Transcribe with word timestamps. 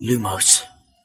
لوموس. 0.00 0.62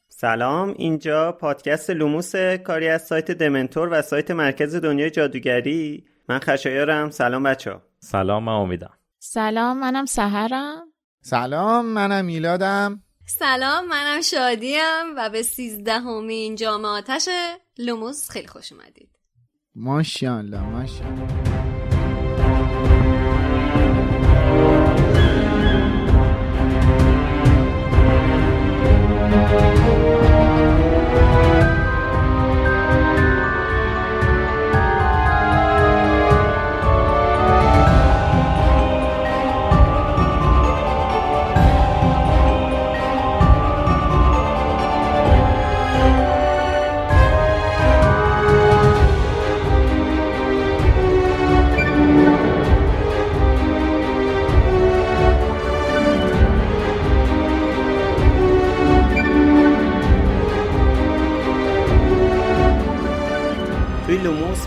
سلام 0.10 0.74
اینجا 0.78 1.32
پادکست 1.32 1.90
لوموس 1.90 2.36
کاری 2.36 2.88
از 2.88 3.08
سایت 3.08 3.32
دمنتور 3.32 3.90
و 3.92 4.02
سایت 4.02 4.32
مرکز 4.32 4.76
دنیای 4.76 5.12
جادوگری. 5.12 6.06
من 6.30 6.40
خشایارم. 6.40 7.10
سلام 7.10 7.44
بچه 7.44 7.76
سلام 8.00 8.44
من 8.44 8.52
امیدم. 8.52 8.94
سلام 9.20 9.80
منم 9.80 10.06
سحرم. 10.06 10.84
سلام 11.22 11.86
منم 11.86 12.26
میلادم. 12.26 13.04
سلام 13.40 13.88
منم 13.88 14.22
شادیم 14.22 15.16
و 15.18 15.30
به 15.30 15.42
سیزدهمین 15.42 16.56
جام 16.56 16.92
آتش 16.92 17.30
لوموس 17.78 18.30
خیلی 18.30 18.48
خوش 18.48 18.72
اومدید. 18.72 19.10
ماشاءالله 19.76 20.62
ماشاءالله. 20.62 21.53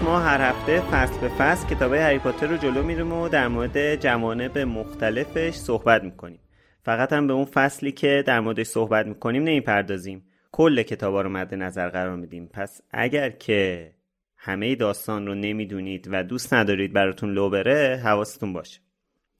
ما 0.06 0.18
هر 0.18 0.50
هفته 0.50 0.80
فصل 0.80 1.20
به 1.20 1.28
فصل 1.28 1.68
کتاب 1.68 1.92
هری 1.92 2.18
پاتر 2.18 2.46
رو 2.46 2.56
جلو 2.56 2.82
میریم 2.82 3.12
و 3.12 3.28
در 3.28 3.48
مورد 3.48 3.96
جوانب 3.96 4.58
مختلفش 4.58 5.54
صحبت 5.54 6.02
می‌کنیم. 6.02 6.40
فقط 6.82 7.12
هم 7.12 7.26
به 7.26 7.32
اون 7.32 7.44
فصلی 7.44 7.92
که 7.92 8.24
در 8.26 8.40
موردش 8.40 8.66
صحبت 8.66 9.06
می‌کنیم 9.06 9.42
نمی‌پردازیم. 9.42 10.24
کل 10.52 10.82
کتابا 10.82 11.22
رو 11.22 11.30
مد 11.30 11.54
نظر 11.54 11.88
قرار 11.88 12.16
میدیم. 12.16 12.46
پس 12.52 12.80
اگر 12.90 13.30
که 13.30 13.92
همه 14.36 14.74
داستان 14.74 15.26
رو 15.26 15.34
نمی‌دونید 15.34 16.08
و 16.10 16.22
دوست 16.22 16.54
ندارید 16.54 16.92
براتون 16.92 17.32
لو 17.32 17.50
بره 17.50 18.00
حواستون 18.04 18.52
باشه. 18.52 18.80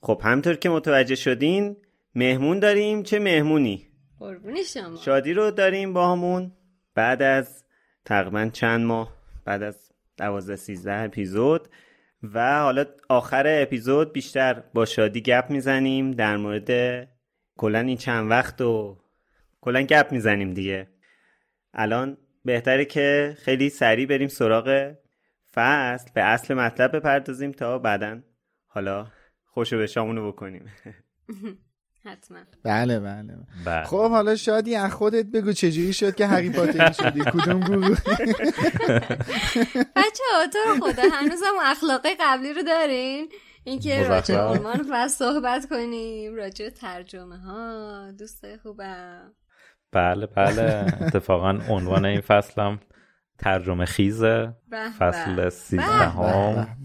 خب 0.01 0.20
همطور 0.25 0.55
که 0.55 0.69
متوجه 0.69 1.14
شدین 1.14 1.77
مهمون 2.14 2.58
داریم. 2.58 3.03
چه 3.03 3.19
مهمونی؟ 3.19 3.86
قربون 4.19 4.56
شما. 4.62 4.97
شادی 4.97 5.33
رو 5.33 5.51
داریم 5.51 5.92
با 5.92 6.12
همون 6.12 6.53
بعد 6.95 7.23
از 7.23 7.64
تقریبا 8.05 8.51
چند 8.53 8.86
ماه 8.86 9.12
بعد 9.45 9.62
از 9.62 9.86
دوازده 10.17 10.56
سیزده 10.56 10.92
اپیزود 10.95 11.69
و 12.22 12.61
حالا 12.62 12.84
آخر 13.09 13.45
اپیزود 13.47 14.12
بیشتر 14.12 14.62
با 14.75 14.84
شادی 14.84 15.20
گپ 15.20 15.50
می‌زنیم 15.50 16.11
در 16.11 16.36
مورد 16.36 16.70
کلا 17.56 17.78
این 17.78 17.97
چند 17.97 18.31
وقت 18.31 18.61
و 18.61 18.98
کلا 19.61 19.83
گپ 19.83 20.12
می‌زنیم 20.12 20.55
دیگه. 20.55 20.89
الان 21.75 22.17
بهتره 22.45 22.84
که 22.84 23.36
خیلی 23.39 23.69
سریع 23.70 24.06
بریم 24.06 24.28
سراغ 24.28 24.95
فصل. 25.53 26.11
به 26.14 26.23
اصل 26.23 26.55
مطلب 26.55 26.97
بپردازیم 26.97 27.53
تا 27.53 27.78
بعدا 27.78 28.20
حالا 28.67 29.06
خوشو 29.45 29.78
به 29.78 29.86
شامونو 29.86 30.33
بکنیم. 30.33 30.64
حتما. 32.07 32.39
بله 32.65 33.01
بله 33.01 33.37
بله. 33.67 33.85
خب 33.85 34.11
حالا 34.11 34.37
شادی 34.37 34.75
از 34.75 34.93
خودت 34.93 35.27
بگو 35.27 35.53
چجوری 35.53 35.93
شد 35.93 36.15
که 36.15 36.27
هری 36.27 36.51
پاتر 36.51 36.93
شدی؟ 36.93 37.21
کدوم 37.21 37.61
گروه؟ 37.61 37.89
بچه 39.97 40.25
ها 40.35 40.47
تو 40.53 40.58
رو 40.67 40.80
خدا 40.80 41.03
هنوز 41.13 41.41
هم 41.47 41.55
اخلاقی 41.63 42.08
قبلی 42.20 42.53
رو 42.53 42.63
دارین؟ 42.63 43.29
اینکه 43.64 44.08
راجع. 44.08 44.41
عنوان 44.41 44.86
فصل 44.92 45.17
صحبت 45.17 45.69
کنیم 45.69 46.35
راجع 46.35 46.64
به 46.64 46.70
ترجمه 46.70 47.39
ها 47.39 48.11
دوست 48.19 48.57
خوبم. 48.57 49.33
بله 49.92 50.27
بله. 50.27 50.86
اتفاقا 51.01 51.59
عنوان 51.69 52.05
این 52.05 52.20
فصلم 52.20 52.80
ترجمه 53.39 53.85
خیزه 53.85 54.55
فصل 54.98 55.35
به 55.35 55.53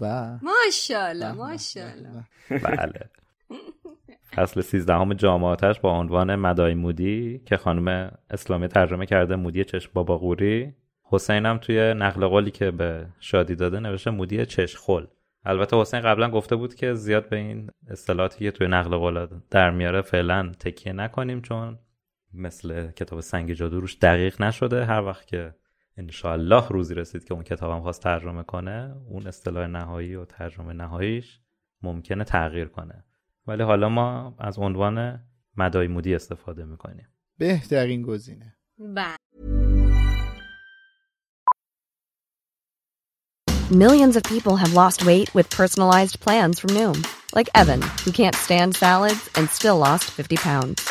به. 0.00 0.38
ماشاءالله 0.42 1.32
ماشاءالله. 1.32 2.24
بله. 2.50 3.10
فصل 4.34 4.60
سیزدهم 4.60 5.14
جامعاتش 5.14 5.80
با 5.80 5.98
عنوان 5.98 6.36
مدای 6.36 6.74
مودی 6.74 7.42
که 7.46 7.56
خانم 7.56 8.12
اسلامی 8.30 8.68
ترجمه 8.68 9.06
کرده 9.06 9.36
مودی 9.36 9.64
چشم 9.64 9.90
بابا 9.94 10.18
قوری 10.18 10.74
حسین 11.02 11.46
هم 11.46 11.58
توی 11.58 11.94
نقل 11.94 12.26
قولی 12.26 12.50
که 12.50 12.70
به 12.70 13.06
شادی 13.20 13.54
داده 13.54 13.80
نوشته 13.80 14.10
مودی 14.10 14.46
چشم 14.46 14.78
خل. 14.82 15.06
البته 15.44 15.76
حسین 15.76 16.00
قبلا 16.00 16.30
گفته 16.30 16.56
بود 16.56 16.74
که 16.74 16.94
زیاد 16.94 17.28
به 17.28 17.36
این 17.36 17.70
اصطلاحاتی 17.88 18.44
که 18.44 18.50
توی 18.50 18.68
نقل 18.68 18.96
قول 18.96 19.26
در 19.50 19.70
میاره 19.70 20.00
فعلا 20.00 20.52
تکیه 20.60 20.92
نکنیم 20.92 21.40
چون 21.40 21.78
مثل 22.34 22.90
کتاب 22.90 23.20
سنگ 23.20 23.52
جادو 23.52 23.80
روش 23.80 23.98
دقیق 24.02 24.42
نشده. 24.42 24.84
هر 24.84 25.02
وقت 25.02 25.26
که 25.26 25.54
انشاالله 25.96 26.68
روزی 26.68 26.94
رسید 26.94 27.24
که 27.24 27.34
اون 27.34 27.42
کتابم 27.42 27.80
خواست 27.80 28.02
ترجمه 28.02 28.42
کنه 28.42 28.96
اون 29.08 29.26
اصطلاح 29.26 29.66
نهایی 29.66 30.14
و 30.14 30.24
ترجمه 30.24 30.72
نهاییش 30.72 31.40
ممکنه 31.82 32.24
تغییر 32.24 32.68
کنه. 32.68 33.04
ولی 33.46 33.62
حالا 33.62 33.88
ما 33.88 34.34
از 34.38 34.58
عنوان 34.58 35.20
مدای 35.56 35.86
مودی 35.86 36.14
استفاده 36.14 36.64
می‌کنیم 36.64 37.08
بهترین 37.38 38.02
گزینه 38.02 38.56
بله 38.78 39.16
Millions 43.70 44.16
of 44.16 44.22
people 44.24 44.56
have 44.56 44.74
lost 44.74 45.06
weight 45.06 45.34
with 45.34 45.48
personalized 45.48 46.20
plans 46.20 46.60
from 46.60 46.70
Noom, 46.78 47.06
like 47.34 47.48
Evan, 47.54 47.80
who 48.04 48.12
can't 48.12 48.34
stand 48.34 48.76
salads 48.76 49.30
and 49.34 49.48
still 49.48 49.78
lost 49.78 50.04
50 50.10 50.36
pounds. 50.36 50.86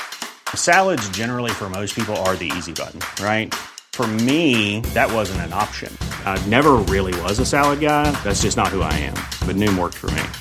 Salads, 0.56 1.07
generally, 1.09 1.51
for 1.51 1.69
most 1.69 1.95
people, 1.95 2.16
are 2.25 2.35
the 2.35 2.51
easy 2.57 2.73
button, 2.73 3.00
right? 3.23 3.53
For 3.94 4.07
me, 4.07 4.79
that 4.95 5.13
wasn't 5.13 5.41
an 5.41 5.53
option. 5.53 5.95
I 6.25 6.44
never 6.47 6.72
really 6.90 7.13
was 7.22 7.38
a 7.38 7.45
salad 7.45 7.81
guy. 7.81 8.09
That's 8.23 8.41
just 8.41 8.57
not 8.57 8.69
who 8.69 8.81
I 8.81 8.94
am. 8.94 9.17
But 9.45 9.57
Noom 9.57 9.78
worked 9.78 9.97
for 9.97 10.09
me. 10.11 10.41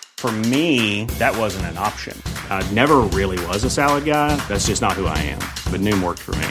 For 0.20 0.32
me, 0.32 1.04
that 1.20 1.36
wasn't 1.36 1.66
an 1.66 1.78
option. 1.78 2.20
I 2.50 2.68
never 2.72 2.96
really 3.14 3.38
was 3.46 3.62
a 3.62 3.70
salad 3.70 4.04
guy. 4.04 4.34
That's 4.48 4.66
just 4.66 4.82
not 4.82 4.94
who 4.94 5.06
I 5.06 5.18
am. 5.18 5.38
But 5.70 5.80
Noom 5.82 6.02
worked 6.02 6.22
for 6.22 6.34
me. 6.36 6.48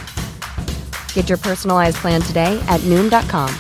Get 1.14 1.28
your 1.28 1.38
personalized 1.38 1.98
plan 1.98 2.22
today 2.22 2.64
at 2.70 2.80
Noom.com. 2.82 3.54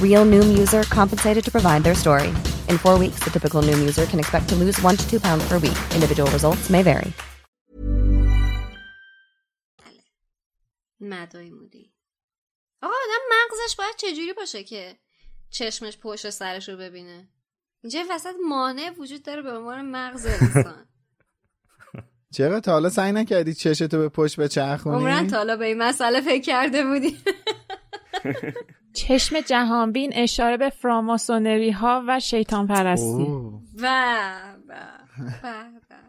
Real 0.00 0.24
Noom 0.24 0.56
user 0.56 0.84
compensated 0.84 1.44
to 1.44 1.50
provide 1.50 1.82
their 1.82 1.96
story. 1.96 2.28
In 2.68 2.78
four 2.78 2.98
weeks, 2.98 3.18
the 3.24 3.30
typical 3.30 3.62
Noom 3.62 3.80
user 3.80 4.06
can 4.06 4.20
expect 4.20 4.48
to 4.50 4.54
lose 4.54 4.80
one 4.80 4.96
to 4.96 5.10
two 5.10 5.18
pounds 5.18 5.44
per 5.48 5.58
week. 5.58 5.78
Individual 5.94 6.30
results 6.30 6.70
may 6.70 6.82
vary. 6.82 7.12
مدای 11.02 11.50
مودی 11.50 11.94
آقا 12.82 12.94
آدم 12.94 13.24
مغزش 13.30 13.76
باید 13.76 13.96
چجوری 13.96 14.32
باشه 14.32 14.64
که 14.64 14.98
چشمش 15.50 15.98
پشت 15.98 16.30
سرش 16.30 16.68
رو 16.68 16.76
ببینه 16.76 17.28
اینجا 17.87 18.13
وسط 18.15 18.33
مانع 18.49 18.89
وجود 18.99 19.23
داره 19.23 19.41
به 19.41 19.57
عنوان 19.57 19.91
مغز 19.91 20.25
انسان. 20.25 20.85
چرا 22.35 22.59
تا 22.59 22.71
حالا 22.71 22.89
سعی 22.89 23.11
نکردی 23.11 23.53
چشتو 23.53 23.97
به 23.97 24.09
پشت 24.09 24.39
بچرخونی؟ 24.39 24.95
عمرن 24.95 25.27
تا 25.27 25.37
حالا 25.37 25.55
به 25.55 25.65
این 25.65 25.77
مسئله 25.77 26.21
فکر 26.21 26.41
کرده 26.41 26.83
بودی. 26.83 27.17
چشم 28.93 29.41
جهانبین 29.41 30.11
اشاره 30.15 30.57
به 30.57 30.69
فراماسونری 30.69 31.71
ها 31.71 32.03
و 32.07 32.19
شیطان 32.19 32.67
پرستی. 32.67 33.27
و. 33.81 34.33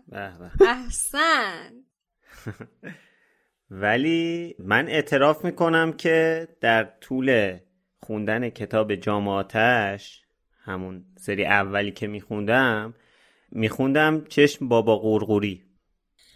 به 0.08 0.34
به. 0.48 0.66
احسن. 0.66 1.72
ولی 3.70 4.54
من 4.58 4.88
اعتراف 4.88 5.44
می‌کنم 5.44 5.92
که 5.92 6.48
در 6.60 6.84
طول 7.00 7.58
خوندن 8.00 8.50
کتاب 8.50 8.94
جامعاتش 8.94 10.27
همون 10.68 11.04
سری 11.18 11.44
اولی 11.44 11.90
که 11.90 12.06
میخوندم 12.06 12.94
میخوندم 13.50 14.24
چشم 14.24 14.68
بابا 14.68 14.96
قورقوری 14.96 15.64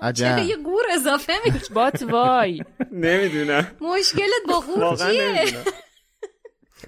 عجب. 0.00 0.36
چرا 0.36 0.44
یه 0.44 0.56
گور 0.56 0.82
اضافه 0.92 1.32
می‌کنی؟ 1.44 1.60
بات 1.74 2.02
وای. 2.02 2.62
نمی‌دونم. 2.92 3.66
مشکلت 3.80 4.42
با 4.48 4.60
گور 4.60 4.78
واقعا 4.78 5.12
چیه؟ 5.12 5.32
نمی‌دونم. 5.32 5.64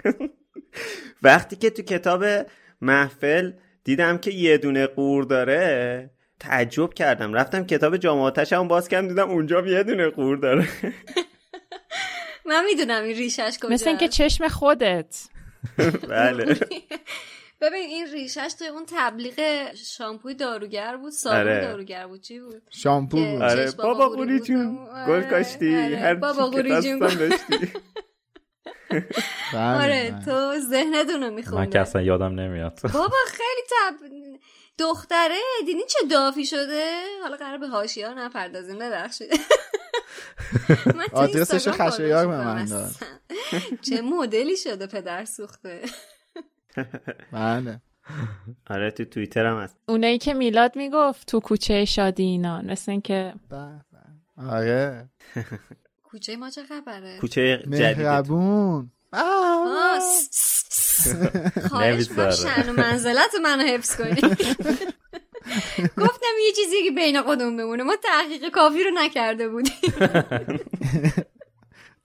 وقتی 1.23 1.55
که 1.55 1.69
تو 1.69 1.81
کتاب 1.81 2.25
محفل 2.81 3.51
دیدم 3.83 4.17
که 4.17 4.31
یه 4.31 4.57
دونه 4.57 4.87
قور 4.87 5.23
داره 5.23 6.09
تعجب 6.39 6.93
کردم. 6.93 7.33
رفتم 7.33 7.65
کتاب 7.65 7.97
جامعاتش 7.97 8.53
هم 8.53 8.67
باز 8.67 8.87
کردم 8.87 9.07
دیدم 9.07 9.29
اونجا 9.29 9.67
یه 9.67 9.83
دونه 9.83 10.09
قور 10.09 10.37
داره. 10.37 10.67
من 12.49 12.65
می‌دونم 12.65 13.03
این 13.03 13.17
ریشش 13.17 13.57
کجا 13.61 13.69
مثل 13.69 13.87
اینکه 13.89 14.07
چشم 14.07 14.47
خودت. 14.47 15.27
بله. 16.09 16.59
ببین 17.65 17.89
این 17.89 18.07
ریشش 18.11 18.53
توی 18.59 18.67
اون 18.67 18.83
تبلیغ 18.87 19.69
شامپوی 19.75 20.33
داروگر 20.33 20.97
بود 20.97 21.11
صابون 21.11 21.39
آره. 21.39 21.61
داروگر 21.61 22.07
بود. 22.07 22.21
چی 22.21 22.39
بود؟ 22.39 22.61
شامپو 22.69 23.17
بود. 23.17 23.41
آره. 23.41 23.71
بابا 23.71 24.09
قوری. 24.09 24.39
جون. 24.39 24.77
آره، 24.77 25.07
گل 25.07 25.29
کاشتی. 25.29 25.75
آره. 25.75 25.97
هر 25.97 26.15
بابا 26.15 26.45
قوری 26.45 26.81
جون 26.81 26.99
داشتی. 26.99 27.71
بله، 29.53 29.83
آره 29.83 30.11
بله. 30.11 30.25
تو 30.25 30.59
ذهنتونو 30.59 31.19
من 31.19 31.29
که 31.29 31.35
میخونده 31.35 31.79
اصلا 31.79 32.01
یادم 32.01 32.39
نمیاد. 32.39 32.79
بابا 32.93 33.17
خیلی 33.27 33.61
تب 33.69 33.95
دختره. 34.77 35.35
دیدین 35.65 35.87
چه 35.87 35.99
دافی 36.11 36.45
شده؟ 36.45 36.91
حالا 37.23 37.37
قرار 37.37 37.57
به 37.57 37.67
حاشیه 37.67 38.07
ها 38.07 38.13
نپردازیم. 38.13 38.79
ببخشید. 38.79 39.39
آدرسش 41.13 41.67
خشایار 41.67 42.27
به 42.27 42.37
من 42.37 42.65
داد. 42.65 42.91
چه 43.81 44.01
مدلی 44.01 44.57
شده 44.57 44.87
پدر 44.87 45.25
سوخته. 45.25 45.81
بله. 47.31 47.81
آره 48.69 48.91
تو 48.91 49.05
توییتر 49.05 49.45
هم 49.45 49.57
هست. 49.57 49.77
اونایی 49.87 50.17
که 50.17 50.33
میلاد 50.33 50.75
می‌گفت 50.75 51.27
تو 51.27 51.39
کوچه 51.39 51.85
شادی 51.85 52.23
اینا 52.23 52.61
مثل 52.61 52.91
اینکه 52.91 53.33
بله، 53.49 53.81
بله. 54.37 54.49
آره. 54.49 55.09
کوچه 56.03 56.35
ما 56.35 56.49
چه 56.49 56.63
خبره؟ 56.63 57.19
کوچه 57.19 57.57
جدید 57.57 58.05
مهربون. 58.05 58.91
خواهش. 61.69 62.07
شأن 62.43 62.69
و 62.69 62.73
منزلت 62.73 63.35
منو 63.43 63.63
حفظ 63.63 63.95
کنی. 63.95 64.21
گفتم 66.03 66.35
یه 66.45 66.51
چیزی 66.55 66.83
که 66.83 66.91
بین 66.91 67.21
خودمون 67.21 67.57
بمونه 67.57 67.83
ما 67.83 67.95
تحقیق 68.03 68.49
کافی 68.51 68.83
رو 68.83 68.91
نکرده 68.93 69.49
بودیم. 69.49 69.73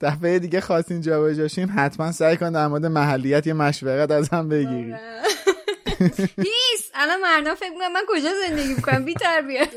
دفعه 0.00 0.38
دیگه 0.38 0.60
خواستین 0.60 1.00
جابجاشیم 1.00 1.72
حتما 1.76 2.12
سعی 2.12 2.36
کن 2.36 2.52
در 2.52 2.66
مورد 2.66 2.86
محلیت 2.86 3.46
یه 3.46 3.52
مشورت 3.52 4.10
از 4.10 4.28
هم 4.28 4.48
بگیری. 4.48 4.94
هیس 6.36 6.90
الان 6.94 7.20
مردم 7.22 7.54
فکر 7.54 7.70
می‌کنم 7.70 7.92
من 7.92 8.02
کجا 8.08 8.28
زندگی 8.48 8.74
می‌کنم؟ 8.74 9.04
بی 9.04 9.14
تربیت. 9.14 9.74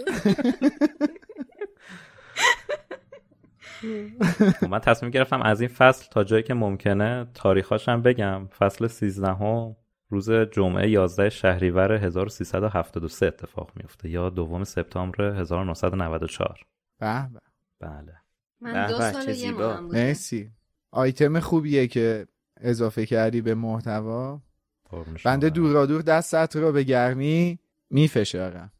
خب 4.59 4.67
من 4.67 4.79
تصمیم 4.79 5.11
گرفتم 5.11 5.41
از 5.41 5.61
این 5.61 5.69
فصل 5.69 6.05
تا 6.11 6.23
جایی 6.23 6.43
که 6.43 6.53
ممکنه 6.53 7.27
تاریخاش 7.33 7.89
هم 7.89 8.01
بگم. 8.01 8.47
فصل 8.47 8.87
13 8.87 9.27
هم 9.27 9.75
روز 10.09 10.31
جمعه 10.31 10.89
11 10.89 11.29
شهریور 11.29 11.91
1373 11.91 13.27
اتفاق 13.27 13.71
میفته 13.75 14.09
یا 14.09 14.29
دوم 14.29 14.63
سپتامبر 14.63 15.21
1994 15.21 16.65
به 16.99 17.29
به. 17.33 17.39
بله. 17.79 18.22
من 18.63 18.87
دو 18.87 18.99
سال 18.99 19.27
یه 19.27 19.33
زیبا. 19.33 19.67
ماه 19.67 19.81
بودم. 19.81 19.99
مرسی. 19.99 20.51
آیتم 20.91 21.39
خوبیه 21.39 21.87
که 21.87 22.27
اضافه 22.57 23.05
کردی 23.05 23.41
به 23.41 23.55
محتوا. 23.55 24.41
بنده. 25.25 25.49
دورادور 25.49 26.01
دستت 26.01 26.55
رو 26.55 26.71
به 26.71 26.83
گرمی 26.83 27.59
میفشارم. 27.89 28.71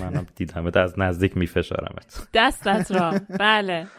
منم 0.00 0.26
دیدمت 0.36 0.76
از 0.76 0.98
نزدیک 0.98 1.36
میفشارمت. 1.36 2.28
دستت 2.34 2.92
را. 2.92 3.14
بله. 3.40 3.86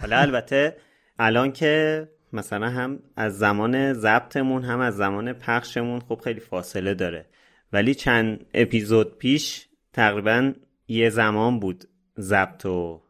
حالا 0.00 0.18
البته 0.18 0.76
الان 1.18 1.52
که 1.52 2.08
مثلا 2.32 2.68
هم 2.68 2.98
از 3.16 3.38
زمان 3.38 3.92
ضبطمون 3.92 4.64
هم 4.64 4.80
از 4.80 4.96
زمان 4.96 5.32
پخشمون 5.32 6.00
خب 6.00 6.20
خیلی 6.24 6.40
فاصله 6.40 6.94
داره. 6.94 7.26
ولی 7.72 7.94
چند 7.94 8.46
اپیزود 8.54 9.18
پیش 9.18 9.68
تقریبا 9.92 10.52
یه 10.88 11.10
زمان 11.10 11.60
بود. 11.60 11.84
ضبط 12.20 12.66
و 12.66 13.02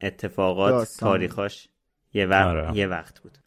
اتفاقات 0.00 0.70
داستان. 0.70 1.10
تاریخاش 1.10 1.68
یه 2.14 2.26
وقت, 2.26 2.46
آره. 2.46 2.76
یه 2.76 2.86
وقت 2.86 3.20
بود. 3.20 3.38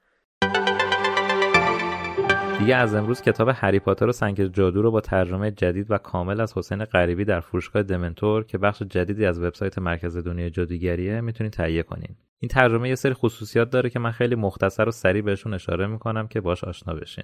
دیگه 2.60 2.76
از 2.76 2.94
امروز 2.94 3.22
کتاب 3.22 3.50
هری 3.54 3.80
پاتر 3.80 4.08
و 4.08 4.12
سنگ 4.12 4.48
جادو 4.48 4.82
رو 4.82 4.92
با 4.92 5.02
ترجمه 5.02 5.52
جدید 5.52 5.92
و 5.92 5.98
کامل 5.98 6.42
از 6.42 6.58
حسین 6.58 6.86
غریبی 6.86 7.26
در 7.26 7.40
فروشگاه 7.40 7.84
دمنتور 7.84 8.44
که 8.44 8.58
بخش 8.58 8.84
جدیدی 8.84 9.26
از 9.26 9.40
وبسایت 9.40 9.80
مرکز 9.80 10.18
دنیای 10.18 10.50
جادوگریه 10.50 11.22
می‌تونید 11.22 11.54
تهیه 11.54 11.84
کنین. 11.84 12.16
این 12.40 12.50
ترجمه 12.50 12.90
یه 12.90 12.96
سری 12.96 13.14
خصوصیات 13.14 13.70
داره 13.70 13.90
که 13.90 14.00
من 14.00 14.12
خیلی 14.12 14.36
مختصر 14.36 14.88
و 14.88 14.92
سریع 14.92 15.22
بهشون 15.22 15.54
اشاره 15.54 15.88
می‌کنم 15.88 16.28
که 16.28 16.42
باش 16.42 16.64
آشنا 16.64 16.94
بشین. 16.94 17.24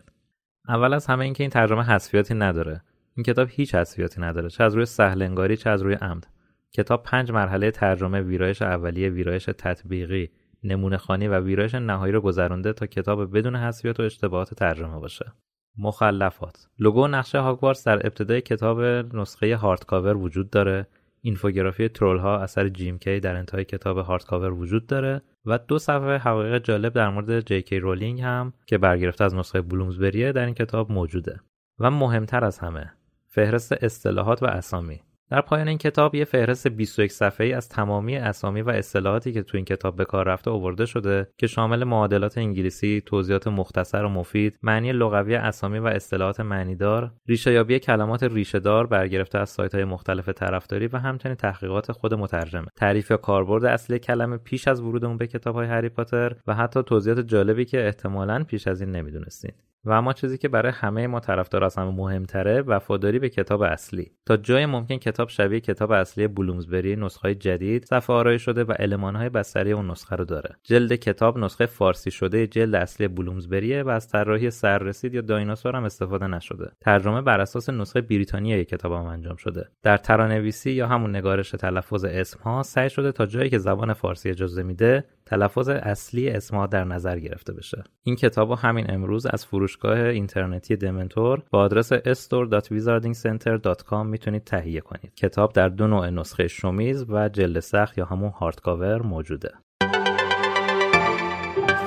اول 0.67 0.93
از 0.93 1.05
همه 1.05 1.25
اینکه 1.25 1.43
این 1.43 1.51
ترجمه 1.51 1.83
حذفیاتی 1.83 2.33
نداره. 2.33 2.81
این 3.15 3.23
کتاب 3.23 3.47
هیچ 3.51 3.75
حذفیاتی 3.75 4.21
نداره 4.21 4.49
چه 4.49 4.63
از 4.63 4.75
روی 4.75 4.85
سهلنگاری 4.85 5.57
چه 5.57 5.69
از 5.69 5.81
روی 5.81 5.93
عمد. 5.93 6.27
کتاب 6.73 7.03
پنج 7.03 7.31
مرحله 7.31 7.71
ترجمه 7.71 8.21
ویرایش 8.21 8.61
اولیه 8.61 9.09
ویرایش 9.09 9.45
تطبیقی 9.45 10.29
نمونه 10.63 10.97
خوانی 10.97 11.27
و 11.27 11.39
ویرایش 11.39 11.75
نهایی 11.75 12.13
رو 12.13 12.21
گذرونده 12.21 12.73
تا 12.73 12.85
کتاب 12.85 13.37
بدون 13.37 13.55
حذفیات 13.55 13.99
و 13.99 14.03
اشتباهات 14.03 14.53
ترجمه 14.53 14.99
باشه. 14.99 15.33
مخلفات 15.77 16.67
لوگو 16.79 17.07
نقشه 17.07 17.39
هاگوارتس 17.39 17.83
در 17.87 18.05
ابتدای 18.05 18.41
کتاب 18.41 18.81
نسخه 19.15 19.55
hardcover 19.55 20.17
وجود 20.17 20.49
داره. 20.49 20.87
اینفوگرافی 21.21 21.89
ترول 21.89 22.17
ها 22.17 22.39
اثر 22.39 22.69
جیم 22.69 22.97
کی 22.97 23.19
در 23.19 23.35
انتهای 23.35 23.65
کتاب 23.65 23.97
hardcover 23.97 24.53
وجود 24.53 24.87
داره 24.87 25.21
و 25.45 25.57
دو 25.57 25.79
صفحه 25.79 26.17
حقایق 26.17 26.63
جالب 26.63 26.93
در 26.93 27.09
مورد 27.09 27.39
جی 27.39 27.61
کی 27.61 27.79
رولینگ 27.79 28.21
هم 28.21 28.53
که 28.65 28.77
برگرفته 28.77 29.23
از 29.23 29.35
نسخه 29.35 29.61
بلومزبریه 29.61 30.31
در 30.31 30.45
این 30.45 30.53
کتاب 30.53 30.91
موجوده. 30.91 31.39
و 31.79 31.91
مهمتر 31.91 32.45
از 32.45 32.59
همه 32.59 32.93
فهرست 33.27 33.83
اصطلاحات 33.83 34.43
و 34.43 34.45
اسامی 34.45 35.01
در 35.31 35.41
پایان 35.41 35.67
این 35.67 35.77
کتاب 35.77 36.15
یه 36.15 36.25
فهرست 36.25 36.67
21 36.67 37.11
صفحه‌ای 37.11 37.53
از 37.53 37.69
تمامی 37.69 38.15
اسامی 38.15 38.61
و 38.61 38.69
اصطلاحاتی 38.69 39.33
که 39.33 39.43
تو 39.43 39.57
این 39.57 39.65
کتاب 39.65 39.95
به 39.95 40.05
کار 40.05 40.27
رفته 40.27 40.51
آورده 40.51 40.85
شده 40.85 41.27
که 41.37 41.47
شامل 41.47 41.83
معادلات 41.83 42.37
انگلیسی، 42.37 43.03
توضیحات 43.05 43.47
مختصر 43.47 44.03
و 44.03 44.09
مفید، 44.09 44.59
معنی 44.63 44.91
لغوی 44.91 45.35
اسامی 45.35 45.79
و 45.79 45.85
اصطلاحات 45.85 46.39
معنیدار، 46.39 47.11
ریشه‌یابی 47.27 47.79
کلمات 47.79 48.23
ریشه‌دار 48.23 48.87
برگرفته 48.87 49.39
از 49.39 49.49
سایت‌های 49.49 49.83
مختلف 49.83 50.29
طرفداری 50.29 50.87
و 50.87 50.97
همچنین 50.97 51.35
تحقیقات 51.35 51.91
خود 51.91 52.13
مترجمه. 52.13 52.67
تعریف 52.75 53.11
یا 53.11 53.17
کاربرد 53.17 53.65
اصلی 53.65 53.99
کلمه 53.99 54.37
پیش 54.37 54.67
از 54.67 54.81
ورودمون 54.81 55.17
به 55.17 55.27
کتاب‌های 55.27 55.67
هری 55.67 55.89
پاتر 55.89 56.35
و 56.47 56.53
حتی 56.53 56.83
توضیحات 56.83 57.19
جالبی 57.19 57.65
که 57.65 57.85
احتمالاً 57.85 58.43
پیش 58.43 58.67
از 58.67 58.81
این 58.81 58.91
نمی‌دونستین. 58.91 59.51
و 59.85 59.91
اما 59.91 60.13
چیزی 60.13 60.37
که 60.37 60.47
برای 60.47 60.71
همه 60.71 61.07
ما 61.07 61.19
طرفدار 61.19 61.63
از 61.63 61.75
همه 61.75 61.91
مهمتره 61.91 62.61
وفاداری 62.61 63.19
به 63.19 63.29
کتاب 63.29 63.61
اصلی. 63.61 64.11
تا 64.25 64.37
جای 64.37 64.65
ممکن 64.65 64.97
کتاب 64.97 65.29
شبیه 65.29 65.59
کتاب 65.59 65.91
اصلی 65.91 66.27
بلومزبری 66.27 66.95
نسخه 66.95 67.35
جدید 67.35 67.85
صفحه 67.85 68.15
آرایی 68.15 68.39
شده 68.39 68.63
و 68.63 68.73
المانهای 68.79 69.29
بستری 69.29 69.71
اون 69.71 69.91
نسخه 69.91 70.15
رو 70.15 70.25
داره. 70.25 70.55
جلد 70.63 70.93
کتاب 70.93 71.37
نسخه 71.37 71.65
فارسی 71.65 72.11
شده 72.11 72.47
جلد 72.47 72.75
اصلی 72.75 73.07
بلومزبریه 73.07 73.83
و 73.83 73.89
از 73.89 74.07
طراحی 74.07 74.51
سررسید 74.51 75.13
یا 75.13 75.21
دایناسور 75.21 75.75
هم 75.75 75.83
استفاده 75.83 76.27
نشده. 76.27 76.71
ترجمه 76.81 77.21
بر 77.21 77.39
اساس 77.39 77.69
نسخه 77.69 78.01
بریتانیایی 78.01 78.65
کتاب 78.65 78.91
هم 78.91 79.05
انجام 79.05 79.35
شده. 79.35 79.69
در 79.83 79.97
ترانویسی 79.97 80.71
یا 80.71 80.87
همون 80.87 81.15
نگارش 81.15 81.51
تلفظ 81.51 82.05
اسمها 82.05 82.63
سعی 82.63 82.89
شده 82.89 83.11
تا 83.11 83.25
جایی 83.25 83.49
که 83.49 83.57
زبان 83.57 83.93
فارسی 83.93 84.29
اجازه 84.29 84.63
میده 84.63 85.05
تلفظ 85.29 85.69
اصلی 85.69 86.29
اسمها 86.29 86.67
در 86.67 86.83
نظر 86.83 87.19
گرفته 87.19 87.53
بشه. 87.53 87.83
این 88.03 88.15
کتاب 88.15 88.51
همین 88.51 88.91
امروز 88.91 89.25
از 89.25 89.45
فروشگاه 89.45 89.99
اینترنتی 89.99 90.75
دمنتور 90.75 91.43
با 91.51 91.59
آدرس 91.59 91.93
store.wizardingcenter.com 91.93 94.05
می‌تونید 94.05 94.43
تهیه 94.43 94.81
کنید. 94.81 95.13
کتاب 95.15 95.53
در 95.53 95.69
دو 95.69 95.87
نوع 95.87 96.09
نسخه 96.09 96.47
شومیز 96.47 97.05
و 97.09 97.29
جلد 97.29 97.59
سخت 97.59 97.97
یا 97.97 98.05
همون 98.05 98.29
هارد 98.29 98.61
کاور 98.61 99.01
موجوده. 99.01 99.51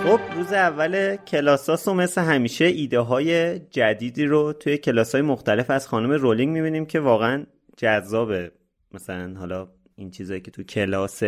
خب 0.05 0.21
روز 0.37 0.53
اول 0.53 1.17
کلاساس 1.17 1.89
و 1.89 1.95
مثل 1.95 2.21
همیشه 2.21 2.65
ایده 2.65 3.01
های 3.01 3.59
جدیدی 3.59 4.25
رو 4.25 4.53
توی 4.53 4.79
کلاس 4.79 5.15
های 5.15 5.23
مختلف 5.23 5.71
از 5.71 5.89
خانم 5.89 6.11
رولینگ 6.11 6.53
می‌بینیم 6.53 6.87
که 6.87 7.01
واقعا 7.01 7.47
جذابه. 7.77 8.53
مثلا 8.95 9.35
حالا 9.39 9.69
این 9.97 10.11
چیزایی 10.11 10.41
که 10.41 10.51
تو 10.51 10.63
کلاس 10.63 11.23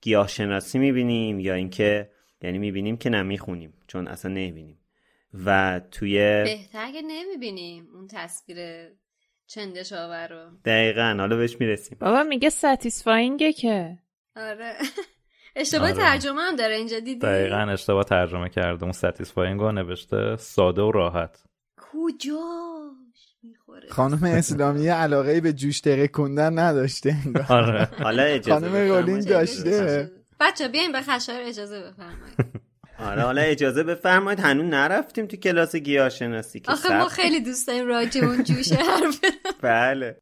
گیاهشناسی 0.00 0.78
می‌بینیم 0.78 1.40
یا 1.40 1.54
اینکه 1.54 2.10
یعنی 2.42 2.58
می‌بینیم 2.58 2.96
که 2.96 3.10
نه 3.10 3.22
می‌خونیم 3.22 3.74
چون 3.86 4.08
اصلا 4.08 4.30
نمی‌بینیم. 4.30 4.78
و 5.44 5.80
توی 5.90 6.18
بهتر 6.18 6.92
که 6.92 7.02
نمی‌بینیم 7.02 7.88
اون 7.94 8.06
تصویر 8.10 8.88
چندش 9.46 9.92
آور 9.92 10.28
رو. 10.28 10.50
دقیقا 10.64 11.16
حالا 11.18 11.36
بهش 11.36 11.56
می‌رسیم. 11.60 11.98
بابا 12.00 12.22
میگه 12.22 12.50
satisfying 12.50 13.43
ه 13.43 13.52
که. 13.52 13.98
آره. 14.36 14.74
اشتباه 15.56 15.88
آره. 15.88 15.96
ترجمه 15.96 16.40
هم 16.40 16.56
داره 16.56 16.74
اینجا 16.74 16.98
دیدی؟ 16.98 17.18
دقیقا 17.18 17.56
اشتباه 17.56 18.04
ترجمه 18.04 18.48
کرده. 18.48 18.82
اون 18.82 18.92
satisfying 18.92 19.60
رو 19.60 19.72
نوشته 19.72 20.36
ساده 20.36 20.82
و 20.82 20.92
راحت. 20.92 21.44
می‌خوره 21.78 22.14
خانم 23.90 24.24
اسلامی 24.24 24.88
علاقه 24.88 25.40
به 25.40 25.52
جوش 25.52 25.80
ترکوندن 25.80 26.58
نداشته 26.58 27.16
انگار. 27.26 27.46
آره. 27.48 27.88
حالا 28.02 28.22
اجازه 28.22 28.68
خانم. 28.68 28.88
رولینگ 28.90 29.24
داشته 29.24 30.10
بچه 30.40 30.68
بیاین 30.68 30.92
به 30.92 31.02
خشایار 31.02 31.42
اجازه 31.42 31.80
بفرمایید. 31.80 32.60
آره 32.98 33.22
حالا 33.22 33.42
اجازه 33.42 33.82
بفرمایید. 33.82 34.40
هنوز 34.40 34.64
نرفتیم 34.64 35.26
تو 35.26 35.36
کلاس 35.36 35.76
گیاهشناسی 35.76 36.60
که 36.60 36.72
آخه 36.72 36.98
ما 36.98 37.08
خیلی 37.08 37.40
دوست 37.40 37.66
داریم 37.66 37.86
راجع 37.86 38.20
به 38.20 38.26
اون 38.26 38.44
جوشه 38.44 38.74
حرف. 38.74 39.20
بله. 39.62 40.16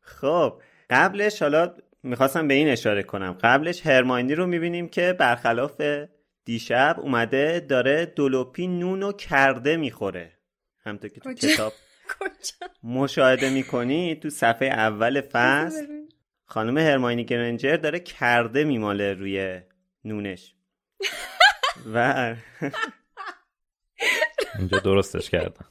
خب 0.00 0.62
قبلش 0.90 1.42
حالا 1.42 1.74
می‌خواستم 2.02 2.48
به 2.48 2.54
این 2.54 2.68
اشاره 2.68 3.02
کنم. 3.02 3.32
قبلش 3.42 3.86
هرماینی 3.86 4.34
رو 4.34 4.46
می‌بینیم 4.46 4.88
که 4.88 5.12
برخلاف 5.12 5.82
دیشب 6.44 6.96
اومده 6.98 7.66
داره 7.68 8.06
دولوپی 8.06 8.66
نون 8.66 9.02
و 9.02 9.12
کرده 9.12 9.76
می‌خوره. 9.76 10.32
همطور 10.86 11.10
که 11.10 11.20
تو؟ 11.20 11.34
کتاب 11.34 11.72
کجا؟ 12.18 12.66
مشاهده 12.82 13.50
می‌کنی 13.50 14.14
تو 14.14 14.30
صفحه 14.30 14.68
اول 14.68 15.20
فصل 15.20 15.86
خانم 16.44 16.78
هرماینی 16.78 17.24
گرنجر 17.24 17.76
داره 17.76 18.00
کرده 18.00 18.64
میماله 18.64 19.14
روی 19.14 19.60
نونش. 20.04 20.54
و 21.94 22.34
اینجا 24.58 24.78
درستش 24.78 25.30
کردم. 25.30 25.64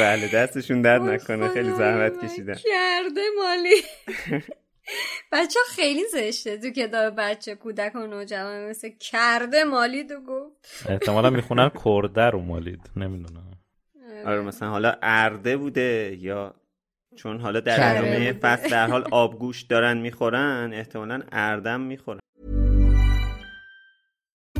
بله 0.00 0.28
دستشون 0.28 0.82
درد 0.82 1.02
نکنه 1.02 1.48
خیلی 1.48 1.70
زحمت. 1.70 2.24
کشیدن. 2.24 2.54
کرده 2.54 3.20
مالی. 3.38 3.74
بچه 5.32 5.58
خیلی 5.68 6.04
زشته 6.12 6.56
تو 6.58 6.70
کتاب 6.70 7.14
بچه 7.18 7.54
کودک 7.54 7.94
و 7.94 7.98
نوجوان 7.98 8.68
مثل 8.68 8.90
کرده 9.00 9.64
مالی 9.64 10.04
تو 10.04 10.20
گفت. 10.20 10.86
احتمالا 10.88 11.30
می‌خونن 11.30 11.70
کرده 11.84 12.22
رو 12.30 12.40
مالید 12.40 12.90
نمی‌دونم. 12.96 13.43
آره 14.26 14.40
مثلا 14.40 14.68
حالا 14.68 14.94
ارده 15.02 15.56
بوده 15.56 16.16
یا 16.20 16.54
چون 17.16 17.40
حالا 17.40 17.60
در 17.60 17.96
ادامه. 17.96 18.32
فصل 18.32 18.70
در 18.70 18.86
حال 18.86 19.04
آبگوش 19.24 19.62
دارن 19.62 19.96
می‌خورن 19.96 20.70
احتمالا 20.74 21.22
اردم 21.32 21.80
می‌خورن 21.80 22.20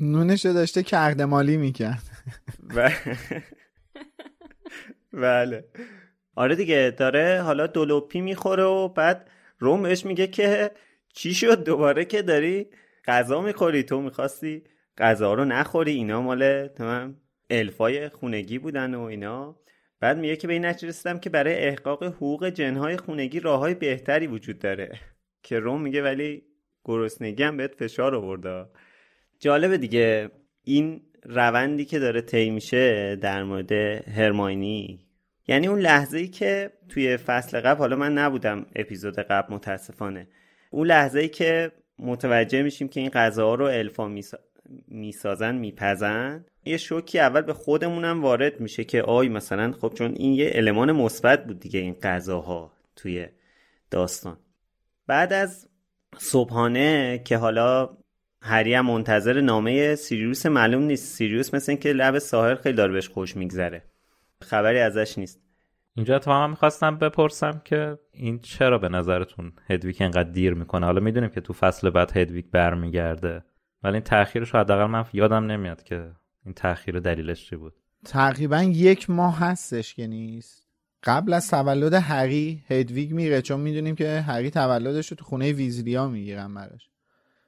نونشو 0.00 0.52
داشته 0.52 0.82
کرده 0.82 1.24
مالی 1.24 1.56
می‌کرد. 1.56 2.02
بله. 5.12 5.64
آره 6.36 6.56
دیگه 6.56 6.94
داره 6.98 7.42
حالا 7.42 7.66
دولوپی 7.66 8.20
می‌خوره 8.20 8.62
و 8.62 8.88
بعد 8.88 9.30
روم 9.58 9.82
بهش 9.82 10.06
میگه 10.06 10.26
که 10.26 10.70
چی 11.14 11.34
شد 11.34 11.64
دوباره 11.64 12.04
که 12.04 12.22
داری 12.22 12.66
غذا 13.04 13.40
می‌خوری؟ 13.40 13.82
تو 13.82 14.00
می‌خواستی 14.00 14.62
غذا 14.98 15.34
رو 15.34 15.44
نخوری؟ 15.44 15.92
اینا 15.92 16.22
مال 16.22 16.68
تمام 16.68 17.16
الفای 17.50 18.08
خونگی 18.08 18.58
بودن 18.58 18.94
و 18.94 19.00
اینا. 19.00 19.56
بعد 20.00 20.18
میگه 20.18 20.36
که 20.36 20.46
به 20.46 20.52
این 20.52 20.64
نتیجه 20.64 20.88
رسیدم 20.88 21.18
که 21.18 21.30
برای 21.30 21.54
احقاق 21.54 22.04
حقوق 22.04 22.48
جنهای 22.48 22.96
خونگی 22.96 23.40
راههای 23.40 23.74
بهتری 23.74 24.26
وجود 24.26 24.58
داره. 24.58 24.98
که 25.42 25.58
روم 25.58 25.82
میگه 25.82 26.02
ولی 26.02 26.42
گرسنگی 26.84 27.42
هم 27.42 27.56
بهت 27.56 27.74
فشار 27.74 28.14
آورده. 28.14 28.66
جالبه 29.38 29.78
دیگه. 29.78 30.30
این 30.64 31.00
روندی 31.22 31.84
که 31.84 31.98
داره 31.98 32.20
طی 32.20 32.50
میشه 32.50 33.16
در 33.16 33.44
مورد 33.44 33.72
هرماینی 34.08 35.00
یعنی 35.48 35.66
اون 35.66 35.78
لحظه 35.78 36.18
ای 36.18 36.28
که 36.28 36.72
توی 36.88 37.16
فصل 37.16 37.60
قبل 37.60 37.78
حالا 37.78 37.96
من 37.96 38.18
نبودم 38.18 38.66
اپیزود 38.76 39.18
قبل 39.18 39.54
متاسفانه. 39.54 40.28
اون 40.70 40.86
لحظه 40.86 41.20
ای 41.20 41.28
که 41.28 41.72
متوجه 41.98 42.62
میشیم 42.62 42.88
که 42.88 43.00
این 43.00 43.10
غذاها 43.10 43.54
رو 43.54 43.64
الفا 43.64 44.08
میسا... 44.08 44.38
می‌سازن 44.88 45.54
میپزن 45.54 46.44
یه 46.64 46.76
شوکی 46.76 47.18
اول 47.18 47.40
به 47.40 47.52
خودمونم 47.52 48.22
وارد 48.22 48.60
میشه 48.60 48.84
که 48.84 49.02
آی 49.02 49.28
مثلا 49.28 49.72
خب 49.72 49.92
چون 49.94 50.14
این 50.16 50.32
یه 50.32 50.50
المان 50.54 50.92
مثبت 50.92 51.46
بود 51.46 51.60
دیگه 51.60 51.80
این 51.80 51.94
غذاها 51.94 52.72
توی 52.96 53.26
داستان. 53.90 54.36
بعد 55.06 55.32
از 55.32 55.68
صبحانه 56.18 57.20
که 57.24 57.36
حالا 57.36 57.96
هری 58.46 58.74
هم 58.74 58.86
منتظر 58.86 59.40
نامه 59.40 59.94
سیریوس 59.94 60.46
معلوم 60.46 60.82
نیست. 60.82 61.16
سیریوس 61.16 61.54
مثل 61.54 61.72
اینکه 61.72 61.92
لب 61.92 62.18
ساحل 62.18 62.54
خیلی 62.54 62.76
داره 62.76 62.92
بهش 62.92 63.08
خوش 63.08 63.36
میگذره. 63.36 63.82
خبری 64.42 64.78
ازش 64.78 65.18
نیست. 65.18 65.40
اینجا 65.96 66.16
اتفاقا 66.16 66.46
می‌خواستم 66.46 66.96
بپرسم 66.96 67.62
که 67.64 67.98
این 68.12 68.38
چرا 68.38 68.78
به 68.78 68.88
نظرتون 68.88 69.52
هدویک 69.70 70.02
انقدر 70.02 70.30
دیر 70.30 70.54
می‌کنه؟ 70.54 70.86
حالا 70.86 71.00
می‌دونیم 71.00 71.30
که 71.30 71.40
تو 71.40 71.52
فصل 71.52 71.90
بعد 71.90 72.16
هدویک 72.16 72.50
برمیگرده 72.50 73.44
ولی 73.82 73.94
این 73.94 74.02
تاخیرش 74.02 74.54
رو 74.54 74.60
حداقل 74.60 74.86
من 74.86 75.04
یادم 75.12 75.46
نمیاد 75.46 75.82
که 75.82 76.12
این 76.44 76.54
تاخیر 76.54 77.00
دلیلش 77.00 77.46
چی 77.50 77.56
بود. 77.56 77.74
تقریبا 78.04 78.62
یک 78.62 79.10
ماه 79.10 79.38
هستش 79.38 79.94
که 79.94 80.06
نیست. 80.06 80.68
قبل 81.04 81.32
از 81.32 81.50
تولد 81.50 81.94
هری 81.94 82.62
هدویگ 82.68 83.12
میره 83.12 83.42
چون 83.42 83.60
می‌دونیم 83.60 83.94
که 83.94 84.20
هری 84.20 84.50
تولدش 84.50 85.08
رو 85.08 85.16
تو 85.16 85.24
خونه 85.24 85.52
ویزلیا 85.52 86.08
می‌گیرن 86.08 86.54
براش. 86.54 86.90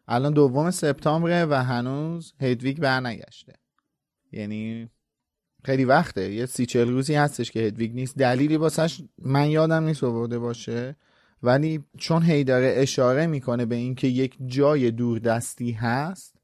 الان 0.09 0.33
دوم 0.33 0.71
سپتامبره 0.71 1.45
و 1.45 1.55
هنوز 1.55 2.35
هدویگ 2.41 2.79
برنگشته. 2.79 3.53
یعنی 4.33 4.89
خیلی 5.65 5.85
وقته. 5.85 6.33
یه 6.33 6.47
سی 6.47 6.67
چل 6.67 6.89
روزی 6.89 7.15
هستش 7.15 7.51
که 7.51 7.61
هدویگ 7.61 7.95
نیست. 7.95 8.19
دلیلی 8.19 8.57
واسش 8.57 9.01
من 9.19 9.51
یادم 9.51 9.85
نیست 9.85 10.05
آورده 10.05 10.39
باشه. 10.39 10.97
ولی 11.43 11.85
چون 11.99 12.23
هی 12.23 12.45
داره 12.45 12.75
اشاره 12.77 13.27
می‌کنه 13.27 13.67
به 13.67 13.75
اینکه 13.75 14.09
یک 14.09 14.37
جای 14.47 14.91
دوردستی 14.91 15.73
هست 15.73 16.37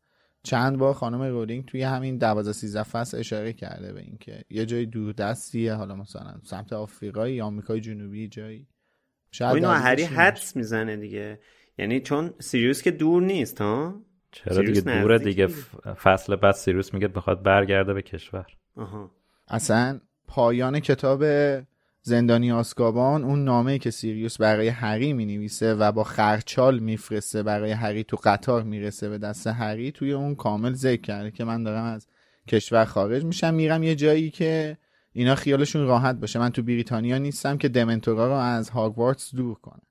چند 0.42 0.78
بار 0.78 0.94
خانم 0.94 1.22
رولینگ 1.22 1.64
توی 1.64 1.82
همین 1.82 2.18
12 2.18 2.52
13 2.52 2.82
فصل 2.82 3.18
اشاره 3.18 3.52
کرده 3.52 3.92
به 3.92 4.00
اینکه 4.00 4.44
یه 4.50 4.66
جای 4.66 4.86
دوردستیه. 4.86 5.74
حالا 5.74 5.96
مثلا 5.96 6.40
سمت 6.44 6.72
آفریقا 6.72 7.28
یا 7.28 7.46
آمریکای 7.46 7.80
جنوبی 7.80 8.28
جایی. 8.28 8.66
خب 9.38 9.54
اینو 9.54 9.68
هری 9.68 10.02
حدس 10.02 10.56
می‌زنه 10.56 10.96
دیگه. 10.96 11.40
یعنی 11.78 12.00
چون 12.00 12.34
سیریوس 12.38 12.82
که 12.82 12.90
دور 12.90 13.22
نیست 13.22 13.60
ها؟ 13.60 14.00
چرا 14.32 14.60
دیگه 14.60 14.80
سیریوس 14.80 15.02
دوره 15.02 15.18
دیگه 15.18 15.46
فصل 16.02 16.36
بعد 16.36 16.54
سیروس 16.54 16.94
میگه 16.94 17.08
بخواد 17.08 17.42
برگرده 17.42 17.94
به 17.94 18.02
کشور. 18.02 18.46
آها. 18.76 19.10
اصلا 19.48 20.00
پایان 20.26 20.80
کتاب 20.80 21.24
زندانی 22.02 22.52
آسکابان 22.52 23.24
اون 23.24 23.44
نامه 23.44 23.78
که 23.78 23.90
سیریوس 23.90 24.38
برای 24.38 24.68
هری 24.68 25.12
می 25.12 25.26
نویسه 25.26 25.74
و 25.74 25.92
با 25.92 26.04
خرچال 26.04 26.78
میفرسته 26.78 27.42
برای 27.42 27.70
هری 27.70 28.04
تو 28.04 28.18
قطار 28.24 28.62
می‌رسه 28.62 29.08
به 29.08 29.18
دست 29.18 29.46
هری 29.46 29.92
توی 29.92 30.12
اون 30.12 30.34
کامل 30.34 30.72
ذکر 30.72 31.00
کرده 31.00 31.30
که 31.30 31.44
من 31.44 31.62
دارم 31.62 31.84
از 31.84 32.06
کشور 32.48 32.84
خارج 32.84 33.24
میشم 33.24 33.54
میرم 33.54 33.82
یه 33.82 33.94
جایی 33.94 34.30
که 34.30 34.78
اینا 35.12 35.34
خیالشون 35.34 35.86
راحت 35.86 36.16
باشه. 36.16 36.38
من 36.38 36.50
تو 36.50 36.62
بریتانیا 36.62 37.18
نیستم 37.18 37.58
که 37.58 37.68
دمنتورا 37.68 38.26
رو 38.26 38.32
از 38.32 38.70
هاگوارتس 38.70 39.34
دور 39.34 39.54
کنم. 39.54 39.82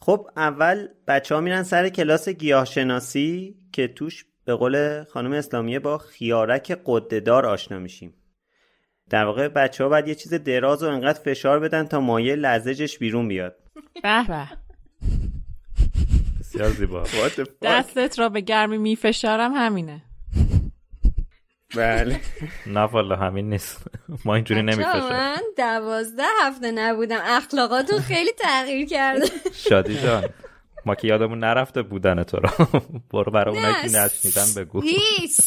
خب 0.00 0.26
اول 0.36 0.88
بچه 1.08 1.34
ها 1.34 1.40
میرن 1.40 1.62
سر 1.62 1.88
کلاس 1.88 2.28
گیاهشناسی 2.28 3.56
که 3.72 3.88
توش 3.88 4.24
به 4.44 4.54
قول 4.54 5.04
خانم 5.04 5.32
اسلامیه 5.32 5.78
با 5.78 5.98
خیارک 5.98 6.78
قدهدار 6.84 7.46
آشنا 7.46 7.78
میشیم. 7.78 8.14
در 9.10 9.24
واقع 9.24 9.48
بچه 9.48 9.84
ها 9.84 9.90
باید 9.90 10.08
یه 10.08 10.14
چیز 10.14 10.34
دراز 10.34 10.82
و 10.82 10.86
انقدر 10.86 11.20
فشار 11.20 11.60
بدن 11.60 11.86
تا 11.86 12.00
مایه 12.00 12.34
لزجش 12.34 12.98
بیرون 12.98 13.28
بیاد. 13.28 13.56
به 14.02 14.26
به. 14.28 14.48
بسیار 16.40 16.70
زیبا. 16.70 17.04
دستت 17.62 18.18
را 18.18 18.28
به 18.28 18.40
گرمی 18.40 18.78
میفشارم 18.78 19.52
همینه. 19.54 20.02
بله. 21.76 22.20
نه 22.66 22.80
والا 22.80 23.16
همین 23.16 23.50
نیست. 23.50 23.86
ما 24.24 24.34
اینجوری 24.34 24.62
نمیفشاریم 24.62 25.08
من 25.08 25.36
دوازده 25.56 26.22
هفته 26.42 26.70
نبودم. 26.70 27.20
اخلاقاتون 27.24 27.98
خیلی 27.98 28.30
تغییر 28.38 28.86
کرده. 28.88 29.26
شادی 29.54 29.98
جان 30.02 30.28
ما 30.86 30.94
که 30.94 31.08
یادمون 31.08 31.38
نرفته 31.38 31.82
بودن 31.82 32.22
تو 32.22 32.36
رو. 32.36 32.50
برو 33.12 33.32
برای 33.32 33.56
اونایی 33.56 33.74
که 33.88 33.98
نشنیدن 33.98 34.46
بگو. 34.56 34.80
هیچ 34.82 35.40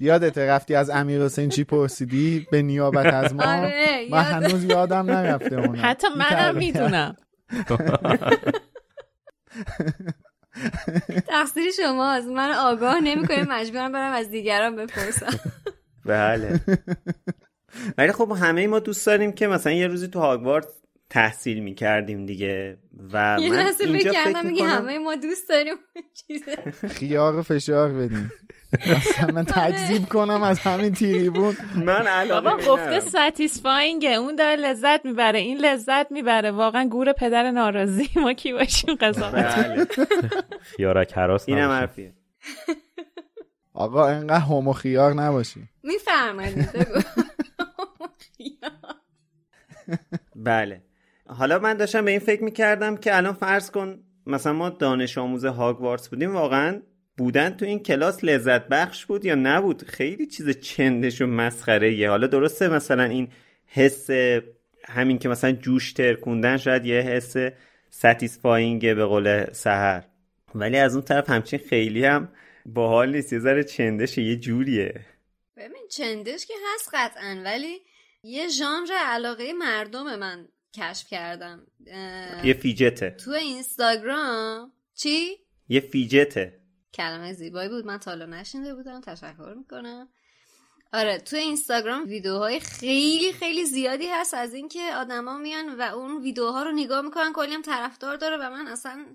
یادت 0.00 0.38
رفتی 0.38 0.74
از 0.74 0.90
امیر 0.90 1.22
حسین 1.22 1.48
چی 1.48 1.64
پرسیدی؟ 1.64 2.46
به 2.50 2.62
نیابت 2.62 3.14
از 3.14 3.34
ما؟ 3.34 3.42
آره، 3.42 4.06
من 4.10 4.18
یاد- 4.18 4.26
هنوز 4.44 4.64
یادم 4.64 5.10
نرفته 5.10 5.56
اونو 5.56 5.82
حتی 5.82 6.06
منم. 6.16 6.56
می‌دونم. 6.56 7.16
تقصیر 11.28 11.70
شماست 11.70 12.28
من 12.28 12.52
آگاه 12.52 13.00
نمی‌کنه 13.00 13.44
مجبورم 13.48 13.92
برم 13.92 14.12
از 14.12 14.30
دیگران 14.30 14.76
بپرسم. 14.76 15.40
بله. 16.04 16.60
ولی 17.98 18.12
خب 18.12 18.32
همه 18.40 18.66
ما 18.66 18.78
دوست 18.78 19.06
داریم 19.06 19.32
که 19.32 19.46
مثلا 19.46 19.72
یه 19.72 19.86
روزی 19.86 20.08
تو 20.08 20.18
هاگوارت 20.18 20.68
تحصیل 21.10 21.60
می‌کردیم 21.60 22.26
دیگه 22.26 22.78
و 23.12 23.36
یه 23.40 23.50
من 23.50 23.72
اینجا 23.80 24.12
فکر 24.12 24.42
می‌کنم 24.42 24.68
همه 24.68 24.98
ما 24.98 25.14
دوست 25.14 25.48
داریم 25.48 25.74
خیار 26.88 27.36
و 27.36 27.42
فشار 27.42 27.92
بدیم. 27.92 28.32
من 29.34 29.44
تکذیب 29.44 30.08
کنم 30.08 30.42
از 30.42 30.58
همین 30.58 30.92
تیریبون. 30.92 31.56
من 31.74 32.28
بابا 32.28 32.56
گفته 32.56 32.86
ندارم. 32.86 33.00
ستیسفاینگه 33.00 34.10
اون 34.10 34.36
داره 34.36 34.56
لذت 34.56 35.04
می‌بره. 35.04 35.38
این 35.38 35.58
لذت 35.58 36.12
می‌بره. 36.12 36.50
واقعا 36.50 36.88
گور 36.88 37.12
پدر 37.12 37.50
ناراضی. 37.50 38.10
ما 38.22 38.32
کی 38.32 38.52
باشیم 38.52 38.94
قضاوت؟ 38.94 39.34
بله. 39.34 39.86
خیارک 40.60 41.12
حراس 41.12 41.48
اینم. 41.48 41.70
حرفیه. 41.70 42.14
آقا 43.74 44.08
اینقدر 44.08 44.44
هومو 44.44 44.72
خیار 44.72 45.12
نباشی 45.14 45.68
میفرمایید 45.82 46.68
بله. 50.36 50.82
حالا 51.26 51.58
من 51.58 51.74
داشتم 51.74 52.04
به 52.04 52.10
این 52.10 52.20
فکر 52.20 52.44
می‌کردم 52.44 52.96
که 52.96 53.16
الان 53.16 53.32
فرض 53.32 53.70
کن 53.70 53.98
مثلا 54.26 54.52
ما 54.52 54.68
دانش 54.70 55.18
آموز 55.18 55.44
هاگوارتس 55.44 56.08
بودیم 56.08 56.34
واقعا 56.34 56.82
بودن 57.16 57.50
تو 57.50 57.64
این 57.64 57.78
کلاس 57.78 58.24
لذت 58.24 58.68
بخش 58.68 59.06
بود 59.06 59.24
یا 59.24 59.34
نبود؟ 59.34 59.82
خیلی 59.82 60.26
چیز 60.26 60.60
چندش 60.60 61.20
و 61.20 61.26
مسخره 61.26 61.94
یه 61.94 62.10
حالا 62.10 62.26
درسته 62.26 62.68
مثلا 62.68 63.04
این 63.04 63.28
حس 63.66 64.10
همین 64.84 65.18
که 65.18 65.28
مثلا 65.28 65.52
جوش 65.52 65.92
ترکوندن 65.92 66.56
شاید 66.56 66.86
یه 66.86 67.00
حس 67.00 67.36
ستیسفاینگه 67.90 68.94
به 68.94 69.04
قول 69.04 69.52
سهر 69.52 70.04
ولی 70.54 70.76
از 70.76 70.94
اون 70.94 71.04
طرف 71.04 71.30
همچین 71.30 71.58
خیلی 71.58 72.04
هم 72.04 72.32
باحال 72.66 73.16
نیست. 73.16 73.32
یه 73.32 73.38
ذره 73.38 73.64
چندش 73.64 74.18
یه 74.18 74.36
جوریه. 74.36 75.06
ببین 75.56 75.86
چندش 75.90 76.46
که 76.46 76.54
هست 76.74 76.90
قطعا 76.92 77.42
ولی 77.44 77.80
یه 78.22 78.48
ژانر 78.48 78.92
علاقه 78.92 79.52
مردم 79.52 80.18
من 80.18 80.48
کشف 80.74 81.08
کردم. 81.08 81.66
یه 82.44 82.54
فیجته. 82.54 83.10
تو 83.10 83.30
اینستاگرام 83.30 84.72
چی؟ 84.94 85.36
یه 85.68 85.80
فیجته. 85.80 86.59
کلمه 86.94 87.32
زیبایی 87.32 87.68
بود. 87.68 87.86
من 87.86 87.98
تا 87.98 88.10
حالا 88.10 88.42
بودم. 88.74 89.00
تشکر 89.00 89.54
می‌کنم. 89.56 90.08
آره 90.92 91.18
تو 91.18 91.36
اینستاگرام 91.36 92.08
ویدیوهای 92.08 92.60
خیلی 92.60 93.32
خیلی 93.32 93.64
زیادی 93.64 94.06
هست 94.06 94.34
از 94.34 94.54
اینکه 94.54 94.80
آدما 94.96 95.38
میان 95.38 95.76
و 95.78 95.82
اون 95.82 96.22
ویدیوها 96.22 96.62
رو 96.62 96.72
نگاه 96.72 97.00
می‌کنن 97.00 97.32
کلی 97.32 97.54
هم 97.54 97.62
طرفدار 97.62 98.16
داره 98.16 98.36
و 98.36 98.50
من 98.50 98.66
اصلا 98.66 99.06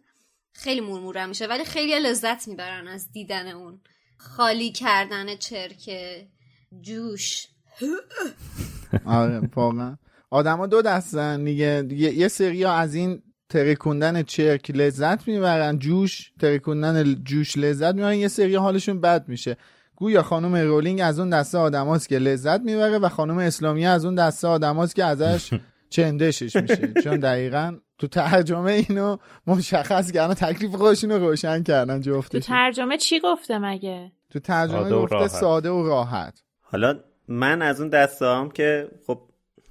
خیلی 0.54 0.82
مورمورم 0.82 1.30
میشه. 1.30 1.48
ولی 1.48 1.66
خیلی 1.66 2.00
لذت 2.00 2.48
می‌برن 2.48 2.88
از 2.88 3.12
دیدن 3.12 3.48
اون. 3.48 3.82
خالی 4.18 4.72
کردن 4.72 5.36
چرک 5.36 5.90
جوش. 6.82 7.48
آره 9.06 9.50
واقعا. 9.56 9.98
آدما 10.30 10.68
دو 10.68 10.82
دستن. 10.82 11.44
دیگه 11.44 11.88
یه, 11.92 12.28
سری 12.28 12.66
از 12.66 12.96
این 12.96 13.24
ترکوندن 13.50 14.24
چرک 14.24 14.72
لذت 14.72 15.28
می‌برن 15.28 15.80
جوش 15.80 16.32
ترکوندن 16.40 17.16
جوش 17.24 17.58
لذت 17.58 17.96
می‌برن. 17.96 18.16
یه 18.16 18.28
سری 18.28 18.56
حالشون 18.56 19.02
بد 19.02 19.26
میشه. 19.28 19.58
گویا 19.96 20.24
خانم 20.24 20.56
رولینگ 20.56 21.02
از 21.04 21.20
اون 21.20 21.30
دسته 21.30 21.58
آدماست 21.58 22.10
که 22.10 22.18
لذت 22.20 22.62
می‌بره 22.62 23.00
و 23.00 23.10
خانم 23.10 23.38
اسلامی 23.38 23.86
از 23.86 24.06
اون 24.06 24.16
دسته 24.16 24.48
آدماست 24.48 24.96
که 24.96 25.04
ازش 25.04 25.54
چندشش 25.90 26.56
میشه. 26.56 26.94
چون 27.04 27.20
دقیقا 27.20 27.78
تو 27.98 28.08
ترجمه 28.08 28.72
اینو 28.72 29.18
مشخص 29.48 30.12
کردن 30.12 30.34
تکلیف 30.34 30.76
خودشون 30.76 31.12
رو 31.12 31.20
روشن 31.30 31.64
کردن 31.64 32.02
تو 32.02 32.12
جفتش 32.12 32.46
ترجمه 32.46 32.98
چی 32.98 33.20
گفته 33.20 33.58
مگه؟ 33.58 34.12
تو 34.30 34.40
ترجمه 34.40 34.90
گفته 34.90 35.16
راحت. 35.16 35.28
ساده 35.28 35.70
و 35.70 35.88
راحت. 35.88 36.44
حالا 36.62 37.00
من 37.28 37.62
از 37.62 37.82
اون 37.82 37.90
دسته 37.90 38.26
هم 38.26 38.50
که 38.50 38.88
خب 39.08 39.20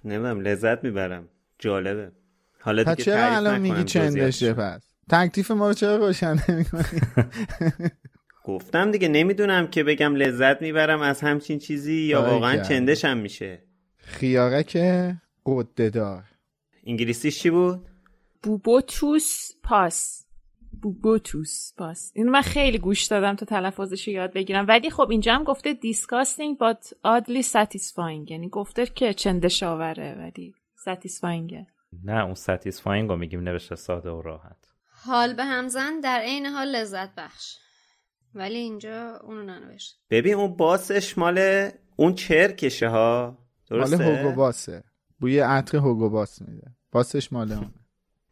نمی‌دونم 0.05 0.41
لذت 0.41 0.85
می‌برم. 0.85 1.29
جالبه. 1.59 2.13
حالا 2.64 2.85
پس 2.85 2.90
دیگه 2.90 3.05
چرا 3.05 3.37
الان 3.37 3.61
میگی. 3.61 3.85
چندشه 3.85 4.53
پس 4.53 4.83
تکلیف 5.11 5.50
ما 5.50 5.68
رو 5.68 5.74
چرا 5.74 5.96
روشن 5.96 6.37
نمی‌کنی؟ 6.48 6.85
گفتم 8.44 8.90
دیگه 8.90 9.09
نمی‌دونم 9.09 9.66
که 9.66 9.85
بگم 9.85 10.14
لذت 10.14 10.62
می‌برم 10.62 11.00
از 11.00 11.20
همچین 11.20 11.59
چیزی 11.59 11.94
یا 11.94 12.22
واقعا 12.22 12.57
که. 12.57 12.62
چندشم 12.62 13.16
میشه. 13.16 13.62
خیارک 13.96 14.77
غده 15.47 15.90
دار 15.90 16.24
انگلیسیش 16.87 17.38
چی 17.38 17.50
بود؟ 17.50 17.88
Bubotuber 18.43 19.51
pus. 19.62 20.27
Bubotuber 20.83 21.73
pus. 21.77 22.12
اینو 22.14 22.31
من 22.31 22.40
خیلی 22.40 22.79
گوش 22.79 23.05
دادم 23.05 23.37
تا 23.37 23.46
تلفظش 23.46 24.09
یاد 24.09 24.33
بگیرم. 24.33 24.66
ولی 24.68 24.90
خب 24.90 25.11
اینجا 25.11 25.35
هم 25.35 25.44
گفته 25.44 25.74
disgusting 25.74 26.59
but 26.61 26.88
oddly 26.88 27.42
satisfying. 27.42 28.31
یعنی 28.31 28.48
گفته 28.48 28.87
که 28.87 29.14
چندش 29.14 29.62
آوره 29.62 30.14
ولی 30.18 30.55
satisfying 30.85 31.65
ه 31.65 31.74
نه 32.05 32.25
اون 32.25 32.35
satisfying 32.35 33.11
رو 33.11 33.17
میگیم 33.17 33.41
نوشته 33.41 33.75
ساده 33.75 34.11
و 34.11 34.23
راحت. 34.23 34.57
حال 34.91 35.35
به 35.35 35.45
همزن 35.45 36.01
در 36.01 36.21
عین 36.21 36.47
حال 36.47 36.69
لذت 36.69 37.15
بخش. 37.15 37.57
ولی 38.35 38.59
اینجا 38.59 39.17
اونو 39.17 39.43
ننوشت. 39.43 39.99
ببین 40.11 40.35
اون 40.35 40.57
باسش 40.57 41.19
مال 41.19 41.69
اون 41.97 42.15
چرکشه 42.15 42.89
ها. 42.89 43.39
درسته؟ 43.71 43.97
مال 43.97 44.17
هوگو 44.17 44.33
باسه. 44.33 44.85
بوی 45.21 45.41
عطر 45.41 45.79
هوگو 45.79 46.11
باس 46.11 46.43
میده. 46.43 46.71
باسش 46.93 47.33
مال 47.33 47.53
اونه 47.53 47.71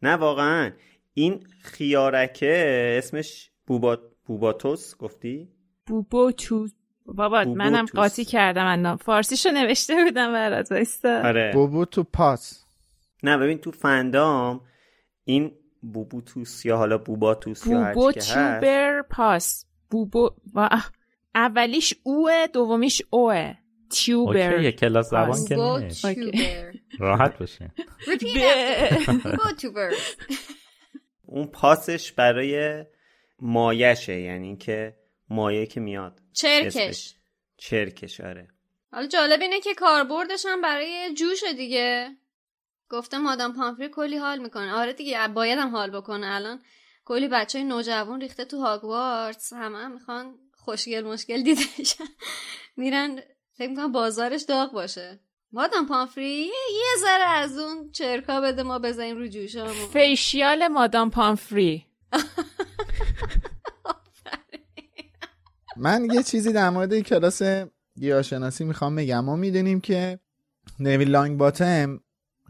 نه 0.01 0.15
واقعا. 0.15 0.71
این 1.13 1.47
خیارکه 1.61 2.95
اسمش 2.97 3.51
بوبا... 3.67 3.97
بوباتوس 4.25 4.97
گفتی؟ 4.97 5.49
بوبوتوس 5.85 6.71
بابا. 7.05 7.43
منم 7.43 7.85
قاطی 7.85 8.25
کردم 8.25 8.65
الان. 8.65 8.97
فارسیشو 8.97 9.49
نوشته 9.49 10.03
بودم 10.03 10.33
برات 10.33 10.71
وایستا. 10.71 11.21
آره. 11.27 11.51
بوبو 11.53 11.85
تو 11.85 12.03
پاس. 12.03 12.62
نه 13.23 13.37
ببین 13.37 13.57
تو 13.57 13.71
فندام 13.71 14.61
این 15.23 15.51
بوبوتوس 15.81 16.65
یا 16.65 16.77
حالا 16.77 16.97
بوباتوس 16.97 17.67
یا 17.67 17.83
هر 17.83 17.93
بوبو 17.93 18.11
چی 18.11 18.19
که 18.19 18.25
هست. 18.25 18.33
توبر 18.35 19.01
پاس. 19.01 19.65
بوبو 19.89 20.29
و 20.55 20.69
اولیش 21.35 21.93
اوه 22.03 22.47
دومیش 22.53 23.01
اوه. 23.09 23.53
تیوبر 23.89 24.53
اوکی 24.53 24.71
کلاس 24.71 25.09
زبان 25.09 25.45
پاس. 25.55 26.05
که 26.05 26.71
راحت 26.99 27.43
توبر 29.61 29.91
اون 31.25 31.47
پاسش 31.47 32.11
برای 32.11 32.85
مایشه 33.39 34.19
یعنی 34.19 34.57
که 34.57 34.95
مایه 35.29 35.65
که 35.65 35.79
میاد. 35.79 36.21
چرکش. 36.33 37.15
چرکش 37.57 38.21
آره. 38.21 38.47
حالا 38.91 39.07
جالب 39.07 39.41
اینه 39.41 39.59
که 39.59 39.73
کاربردش 39.73 40.45
هم 40.49 40.61
برای 40.61 41.13
جوش 41.13 41.43
دیگه. 41.57 42.17
گفته 42.89 43.17
مادام 43.17 43.53
پامفری 43.53 43.89
کلی 43.89 44.17
حال 44.17 44.39
می‌کنه. 44.39 44.73
آره 44.73 44.93
دیگه 44.93 45.27
باید 45.27 45.59
هم 45.59 45.69
حال 45.69 45.91
بکنه 45.91 46.27
الان. 46.27 46.59
کلی 47.05 47.27
بچه 47.27 47.59
های 47.59 47.67
نوجوان 47.67 48.21
ریخته 48.21 48.45
تو 48.45 48.59
هاگوارتس 48.59 49.53
همه 49.53 49.77
هم 49.77 49.91
می‌خوان 49.91 50.35
خوشگل 50.53 51.01
مشکل 51.01 51.43
دیده 51.43 51.61
بشن. 51.79 52.03
میرن 52.77 53.19
فکر 53.57 53.69
می‌کنم 53.69 53.91
بازارش 53.91 54.41
داغ 54.41 54.71
باشه. 54.71 55.19
مادام 55.51 55.87
پامفری 55.87 56.39
یه, 56.39 57.01
ذره 57.01 57.23
از 57.23 57.57
اون 57.57 57.91
چرکا 57.91 58.41
بده 58.41 58.63
ما 58.63 58.79
بزنیم 58.79 59.17
رو 59.17 59.27
جوشامون. 59.27 59.87
فیشیال 59.93 60.67
مادام 60.67 61.09
پامفری. 61.09 61.85
من 65.77 66.07
یه 66.13 66.23
چیزی 66.23 66.53
در 66.53 66.69
مورد 66.69 66.99
کلاس 66.99 67.41
گیاهشناسی 67.99 68.63
می‌خوام 68.63 68.95
بگم. 68.95 69.25
ما 69.25 69.35
می‌دونیم 69.35 69.81
که 69.81 70.19
نویل 70.79 71.09
لانگ 71.09 71.37
باتم 71.37 71.99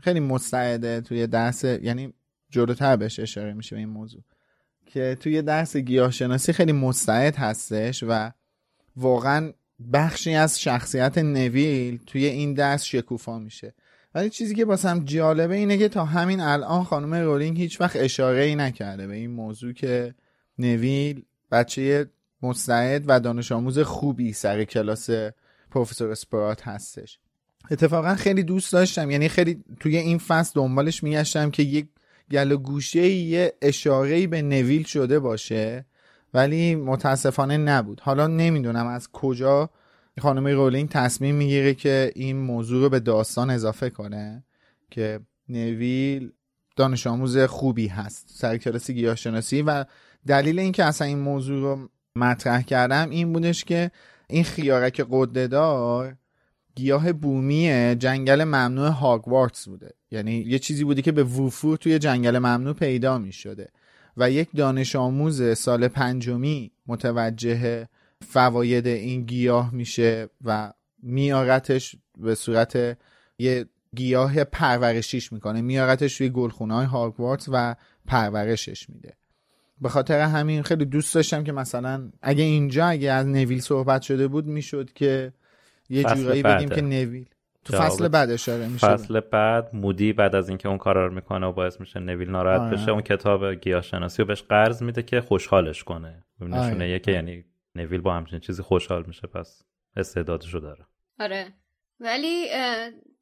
خیلی 0.03 0.19
مستعده 0.19 1.01
توی 1.01 1.27
درس 1.27 1.63
یعنی 1.63 2.13
جلوتر 2.49 2.95
بهش 2.95 3.19
اشاره 3.19 3.53
میشه 3.53 3.75
به 3.75 3.79
این 3.79 3.89
موضوع 3.89 4.21
که 4.85 5.17
توی 5.19 5.41
درس 5.41 5.77
گیاهشناسی 5.77 6.53
خیلی 6.53 6.71
مستعد 6.71 7.35
هستش 7.35 8.03
و 8.07 8.31
واقعا 8.95 9.53
بخشی 9.93 10.33
از 10.33 10.61
شخصیت 10.61 11.17
نویل 11.17 11.99
توی 12.05 12.25
این 12.25 12.53
درس 12.53 12.83
شکوفا 12.83 13.39
میشه. 13.39 13.73
ولی 14.15 14.29
چیزی 14.29 14.55
که 14.55 14.65
باسم 14.65 15.05
جالبه 15.05 15.55
اینه 15.55 15.77
که 15.77 15.89
تا 15.89 16.05
همین 16.05 16.39
الان 16.39 16.83
خانم 16.83 17.13
رولینگ 17.13 17.57
هیچ 17.57 17.81
وقت 17.81 17.95
اشاره 17.95 18.43
ای 18.43 18.55
نکرده 18.55 19.07
به 19.07 19.15
این 19.15 19.31
موضوع 19.31 19.73
که 19.73 20.15
نویل 20.59 21.25
بچه 21.51 22.09
مستعد 22.41 23.03
و 23.07 23.19
دانش 23.19 23.51
آموز 23.51 23.79
خوبی 23.79 24.33
سر 24.33 24.63
کلاس 24.63 25.09
پروفسور 25.71 26.11
اسپرات 26.11 26.67
هستش. 26.67 27.19
اتفاقا 27.71 28.15
خیلی 28.15 28.43
دوست 28.43 28.73
داشتم. 28.73 29.11
یعنی 29.11 29.29
خیلی 29.29 29.63
توی 29.79 29.97
این 29.97 30.17
فصل 30.17 30.51
دنبالش 30.55 31.03
میگشتم 31.03 31.51
که 31.51 31.63
یک 31.63 31.87
گل 32.31 32.55
گوشه 32.55 33.07
یه 33.09 33.53
اشاره 33.61 34.27
به 34.27 34.41
نویل 34.41 34.83
شده 34.83 35.19
باشه. 35.19 35.85
ولی 36.33 36.75
متاسفانه 36.75 37.57
نبود. 37.57 37.99
حالا 37.99 38.27
نمی‌دونم 38.27 38.87
از 38.87 39.11
کجا 39.11 39.69
خانم 40.19 40.47
رولینگ 40.47 40.89
تصمیم 40.89 41.35
می‌گیره 41.35 41.73
که 41.73 42.11
این 42.15 42.37
موضوع 42.37 42.81
رو 42.81 42.89
به 42.89 42.99
داستان 42.99 43.49
اضافه 43.49 43.89
کنه 43.89 44.43
که 44.91 45.19
نویل 45.49 46.31
دانش 46.75 47.07
آموز 47.07 47.37
خوبی 47.37 47.87
هست 47.87 48.25
سر 48.33 48.57
کلاس 48.57 48.91
گیاهشناسی. 48.91 49.61
و 49.61 49.85
دلیل 50.27 50.59
اینکه 50.59 50.83
اصلا 50.83 51.07
این 51.07 51.19
موضوع 51.19 51.61
رو 51.61 51.89
مطرح 52.15 52.61
کردم 52.61 53.09
این 53.09 53.33
بودش 53.33 53.63
که 53.63 53.91
این 54.29 54.43
خیارک 54.43 55.05
قدهدار 55.09 56.15
گیاه 56.75 57.13
بومی 57.13 57.95
جنگل 57.95 58.43
ممنوع 58.43 58.89
هاگوارتس 58.89 59.69
بوده. 59.69 59.93
یعنی 60.11 60.33
یه 60.33 60.59
چیزی 60.59 60.83
بوده 60.83 61.01
که 61.01 61.11
به 61.11 61.23
وفور 61.23 61.77
توی 61.77 61.99
جنگل 61.99 62.37
ممنوع 62.37 62.73
پیدا 62.73 63.17
می 63.17 63.31
شده 63.31 63.69
و 64.17 64.31
یک 64.31 64.49
دانش 64.55 64.95
آموز 64.95 65.57
سال 65.57 65.87
پنجمی 65.87 66.71
متوجه 66.87 67.87
فواید 68.27 68.87
این 68.87 69.25
گیاه 69.25 69.73
میشه 69.73 70.29
و 70.45 70.73
میارتش 71.03 71.95
به 72.17 72.35
صورت 72.35 72.97
یه 73.39 73.65
گیاه 73.95 74.43
پرورشیش 74.43 75.33
می‌کنه. 75.33 75.61
میارتش 75.61 76.17
توی 76.17 76.29
گلخونه 76.29 76.73
های 76.73 76.85
هاگوارتس 76.85 77.49
و 77.51 77.75
پرورشش 78.05 78.89
میده. 78.89 79.13
به 79.81 79.89
خاطر 79.89 80.19
همین 80.19 80.61
خیلی 80.61 80.85
دوست 80.85 81.15
داشتم 81.15 81.43
که 81.43 81.51
مثلا 81.51 82.11
اگه 82.21 82.43
اینجا 82.43 82.85
اگه 82.85 83.11
از 83.11 83.27
نویل 83.27 83.61
صحبت 83.61 84.01
شده 84.01 84.27
بود 84.27 84.45
می‌شد 84.45 84.93
که 84.93 85.33
یه 85.93 86.03
جورایی 86.03 86.43
بگیم 86.43 86.69
که 86.69 86.81
نویل. 86.81 87.25
تو 87.65 87.77
فصل 87.77 88.07
بعد 88.07 88.31
اشاره 88.31 88.67
میشه. 88.67 88.87
فصل 88.87 89.19
بعد 89.19 89.75
مودی 89.75 90.13
بعد 90.13 90.35
از 90.35 90.49
اینکه 90.49 90.69
اون 90.69 90.77
کارا 90.77 91.07
رو 91.07 91.13
می‌کنه 91.13 91.47
و 91.47 91.51
باعث 91.51 91.79
میشه 91.79 91.99
نویل 91.99 92.29
ناراحت 92.29 92.61
آره. 92.61 92.77
بشه 92.77 92.91
اون 92.91 93.01
کتاب 93.01 93.53
گیاهشناسی 93.53 94.21
رو 94.21 94.27
بهش 94.27 94.41
قرض 94.41 94.83
میده 94.83 95.03
که 95.03 95.21
خوشحالش 95.21 95.83
کنه. 95.83 96.23
نشونه 96.41 96.85
آره. 96.85 96.99
که 96.99 97.11
یعنی 97.11 97.45
نویل 97.75 98.01
با 98.01 98.13
همچین 98.13 98.39
چیزی 98.39 98.61
خوشحال 98.61 99.03
میشه 99.07 99.27
پس 99.27 99.63
استعدادشو 99.97 100.59
داره. 100.59 100.85
آره. 101.19 101.53
ولی 101.99 102.47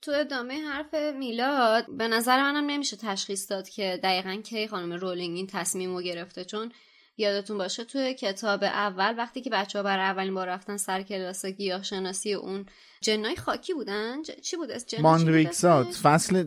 تو 0.01 0.11
ادامه 0.15 0.53
حرف 0.53 0.93
میلاد 1.19 1.85
به 1.97 2.07
نظر 2.07 2.41
منم 2.41 2.69
نمیشه 2.69 2.97
تشخیص 2.97 3.51
داد 3.51 3.69
که 3.69 3.99
دقیقا 4.03 4.41
کی 4.43 4.67
خانم 4.67 4.93
رولینگ 4.93 5.35
این 5.37 5.47
تصمیم 5.47 5.95
رو 5.95 6.01
گرفته 6.01 6.45
چون 6.45 6.71
یادتون 7.17 7.57
باشه 7.57 7.83
توی 7.83 8.13
کتاب 8.13 8.63
اول 8.63 9.15
وقتی 9.17 9.41
که 9.41 9.49
بچه 9.49 9.79
ها 9.79 9.83
برای 9.83 10.05
اولین 10.05 10.33
بار 10.33 10.47
رفتن 10.47 10.77
سر 10.77 11.01
کلاس 11.01 11.45
گیاه 11.45 11.83
شناسی 11.83 12.33
اون 12.33 12.65
جنای 13.01 13.35
خاکی 13.35 13.73
بودن؟ 13.73 14.21
چی 14.23 14.57
بود 14.57 14.71
از 14.71 14.85
ماندریکسات 14.99 15.87
فصل 16.03 16.43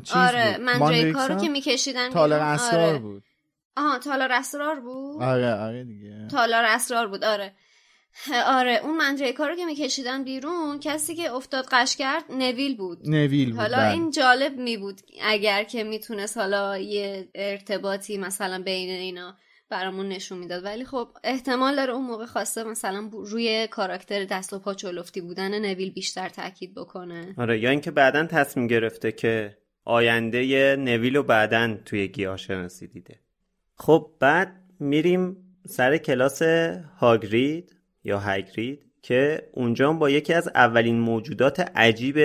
چیز 0.00 0.16
آره 0.16 0.56
ماندریکا 0.56 1.26
رو 1.26 1.40
که 1.40 1.48
میکشیدن 1.48 2.10
تالار 2.10 2.40
اسرار 2.40 2.88
آره. 2.88 2.98
بود. 2.98 3.22
آها 3.76 3.98
تالار 3.98 4.32
اسرار 4.32 4.80
بود؟ 4.80 5.22
آره 5.22 5.54
آره 5.54 5.84
دیگه. 5.84 6.28
تالار 6.30 6.64
اسرار 6.64 7.08
بود 7.08 7.24
آره. 7.24 7.52
آره 8.58 8.80
اون 8.82 8.96
مندریکا 8.96 9.46
رو 9.46 9.56
که 9.56 9.64
میکشیدن 9.64 10.24
بیرون 10.24 10.80
کسی 10.80 11.14
که 11.14 11.32
افتاد 11.32 11.66
قش 11.70 11.96
کرد 11.96 12.24
نویل 12.30 12.76
بود. 12.76 12.98
نویل 13.04 13.50
بود 13.50 13.60
حالا 13.60 13.76
بله. 13.76 13.92
این 13.92 14.10
جالب 14.10 14.56
می 14.56 14.76
بود 14.76 15.00
اگر 15.22 15.64
که 15.64 15.84
می‌تونست 15.84 16.38
حالا 16.38 16.78
یه 16.78 17.28
ارتباطی 17.34 18.18
مثلا 18.18 18.62
بین 18.62 18.90
اینا 18.90 19.36
برامون 19.70 20.08
نشون 20.08 20.38
می‌داد. 20.38 20.64
ولی 20.64 20.84
خب 20.84 21.08
احتمال 21.24 21.76
داره 21.76 21.92
اون 21.92 22.06
موقع 22.06 22.26
خواسته 22.26 22.64
مثلا 22.64 23.10
روی 23.12 23.68
کاراکتر 23.70 24.24
دست 24.24 24.52
و 24.52 24.58
پا 24.58 24.74
چلفتی 24.74 25.20
بودن 25.20 25.58
نویل 25.58 25.90
بیشتر 25.90 26.28
تاکید 26.28 26.74
بکنه. 26.74 27.34
آره 27.38 27.58
یا 27.58 27.70
اینکه 27.70 27.90
بعدا 27.90 28.26
تصمیم 28.26 28.66
گرفته 28.66 29.12
که 29.12 29.56
آینده 29.84 30.76
نویل 30.76 31.16
رو 31.16 31.22
بعدا 31.22 31.76
توی 31.84 32.08
گیاه 32.08 32.36
شناسی 32.36 32.86
دیده. 32.86 33.20
خب 33.74 34.10
بعد 34.20 34.60
میریم 34.80 35.36
سر 35.66 35.96
کلاس 35.96 36.42
هاگرید 36.98 37.76
یا 38.04 38.18
هگرید 38.18 38.86
که 39.02 39.50
اونجا 39.52 39.92
با 39.92 40.10
یکی 40.10 40.34
از 40.34 40.48
اولین 40.48 41.00
موجودات 41.00 41.60
عجیب 41.60 42.16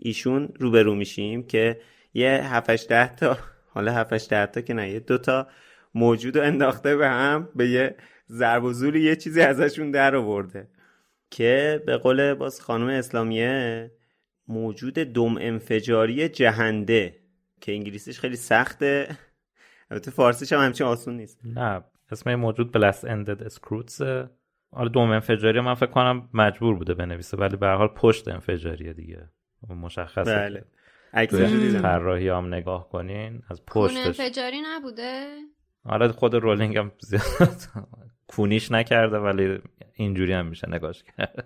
ایشون 0.00 0.48
روبرو 0.56 0.94
میشیم 0.94 1.46
که 1.46 1.80
یه 2.14 2.28
7 2.28 2.88
ده 2.88 3.16
تا 3.16 3.38
حالا 3.68 3.92
7 3.92 4.30
ده 4.30 4.46
تا 4.46 4.60
که 4.60 4.74
نه 4.74 4.90
یه 4.90 5.00
دو 5.00 5.18
تا 5.18 5.46
موجود 5.94 6.38
رو 6.38 6.44
انداخته 6.44 6.96
به 6.96 7.08
هم 7.08 7.48
به 7.54 7.68
یه 7.68 7.96
ضرب 8.28 8.64
و 8.64 8.96
یه 8.96 9.16
چیزی 9.16 9.40
ازشون 9.40 9.90
در 9.90 10.16
آورده. 10.16 10.68
که 11.30 11.82
به 11.86 11.96
قول 11.96 12.34
باز 12.34 12.60
خانم 12.60 12.86
اسلامیه 12.86 13.90
موجود 14.48 14.94
دم 14.94 15.36
انفجاری 15.36 16.28
جهنده 16.28 17.16
که 17.60 17.72
انگلیسیش 17.72 18.20
خیلی 18.20 18.36
سخته. 18.36 19.08
البته 19.90 20.10
فارسیش 20.10 20.52
هم 20.52 20.60
همچین 20.60 20.86
آسون 20.86 21.16
نیست. 21.16 21.40
نه 21.44 21.84
اسم 22.10 22.34
موجود 22.34 22.72
Blast-Ended 22.72 23.42
Skrewts 23.42 24.00
حالا 24.70 24.88
دم 24.88 25.10
انفجاری 25.10 25.60
من 25.60 25.74
فکر 25.74 25.90
کنم 25.90 26.28
مجبور 26.34 26.74
بوده 26.74 26.94
بنویسه 26.94 27.36
ولی 27.36 27.56
به 27.56 27.66
حال 27.66 27.88
پشت 27.88 28.28
انفجاریه 28.28 28.92
دیگه. 28.92 29.28
مشخصه 29.68 30.64
بله. 31.12 31.82
طراحی 31.82 32.28
هم 32.28 32.54
نگاه 32.54 32.88
کنین 32.88 33.42
از 33.50 33.64
پشت 33.66 33.96
انفجاری 33.96 34.60
نبوده؟ 34.64 35.26
حالا 35.88 36.12
خود 36.12 36.34
رولینگ 36.34 36.76
هم 36.76 36.92
زیاد 37.00 37.62
کونیش 38.26 38.72
نکرده 38.72 39.16
ولی 39.18 39.58
اینجوری 39.94 40.32
هم 40.32 40.46
میشه 40.46 40.70
نگاش 40.70 41.04
کرد. 41.04 41.44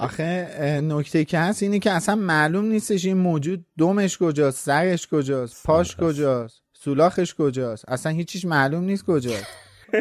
آخه 0.00 0.80
نکته 0.84 1.24
که 1.24 1.38
هست 1.38 1.62
اینه 1.62 1.78
که 1.78 1.90
اصلا 1.90 2.14
معلوم 2.14 2.64
نیستش 2.64 3.04
این 3.04 3.16
موجود 3.16 3.66
دمش 3.78 4.18
کجاست 4.18 4.64
سرش 4.64 5.08
کجاست 5.08 5.66
پاش 5.66 5.96
کجاست 5.96 6.62
سولاخش 6.72 7.34
کجاست. 7.34 7.88
اصلا 7.88 8.12
هیچیش 8.12 8.44
معلوم 8.44 8.84
نیست 8.84 9.04
کجاست. 9.06 9.46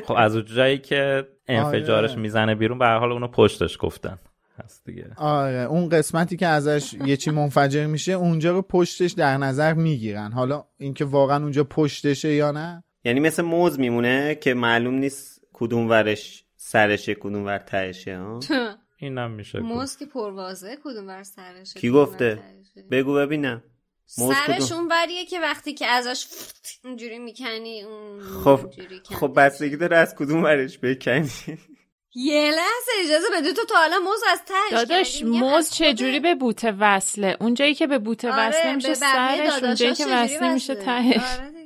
خب 0.05 0.13
از 0.17 0.37
جایی 0.37 0.77
که 0.77 1.27
انفجارش 1.47 2.11
آره. 2.11 2.19
می‌زنه 2.19 2.55
بیرون 2.55 2.79
به 2.79 2.85
هر 2.85 2.97
حال 2.97 3.11
اونو 3.11 3.27
پشتش 3.27 3.77
گفتن. 3.79 4.19
هست 4.63 4.85
دیگه. 4.85 5.11
آره 5.17 5.57
اون 5.57 5.89
قسمتی 5.89 6.37
که 6.37 6.47
ازش 6.47 6.93
یه 7.05 7.17
چی 7.17 7.31
منفجر 7.31 7.85
میشه 7.85 8.11
اونجا 8.11 8.51
رو 8.51 8.61
پشتش 8.61 9.11
در 9.11 9.37
نظر 9.37 9.73
می‌گیرن. 9.73 10.31
حالا 10.31 10.65
اینکه 10.77 11.05
واقعا 11.05 11.43
اونجا 11.43 11.63
پشتشه 11.63 12.33
یا 12.33 12.51
نه 12.51 12.83
یعنی 13.09 13.19
مثل 13.19 13.41
موز 13.41 13.79
میمونه 13.79 14.35
که 14.35 14.53
معلوم 14.53 14.93
نیست 14.93 15.41
کدوم 15.53 15.89
ورش 15.89 16.43
سرشه 16.57 17.15
کدوم 17.15 17.45
ور 17.45 17.57
تهشه 17.57 18.17
ها؟ 18.17 18.39
اینم 18.97 19.31
میشه 19.31 19.59
موز 19.59 19.97
که 19.97 20.05
پروازه 20.05 20.77
کدوم 20.83 21.07
ور 21.07 21.23
سرشه 21.23 21.79
کی 21.79 21.89
گفته؟ 21.89 22.39
بگو 22.91 23.13
ببینم. 23.13 23.63
سرش 24.05 24.71
اون 24.71 24.87
وریه 24.87 25.25
که 25.25 25.39
وقتی 25.39 25.73
که 25.73 25.85
ازش 25.85 26.25
اینجوری 26.83 27.19
می‌کنی 27.19 27.83
اون 27.83 28.21
خب 28.21 28.59
خب 29.19 29.33
بستگی 29.37 29.77
داره 29.77 29.97
از 29.97 30.15
کدوم 30.15 30.43
ورش 30.43 30.77
بکنی. 30.77 31.29
یه 32.15 32.51
لحظه 32.51 32.91
اجازه 33.05 33.27
بده. 33.37 33.53
تو 33.53 33.65
تا 33.65 33.75
حالا 33.75 33.99
موز 33.99 34.19
از 34.31 34.41
تهش 34.45 34.71
داداش 34.71 35.23
موز 35.23 35.69
چجوری 35.69 36.19
به 36.19 36.35
بوته 36.35 36.71
وصله؟ 36.71 37.37
اونجایی 37.39 37.73
که 37.73 37.87
به 37.87 37.99
بوته 37.99 38.31
آره 38.31 38.47
وصله 38.47 38.75
میشه 38.75 38.93
سرش 38.93 39.63
اونجایی 39.63 39.93
که 39.93 40.05
وصله 40.05 40.53
میشه 40.53 40.75
تهش. 40.75 41.39
آره 41.39 41.59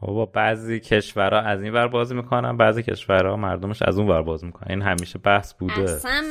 بابا 0.00 0.26
بعضی 0.26 0.80
کشورها 0.80 1.40
از 1.40 1.62
این 1.62 1.72
ور 1.72 1.88
بازی 1.88 2.14
می‌کنن 2.14 2.56
بعضی 2.56 2.82
کشورها 2.82 3.36
مردمش 3.36 3.82
از 3.82 3.98
اون 3.98 4.08
ور 4.08 4.22
بازی 4.22 4.46
می‌کنن. 4.46 4.66
این 4.70 4.82
همیشه 4.82 5.18
بحث 5.18 5.54
بوده 5.54 5.82
اصلا, 5.82 6.30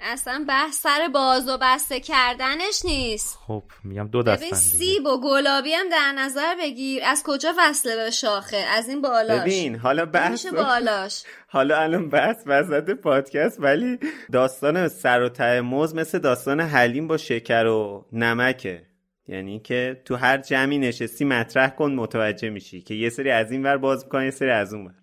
اصلا 0.00 0.44
بحث 0.48 0.80
سر 0.80 1.08
باز 1.14 1.48
و 1.48 1.58
بسته 1.62 2.00
کردنش 2.00 2.84
نیست. 2.84 3.38
خب 3.46 3.62
میگم 3.84 4.08
دو 4.08 4.22
دستن 4.22 4.46
ببین 4.46 4.54
سیب 4.54 5.06
و 5.06 5.20
گلابی 5.20 5.72
هم 5.72 5.88
در 5.88 6.12
نظر 6.16 6.54
بگیر. 6.60 7.02
از 7.04 7.22
کجا 7.26 7.52
وصله 7.58 7.96
به 7.96 8.10
شاخه؟ 8.10 8.56
از 8.56 8.88
این 8.88 9.02
بالاش. 9.02 9.40
ببین 9.40 9.76
حالا 9.76 10.06
بحث 10.06 10.46
بالاش. 10.46 11.24
حالا 11.48 11.78
الان 11.78 12.08
بحث 12.08 12.36
وسط 12.46 12.90
پادکست 12.90 13.60
ولی 13.60 13.98
داستان 14.32 14.88
سر 14.88 15.22
و 15.22 15.28
ته 15.28 15.60
موز 15.60 15.94
مثل 15.94 16.18
داستان 16.18 16.60
حلیم 16.60 17.08
با 17.08 17.16
شکر 17.16 17.66
و 17.66 18.06
نمکه. 18.12 18.82
یعنی 19.28 19.60
که 19.60 20.02
تو 20.04 20.16
هر 20.16 20.38
جمعی 20.38 20.78
نشستی 20.78 21.24
مطرح 21.24 21.68
کن 21.68 21.92
متوجه 21.92 22.50
میشی 22.50 22.80
که 22.80 22.94
یه 22.94 23.10
سری 23.10 23.30
از 23.30 23.52
این 23.52 23.62
ور 23.62 23.76
باز 23.76 24.04
می‌کنن 24.04 24.24
یه 24.24 24.30
سری 24.30 24.50
از 24.50 24.74
اون 24.74 24.86
ور. 24.86 24.94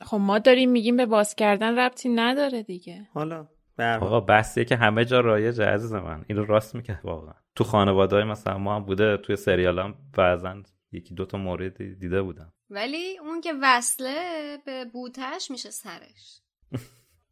خب 0.00 0.16
ما 0.16 0.38
داریم 0.38 0.70
میگیم 0.70 0.96
به 0.96 1.06
باز 1.06 1.34
کردن 1.34 1.78
ربطی 1.78 2.08
نداره 2.08 2.62
دیگه. 2.62 3.08
حالا 3.14 3.48
آقا 3.78 4.20
بحثیه 4.20 4.64
که 4.64 4.76
همه 4.76 5.04
جا 5.04 5.20
رایج 5.20 5.60
عزیز 5.60 5.92
من. 5.92 6.24
اینو 6.28 6.44
راست 6.44 6.74
میگه 6.74 7.00
واقعا. 7.04 7.34
تو 7.54 7.64
خانواده 7.64 8.16
های 8.16 8.24
مثلا 8.24 8.58
ما 8.58 8.76
هم 8.76 8.84
بوده 8.84 9.16
توی 9.16 9.36
سریال 9.36 9.78
هم 9.78 9.94
بعضا 10.16 10.62
یکی 10.92 11.14
دوتا 11.14 11.38
مورد 11.38 11.98
دیده 11.98 12.22
بودم. 12.22 12.52
ولی 12.70 13.18
اون 13.18 13.40
که 13.40 13.52
وصله 13.62 14.58
به 14.66 14.84
بوتش 14.84 15.50
میشه 15.50 15.70
سرش. 15.70 16.40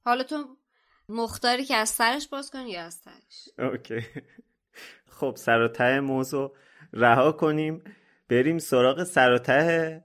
حالا 0.07 0.23
تو 0.23 0.45
مختاری 1.09 1.65
که 1.65 1.75
از 1.77 1.89
سرش 1.89 2.29
باز 2.29 2.51
کن 2.51 2.67
یا 2.67 2.83
از 2.83 2.95
سرش؟ 2.95 3.49
اوکی. 3.59 4.01
خب 5.17 5.35
سر 5.37 5.61
و 5.61 5.69
ته 5.69 6.01
موضوع 6.01 6.57
رها 6.93 7.33
کنیم. 7.33 7.83
بریم 8.29 8.59
سراغ 8.59 9.05
سر 9.05 9.33
و 9.33 9.39
ته 9.39 10.05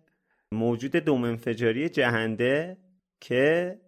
موجود 0.52 0.92
دوم 0.92 1.24
انفجاری 1.24 1.90
جهنده 1.90 2.78
که 3.20 3.80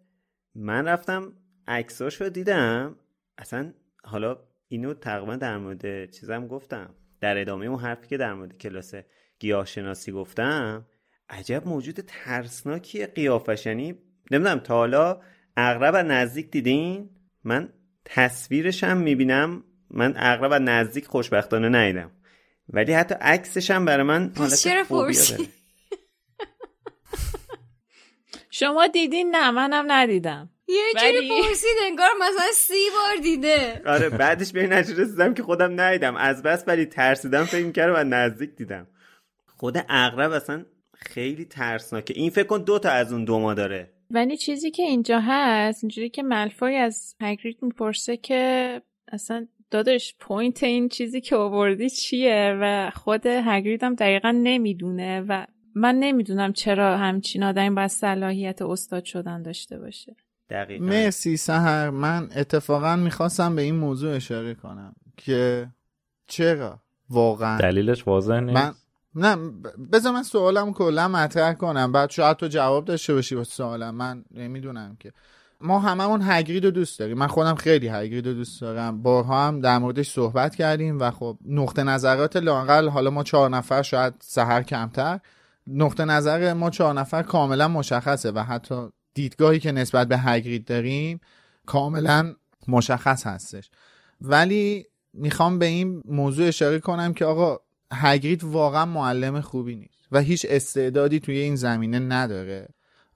من 0.55 0.87
رفتم 0.87 1.33
عکساشو 1.67 2.29
دیدم. 2.29 2.95
اصلا 3.37 3.73
حالا 4.03 4.37
اینو 4.67 4.93
تقریبا 4.93 5.35
در 5.35 5.57
مورد 5.57 6.11
چیزم 6.11 6.47
گفتم. 6.47 6.95
در 7.21 7.37
ادامه 7.37 7.65
اون 7.65 7.79
حرفی 7.79 8.07
که 8.07 8.17
در 8.17 8.33
مورد 8.33 8.57
کلاس 8.57 8.95
گیاهشناسی 9.39 10.11
گفتم 10.11 10.85
عجب 11.29 11.67
موجود 11.67 11.95
ترسناکیه 12.07 13.07
قیافش. 13.07 13.65
یعنی 13.65 13.95
نمی‌دونم 14.31 14.59
تا 14.59 14.75
حالا 14.75 15.21
اغرب 15.57 15.95
نزدیک 15.95 16.51
دیدین؟ 16.51 17.09
من 17.43 17.69
تصویرش 18.05 18.83
هم 18.83 18.97
می‌بینم 18.97 19.63
من 19.93 20.13
اغرب 20.17 20.53
نزدیک 20.53 21.05
خوشبختانه 21.05 21.69
ندیدم. 21.69 22.11
ولی 22.69 22.93
حتی 22.93 23.15
عکسش 23.21 23.71
هم 23.71 23.85
برای 23.85 24.03
من 24.03 24.29
پس 24.29 24.63
چرا 24.63 24.83
شما 28.49 28.87
دیدین 28.87 29.35
نه 29.35 29.51
منم 29.51 29.85
ندیدم. 29.91 30.49
یه 30.67 30.81
جوری 31.01 31.17
ولی- 31.17 31.29
ترسید 31.29 31.77
انگار 31.85 32.09
مثلا 32.21 32.51
سی 32.53 32.73
بار 32.93 33.15
دیده. 33.23 33.81
آره 33.85 34.09
بعدش 34.09 34.51
به 34.51 34.61
این 34.61 34.71
رسیدم 34.73 35.33
که 35.33 35.43
خودم 35.43 35.81
ندیدم. 35.81 36.15
از 36.15 36.43
بس 36.43 36.63
ولی 36.67 36.85
ترسیدم 36.85 37.43
فکر 37.43 37.71
کردم 37.71 37.93
از 37.95 38.03
نزدیک 38.03 38.55
دیدم. 38.55 38.87
خود 39.57 39.85
عقرب 39.89 40.31
اصلا 40.31 40.65
خیلی 40.95 41.45
ترسناکه. 41.45 42.13
این 42.17 42.29
فکر 42.29 42.47
کن 42.47 42.63
دو 42.63 42.79
تا 42.79 42.89
از 42.89 43.13
اون 43.13 43.25
دما 43.25 43.53
داره. 43.53 43.93
ولی 44.09 44.37
چیزی 44.37 44.71
که 44.71 44.83
اینجا 44.83 45.19
هست 45.23 45.83
اینجوری 45.83 46.09
که 46.09 46.23
مالفوی 46.23 46.75
از 46.75 47.15
هگرید 47.21 47.57
می‌پرسه 47.61 48.17
که 48.17 48.81
اصلا 49.11 49.47
داداش 49.73 50.15
point 50.19 50.63
این 50.63 50.89
چیزی 50.89 51.21
که 51.21 51.35
آوردی 51.35 51.89
چیه؟ 51.89 52.57
و 52.61 52.91
خود 52.95 53.25
هگرید 53.25 53.83
هم 53.83 53.95
دقیقا 53.95 54.31
نمی‌دونه 54.43 55.21
و 55.21 55.45
من 55.75 55.95
نمی‌دونم 55.95 56.53
چرا 56.53 56.97
همچین 56.97 57.43
آدمی 57.43 57.69
باید 57.69 57.89
صلاحیت 57.89 58.61
استاد 58.61 59.03
شدن 59.03 59.41
داشته 59.41 59.79
باشه. 59.79 60.15
دقیقا. 60.49 60.85
مرسی 60.85 61.37
سهر. 61.37 61.89
من 61.89 62.29
اتفاقا 62.35 62.95
می‌خواستم 62.95 63.55
به 63.55 63.61
این 63.61 63.75
موضوع 63.75 64.15
اشاره 64.15 64.53
کنم 64.53 64.95
که 65.17 65.67
چرا 66.27 66.79
واقعا 67.09 67.57
دلیلش 67.57 68.07
واضح 68.07 68.39
نیست؟ 68.39 68.57
من 68.57 68.73
نه 69.15 69.51
بذار 69.91 70.13
من 70.13 70.23
سوالم 70.23 70.73
کلا 70.73 71.07
مطرح 71.07 71.53
کنم. 71.53 71.91
بعد 71.91 72.09
شاید 72.09 72.37
تو 72.37 72.47
جواب 72.47 72.85
داشته 72.85 73.13
باشی 73.13 73.35
با 73.35 73.43
سوالم. 73.43 73.95
من 73.95 74.25
نمی‌دونم 74.31 74.97
که 74.99 75.13
ما 75.63 75.79
هممون 75.79 76.21
هگرید 76.23 76.65
رو 76.65 76.71
دوست 76.71 76.99
داریم. 76.99 77.17
من 77.17 77.27
خودم 77.27 77.55
خیلی 77.55 77.87
هگرید 77.87 78.27
رو 78.27 78.33
دوست 78.33 78.61
دارم. 78.61 79.01
بارها 79.01 79.47
هم 79.47 79.61
در 79.61 79.77
موردش 79.77 80.09
صحبت 80.09 80.55
کردیم 80.55 80.99
و 80.99 81.11
خب 81.11 81.37
نقطه 81.45 81.83
نظرات 81.83 82.35
لاقل 82.35 82.89
حالا 82.89 83.09
ما 83.09 83.23
چهار 83.23 83.49
نفر 83.49 83.81
شاید 83.81 84.13
سهر 84.21 84.63
کمتر. 84.63 85.19
نقطه 85.67 86.05
نظر 86.05 86.53
ما 86.53 86.69
چهار 86.69 86.93
نفر 86.93 87.23
کاملا 87.23 87.67
مشخصه 87.67 88.31
و 88.31 88.39
حتی 88.39 88.89
دیدگاهی 89.13 89.59
که 89.59 89.71
نسبت 89.71 90.07
به 90.07 90.17
هگرید 90.17 90.65
داریم 90.65 91.19
کاملا 91.65 92.33
مشخص 92.67 93.27
هستش. 93.27 93.69
ولی 94.21 94.85
می‌خوام 95.13 95.59
به 95.59 95.65
این 95.65 96.03
موضوع 96.05 96.47
اشاره 96.47 96.79
کنم 96.79 97.13
که 97.13 97.25
آقا 97.25 97.57
هگرید 97.93 98.43
واقعا 98.43 98.85
معلم 98.85 99.41
خوبی 99.41 99.75
نیست 99.75 100.07
و 100.11 100.19
هیچ 100.19 100.45
استعدادی 100.49 101.19
توی 101.19 101.37
این 101.37 101.55
زمینه 101.55 101.99
نداره. 101.99 102.67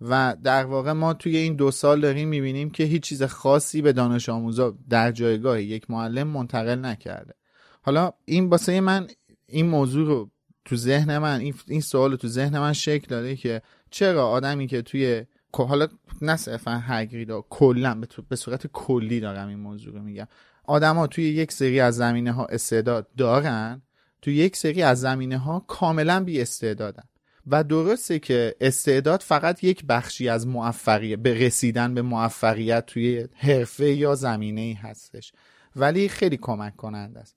و 0.01 0.35
در 0.43 0.65
واقع 0.65 0.91
ما 0.91 1.13
توی 1.13 1.37
این 1.37 1.55
دو 1.55 1.71
سال 1.71 2.01
داریم 2.01 2.29
می‌بینیم 2.29 2.69
که 2.69 2.83
هیچ 2.83 3.03
چیز 3.03 3.23
خاصی 3.23 3.81
به 3.81 3.93
دانش 3.93 4.29
آموزا 4.29 4.77
در 4.89 5.11
جایگاه 5.11 5.61
یک 5.61 5.91
معلم 5.91 6.27
منتقل 6.27 6.85
نکرده. 6.85 7.33
حالا 7.81 8.13
این 8.25 8.49
واسه 8.49 8.81
من 8.81 9.07
این 9.47 9.65
موضوع 9.65 10.07
رو 10.07 10.31
تو 10.65 10.75
ذهن 10.75 11.17
من 11.17 11.39
این, 11.67 11.81
سوال 11.81 12.15
تو 12.15 12.27
ذهن 12.27 12.59
من 12.59 12.73
شکل 12.73 13.07
داده 13.09 13.35
که 13.35 13.61
چرا 13.91 14.27
آدمی 14.27 14.67
که 14.67 14.81
توی 14.81 15.25
حالا 15.53 15.87
نه 16.21 16.35
صرفا 16.35 16.83
هگریدا 16.85 17.41
کلا 17.49 18.01
به 18.29 18.35
صورت 18.35 18.67
کلی 18.67 19.19
دارم 19.19 19.47
این 19.47 19.59
موضوع 19.59 19.93
رو 19.93 20.01
میگم. 20.01 20.27
آدما 20.63 21.07
توی 21.07 21.23
یک 21.23 21.51
سری 21.51 21.79
از 21.79 21.95
زمینه 21.95 22.31
ها 22.31 22.45
استعداد 22.45 23.07
دارن 23.17 23.81
توی 24.21 24.35
یک 24.35 24.57
سری 24.57 24.81
از 24.83 24.99
زمینه 24.99 25.37
ها 25.37 25.59
کاملا 25.59 26.23
بی 26.23 26.41
استعدادن 26.41 27.03
و 27.47 27.63
درسته 27.63 28.19
که 28.19 28.55
استعداد 28.61 29.21
فقط 29.21 29.63
یک 29.63 29.85
بخشی 29.85 30.29
از 30.29 30.47
موفقیت 30.47 31.19
به 31.19 31.33
رسیدن 31.33 31.93
به 31.93 32.01
موفقیت 32.01 32.85
توی 32.85 33.27
حرفه 33.35 33.93
یا 33.93 34.15
زمینه 34.15 34.61
ای 34.61 34.73
هستش. 34.73 35.31
ولی 35.75 36.09
خیلی 36.09 36.37
کمک 36.37 36.75
کننده 36.75 37.19
است. 37.19 37.35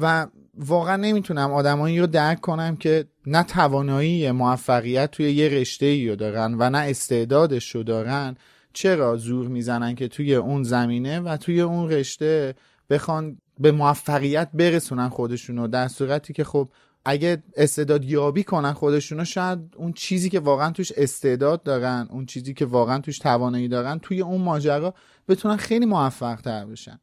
و 0.00 0.26
واقعا 0.54 0.96
نمی‌تونم 0.96 1.52
آدمایی 1.52 2.00
رو 2.00 2.06
درک 2.06 2.40
کنم 2.40 2.76
که 2.76 3.04
نه 3.26 3.42
توانایی 3.42 4.30
موفقیت 4.30 5.10
توی 5.10 5.32
یه 5.32 5.48
رشته 5.48 5.86
ای 5.86 6.08
رو 6.08 6.16
دارن 6.16 6.56
و 6.58 6.70
نه 6.70 6.78
استعدادش 6.78 7.74
رو 7.74 7.82
دارن. 7.82 8.36
چرا 8.72 9.16
زور 9.16 9.48
می‌زنن 9.48 9.94
که 9.94 10.08
توی 10.08 10.34
اون 10.34 10.62
زمینه 10.62 11.20
و 11.20 11.36
توی 11.36 11.60
اون 11.60 11.90
رشته 11.90 12.54
بخوان 12.90 13.38
به 13.58 13.72
موفقیت 13.72 14.50
برسونن 14.54 15.08
خودشونو 15.08 15.68
در 15.68 15.88
صورتی 15.88 16.32
که 16.32 16.44
خب 16.44 16.68
اگه 17.08 17.42
استعداد 17.56 18.04
یابی 18.04 18.44
کنن 18.44 18.72
خودشونو 18.72 19.24
شاید 19.24 19.58
اون 19.76 19.92
چیزی 19.92 20.30
که 20.30 20.40
واقعا 20.40 20.70
توش 20.70 20.92
استعداد 20.96 21.62
دارن 21.62 22.08
اون 22.10 22.26
چیزی 22.26 22.54
که 22.54 22.66
واقعا 22.66 22.98
توش 22.98 23.18
توانایی 23.18 23.68
دارن 23.68 23.98
توی 23.98 24.20
اون 24.20 24.40
ماجرا 24.40 24.94
بتونن 25.28 25.56
خیلی 25.56 25.86
موفق 25.86 26.40
تر 26.40 26.66
بشن. 26.66 27.00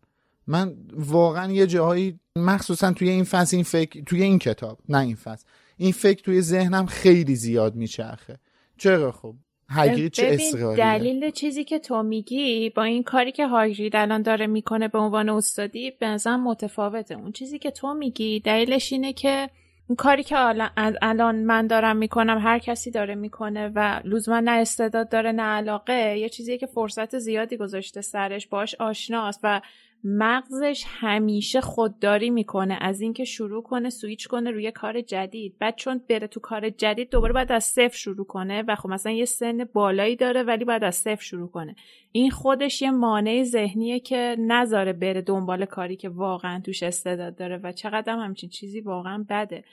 من 0.48 0.76
واقعا 0.94 1.52
یه 1.52 1.68
جاهایی 1.68 2.20
مخصوصا 2.36 2.92
توی 2.92 3.10
این 3.10 3.24
فصل 3.24 3.56
این 3.56 3.64
فکر 3.64 4.04
توی 4.04 4.24
این 4.24 4.40
کتاب 4.40 4.80
نه 4.90 4.98
این 4.98 5.16
فصل 5.16 5.46
این 5.78 5.92
فکر 5.92 6.24
توی 6.24 6.42
ذهنم 6.42 6.86
خیلی 6.86 7.36
زیاد 7.36 7.76
میچرخه. 7.76 8.40
چرا 8.78 9.12
خب؟ 9.12 9.36
هگرید 9.70 10.12
چه 10.12 10.28
اصراریه 10.28 10.86
دلیل 10.86 11.32
چیزی 11.32 11.64
که 11.64 11.80
تو 11.80 12.04
میگی 12.04 12.70
با 12.70 12.84
این 12.84 13.04
کاری 13.04 13.32
که 13.32 13.48
هاگرید 13.48 13.96
الان 13.96 14.22
داره 14.22 14.48
می‌کنه 14.48 14.88
به 14.88 14.98
عنوان 14.98 15.30
استادی 15.30 15.92
به 15.92 16.08
نظرم 16.08 16.44
متفاوته. 16.44 17.16
اون 17.16 17.32
چیزی 17.32 17.60
که 17.60 17.72
تو 17.72 17.94
میگی 17.94 18.40
دلیلش 18.40 18.94
اینه 18.94 19.14
که 19.14 19.50
کاری 19.98 20.24
که 20.24 20.36
الان 21.02 21.36
من 21.36 21.68
دارم 21.68 21.98
می‌کنم 21.98 22.38
هر 22.38 22.60
کسی 22.60 22.92
داره 22.92 23.16
می‌کنه 23.16 23.72
و 23.76 24.02
لزوما 24.04 24.40
نه 24.40 24.52
استعداد 24.52 25.10
داره 25.10 25.32
نه 25.32 25.44
علاقه 25.44 26.18
یه 26.18 26.30
چیزیه 26.30 26.58
که 26.58 26.66
فرصت 26.66 27.18
زیادی 27.18 27.58
گذاشته 27.58 28.02
سرش. 28.02 28.48
باش 28.48 28.76
آشناست 28.76 29.40
و 29.44 29.62
مغزش 30.04 30.84
همیشه 30.88 31.62
خودداری 31.62 32.30
می‌کنه. 32.30 32.78
از 32.82 33.02
اینکه 33.02 33.24
شروع 33.24 33.64
کنه 33.64 33.90
سویچ 33.90 34.28
کنه 34.28 34.52
روی 34.52 34.72
کار 34.72 35.02
جدید. 35.02 35.56
بعد 35.60 35.76
چون 35.76 36.02
بره 36.10 36.28
تو 36.28 36.40
کار 36.40 36.70
جدید 36.70 37.10
دوباره 37.10 37.34
باید 37.34 37.52
از 37.52 37.64
صفر 37.64 37.98
شروع 37.98 38.26
کنه 38.26 38.64
و 38.68 38.76
خب 38.76 38.90
مثلا 38.90 39.12
یه 39.12 39.26
سن 39.26 39.64
بالایی 39.64 40.16
داره 40.16 40.44
ولی 40.44 40.66
باید 40.66 40.84
از 40.84 40.96
صفر 40.96 41.24
شروع 41.24 41.50
کنه. 41.50 41.76
این 42.12 42.32
خودش 42.32 42.82
یه 42.82 42.92
مانع 42.92 43.44
ذهنیه 43.44 44.00
که 44.00 44.36
نذاره 44.40 44.94
بره 44.94 45.22
دنبال 45.22 45.66
کاری 45.66 45.96
که 45.96 46.10
واقعا 46.10 46.62
توش 46.66 46.84
استعداد 46.84 47.36
داره 47.36 47.60
و 47.64 47.72
چقدر 47.72 48.14
هم 48.14 48.20
همچین 48.20 48.50
چیزی 48.50 48.82
واقعا 48.82 49.26
بده. 49.30 49.64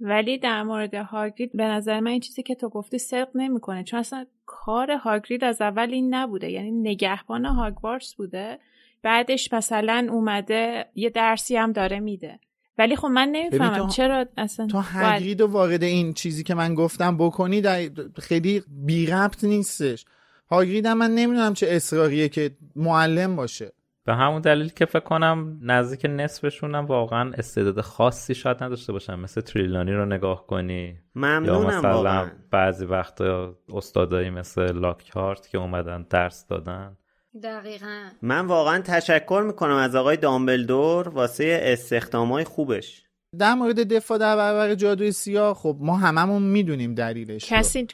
ولی 0.00 0.38
در 0.38 0.62
مورد 0.62 0.94
هاگرید 0.94 1.50
به 1.54 1.64
نظر 1.64 2.00
من 2.00 2.10
این 2.10 2.20
چیزی 2.20 2.42
که 2.42 2.54
تو 2.54 2.68
گفتی 2.68 2.98
صدق 2.98 3.28
نمی‌کنه. 3.34 3.84
چون 3.84 4.00
اصلا 4.00 4.26
کار 4.46 4.90
هاگرید 4.90 5.44
از 5.44 5.62
اول 5.62 5.90
این 5.90 6.14
نبوده. 6.14 6.50
یعنی 6.50 6.70
نگهبان 6.70 7.44
هاگوارتس 7.44 8.14
بوده. 8.14 8.58
بعدش 9.06 9.52
مثلا 9.52 10.06
اومده 10.10 10.86
یه 10.94 11.10
درسی 11.10 11.56
هم 11.56 11.72
داره 11.72 12.00
میده. 12.00 12.40
ولی 12.78 12.96
خب 12.96 13.06
من 13.08 13.28
نمی‌فهمم 13.28 13.76
تو- 13.78 13.88
چرا 13.88 14.26
اصلا 14.36 14.66
تا 14.66 14.78
باید- 14.94 15.16
هگرید 15.22 15.40
و 15.40 15.46
وارد 15.46 15.82
این 15.82 16.12
چیزی 16.14 16.44
که 16.44 16.54
من 16.54 16.74
گفتم 16.74 17.16
بکنی 17.16 17.60
در 17.60 17.88
خیلی 18.18 18.62
بی 18.68 19.06
ربط 19.06 19.44
نیستش. 19.44 20.04
هاگرید 20.50 20.86
من 20.86 21.10
نمی‌دونم 21.10 21.54
چه 21.54 21.66
اصراریه 21.70 22.28
که 22.28 22.50
معلم 22.76 23.36
باشه. 23.36 23.72
به 24.04 24.14
همون 24.14 24.40
دلیل 24.40 24.68
که 24.68 24.84
فکر 24.84 25.00
کنم 25.00 25.58
نزدیک 25.62 26.06
نصفشون 26.10 26.74
هم 26.74 26.86
واقعا 26.86 27.32
استعداد 27.38 27.80
خاصی 27.80 28.34
شاید 28.34 28.64
نداشته 28.64 28.92
باشن. 28.92 29.14
مثل 29.14 29.40
تریلانی 29.40 29.92
رو 29.92 30.04
نگاه 30.06 30.46
کنی. 30.46 30.84
یا 30.86 30.94
ممنونم 31.14 31.66
مثلا 31.66 31.92
واقعا. 31.94 32.30
بعضی 32.50 32.84
وقتا 32.84 33.54
استادایی 33.74 34.30
مثل 34.30 34.72
لاکهارت 34.78 35.48
که 35.48 35.58
اومدن 35.58 36.06
درس 36.10 36.46
دادن. 36.46 36.96
دقیقا 37.42 38.08
من 38.22 38.46
واقعا 38.46 38.78
تشکر 38.78 39.44
می‌کنم 39.46 39.76
از 39.76 39.94
آقای 39.94 40.16
دامبلدور 40.16 41.08
واسه 41.08 41.60
استخدامای 41.62 42.44
خوبش 42.44 43.02
در 43.38 43.54
مورد 43.54 43.92
دفاع 43.92 44.18
در 44.18 44.36
برابر 44.36 44.74
جادوی 44.74 45.12
سیاه 45.12 45.54
خب 45.54 45.76
ما 45.80 45.96
هممون 45.96 46.42
می‌دونیم 46.42 46.94
دلیلش 46.94 47.52
رو. 47.52 47.58
کسی 47.58 47.86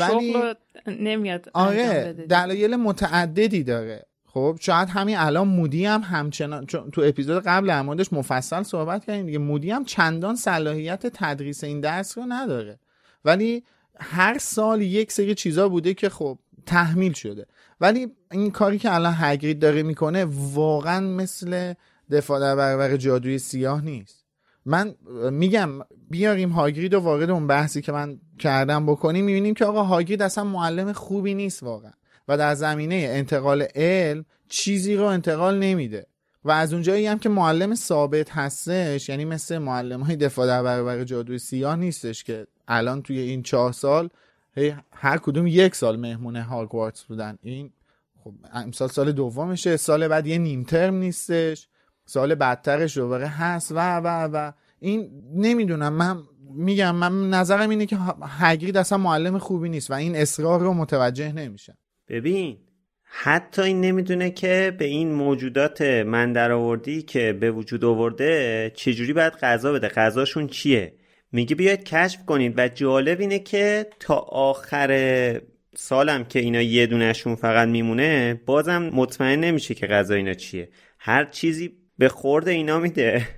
ولی- 0.00 0.32
شغل 0.32 0.54
نمیاد 0.86 1.50
آره. 1.54 2.12
دلایل 2.12 2.76
متعددی 2.76 3.62
داره 3.62 4.06
خب 4.26 4.56
شاید 4.60 4.88
همین 4.88 5.16
الان 5.16 5.48
مودی 5.48 5.84
هم 5.86 6.00
همچنان 6.00 6.66
چون 6.66 6.90
تو 6.90 7.02
اپیزود 7.04 7.42
قبل 7.42 7.66
در 7.66 7.82
موردش 7.82 8.12
مفصل 8.12 8.62
صحبت 8.62 9.04
کردیم 9.04 9.26
دیگه 9.26 9.38
مودی 9.38 9.70
هم 9.70 9.84
چندان 9.84 10.36
صلاحیت 10.36 11.06
تدریس 11.06 11.64
این 11.64 11.80
درس 11.80 12.18
رو 12.18 12.24
نداره 12.28 12.78
ولی 13.24 13.64
هر 14.00 14.38
سال 14.38 14.82
یک 14.82 15.12
سری 15.12 15.34
چیزا 15.34 15.68
بوده 15.68 15.94
که 15.94 16.08
خب 16.08 16.38
تحمیل 16.66 17.12
شده. 17.12 17.46
ولی 17.80 18.08
این 18.32 18.50
کاری 18.50 18.78
که 18.78 18.94
الان 18.94 19.14
هگرید 19.16 19.58
داره 19.58 19.82
می‌کنه 19.82 20.26
واقعا 20.54 21.00
مثل 21.00 21.74
دفاع 22.10 22.40
در 22.40 22.56
برابر 22.56 22.96
جادوی 22.96 23.38
سیاه 23.38 23.84
نیست. 23.84 24.24
من 24.64 24.94
میگم 25.30 25.68
بیاریم 26.10 26.50
هاگرید 26.50 26.94
و 26.94 27.00
وارد 27.00 27.30
اون 27.30 27.46
بحثی 27.46 27.82
که 27.82 27.92
من 27.92 28.20
کردم 28.38 28.86
بکنیم 28.86 29.24
می‌بینیم 29.24 29.54
که 29.54 29.64
آقا 29.64 29.82
هاگرید 29.82 30.22
اصلا 30.22 30.44
معلم 30.44 30.92
خوبی 30.92 31.34
نیست 31.34 31.62
واقعا. 31.62 31.92
و 32.28 32.38
در 32.38 32.54
زمینه 32.54 32.94
انتقال 32.94 33.62
علم 33.74 34.24
چیزی 34.48 34.94
رو 34.94 35.04
انتقال 35.04 35.58
نمیده. 35.58 36.06
و 36.44 36.50
از 36.50 36.72
اونجایی 36.72 37.06
هم 37.06 37.18
که 37.18 37.28
معلم 37.28 37.74
ثابت 37.74 38.30
هستش 38.30 39.08
یعنی 39.08 39.24
مثل 39.24 39.58
معلم 39.58 40.00
های 40.00 40.16
دفاع 40.16 40.46
در 40.46 40.62
برابر 40.62 41.04
جادوی 41.04 41.38
سیاه 41.38 41.76
نیستش 41.76 42.24
که 42.24 42.46
الان 42.68 43.02
توی 43.02 43.18
این 43.18 43.42
چهار 43.42 43.72
سال 43.72 44.08
هر 44.92 45.18
کدوم 45.18 45.46
یک 45.46 45.74
سال 45.74 45.96
مهمون 45.96 46.36
هاگوارتس 46.36 47.04
بودن. 47.04 47.38
این 47.42 47.70
خب 48.24 48.32
امسال 48.52 48.88
سال 48.88 49.12
دومشه 49.12 49.76
سال 49.76 50.08
بعد 50.08 50.26
یه 50.26 50.38
نیم 50.38 50.62
ترم 50.62 50.94
نیستش. 50.94 51.68
سال 52.04 52.34
بدترش 52.34 52.96
رو 52.96 53.14
هست. 53.14 53.72
و 53.72 53.96
و 53.96 54.28
و. 54.32 54.52
این 54.80 55.10
نمی‌دونم 55.34 55.92
من 55.92 56.18
میگم 56.54 56.94
من 56.94 57.30
نظرم 57.30 57.70
اینه 57.70 57.86
که 57.86 57.98
هگرید 58.22 58.76
اصلا 58.76 58.98
معلم 58.98 59.38
خوبی 59.38 59.68
نیست 59.68 59.90
و 59.90 59.94
این 59.94 60.16
اصرار 60.16 60.60
رو 60.60 60.74
متوجه 60.74 61.32
نمیشه. 61.32 61.76
ببین 62.08 62.58
حتی 63.02 63.62
این 63.62 63.80
نمی‌دونه 63.80 64.30
که 64.30 64.76
به 64.78 64.84
این 64.84 65.12
موجودات 65.12 65.82
من 65.82 66.32
در 66.32 66.52
آوردی 66.52 67.02
که 67.02 67.32
به 67.32 67.50
وجود 67.50 67.84
آورده 67.84 68.72
چجوری 68.74 69.12
باید 69.12 69.32
غذا 69.32 69.72
بده؟ 69.72 69.88
غذاشون 69.88 70.46
چیه؟ 70.46 70.94
میگه 71.36 71.56
بیاید 71.56 71.84
کشف 71.84 72.24
کنید 72.24 72.54
و 72.56 72.68
جالب 72.68 73.20
اینه 73.20 73.38
که 73.38 73.86
تا 74.00 74.14
آخر 74.28 75.40
سالم 75.74 76.24
که 76.24 76.38
اینا 76.38 76.62
یه 76.62 76.86
دونشون 76.86 77.34
فقط 77.34 77.68
میمونه 77.68 78.40
بازم 78.46 78.82
مطمئن 78.82 79.40
نمیشه 79.40 79.74
که 79.74 79.86
غذا 79.86 80.14
اینا 80.14 80.34
چیه. 80.34 80.68
هر 80.98 81.24
چیزی 81.24 81.72
به 81.98 82.08
خورد 82.08 82.48
اینا 82.48 82.78
میده. 82.78 83.28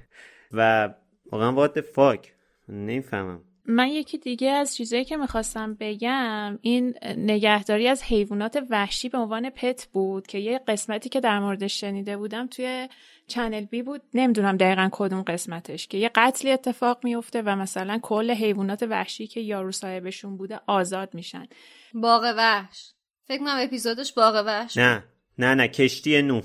و 0.52 0.88
واقعا 1.32 1.52
وات 1.52 1.80
فاک 1.80 2.32
نمی‌فهمم. 2.68 3.44
من 3.66 3.88
یکی 3.88 4.18
دیگه 4.18 4.50
از 4.50 4.76
چیزایی 4.76 5.04
که 5.04 5.16
می‌خواستم 5.16 5.76
بگم 5.80 6.58
این 6.62 6.94
نگهداری 7.16 7.88
از 7.88 8.02
حیوانات 8.02 8.58
وحشی 8.70 9.08
به 9.08 9.18
عنوان 9.18 9.50
پت 9.50 9.88
بود 9.92 10.26
که 10.26 10.38
یه 10.38 10.60
قسمتی 10.68 11.08
که 11.08 11.20
در 11.20 11.40
موردش 11.40 11.80
شنیده 11.80 12.16
بودم 12.16 12.46
توی 12.46 12.88
چنل 13.28 13.64
بی 13.64 13.82
بود. 13.82 14.02
نمی‌دونم 14.14 14.56
دقیقا 14.56 14.88
کدوم 14.92 15.22
قسمتش 15.22 15.86
که 15.88 15.98
یه 15.98 16.10
قتلی 16.14 16.52
اتفاق 16.52 16.98
میفته 17.04 17.42
و 17.42 17.56
مثلا 17.56 17.98
کل 18.02 18.30
حیوانات 18.30 18.82
وحشی 18.82 19.26
که 19.26 19.40
یارو 19.40 19.72
صاحبشون 19.72 20.36
بوده 20.36 20.60
آزاد 20.66 21.14
میشن. 21.14 21.46
باغ 21.94 22.34
وحش. 22.36 22.92
فکر 23.24 23.38
کنم 23.38 23.56
اپیزودش 23.60 24.12
باغ 24.12 24.42
وحش 24.46 24.76
نه. 24.76 25.04
نه 25.38 25.54
نه. 25.54 25.68
کشتی 25.68 26.22
نو. 26.22 26.40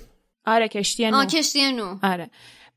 آره 0.45 0.67
کشتی 0.67 1.11
نو. 1.11 1.17
آه 1.17 1.25
کشتی 1.25 1.71
نو. 1.71 1.97
آره. 2.03 2.29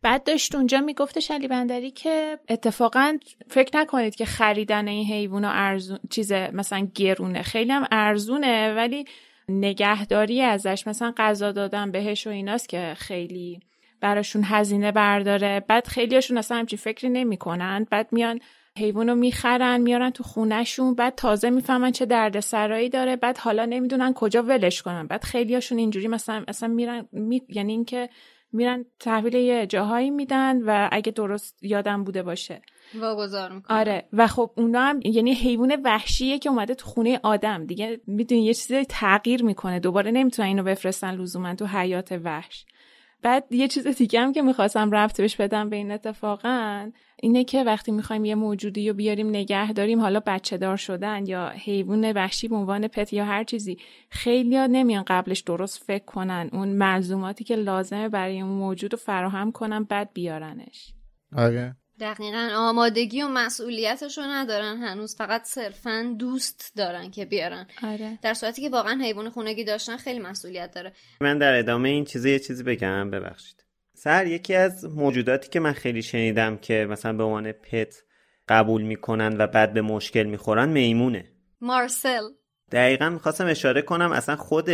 بعد 0.03 0.25
داشت 0.25 0.55
اونجا 0.55 0.81
میگفتش 0.81 1.31
علی 1.31 1.49
بندری 1.49 1.91
که 1.91 2.39
اتفاقا 2.49 3.19
فکر 3.49 3.79
نکنید 3.79 4.15
که 4.15 4.25
خریدن 4.25 4.89
این 4.89 5.07
حیوان 5.07 5.45
ارزون 5.45 5.99
چیز 6.11 6.33
مثلا 6.33 6.89
گرونه. 6.95 7.43
خیلی 7.43 7.73
هم 7.73 7.87
ارزونه 7.91 8.75
ولی 8.75 9.05
نگهداری 9.49 10.43
ازش. 10.43 10.87
مثلا 10.87 11.15
غذا 11.17 11.53
دادن 11.53 11.91
بهش 11.91 12.27
و 12.27 12.31
ایناست 12.31 12.69
که 12.69 12.95
خیلی 12.99 13.61
براشون 14.07 14.43
هزینه 14.45 14.93
برداره. 14.93 15.61
بعد 15.69 15.87
خیلیاشون 15.87 16.39
اصلا 16.39 16.57
همچین 16.57 16.79
فکری 16.79 17.11
نمی‌کنن. 17.11 17.87
بعد 17.91 18.09
میان 18.13 18.41
حیوانو 18.79 19.15
می‌خرن 19.15 19.81
میارن 19.81 20.11
تو 20.11 20.23
خونهشون. 20.23 20.95
بعد 20.95 21.15
تازه 21.15 21.51
می‌فهمن 21.51 21.93
چه 21.93 22.07
درد 22.07 22.41
سرایی 22.41 22.89
داره. 22.89 23.17
بعد 23.17 23.39
حالا 23.39 23.65
نمی‌دونن 23.65 24.13
کجا 24.13 24.43
ولش 24.43 24.83
کنن. 24.83 25.07
بعد 25.07 25.25
خیلیاشون 25.25 25.79
اینجوری 25.79 26.09
مثلا 26.09 26.45
اصلا 26.49 26.69
میرن 26.69 27.09
می... 27.13 27.43
یعنی 27.49 27.73
اینکه 27.73 28.09
میرن 28.53 28.85
تحویل 29.01 29.35
یه 29.35 29.67
جاهایی 29.67 30.11
میدن 30.11 30.63
و 30.63 30.89
اگه 30.93 31.13
درست 31.13 31.59
یادم 31.63 32.05
بوده 32.05 32.23
باشه. 32.23 32.63
واگذار 33.01 33.53
می‌کنن. 33.53 33.77
آره. 33.77 34.09
و 34.13 34.27
خب 34.27 34.51
اونا 34.57 34.81
هم 34.81 35.01
یعنی 35.05 35.35
حیوان 35.35 35.77
وحشیه 35.85 36.39
که 36.39 36.49
اومده 36.49 36.75
تو 36.75 36.87
خونه 36.87 37.21
آدم. 37.23 37.67
دیگه 37.67 38.01
می‌دونی 38.07 38.45
یه 38.45 38.55
چیزی 38.55 38.85
تغییر 38.85 39.45
می‌کنه. 39.45 39.81
دوباره 39.81 40.11
نمی‌تونن 40.11 40.49
اینو 40.49 40.63
بفرستن 40.63 41.15
لزوما 41.15 41.55
تو 41.55 41.67
حیات 41.67 42.13
وحش. 42.25 42.67
بعد 43.23 43.45
یه 43.51 43.69
چیز 43.69 43.87
دیگه 43.87 44.21
هم 44.21 44.33
که 44.33 44.43
می‌خواستم 44.43 44.91
رفت 44.91 45.21
بهش 45.21 45.37
بدم 45.37 45.69
به 45.71 45.77
این 45.77 45.91
اتفاقا 45.91 46.91
اینه 47.17 47.45
که 47.45 47.65
وقتی 47.65 47.93
می‌خوایم 47.93 48.25
یه 48.25 48.35
موجودی 48.35 48.89
رو 48.89 48.95
بیاریم 48.95 49.29
نگه 49.29 49.73
داریم 49.73 50.01
حالا 50.01 50.21
بچه 50.27 50.57
دار 50.57 50.77
شدن 50.77 51.27
یا 51.27 51.49
حیوان 51.49 52.13
وحشی 52.13 52.49
به 52.49 52.57
عنوان 52.57 52.89
پت 52.89 53.13
یا 53.13 53.25
هر 53.25 53.45
چیزی 53.45 53.79
خیلی 54.11 54.57
ها 54.57 54.67
نمیان 54.67 55.05
قبلش 55.07 55.41
درست 55.41 55.85
فکر 55.85 56.05
کنن. 56.05 56.51
اون 56.53 56.69
ملزوماتی 56.69 57.45
که 57.45 57.57
لازمه 57.57 58.09
برای 58.09 58.41
اون 58.41 58.53
موجود 58.53 58.93
رو 58.93 58.99
فراهم 58.99 59.53
کنن 59.53 59.85
بعد 59.85 60.11
بیارنش. 60.13 60.95
آره. 61.37 61.77
دقیقا 62.01 62.51
آمادگی 62.57 63.23
و 63.23 63.29
مسئولیتش 63.29 64.19
رو 64.19 64.25
ندارن 64.25 64.77
هنوز 64.77 65.17
فقط 65.17 65.45
صرفا 65.45 66.15
دوست 66.19 66.73
دارن 66.77 67.11
که 67.11 67.25
بیارن. 67.25 67.67
آره. 67.83 68.19
در 68.23 68.35
صورتی 68.35 68.63
که 68.63 68.71
واقعا 68.71 69.01
حیوان 69.03 69.31
خونگی 69.31 69.65
داشتن 69.65 69.97
خیلی 69.97 70.19
مسئولیت 70.19 70.71
داره. 70.75 70.93
من 71.21 71.39
در 71.39 71.59
ادامه 71.59 71.89
این 71.89 72.05
چیزی 72.05 72.31
یه 72.31 72.39
چیزی 72.39 72.63
بگم 72.63 73.11
ببخشید. 73.11 73.65
سر 73.95 74.27
یکی 74.27 74.55
از 74.55 74.85
موجوداتی 74.85 75.49
که 75.49 75.61
من 75.61 75.73
خیلی 75.73 76.03
شنیدم 76.03 76.57
که 76.57 76.87
مثلا 76.91 77.13
به 77.13 77.23
عنوان 77.25 77.53
پت 77.53 77.95
قبول 78.49 78.83
می‌کنن 78.83 79.37
و 79.39 79.47
بعد 79.47 79.73
به 79.73 79.83
مشکل 79.83 80.23
می‌خورن 80.23 80.69
میمونه. 80.69 81.33
مارسل. 81.61 82.23
دقیقا 82.73 83.11
می‌خواستم 83.11 83.47
اشاره 83.47 83.83
کنم 83.83 84.13
اصلا 84.13 84.37
خود 84.37 84.69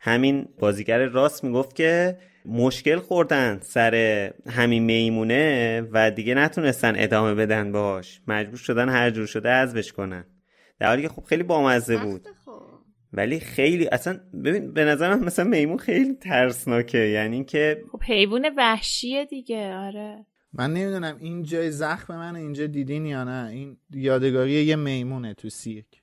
همین 0.00 0.48
بازیگر 0.58 0.98
راست 0.98 1.44
می‌گفت 1.44 1.76
که 1.76 2.18
مشکل 2.44 2.96
خوردن 2.96 3.58
سر 3.62 3.94
همین 4.46 4.84
میمونه 4.84 5.80
و 5.92 6.10
دیگه 6.10 6.34
نتونستن 6.34 6.92
ادامه 6.96 7.34
بدن 7.34 7.72
باش 7.72 8.20
مجبور 8.26 8.56
شدن 8.56 8.88
هر 8.88 9.10
جور 9.10 9.26
شده 9.26 9.50
ازش 9.50 9.92
کنن. 9.92 10.24
در 10.78 10.86
حالی 10.86 11.02
که 11.02 11.08
خب 11.08 11.24
خیلی 11.24 11.42
بامزه 11.42 11.96
بود. 11.96 12.28
ولی 13.12 13.40
خیلی 13.40 13.88
اصلا 13.88 14.20
ببین 14.44 14.72
به 14.72 14.84
نظر 14.84 15.14
من 15.14 15.24
مثلا 15.24 15.44
میمون 15.44 15.78
خیلی 15.78 16.14
ترسناکه. 16.14 16.98
یعنی 16.98 17.44
که 17.44 17.82
خب 17.92 18.02
حیوان 18.02 18.50
وحشیه 18.56 19.24
دیگه 19.24 19.74
آره. 19.74 20.26
من 20.52 20.72
نمی‌دونم 20.72 21.16
این 21.20 21.42
جای 21.42 21.70
زخم 21.70 22.16
من 22.16 22.36
اینجا 22.36 22.66
دیدین 22.66 23.06
یا 23.06 23.24
نه؟ 23.24 23.50
این 23.50 23.76
یادگاری 23.90 24.52
یه 24.52 24.76
میمونه 24.76 25.34
تو 25.34 25.48
سیرک. 25.48 25.99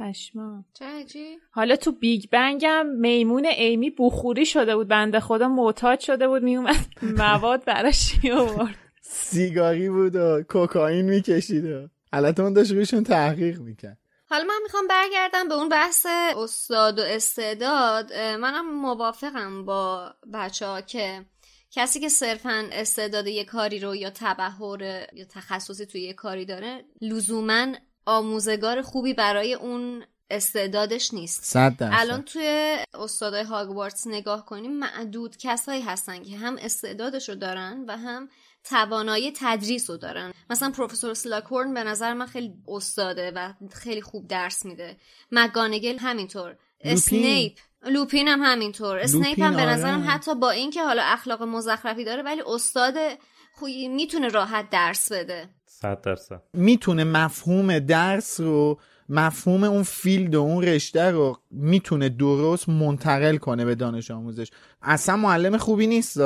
پشمام 0.00 0.64
چه 0.72 0.84
عجیب. 0.84 1.38
حالا 1.50 1.76
تو 1.76 1.92
بیگ 1.92 2.24
بنگ 2.32 2.64
هم 2.64 2.86
میمون 2.86 3.46
ایمی 3.46 3.90
بخوری 3.98 4.46
شده 4.46 4.76
بود 4.76 4.88
بنده 4.88 5.20
خدا 5.20 5.48
معتاد 5.48 6.00
شده 6.00 6.28
بود 6.28 6.42
میومد 6.42 6.86
مواد 7.02 7.64
براش 7.64 8.24
میآورد. 8.24 8.78
سیگاری 9.02 9.90
بود 9.90 10.16
و 10.16 10.42
کوکائین 10.48 11.04
می‌کشید 11.04 11.64
و 11.64 11.88
البته 12.12 12.42
اون 12.42 12.52
داشت 12.52 12.72
روشون 12.72 13.04
تحقیق 13.04 13.60
می‌کرد. 13.60 13.98
حالا 14.28 14.44
من 14.44 14.60
می‌خوام 14.62 14.86
برگردم 14.86 15.48
به 15.48 15.54
اون 15.54 15.68
بحث 15.68 16.06
استاد 16.36 16.98
و 16.98 17.02
استعداد. 17.02 18.12
منم 18.12 18.80
موافقم 18.80 19.64
با 19.64 20.14
بچه 20.34 20.66
ها 20.66 20.80
که 20.80 21.24
کسی 21.70 22.00
که 22.00 22.08
صرفا 22.08 22.68
استعداد 22.72 23.26
یه 23.26 23.44
کاری 23.44 23.78
رو 23.78 23.96
یا 23.96 24.10
تبهر 24.14 24.82
یا 25.12 25.24
تخصصی 25.30 25.86
توی 25.86 26.00
یه 26.00 26.12
کاری 26.12 26.44
داره 26.44 26.84
لزوما 27.00 27.66
آموزگار 28.06 28.82
خوبی 28.82 29.14
برای 29.14 29.54
اون 29.54 30.04
استعدادش 30.30 31.14
نیست. 31.14 31.44
صد 31.44 31.76
الان 31.80 32.22
توی 32.22 32.76
استادای 32.94 33.42
هاگوارتس 33.42 34.06
نگاه 34.06 34.46
کنیم 34.46 34.72
معدود 34.78 35.36
کسایی 35.36 35.82
هستن 35.82 36.22
که 36.22 36.36
هم 36.36 36.56
استعدادش 36.60 37.28
رو 37.28 37.34
دارن 37.34 37.84
و 37.88 37.96
هم 37.96 38.28
توانایی 38.64 39.32
تدریس 39.36 39.90
رو 39.90 39.96
دارن. 39.96 40.32
مثلا 40.50 40.70
پروفسور 40.70 41.14
سلاکورن 41.14 41.74
به 41.74 41.84
نظر 41.84 42.14
من 42.14 42.26
خیلی 42.26 42.54
استاده 42.68 43.30
و 43.30 43.52
خیلی 43.72 44.02
خوب 44.02 44.28
درس 44.28 44.64
میده. 44.64 44.96
مک‌گونگال 45.32 45.98
همینطور. 45.98 46.56
اسنیپ. 46.80 47.58
لوپین 47.86 48.28
هم 48.28 48.40
همینطور. 48.42 48.98
اسنیپ 48.98 49.40
هم 49.40 49.56
به 49.56 49.64
نظرم 49.64 50.00
آره. 50.00 50.10
حتی 50.10 50.34
با 50.34 50.50
اینکه 50.50 50.82
حالا 50.82 51.02
اخلاق 51.02 51.42
مزخرفی 51.42 52.04
داره 52.04 52.22
ولی 52.22 52.42
استاد 52.46 52.94
خوبی 53.60 53.88
می‌تونه 53.88 54.28
راحت 54.28 54.70
درس 54.70 55.12
بده. 55.12 55.48
صد 55.66 56.00
درصد. 56.00 56.42
می‌تونه 56.52 57.04
مفهوم 57.04 57.78
درس 57.78 58.40
رو 58.40 58.78
مفهوم 59.08 59.64
اون 59.64 59.82
فیلد 59.82 60.34
و 60.34 60.40
اون 60.40 60.62
رشته 60.62 61.10
رو 61.10 61.38
می‌تونه 61.50 62.08
درست 62.08 62.68
منتقل 62.68 63.36
کنه 63.36 63.64
به 63.64 63.74
دانش 63.74 64.10
آموزش. 64.10 64.50
اصلا 64.82 65.16
معلم 65.16 65.56
خوبی 65.56 65.86
نیست 65.86 66.20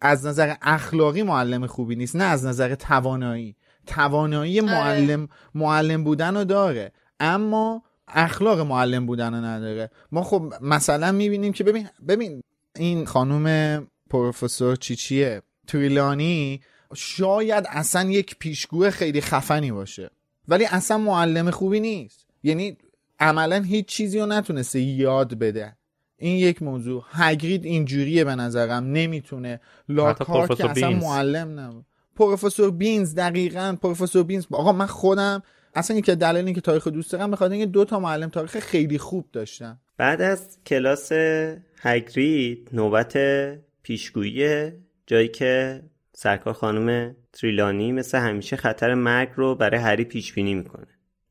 از 0.00 0.26
نظر 0.26 0.54
اخلاقی 0.62 1.22
معلم 1.22 1.66
خوبی 1.66 1.96
نیست 1.96 2.16
نه 2.16 2.24
از 2.24 2.46
نظر 2.46 2.74
توانایی. 2.74 3.56
توانایی 3.86 4.60
معلم 4.60 5.28
معلم 5.54 6.04
بودن 6.04 6.36
رو 6.36 6.44
داره. 6.44 6.92
اما 7.20 7.82
اخلاق 8.08 8.60
معلم 8.60 9.06
بودن 9.06 9.34
رو 9.34 9.44
نداره. 9.44 9.90
ما 10.12 10.22
خب 10.22 10.54
مثلا 10.60 11.12
می‌بینیم 11.12 11.52
که 11.52 11.64
ببین 11.64 11.88
ببین 12.08 12.42
این 12.76 13.06
خانم 13.06 13.86
پروفسور 14.10 14.76
چیچیه 14.76 15.42
تریلانی 15.66 16.60
شاید 16.94 17.64
اصلا 17.68 18.10
یک 18.10 18.36
پیشگو 18.38 18.90
خیلی 18.90 19.20
خفنی 19.20 19.72
باشه. 19.72 20.10
ولی 20.48 20.64
اصلا 20.64 20.98
معلم 20.98 21.50
خوبی 21.50 21.80
نیست. 21.80 22.26
یعنی 22.42 22.76
عملا 23.20 23.62
هیچ 23.62 23.86
چیزی 23.86 24.18
رو 24.18 24.26
نتونسته 24.26 24.80
یاد 24.80 25.34
بده. 25.34 25.76
این 26.16 26.36
یک 26.36 26.62
موضوع. 26.62 27.04
هگرید 27.10 27.64
اینجوریه 27.64 28.24
به 28.24 28.34
نظرم. 28.34 28.84
نمی‌تونه. 28.84 29.60
لاکار 29.88 30.48
که 30.48 30.70
اصلا 30.70 30.90
معلم 30.90 31.60
نبود. 31.60 31.86
پروفسور 32.16 32.70
بینز 32.70 33.14
دقیقا. 33.14 33.76
پروفسور 33.82 34.24
بینز. 34.24 34.46
آقا 34.50 34.72
من 34.72 34.86
خودم 34.86 35.42
اصلا 35.74 35.96
یکی 35.96 36.14
دلیل 36.14 36.44
اینکه 36.44 36.60
تاریخ 36.60 36.88
دوست 36.88 37.12
دارم 37.12 37.30
بخاطر 37.30 37.52
اینکه 37.52 37.66
دو 37.66 37.84
تا 37.84 38.00
معلم 38.00 38.28
تاریخ 38.28 38.58
خیلی 38.58 38.98
خوب 38.98 39.28
داشتم 39.32 39.80
بعد 39.96 40.22
از 40.22 40.58
کلاس 40.66 41.12
هگرید 41.80 42.68
نوبت 42.72 43.18
پیشگویی 43.82 44.72
جایی 45.06 45.28
که 45.28 45.82
سرکار 46.20 46.52
خانم 46.52 47.16
تریلانی 47.32 47.92
مثل 47.92 48.18
همیشه 48.18 48.56
خطر 48.56 48.94
مرگ 48.94 49.28
رو 49.36 49.54
برای 49.54 49.80
هری 49.80 50.04
پیش 50.04 50.32
بینی 50.32 50.54
می‌کنه. 50.54 50.86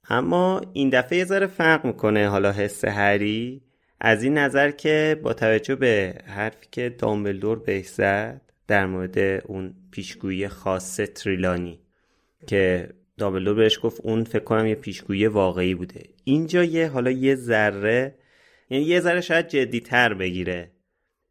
اما 0.10 0.62
این 0.74 0.90
دفعه 0.90 1.18
یه 1.18 1.26
ذره 1.26 1.48
فرق 1.48 1.86
می‌کنه 1.86 2.30
حالا 2.30 2.52
حس 2.52 2.86
هری. 2.86 3.62
از 4.02 4.24
این 4.24 4.38
نظر 4.38 4.72
که 4.72 5.20
با 5.24 5.34
توجه 5.34 5.76
به 5.76 6.16
حرفی 6.26 6.68
که 6.72 6.90
دامبلدور 6.90 7.60
بهش 7.60 7.88
زد 7.88 8.42
در 8.68 8.86
مورد 8.86 9.20
اون 9.46 9.74
پیشگویی 9.92 10.48
خاص 10.48 10.96
تریلانی 10.96 11.80
که 12.48 12.90
دامبلدور 13.18 13.56
بهش 13.56 13.80
گفت 13.84 14.02
اون 14.02 14.24
فکر 14.24 14.44
کنم 14.44 14.68
یه 14.68 14.76
پیشگویی 14.76 15.28
واقعی 15.28 15.76
بوده. 15.76 16.04
اینجا 16.24 16.64
یه 16.64 16.88
حالا 16.88 17.12
یه 17.12 17.36
ذره 17.36 18.16
یعنی 18.70 18.86
یه 18.86 19.00
ذره 19.00 19.22
شاید 19.22 19.48
جدیتر 19.48 20.14
بگیره 20.14 20.72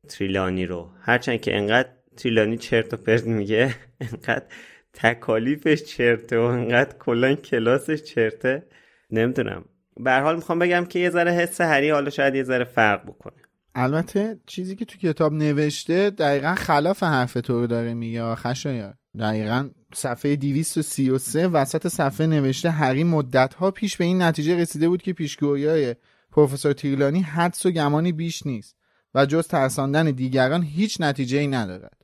تریلانی 0.08 0.66
رو. 0.66 0.90
هرچند 1.00 1.40
که 1.40 1.56
انقدر 1.56 1.88
تریلانی 2.16 2.58
چرت 2.58 2.94
و 2.94 2.96
پرت 2.96 3.24
میگه. 3.24 3.74
انقدر 4.00 4.46
تکالیفش 4.92 5.82
چرته 5.82 6.38
و 6.38 6.42
انقدر 6.42 6.98
کلا 6.98 7.34
کلاسش 7.34 8.02
چرته. 8.02 8.66
نمی‌دونم. 9.10 9.64
به 9.96 10.20
حال 10.20 10.36
می‌خوام 10.36 10.58
بگم 10.58 10.84
که 10.84 10.98
یه 10.98 11.10
ذره 11.10 11.32
حس 11.32 11.60
هری 11.60 11.90
حالا 11.90 12.10
شاید 12.10 12.34
یه 12.34 12.42
ذره 12.42 12.64
فرق 12.64 13.02
بکنه. 13.02 13.36
البته 13.74 14.38
چیزی 14.46 14.76
که 14.76 14.84
تو 14.84 14.98
کتاب 14.98 15.32
نوشته 15.32 16.10
دقیقا 16.10 16.54
خلاف 16.54 17.02
حرف 17.02 17.32
تو 17.32 17.60
رو 17.60 17.66
داره 17.66 17.94
میگه 17.94 18.34
خشایا 18.34 18.94
دقیقا 19.18 19.70
صفحه 19.94 20.36
233 20.36 21.48
وسط 21.48 21.88
صفحه 21.88 22.26
نوشته 22.26 22.70
هری 22.70 23.04
مدت 23.04 23.54
ها 23.54 23.70
پیش 23.70 23.96
به 23.96 24.04
این 24.04 24.22
نتیجه 24.22 24.56
رسیده 24.56 24.88
بود 24.88 25.02
که 25.02 25.12
پیشگویی 25.12 25.94
پروفسور 26.32 26.72
تیرلانی 26.72 27.20
حدس 27.20 27.66
و 27.66 27.70
گمانی 27.70 28.12
بیش 28.12 28.46
نیست 28.46 28.76
و 29.14 29.26
جز 29.26 29.48
ترساندن 29.48 30.10
دیگران 30.10 30.62
هیچ 30.62 31.00
نتیجه 31.00 31.38
ای 31.38 31.46
ندارد 31.46 31.95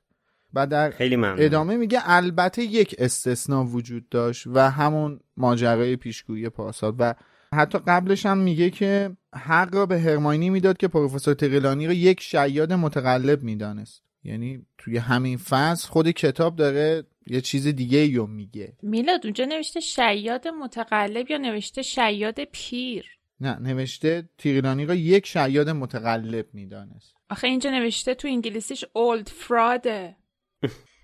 و 0.55 0.67
در 0.67 0.91
خیلی 0.91 1.17
ادامه 1.25 1.77
میگه 1.77 2.01
البته 2.05 2.63
یک 2.63 2.95
استثنا 2.99 3.65
وجود 3.65 4.09
داشت 4.09 4.47
و 4.47 4.71
همون 4.71 5.21
ماجرای 5.37 5.97
پیشگویی 5.97 6.49
پارسال 6.49 6.95
و 6.99 7.15
حتی 7.55 7.79
قبلش 7.79 8.27
هم 8.27 8.39
میگه 8.39 8.71
که 8.71 9.17
حق 9.35 9.75
را 9.75 9.87
به 9.87 10.01
هرماینی 10.01 10.51
می‌داد 10.51 10.77
که 10.77 10.89
پروفسور 10.89 11.35
تقیلانی 11.35 11.87
رو 11.87 11.93
یک 11.93 12.21
شیاد 12.21 12.73
متقلب 12.73 13.43
می‌دانست. 13.43 14.03
یعنی 14.25 14.67
توی 14.79 14.97
همین 14.99 15.37
فصل 15.37 15.89
خود 15.89 16.11
کتاب 16.11 16.57
داره 16.57 17.05
یه 17.27 17.41
چیز 17.41 17.67
دیگه 17.67 18.17
رو 18.17 18.27
میگه. 18.27 18.73
میلاد 18.83 19.21
اونجا 19.25 19.45
نوشته 19.45 19.81
شیاد 19.81 20.49
متقلب 20.49 21.31
یا 21.31 21.39
نوشته 21.39 21.83
شیاد 21.83 22.45
پیر؟ 22.45 23.05
نه 23.41 23.59
نوشته 23.59 24.29
تیرلانی 24.39 24.87
را 24.87 24.95
یک 24.95 25.27
شیاد 25.27 25.71
متقلب 25.71 26.47
می‌دانست. 26.53 27.15
آخه 27.31 27.47
اینجا 27.47 27.71
نوشته 27.71 28.15
تو 28.15 28.29
انگلیسیش 28.29 28.85
اولد 28.93 29.29
فراده 29.29 30.17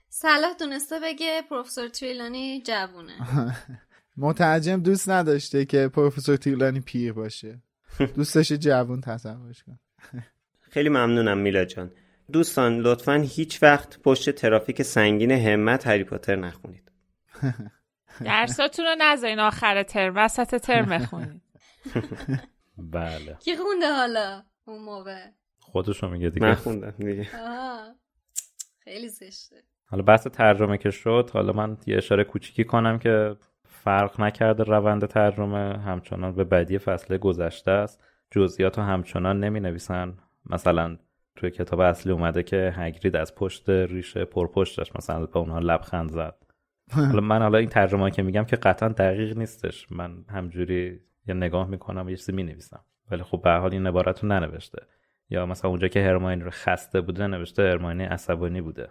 صلاح 0.08 0.52
دونسته 0.60 1.00
بگه 1.02 1.42
پروفسور 1.50 1.88
تریلانی 1.88 2.62
جوونه. 2.62 3.12
مترجم 4.16 4.82
دوست 4.82 5.10
نداشته 5.10 5.64
که 5.64 5.88
پروفسور 5.88 6.36
تیرلانی 6.36 6.80
پیر 6.80 7.12
باشه. 7.12 7.62
دوست 8.16 8.34
داشته 8.34 8.58
جوون 8.58 9.00
تصورش 9.00 9.62
کن. 9.62 9.78
خیلی 10.72 10.88
ممنونم 10.88 11.38
میلا 11.38 11.64
جان. 11.64 11.90
دوستان 12.32 12.78
لطفا 12.78 13.14
هیچ 13.14 13.62
وقت 13.62 13.98
پشت 13.98 14.30
ترافیک 14.30 14.82
سنگین 14.82 15.30
همت 15.30 15.86
هری 15.86 16.04
پاتر 16.04 16.36
نخونید. 16.36 16.92
درساتون 18.24 18.84
رو 18.84 18.94
نذارین 18.98 19.38
آخر 19.38 19.82
ترم. 19.82 20.12
وسط 20.16 20.60
ترم 20.60 20.86
بخونید. 20.86 21.42
بله. 22.78 23.36
کی 23.40 23.56
خونده 23.56 23.92
حالا 23.92 24.42
اون 24.64 24.82
موقع؟ 24.82 25.26
خودشو 25.58 26.08
میگه 26.08 26.30
دیگه. 26.30 26.46
من 26.46 26.54
خوندم 26.54 26.90
دیگه 26.90 27.28
خیلی 28.88 29.08
زشته. 29.08 29.56
حالا 29.86 30.02
بحث 30.02 30.26
ترجمه 30.26 30.78
که 30.78 30.90
شد 30.90 31.30
حالا 31.32 31.52
من 31.52 31.76
یه 31.86 31.96
اشاره 31.96 32.24
کوچیکی 32.24 32.64
کنم 32.64 32.98
که 32.98 33.36
فرق 33.64 34.20
نکرده 34.20 34.64
روند 34.64 35.06
ترجمه 35.06 35.78
همچنان 35.78 36.34
به 36.34 36.44
بدی 36.44 36.78
فصل 36.78 37.16
گذشته 37.16 37.70
است. 37.70 38.04
جزئیات 38.30 38.78
رو 38.78 38.84
همچنان 38.84 39.44
نمی 39.44 39.60
نویسن 39.60 40.14
مثلا 40.50 40.96
توی 41.36 41.50
کتاب 41.50 41.80
اصلی 41.80 42.12
اومده 42.12 42.42
که 42.42 42.72
هگرید 42.76 43.16
از 43.16 43.34
پشت 43.34 43.70
ریشه 43.70 44.24
پرپشتش 44.24 44.96
مثلا 44.96 45.26
به 45.26 45.38
اونها 45.38 45.58
لبخند 45.58 46.10
زد. 46.10 46.34
حالا 46.92 47.20
من 47.20 47.42
حالا 47.42 47.58
این 47.58 47.68
ترجمه 47.68 48.10
که 48.10 48.22
میگم 48.22 48.44
که 48.44 48.56
قطعا 48.56 48.88
دقیق 48.88 49.38
نیستش. 49.38 49.92
من 49.92 50.24
همجوری 50.28 51.00
یه 51.26 51.34
نگاه 51.34 51.68
می‌کنم 51.68 52.06
و 52.06 52.10
یه 52.10 52.16
چیزی 52.16 52.32
می‌نویسم. 52.32 52.80
ولی 53.10 53.22
خب 53.22 53.42
به 53.42 53.50
حال 53.50 53.72
این 53.72 53.86
عبارت 53.86 54.22
رو 54.22 54.28
ننوشته. 54.28 54.82
یا 55.30 55.46
مثلا 55.46 55.70
اونجا 55.70 55.88
که 55.88 56.04
هرماین 56.04 56.40
رو 56.40 56.50
خسته 56.50 57.00
بوده 57.00 57.26
نوشته 57.26 57.62
هرماینی 57.62 58.04
عصبانی 58.04 58.60
بوده. 58.60 58.88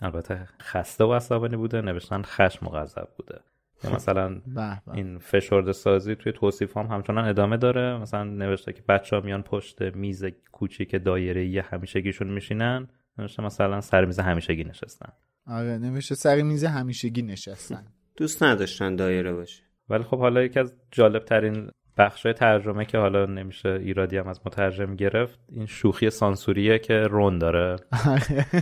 البته 0.00 0.48
خسته 0.60 1.04
و 1.04 1.14
عصبانی 1.14 1.56
بوده 1.56 1.80
نوشتن 1.80 2.22
خشم 2.22 2.66
و 2.66 2.70
غضب 2.70 3.08
بوده. 3.16 3.40
یا 3.84 3.90
مثلا 3.90 4.40
این 4.94 5.18
فشرده 5.18 5.72
سازی 5.72 6.14
توی 6.14 6.32
توصیف 6.32 6.76
هم 6.76 6.86
همچنان 6.86 7.28
ادامه 7.28 7.56
داره. 7.56 7.98
مثلا 7.98 8.24
نوشته 8.24 8.72
که 8.72 8.82
بچه 8.88 9.16
ها 9.16 9.22
میان 9.22 9.42
پشت 9.42 9.82
میز 9.82 10.24
کوچیک 10.52 11.04
دایره 11.04 11.46
یه 11.46 11.62
همیشگیشون 11.62 12.28
میشینن. 12.28 12.88
نوشته 13.18 13.42
مثلا 13.42 13.80
سر 13.80 14.04
میز 14.04 14.20
همیشگی 14.20 14.64
نشستن. 14.64 15.12
آره 15.46 15.78
نوشته 15.78 16.14
سر 16.14 16.42
میز 16.42 16.64
همیشگی 16.64 17.22
نشستن. 17.22 17.86
دوست 18.16 18.42
نداشتن 18.42 18.96
دایره 18.96 19.32
باشه. 19.32 19.62
ولی 19.88 20.02
خب 20.02 20.18
حالا 20.18 20.42
یکی 20.42 20.60
از 20.60 20.74
جالب 20.90 21.24
ترین 21.24 21.70
بخش 21.98 22.26
ترجمه 22.36 22.84
که 22.84 22.98
حالا 22.98 23.26
نمیشه 23.26 23.68
ایرادی 23.68 24.16
هم 24.16 24.28
از 24.28 24.40
مترجم 24.46 24.96
گرفت 24.96 25.38
این 25.52 25.66
شوخی 25.66 26.10
سانسوریه 26.10 26.78
که 26.78 26.94
رون 26.94 27.38
داره. 27.38 27.76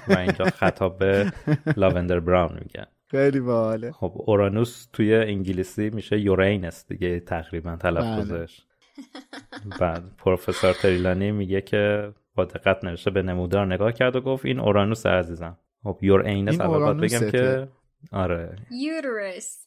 و 0.09 0.19
اینجا 0.19 0.45
خطاب 0.45 0.99
به 0.99 1.33
لاوندر 1.77 2.21
براون 2.21 2.59
میگن 2.63 2.87
خیلی 3.11 3.41
باحاله. 3.41 3.93
خب 3.93 4.13
اورانوس 4.15 4.89
توی 4.93 5.15
انگلیسی 5.15 5.91
میشه 5.91 6.21
یورینس 6.21 6.87
دیگه 6.89 7.21
تقریبا 7.21 7.77
تلفظش. 7.77 8.61
بعد 9.81 10.03
پروفسور 10.19 10.73
تریلانی 10.73 11.31
میگه 11.31 11.61
که 11.61 12.13
با 12.35 12.45
دقت 12.45 12.85
نوشته 12.85 13.11
به 13.11 13.23
نمودار 13.23 13.67
نگاه 13.67 13.93
کرد 13.93 14.17
و 14.17 14.21
گفت 14.21 14.45
این 14.45 14.61
اورانوس 14.61 15.07
عزیزم. 15.07 15.59
خب 15.83 15.99
یورینس 16.03 16.61
اول 16.61 16.79
باید 16.79 16.97
بگم 16.97 17.31
که؟ 17.31 17.69
آره. 18.13 18.57
uterus. 18.71 19.67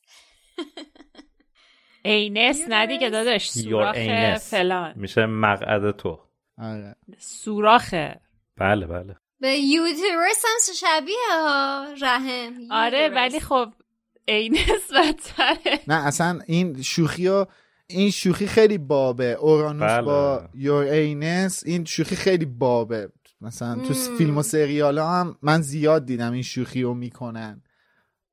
anus 2.03 2.61
ندی 2.69 2.97
که 2.97 3.09
داداش 3.09 3.51
سوراخ 3.51 3.95
فلان. 4.37 4.93
میشه 4.95 5.25
مقعد 5.25 5.91
تو. 5.91 6.19
آره. 6.57 6.95
سوراخه 7.17 8.19
بله 8.57 8.87
بله. 8.87 9.15
به 9.41 9.49
uterus 9.49 10.43
هم 10.45 10.73
شبیه 10.75 11.15
ها 11.31 11.85
رحم. 12.01 12.53
آره 12.71 13.09
ولی 13.15 13.39
خب 13.39 13.73
anus 14.25 14.91
بدتره. 14.97 15.79
نه 15.87 16.07
اصلا 16.07 16.39
این 16.45 16.81
شوخی 16.81 17.27
ها 17.27 17.47
این 17.87 18.11
شوخی 18.11 18.47
خیلی 18.47 18.77
بابه. 18.77 19.25
اورانوس 19.25 19.91
بله. 19.91 20.01
با 20.01 20.49
your 20.53 20.83
anus 20.83 21.63
این 21.65 21.85
شوخی 21.85 22.15
خیلی 22.15 22.45
بابه. 22.45 23.09
مثلا 23.41 23.75
تو 23.75 23.93
فیلم 23.93 24.37
و 24.37 24.41
سریال 24.43 24.97
ها 24.97 25.19
هم 25.19 25.37
من 25.41 25.61
زیاد 25.61 26.05
دیدم 26.05 26.31
این 26.33 26.41
شوخی 26.41 26.81
رو 26.81 26.93
می‌کنن. 26.93 27.61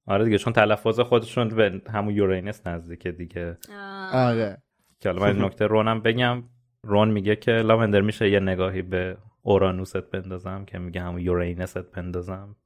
آره 0.07 0.25
دیگه 0.25 0.39
چون 0.39 0.53
تلفظ 0.53 1.01
خودشون 1.01 1.49
به 1.49 1.81
همون 1.93 2.15
یورینس 2.15 2.67
نزدیکه 2.67 3.13
دیگه. 3.13 3.59
آره. 4.13 4.59
که 5.01 5.09
حالا 5.09 5.23
من 5.23 5.29
این 5.29 5.45
نکته 5.45 5.67
رونم 5.67 6.01
بگم. 6.01 6.43
رون 6.83 7.11
میگه 7.11 7.37
که 7.37 7.53
لاوندر 7.53 8.01
میشه 8.01 8.31
یه 8.31 8.41
نگاهی 8.41 8.83
به 8.83 9.17
اورانوست 9.43 9.97
بندازم 9.97 10.65
که 10.65 10.79
میگه 10.79 11.01
همون 11.01 11.21
یورینست 11.21 11.79
بندازم 11.79 12.57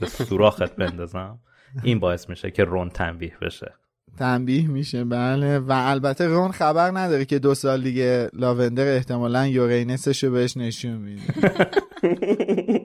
به 0.00 0.06
سوراخت 0.06 0.76
بندازم. 0.76 1.38
این 1.82 1.98
باعث 1.98 2.30
میشه 2.30 2.50
که 2.50 2.64
رون 2.64 2.88
تنبیه 2.88 3.36
بشه. 3.42 3.74
تنبیه 4.18 4.68
میشه 4.68 5.04
بله. 5.04 5.58
و 5.58 5.72
البته 5.72 6.26
رون 6.26 6.52
خبر 6.52 6.90
نداره 6.90 7.24
که 7.24 7.38
دو 7.38 7.54
سال 7.54 7.82
دیگه 7.82 8.30
لاوندر 8.32 8.94
احتمالا 8.94 9.46
یورینسش 9.46 10.24
رو 10.24 10.30
بهش 10.30 10.56
نشون 10.56 10.92
میده. 10.92 11.22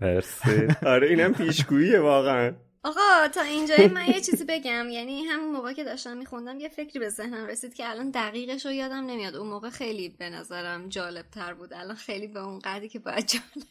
مرسی. 0.00 0.68
آره 0.86 1.08
اینم 1.08 1.32
پیشگوییه 1.32 2.00
واقعا. 2.00 2.54
آقا 2.84 3.28
تا 3.34 3.42
اینجایی 3.42 3.88
من 3.88 4.06
یه 4.06 4.20
چیزی 4.20 4.44
بگم. 4.44 4.88
یعنی 4.90 5.24
همون 5.24 5.52
موقع 5.52 5.72
که 5.72 5.84
داشتم 5.84 6.16
میخوندم 6.16 6.60
یه 6.60 6.68
فکری 6.68 6.98
به 6.98 7.08
ذهنم 7.08 7.46
رسید 7.46 7.74
که 7.74 7.90
الان 7.90 8.10
دقیقش 8.10 8.66
رو 8.66 8.72
یادم 8.72 9.06
نمیاد. 9.06 9.36
اون 9.36 9.48
موقع 9.48 9.70
خیلی 9.70 10.08
به 10.08 10.30
نظرم 10.30 10.88
جالب 10.88 11.30
تر 11.30 11.54
بود. 11.54 11.72
الان 11.72 11.96
خیلی 11.96 12.26
به 12.26 12.40
اون 12.40 12.58
قدری 12.58 12.88
که 12.88 12.98
باید 12.98 13.26
جالب 13.26 13.66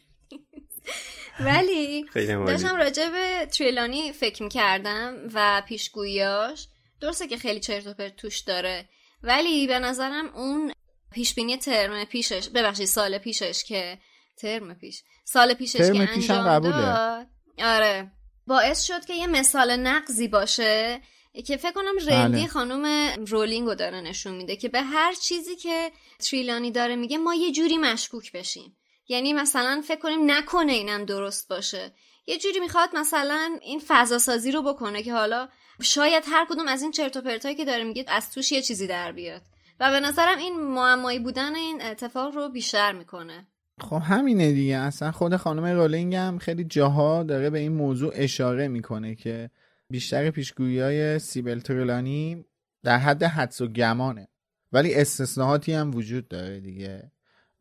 ولی 1.39 2.05
داشتم 2.47 2.75
راجع 2.75 3.09
به 3.09 3.45
تریلانی 3.45 4.13
فکر 4.13 4.43
می‌کردم 4.43 5.15
و 5.33 5.61
پیشگویاش 5.67 6.67
درسته 7.01 7.27
که 7.27 7.37
خیلی 7.37 7.59
چرت 7.59 7.87
و 7.87 7.93
پرت 7.93 8.15
توش 8.15 8.39
داره. 8.39 8.89
ولی 9.23 9.67
به 9.67 9.79
نظرم 9.79 10.35
اون 10.35 10.73
پیشبینی 11.11 11.57
ترم 11.57 12.05
پیشش 12.05 12.49
ببخشید 12.49 12.85
سال 12.85 13.17
پیشش 13.17 13.63
که 13.63 13.97
ترم 14.37 14.73
پیش. 14.73 15.03
سال 15.25 15.53
پیشش 15.53 15.79
ترم 15.79 15.93
که 15.93 16.05
پیشم 16.05 16.33
انجام 16.33 16.49
قبوله. 16.49 16.81
داد. 16.81 17.27
آره. 17.59 18.11
باعث 18.47 18.83
شد 18.83 19.05
که 19.05 19.13
یه 19.13 19.27
مثال 19.27 19.75
نقضی 19.75 20.27
باشه 20.27 21.01
که 21.45 21.57
فکر 21.57 21.71
کنم 21.71 21.97
رندی 22.07 22.37
بله. 22.37 22.47
خانم 22.47 22.85
رولینگ 23.25 23.67
رو 23.67 23.75
داره 23.75 24.01
نشون 24.01 24.35
میده 24.35 24.55
که 24.55 24.69
به 24.69 24.81
هر 24.81 25.13
چیزی 25.13 25.55
که 25.55 25.91
تریلانی 26.19 26.71
داره 26.71 26.95
میگه 26.95 27.17
ما 27.17 27.35
یه 27.35 27.51
جوری 27.51 27.77
مشکوک 27.77 28.31
بشیم. 28.31 28.77
یعنی 29.07 29.33
مثلا 29.33 29.81
فکر 29.87 29.99
کنیم 29.99 30.31
نکنه 30.31 30.73
اینم 30.73 31.05
درست 31.05 31.49
باشه. 31.49 31.93
یه 32.27 32.37
جوری 32.37 32.59
می‌خواد 32.59 32.89
مثلا 32.93 33.59
این 33.61 33.81
فضا 33.87 34.17
سازی 34.17 34.51
رو 34.51 34.61
بکنه 34.61 35.03
که 35.03 35.13
حالا 35.13 35.49
شاید 35.81 36.23
هر 36.27 36.45
کدوم 36.49 36.67
از 36.67 36.81
این 36.81 36.91
چرت 36.91 37.17
و 37.17 37.21
پرتایی 37.21 37.55
که 37.55 37.65
داره 37.65 37.83
میگه 37.83 38.05
از 38.07 38.31
توش 38.31 38.51
یه 38.51 38.61
چیزی 38.61 38.87
در 38.87 39.11
بیاد. 39.11 39.41
و 39.79 39.91
به 39.91 39.99
نظرم 39.99 40.37
این 40.37 40.59
معمایی 40.59 41.19
بودن 41.19 41.55
این 41.55 41.81
اتفاق 41.81 42.35
رو 42.35 42.49
بیشتر 42.49 42.91
می‌کنه. 42.91 43.47
خب 43.79 44.01
همینه 44.03 44.51
دیگه. 44.51 44.77
اصلا 44.77 45.11
خود 45.11 45.35
خانم 45.35 45.65
رولینگ 45.65 46.15
هم 46.15 46.37
خیلی 46.37 46.63
جاها 46.63 47.23
داره 47.23 47.49
به 47.49 47.59
این 47.59 47.71
موضوع 47.71 48.11
اشاره 48.15 48.67
می‌کنه 48.67 49.15
که 49.15 49.49
بیشتر 49.89 50.31
پیشگویی 50.31 50.79
های 50.79 51.19
سیبل 51.19 51.59
تریلانی 51.59 52.45
در 52.83 52.97
حد 52.97 53.23
حدس 53.23 53.61
و 53.61 53.67
گمانه. 53.67 54.27
ولی 54.71 54.95
استثناءاتی 54.95 55.73
هم 55.73 55.95
وجود 55.95 56.27
داره 56.27 56.59
دیگه. 56.59 57.11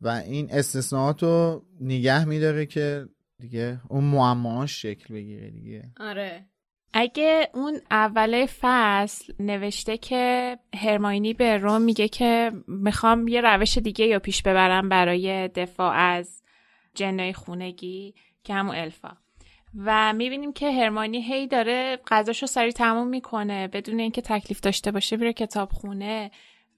و 0.01 0.07
این 0.07 0.47
استثناءات 0.51 1.23
رو 1.23 1.65
نگه 1.81 2.25
میداره 2.25 2.65
که 2.65 3.07
دیگه 3.39 3.81
اون 3.89 4.03
معماهاش 4.03 4.81
شکل 4.81 5.13
بگیره 5.13 5.49
دیگه. 5.49 5.91
آره. 5.97 6.45
اگه 6.97 7.49
اون 7.53 7.81
اول 7.91 8.45
فصل 8.45 9.33
نوشته 9.39 9.97
که 9.97 10.57
هرماینی 10.75 11.33
به 11.33 11.57
روم 11.57 11.81
میگه 11.81 12.07
که 12.07 12.51
می‌خوام 12.67 13.27
یه 13.27 13.41
روش 13.41 13.77
دیگه 13.77 14.05
یا 14.05 14.19
پیش 14.19 14.41
ببرم 14.41 14.89
برای 14.89 15.47
دفاع 15.47 15.93
از 15.95 16.43
جنای 16.93 17.33
خونگی 17.33 18.13
که 18.43 18.53
همون 18.53 18.75
الفا. 18.75 19.09
و 19.77 20.13
می‌بینیم 20.13 20.53
که 20.53 20.71
هرمانی 20.71 21.21
هی 21.21 21.47
داره 21.47 21.99
غذاشو 22.07 22.45
سریع 22.45 22.71
تموم 22.71 23.07
می‌کنه 23.07 23.67
بدون 23.67 23.99
اینکه 23.99 24.21
تکلیف 24.21 24.59
داشته 24.59 24.91
باشه 24.91 25.17
میره 25.17 25.33
کتاب 25.33 25.71
خونه 25.71 26.31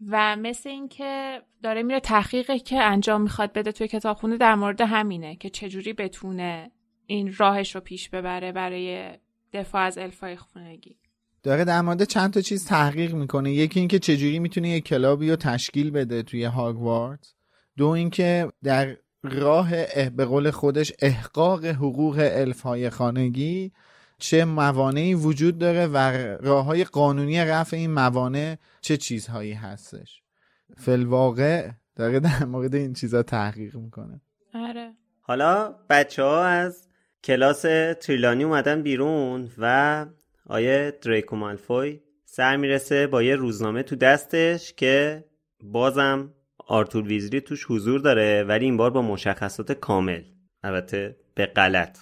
و 0.08 0.36
مثل 0.36 0.70
اینکه 0.70 1.42
داره 1.64 1.84
میره 1.84 2.00
تحقیقی 2.00 2.60
که 2.60 2.82
انجام 2.82 3.22
می‌خواد 3.22 3.54
بده 3.54 3.72
توی 3.72 3.88
کتابخونه 3.88 4.38
در 4.38 4.56
مورد 4.56 4.82
همینه 4.82 5.36
که 5.36 5.50
چجوری 5.50 5.94
بتونه 5.94 6.72
این 7.06 7.36
راهش 7.38 7.76
رو 7.76 7.82
پیش 7.82 8.10
ببره 8.10 8.52
برای 8.52 9.10
دفاع 9.60 9.82
از 9.82 9.98
الفای 9.98 10.36
خونگی. 10.36 10.98
داره 11.44 11.64
در 11.66 11.82
مورد 11.82 12.04
چند 12.04 12.34
تا 12.34 12.42
چیز 12.42 12.66
تحقیق 12.66 13.14
می‌کنه. 13.14 13.52
یکی 13.52 13.80
اینکه 13.80 14.00
چجوری 14.00 14.40
می‌تونه 14.40 14.70
یک 14.70 14.86
کلابی 14.86 15.30
رو 15.30 15.36
تشکیل 15.36 15.92
بده 15.92 16.24
توی 16.24 16.44
هاگوارتس 16.44 17.34
دو 17.78 17.88
اینکه 17.88 18.52
در 18.64 18.98
راه 19.24 19.70
اه- 19.74 20.10
به 20.10 20.26
قول 20.26 20.52
خودش 20.52 20.94
احقاق 21.00 21.66
حقوق 21.66 22.30
الف 22.32 22.62
های 22.62 22.90
خانگی 22.90 23.72
چه 24.18 24.46
موانعی 24.46 25.14
وجود 25.14 25.58
داره 25.58 25.88
و 25.88 25.98
راه 26.42 26.66
های 26.66 26.84
قانونی 26.84 27.40
رفع 27.40 27.78
این 27.78 27.92
موانع 27.92 28.56
چه 28.82 28.98
چیزهایی 28.98 29.54
هستش. 29.54 30.22
فلواقع 30.78 31.70
داره 31.96 32.20
در 32.20 32.46
مورد 32.46 32.76
این 32.76 32.94
چیزا 32.94 33.24
تحقیق 33.24 33.76
می‌کنه. 33.76 34.22
آره. 34.54 34.94
حالا 35.22 35.76
بچه 35.90 36.24
ها 36.24 36.46
از 36.46 36.87
کلاس 37.24 37.62
تریلانی 38.02 38.44
اومدن 38.44 38.82
بیرون 38.82 39.50
و 39.58 40.06
آیه 40.46 40.98
دریکو 41.02 41.36
مالفوی 41.36 42.00
سر 42.26 42.58
می‌رسه 42.58 43.08
با 43.08 43.24
یه 43.24 43.36
روزنامه 43.36 43.84
تو 43.84 43.96
دستش 43.96 44.74
که 44.74 45.24
بازم 45.64 46.34
آرتور 46.58 47.08
ویزلی 47.08 47.42
توش 47.42 47.66
حضور 47.70 48.00
داره 48.00 48.44
ولی 48.44 48.66
این 48.66 48.78
بار 48.78 48.90
با 48.90 49.02
مشخصات 49.02 49.72
کامل. 49.72 50.22
البته 50.64 51.16
به 51.36 51.46
غلط. 51.46 51.98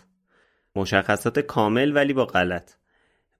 مشخصات 0.75 1.39
کامل 1.39 1.95
ولی 1.95 2.13
با 2.13 2.25
غلط. 2.25 2.73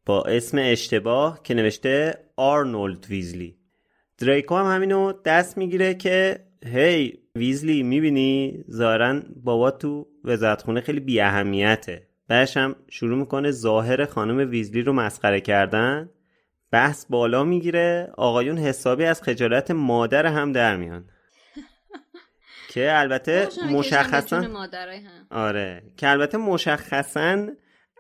با 0.06 0.24
اسم 0.24 0.58
اشتباه 0.62 1.44
که 1.44 1.54
نوشته 1.54 2.18
آرنولد 2.36 3.06
ویزلی. 3.10 3.58
دریکو 4.18 4.56
هم 4.56 4.76
همینو 4.76 5.14
دست 5.26 5.58
می‌گیره 5.58 5.94
که 5.94 6.40
هی 6.66 7.20
ویزلی 7.36 7.84
می‌بینی؟ 7.84 8.64
ظاهرا 8.72 9.22
بابا 9.44 9.72
تو 9.72 10.08
وزارتخونه 10.26 10.82
خیلی 10.82 11.00
بی 11.00 11.22
اهمیته 11.22 12.08
بعدش 12.28 12.58
هم 12.58 12.76
شروع 12.90 13.18
می‌کنه 13.18 13.52
ظاهر 13.52 14.06
خانم 14.06 14.50
ویزلی 14.50 14.82
رو 14.82 14.94
مسخره 14.94 15.42
کردن. 15.42 16.10
بحث 16.72 17.06
بالا 17.10 17.44
می‌گیره. 17.44 18.10
آقایون 18.18 18.58
حسابی 18.58 19.06
از 19.06 19.22
خجالت 19.22 19.72
مادر 19.72 20.26
هم 20.26 20.52
در 20.52 20.78
میان. 20.78 21.06
که 22.74 23.00
البته 23.00 23.48
مشخصا 23.72 24.68
آره. 25.32 25.84
که 25.98 26.10
البته 26.10 26.38
مشخصا 26.38 27.48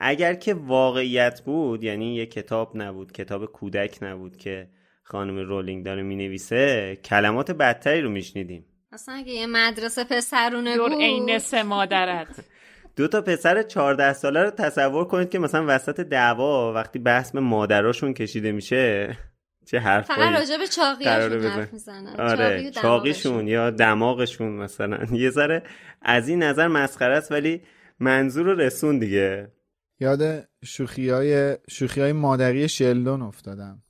اگر 0.01 0.33
که 0.33 0.53
واقعیت 0.53 1.41
بود 1.41 1.83
یعنی 1.83 2.15
یه 2.15 2.25
کتاب 2.25 2.71
نبود 2.75 3.11
کتاب 3.11 3.45
کودک 3.45 3.97
نبود 4.01 4.37
که 4.37 4.69
خانم 5.03 5.37
رولینگ 5.37 5.85
داره 5.85 6.03
می‌نویسه 6.03 6.95
کلمات 6.95 7.51
بدتری 7.51 8.01
رو 8.01 8.09
میشنیدیم. 8.09 8.65
اصلا 8.95 9.15
اگه 9.15 9.31
یه 9.31 9.47
مدرسه 9.47 10.03
پسرونه 10.03 10.77
بود. 10.77 10.91
عینس 10.91 11.53
مادرت. 11.53 12.27
دو 12.97 13.07
تا 13.07 13.21
پسر 13.21 13.63
14 13.63 14.13
ساله 14.13 14.43
رو 14.43 14.49
تصور 14.49 15.05
کنید 15.05 15.29
که 15.29 15.39
مثلا 15.39 15.65
وسط 15.67 15.99
دعوا 15.99 16.73
وقتی 16.73 16.99
بحث 16.99 17.31
به 17.31 17.39
مادراشون 17.39 18.13
کشیده 18.13 18.51
میشه 18.51 19.17
چه 19.65 19.79
حرفایی. 19.79 20.19
فقط 20.19 20.39
راجع 20.39 20.57
به 20.57 21.35
بزن. 21.35 21.49
حرف 21.49 21.73
می‌زنن. 21.73 22.19
آره 22.19 22.71
چاقیشون 22.71 23.47
یا 23.47 23.69
دماغشون 23.69 24.51
مثلا. 24.51 25.05
یه 25.23 25.29
ذره 25.29 25.63
از 26.01 26.29
این 26.29 26.43
نظر 26.43 26.67
مسخره 26.67 27.17
است 27.17 27.31
ولی 27.31 27.61
منظور 27.99 28.45
رو 28.45 28.55
رسون 28.55 28.99
دیگه. 28.99 29.51
یاد 29.99 30.47
شوخی 30.65 31.09
های, 31.09 31.57
شوخی 31.69 32.01
های 32.01 32.11
مادری 32.11 32.69
شلدون 32.69 33.21
افتادم. 33.21 33.83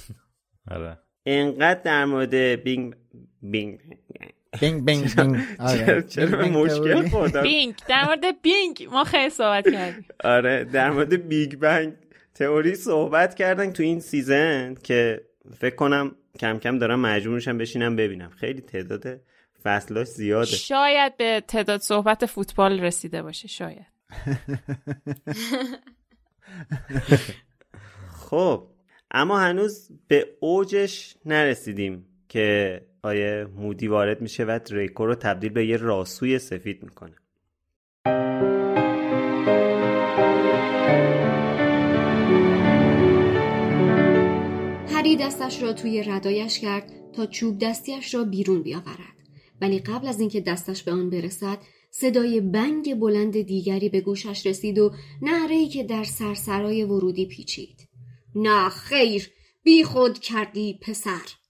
آره. 0.70 0.98
انقدر 1.26 1.80
در 1.80 2.04
مورد 2.04 2.34
بینگ 2.34 2.94
بینگ 3.50 3.80
بینگ 4.60 4.84
بینگ 4.84 5.14
بینگ 5.14 5.36
آره. 5.58 6.02
چرا, 6.02 6.42
بینگ 6.42 6.56
مشکل. 6.56 7.08
خوردم؟ 7.08 7.42
بینگ 7.42 7.74
در 7.88 8.04
مورد 8.04 8.42
بینگ 8.42 8.88
ما 8.92 9.04
خیلی 9.04 9.30
صحبت 9.30 9.68
کردیم. 9.72 10.04
آره 10.24 10.64
در 10.64 10.90
مورد 10.90 11.28
Big 11.28 11.54
Bang 11.56 11.92
Theory 12.34 12.74
صحبت 12.74 13.34
کردن 13.34 13.72
تو 13.72 13.82
این 13.82 14.00
season 14.00 14.74
که 14.82 15.20
فکر 15.58 15.74
کنم 15.74 16.16
کم 16.38 16.58
کم 16.58 16.78
دارم 16.78 17.00
مجبور 17.00 17.34
میشم 17.34 17.58
بشینم 17.58 17.96
ببینم. 17.96 18.30
خیلی 18.30 18.60
تعداد 18.60 19.20
فصلاش 19.62 20.06
زیاده. 20.06 20.46
شاید 20.46 21.16
به 21.16 21.42
تعداد 21.48 21.80
صحبت 21.80 22.26
فوتبال 22.26 22.80
رسیده 22.80 23.22
باشه 23.22 23.48
شاید. 23.48 23.86
خب 28.30 28.68
اما 29.10 29.38
هنوز 29.38 29.90
به 30.08 30.26
اوجش 30.40 31.16
نرسیدیم 31.24 32.06
که 32.28 32.80
آیه 33.06 33.46
مودی 33.56 33.88
وارد 33.88 34.20
میشه 34.20 34.44
و 34.44 34.60
دریکو 34.70 35.06
رو 35.06 35.14
تبدیل 35.14 35.52
به 35.52 35.66
یه 35.66 35.76
راسوی 35.76 36.38
سفید 36.38 36.82
می‌کنه. 36.82 37.14
هری 44.88 45.16
دستش 45.16 45.62
را 45.62 45.72
توی 45.72 46.02
ردایش 46.02 46.58
کرد 46.58 46.92
تا 47.12 47.26
چوب 47.26 47.58
دستیش 47.58 48.14
را 48.14 48.24
بیرون 48.24 48.62
بیاورد. 48.62 49.16
ولی 49.60 49.78
قبل 49.78 50.08
از 50.08 50.20
اینکه 50.20 50.40
دستش 50.40 50.82
به 50.82 50.92
آن 50.92 51.10
برسد 51.10 51.58
صدای 51.90 52.40
بنگ 52.40 52.94
بلند 52.94 53.40
دیگری 53.40 53.88
به 53.88 54.00
گوشش 54.00 54.46
رسید 54.46 54.78
و 54.78 54.92
نهرهی 55.22 55.68
که 55.68 55.84
در 55.84 56.04
سرسرای 56.04 56.84
ورودی 56.84 57.26
پیچید. 57.26 57.88
نه 58.34 58.68
خیر 58.68 59.30
بی 59.62 59.84
خود 59.84 60.18
کردی 60.18 60.78
پسر. 60.82 61.45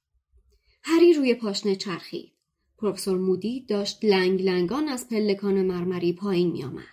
هری 0.89 1.13
روی 1.13 1.35
پاشنه 1.35 1.77
چرخید 1.77 2.33
پروفسور 2.79 3.19
مودی 3.19 3.61
داشت 3.61 4.05
لنگ 4.05 4.43
لنگان 4.43 4.89
از 4.89 5.09
پلکان 5.09 5.63
مرمری 5.63 6.13
پایین 6.13 6.51
می 6.51 6.65
آمد. 6.65 6.85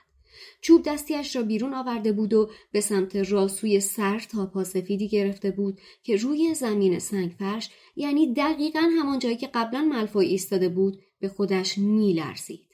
چوب 0.61 0.83
دستیش 0.85 1.35
را 1.35 1.43
بیرون 1.43 1.73
آورده 1.73 2.11
بود 2.11 2.33
و 2.33 2.49
به 2.71 2.81
سمت 2.81 3.15
راسوی 3.15 3.79
سر 3.79 4.19
تا 4.19 4.45
پاسفیدی 4.45 5.07
گرفته 5.07 5.51
بود 5.51 5.79
که 6.03 6.15
روی 6.15 6.53
زمین 6.53 6.99
سنگفرش 6.99 7.69
یعنی 7.95 8.33
دقیقا 8.33 8.89
همان 8.97 9.19
جایی 9.19 9.37
که 9.37 9.47
قبلا 9.53 9.81
ملفوی 9.81 10.25
ایستاده 10.25 10.69
بود 10.69 11.01
به 11.19 11.29
خودش 11.29 11.77
میلرزید. 11.77 12.67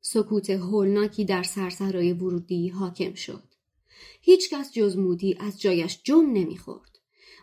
سکوت 0.00 0.50
هولناکی 0.50 1.24
در 1.24 1.42
سرسرای 1.42 2.12
ورودی 2.12 2.68
حاکم 2.68 3.14
شد. 3.14 3.42
هیچکس 4.20 4.72
جز 4.72 4.96
مودی 4.96 5.36
از 5.40 5.60
جایش 5.60 6.00
جم 6.02 6.32
نمی‌خورد 6.32 6.93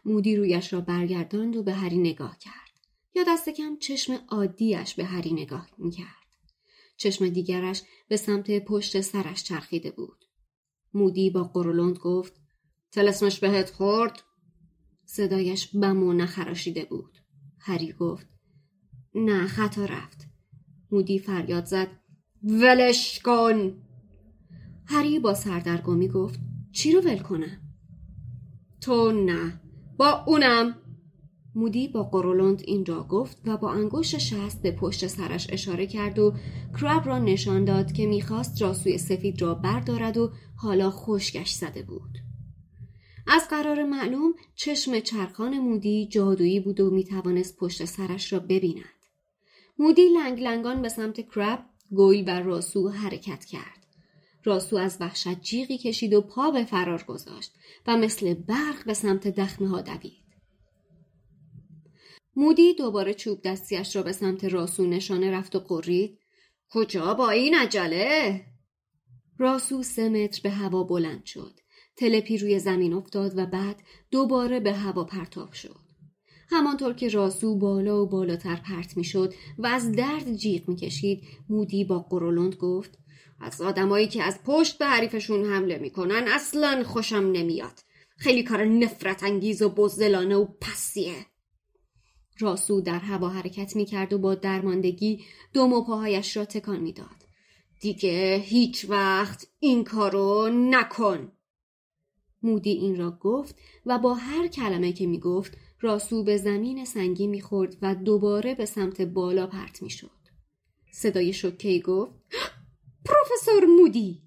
مودی 0.05 0.35
رویش 0.35 0.73
را 0.73 0.81
برگرداند 0.81 1.55
و 1.55 1.63
به 1.63 1.73
هری 1.73 1.97
نگاه 1.97 2.37
کرد. 2.37 2.71
یا 3.15 3.23
دست 3.27 3.49
کم 3.49 3.77
چشم 3.77 4.13
عادیش 4.27 4.95
به 4.95 5.05
هری 5.05 5.33
نگاه 5.33 5.69
می‌کرد. 5.77 6.07
چشم 6.97 7.29
دیگرش 7.29 7.81
به 8.07 8.17
سمت 8.17 8.65
پشت 8.65 9.01
سرش 9.01 9.43
چرخیده 9.43 9.91
بود. 9.91 10.25
مودی 10.93 11.29
با 11.29 11.43
قرولند 11.43 11.97
گفت 11.97 12.33
تلسمش 12.91 13.39
بهت 13.39 13.69
خورد؟ 13.71 14.23
صدایش 15.05 15.67
بم 15.67 16.03
و 16.03 16.13
نخراشیده 16.13 16.85
بود. 16.85 17.17
هری 17.59 17.93
گفت 17.93 18.27
نه 19.15 19.47
خطا 19.47 19.85
رفت. 19.85 20.27
مودی 20.91 21.19
فریاد 21.19 21.65
زد 21.65 21.87
ولش 22.43 23.19
کن! 23.19 23.81
هری 24.85 25.19
با 25.19 25.33
سردرگمی 25.33 26.07
گفت 26.07 26.39
چی 26.71 26.91
رو 26.91 27.01
ول 27.01 27.19
کنم؟ 27.19 27.61
تو 28.81 29.11
نه. 29.11 29.61
با 30.01 30.23
اونم. 30.27 30.75
مودی 31.55 31.87
با 31.87 32.03
قرولند 32.03 32.61
این 32.65 32.85
را 32.85 33.03
گفت 33.03 33.37
و 33.45 33.57
با 33.57 33.71
انگشت 33.71 34.17
شست 34.17 34.61
به 34.61 34.71
پشت 34.71 35.07
سرش 35.07 35.47
اشاره 35.49 35.87
کرد 35.87 36.19
و 36.19 36.33
کراب 36.79 37.05
را 37.05 37.19
نشان 37.19 37.65
داد 37.65 37.91
که 37.91 38.05
می‌خواست 38.05 38.61
راسوی 38.61 38.97
سفید 38.97 39.41
را 39.41 39.53
بردارد 39.53 40.17
و 40.17 40.31
حالا 40.55 40.91
خشکش 40.91 41.51
زده 41.51 41.83
بود. 41.83 42.17
از 43.27 43.47
قرار 43.49 43.83
معلوم 43.83 44.33
چشم 44.55 44.99
چرخان 44.99 45.59
مودی 45.59 46.07
جادویی 46.07 46.59
بود 46.59 46.79
و 46.79 46.89
می‌توانست 46.89 47.57
پشت 47.57 47.85
سرش 47.85 48.33
را 48.33 48.39
ببیند. 48.39 49.05
مودی 49.79 50.09
لنگ 50.09 50.39
لنگان 50.39 50.81
به 50.81 50.89
سمت 50.89 51.21
کراب 51.21 51.59
گویل 51.91 52.29
و 52.29 52.43
راسو 52.43 52.89
حرکت 52.89 53.45
کرد. 53.45 53.80
راسو 54.43 54.75
از 54.77 54.97
وحشت 54.99 55.41
جیغی 55.41 55.77
کشید 55.77 56.13
و 56.13 56.21
پا 56.21 56.51
به 56.51 56.65
فرار 56.65 57.03
گذاشت 57.03 57.51
و 57.87 57.97
مثل 57.97 58.33
برق 58.33 58.85
به 58.85 58.93
سمت 58.93 59.27
دخمه 59.27 59.67
ها 59.67 59.81
دوید 59.81 60.21
مودی 62.35 62.73
دوباره 62.73 63.13
چوب 63.13 63.41
دستیش 63.41 63.95
را 63.95 64.03
به 64.03 64.11
سمت 64.11 64.45
راسو 64.45 64.85
نشانه 64.85 65.31
رفت 65.31 65.55
و 65.55 65.59
قرید 65.59 66.19
کجا 66.69 67.13
با 67.13 67.29
این 67.29 67.55
عجله؟ 67.55 68.45
راسو 69.37 69.83
سه 69.83 70.09
متر 70.09 70.41
به 70.43 70.49
هوا 70.49 70.83
بلند 70.83 71.25
شد. 71.25 71.59
تلپی 71.95 72.37
روی 72.37 72.59
زمین 72.59 72.93
افتاد 72.93 73.37
و 73.37 73.45
بعد 73.45 73.75
دوباره 74.11 74.59
به 74.59 74.73
هوا 74.73 75.03
پرتاب 75.03 75.53
شد. 75.53 75.79
همانطور 76.49 76.93
که 76.93 77.09
راسو 77.09 77.55
بالا 77.55 78.03
و 78.03 78.09
بالاتر 78.09 78.55
پرت 78.55 78.97
می 78.97 79.03
شد 79.03 79.33
و 79.57 79.67
از 79.67 79.91
درد 79.91 80.33
جیغ 80.33 80.69
می 80.69 80.75
کشید 80.75 81.23
مودی 81.49 81.83
با 81.83 81.99
قرولند 81.99 82.55
گفت 82.55 82.97
از 83.41 83.61
آدمایی 83.61 84.07
که 84.07 84.23
از 84.23 84.39
پشت 84.45 84.77
به 84.77 84.85
حریفشون 84.85 85.45
حمله 85.45 85.77
می‌کنن 85.77 86.27
اصلا 86.27 86.83
خوشم 86.83 87.31
نمیاد. 87.33 87.79
خیلی 88.17 88.43
کار 88.43 88.65
نفرت 88.65 89.23
انگیز 89.23 89.61
و 89.61 89.69
بزدلانه 89.69 90.35
و 90.35 90.45
پسیه. 90.61 91.25
راسو 92.39 92.81
در 92.81 92.99
هوا 92.99 93.29
حرکت 93.29 93.75
می 93.75 93.85
کرد 93.85 94.13
و 94.13 94.17
با 94.17 94.35
درماندگی 94.35 95.23
دو 95.53 95.61
و 95.61 95.83
پاهایش 95.83 96.37
را 96.37 96.45
تکان 96.45 96.79
می‌داد. 96.79 97.25
دیگه 97.79 98.41
هیچ 98.45 98.85
وقت 98.89 99.47
این 99.59 99.83
کارو 99.83 100.49
نکن. 100.53 101.31
مودی 102.43 102.71
این 102.71 102.97
را 102.97 103.17
گفت 103.21 103.55
و 103.85 103.99
با 103.99 104.13
هر 104.13 104.47
کلمه 104.47 104.93
که 104.93 105.07
می 105.07 105.19
گفت 105.19 105.57
راسو 105.81 106.23
به 106.23 106.37
زمین 106.37 106.85
سنگی 106.85 107.27
می 107.27 107.41
خورد 107.41 107.77
و 107.81 107.95
دوباره 107.95 108.55
به 108.55 108.65
سمت 108.65 109.01
بالا 109.01 109.47
پرت 109.47 109.81
می 109.81 109.89
شد. 109.89 110.21
صدای 110.91 111.33
شکهی 111.33 111.79
گفت 111.79 112.13
پروفسور 113.05 113.65
مودی. 113.65 114.21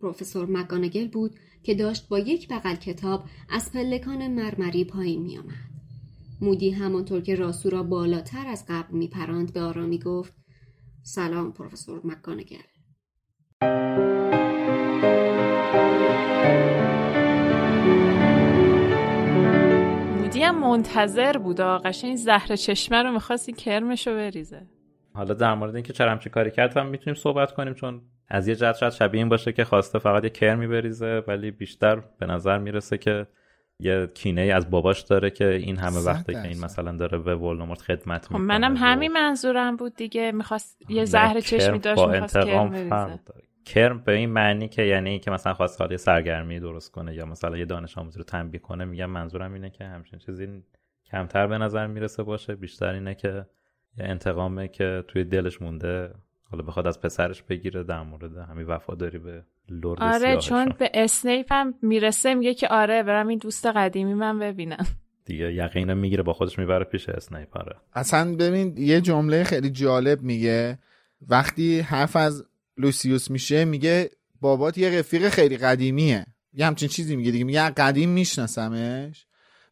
پروفسور 0.00 0.46
مگانگل 0.50 1.08
بود 1.08 1.34
که 1.62 1.74
داشت 1.74 2.08
با 2.08 2.18
یک 2.18 2.48
بغل 2.48 2.74
کتاب 2.74 3.24
از 3.50 3.72
پلکان 3.72 4.28
مرمری 4.28 4.84
پایین 4.84 5.22
می 5.22 5.38
آمد. 5.38 5.74
مودی 6.40 6.70
همانطور 6.70 7.20
که 7.20 7.34
راسو 7.34 7.70
را 7.70 7.82
بالاتر 7.82 8.46
از 8.46 8.64
قبل 8.68 8.96
می 8.96 9.08
پراند 9.08 9.52
به 9.52 9.60
آرامی 9.60 9.98
گفت 9.98 10.32
سلام 11.02 11.52
پروفسور 11.52 12.00
مکانگل. 12.04 12.56
مودی 20.20 20.42
هم 20.42 20.60
منتظر 20.60 21.38
بود 21.38 21.60
قشنگ 21.60 22.16
زهر 22.16 22.56
چشمه 22.56 23.02
رو 23.02 23.12
می‌خواستی 23.12 23.52
کرمشو 23.52 24.10
بریزه. 24.10 24.73
حالا 25.14 25.34
در 25.34 25.54
مورد 25.54 25.74
اینکه 25.74 25.92
چرا 25.92 26.10
همچین 26.10 26.32
کاری 26.32 26.50
کرد 26.50 26.76
هم 26.76 26.86
می‌تونیم 26.86 27.14
صحبت 27.14 27.52
کنیم 27.52 27.74
چون 27.74 28.02
از 28.28 28.48
یه 28.48 28.56
جهت 28.56 28.76
شاید 28.76 28.92
شبیه 28.92 29.20
این 29.20 29.28
باشه 29.28 29.52
که 29.52 29.64
خواسته 29.64 29.98
فقط 29.98 30.24
یه 30.24 30.30
کرمی 30.30 30.66
بریزه 30.66 31.22
ولی 31.26 31.50
بیشتر 31.50 32.02
به 32.18 32.26
نظر 32.26 32.58
می‌رسه 32.58 32.98
که 32.98 33.26
یه 33.78 34.06
کینه 34.06 34.40
ای 34.40 34.50
از 34.50 34.70
باباش 34.70 35.00
داره 35.00 35.30
که 35.30 35.48
این 35.48 35.76
همه 35.76 36.00
وقته 36.00 36.32
که 36.32 36.42
این 36.42 36.64
مثلا 36.64 36.92
داره 36.92 37.18
به 37.18 37.36
ولدمورت 37.36 37.82
خدمت 37.82 38.26
خب 38.26 38.36
منم 38.36 38.76
همین 38.76 39.12
منظورم 39.12 39.76
بود 39.76 39.96
دیگه 39.96 40.32
می‌خواست 40.32 40.90
یه 40.90 41.04
زهر 41.04 41.40
چشمی 41.40 41.78
داشت 41.78 42.02
با 42.02 42.12
انتقام 42.12 42.88
فرق 42.88 43.18
کرم 43.64 43.98
به 43.98 44.12
این 44.12 44.30
معنی 44.30 44.68
که 44.68 44.82
یعنی 44.82 45.18
که 45.18 45.30
مثلا 45.30 45.54
خواست 45.54 45.78
خالی 45.78 45.96
سرگرمی 45.96 46.60
درست 46.60 46.92
کنه 46.92 47.14
یا 47.14 47.26
مثلا 47.26 47.56
یه 47.56 47.64
دانش 47.64 47.98
آموزی 47.98 48.18
رو 48.18 48.24
تنبیه 48.24 48.60
کنه 48.60 48.84
میگم 48.84 49.10
منظورم 49.10 49.52
اینه 49.52 49.70
که 49.70 49.84
همچین 49.84 50.18
چیزی 50.18 50.62
کمتر 51.10 51.46
به 51.46 51.58
نظر 51.58 51.86
می‌رسه 51.86 52.22
باشه. 52.22 52.54
بیشتر 52.54 52.94
اینه 52.94 53.14
که 53.14 53.46
یه 53.98 54.04
انتقامه 54.04 54.68
که 54.68 55.04
توی 55.08 55.24
دلش 55.24 55.62
مونده. 55.62 56.10
حالا 56.50 56.64
بخواد 56.64 56.86
از 56.86 57.00
پسرش 57.00 57.42
بگیره 57.42 57.82
در 57.82 58.02
مورد 58.02 58.36
همین 58.36 58.66
وفاداری 58.66 59.18
به 59.18 59.42
لورد 59.68 60.02
آره 60.02 60.36
چون 60.36 60.74
به 60.78 60.90
اسنیپ 60.94 61.46
هم 61.50 61.74
می‌رسه 61.82 62.34
میگه 62.34 62.54
که 62.54 62.68
آره 62.68 63.02
برم 63.02 63.28
این 63.28 63.38
دوست 63.38 63.66
قدیمی 63.66 64.14
من 64.14 64.38
ببینم. 64.38 64.86
دیگه 65.24 65.54
یقینا 65.54 65.94
می‌گیره 65.94 66.22
با 66.22 66.32
خودش 66.32 66.58
می‌بره 66.58 66.84
پیش 66.84 67.08
اسنیپ 67.08 67.56
آره. 67.56 67.76
اصلا 67.92 68.36
ببین 68.36 68.74
یه 68.78 69.00
جمله 69.00 69.44
خیلی 69.44 69.70
جالب 69.70 70.22
میگه. 70.22 70.78
وقتی 71.28 71.80
حرف 71.80 72.16
از 72.16 72.44
لوسیوس 72.78 73.30
میشه 73.30 73.64
میگه 73.64 74.10
بابات 74.40 74.78
یه 74.78 74.98
رفیق 74.98 75.28
خیلی 75.28 75.56
قدیمیه. 75.56 76.26
یه 76.52 76.66
همچین 76.66 76.88
چیزی 76.88 77.16
میگه 77.16 77.30
دیگه. 77.30 77.44
میگه 77.44 77.70
قدیم 77.70 78.10
میشناسمش. 78.10 79.26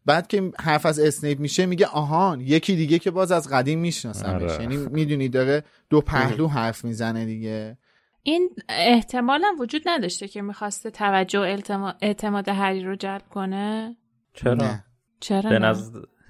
بعد 0.07 0.27
که 0.27 0.53
حرف 0.61 0.87
از 0.87 0.99
اسنیپ 0.99 1.41
میشه 1.41 1.67
میگه 1.67 1.87
آهان 1.87 2.41
یکی 2.41 2.77
دیگه 2.77 2.99
که 2.99 3.11
باز 3.11 3.33
از 3.33 3.49
قدیم 3.51 3.79
میشناسمش 3.79 4.43
آره. 4.43 4.63
یعنی 4.63 4.77
می‌دونی 4.77 5.29
داره 5.29 5.65
دو 5.91 6.01
پهلو 6.01 6.49
حرف 6.59 6.85
می‌زنه 6.85 7.25
دیگه 7.25 7.79
این 8.23 8.51
احتمال 8.69 9.45
هم 9.45 9.61
وجود 9.61 9.83
نداشته 9.87 10.29
که 10.29 10.43
می‌خواسته 10.43 10.91
توجه 10.91 11.39
و 11.69 11.93
اعتماد 12.01 12.49
هری 12.49 12.85
رو 12.85 12.97
جلب 12.97 13.29
کنه 13.31 13.97
چرا؟ 14.35 14.55
نه. 14.55 14.85
چرا 15.21 15.59
نه؟ 15.59 15.75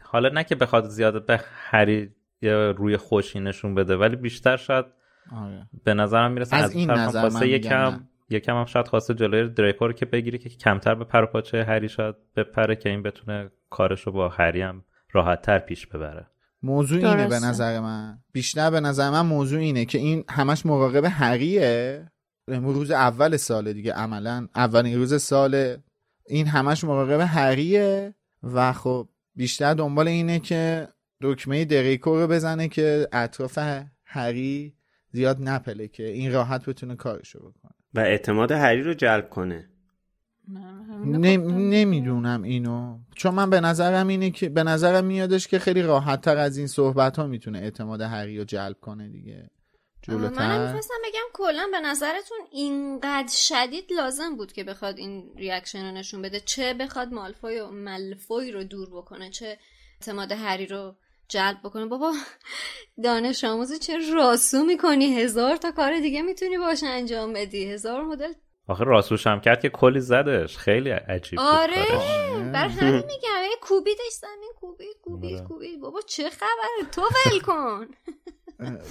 حالا 0.02 0.28
نه 0.28 0.44
که 0.44 0.54
بخواد 0.54 0.88
زیاد 0.88 1.26
به 1.26 1.40
هری 1.70 2.10
روی 2.76 2.96
خوشی 2.96 3.40
نشون 3.40 3.74
بده 3.74 3.96
ولی 3.96 4.16
بیشتر 4.16 4.56
شاید 4.56 4.86
آره. 5.32 5.68
به 5.84 5.94
نظرم 5.94 6.32
می‌رسه 6.32 6.56
از, 6.56 6.64
از 6.64 6.74
این 6.74 6.90
نظر 6.90 7.28
من 7.28 7.46
یکم 7.46 8.08
یکم 8.32 8.56
هم 8.56 8.64
شاید 8.64 8.88
خواسته 8.88 9.14
جلوی 9.14 9.48
دریکو 9.48 9.86
رو 9.86 9.92
که 9.92 10.06
بگیری 10.06 10.38
که 10.38 10.48
کمتر 10.48 10.94
به 10.94 11.04
پر 11.04 11.26
پاچه 11.26 11.64
هری 11.64 11.88
شاید 11.88 12.14
بپره 12.36 12.76
که 12.76 12.88
این 12.88 13.02
بتونه 13.02 13.50
کارش 13.70 14.00
رو 14.06 14.12
با 14.12 14.28
هری 14.28 14.62
هم 14.62 14.84
راحت 15.12 15.42
تر 15.42 15.58
پیش 15.58 15.86
ببره. 15.86 16.26
موضوع 16.62 16.98
اینه 16.98 17.28
به 17.28 17.38
نظر 17.38 17.80
من. 17.80 18.18
بیشتر 18.32 18.70
به 18.70 18.80
نظر 18.80 19.10
من 19.10 19.26
موضوع 19.26 19.60
اینه 19.60 19.84
که 19.84 19.98
این 19.98 20.24
همش 20.28 20.66
مراقب 20.66 21.04
هریه 21.04 22.08
روز 22.48 22.90
اول 22.90 23.36
سال 23.36 23.72
دیگه 23.72 23.92
عملا. 23.92 24.48
اولین 24.54 24.98
روز 24.98 25.22
سال. 25.22 25.76
این 26.26 26.46
همش 26.46 26.84
مراقب 26.84 27.20
هریه 27.20 28.14
و 28.42 28.72
خب 28.72 29.08
بیشتر 29.34 29.74
دنبال 29.74 30.08
اینه 30.08 30.38
که 30.38 30.88
دکمه 31.22 31.64
دریکو 31.64 32.20
رو 32.20 32.26
بزنه 32.26 32.68
که 32.68 33.08
اطراف 33.12 33.58
هری 34.04 34.74
زیاد 35.12 35.36
نپله 35.40 35.88
که 35.88 36.08
این 36.08 36.32
راحت 36.32 36.66
بتونه 36.66 36.96
کارشو 36.96 37.38
بکنه. 37.38 37.61
و 37.94 38.00
اعتماد 38.00 38.52
هری 38.52 38.82
رو 38.82 38.94
جلب 38.94 39.30
کنه. 39.30 39.68
نمی‌دونم 41.04 42.42
اینو. 42.42 42.98
چون 43.16 43.34
من 43.34 43.50
به 43.50 43.60
نظرم 43.60 44.08
اینه 44.08 44.30
که 44.30 44.48
به 44.48 44.62
نظرم 44.62 45.04
میادش 45.04 45.48
که 45.48 45.58
خیلی 45.58 45.82
راحت 45.82 46.20
تر 46.20 46.36
از 46.36 46.56
این 46.56 46.66
صحبت 46.66 47.16
ها 47.16 47.26
می‌تونه 47.26 47.58
اعتماد 47.58 48.00
هری 48.00 48.38
رو 48.38 48.44
جلب 48.44 48.76
کنه 48.80 49.08
دیگه. 49.08 49.50
جلوتر. 50.02 50.48
من 50.48 50.66
می‌خواستم 50.66 50.94
بگم 51.04 51.20
کلا 51.32 51.68
به 51.72 51.80
نظرتون 51.80 52.38
اینقدر 52.52 53.32
شدید 53.32 53.84
لازم 53.96 54.36
بود 54.36 54.52
که 54.52 54.64
بخواد 54.64 54.98
این 54.98 55.32
ریاکشن 55.36 55.84
رو 55.84 55.92
نشون 55.92 56.22
بده؟ 56.22 56.40
چه 56.40 56.74
بخواد 56.74 57.12
مالفوی 57.12 57.60
و 57.60 57.70
ملفوی 57.70 58.52
رو 58.52 58.64
دور 58.64 58.88
بکنه؟ 58.90 59.30
چه 59.30 59.58
اعتماد 60.00 60.32
هری 60.32 60.66
رو 60.66 60.96
جلب 61.28 61.58
بکنه. 61.64 61.86
بابا 61.86 62.12
دانش 63.04 63.44
آموزی 63.44 63.78
چه 63.78 63.98
راسو 64.14 64.64
می‌کنی؟ 64.64 65.20
هزار 65.20 65.56
تا 65.56 65.70
کار 65.70 66.00
دیگه 66.00 66.22
می‌تونی 66.22 66.58
باش 66.58 66.82
انجام 66.86 67.32
بدی. 67.32 67.64
هزار 67.64 68.02
مدل. 68.02 68.32
آخه 68.68 68.84
راسوش 68.84 69.26
هم 69.26 69.40
کرد 69.40 69.60
که 69.60 69.68
کلی 69.68 70.00
زدش. 70.00 70.56
خیلی 70.56 70.90
عجیب 70.90 71.38
آره 71.40 71.86
بر 72.52 72.68
همین 72.68 72.94
میگم. 72.94 73.32
کوبیدش 73.60 74.12
زمین 74.20 74.52
کوبید 74.56 74.96
کوبید 75.02 75.36
آره. 75.36 75.44
کوبید. 75.48 75.80
بابا 75.80 76.00
چه 76.06 76.30
خبره؟ 76.30 76.90
تو 76.92 77.02
ول 77.02 77.40
کن. 77.40 77.86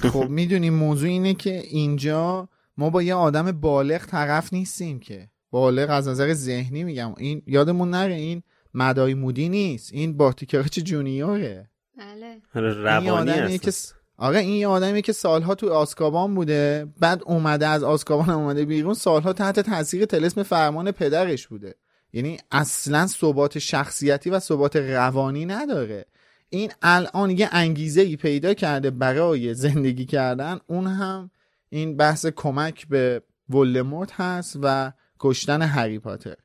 خب 0.09 0.29
می‌دونی 0.29 0.69
موضوع 0.69 1.09
اینه 1.09 1.33
که 1.33 1.57
اینجا 1.57 2.49
ما 2.77 2.89
با 2.89 3.01
یه 3.01 3.15
آدم 3.15 3.51
بالغ 3.51 4.05
طرف 4.05 4.53
نیستیم 4.53 4.99
که. 4.99 5.29
بالغ 5.51 5.89
از 5.89 6.07
نظر 6.07 6.33
ذهنی 6.33 6.83
میگم. 6.83 7.15
این 7.17 7.43
یادمون 7.47 7.89
نره 7.89 8.13
این 8.13 8.43
مدای 8.73 9.13
مودی 9.13 9.49
نیست. 9.49 9.93
این 9.93 10.17
بارتیکراچ 10.17 10.79
جونیوره. 10.79 11.70
بله. 11.97 12.41
روانی 12.53 13.57
که 13.57 13.71
آره 14.17 14.39
این 14.39 14.55
یه 14.55 14.67
آدمی 14.67 15.01
که 15.01 15.13
سالها 15.13 15.55
تو 15.55 15.73
آسکابان 15.73 16.35
بوده 16.35 16.87
بعد 16.99 17.21
اومده 17.25 17.67
از 17.67 17.83
آسکابان 17.83 18.29
اومده 18.29 18.65
بیرون 18.65 18.93
سالها 18.93 19.33
تحت 19.33 19.59
تاثیر 19.59 20.05
تلسم 20.05 20.43
فرمان 20.43 20.91
پدرش 20.91 21.47
بوده. 21.47 21.75
یعنی 22.13 22.37
اصلا 22.51 23.07
ثبات 23.07 23.59
شخصیتی 23.59 24.29
و 24.29 24.39
ثبات 24.39 24.75
روانی 24.75 25.45
نداره. 25.45 26.05
این 26.49 26.71
الان 26.81 27.29
یه 27.29 27.49
انگیزه 27.51 28.01
ای 28.01 28.15
پیدا 28.15 28.53
کرده 28.53 28.89
برای 28.91 29.53
زندگی 29.53 30.05
کردن. 30.05 30.59
اون 30.67 30.87
هم 30.87 31.31
این 31.69 31.97
بحث 31.97 32.25
کمک 32.25 32.87
به 32.87 33.21
ولدمورت 33.49 34.11
هست 34.11 34.57
و 34.61 34.91
کشتن 35.19 35.61
هری 35.61 35.99
پاتر. 35.99 36.35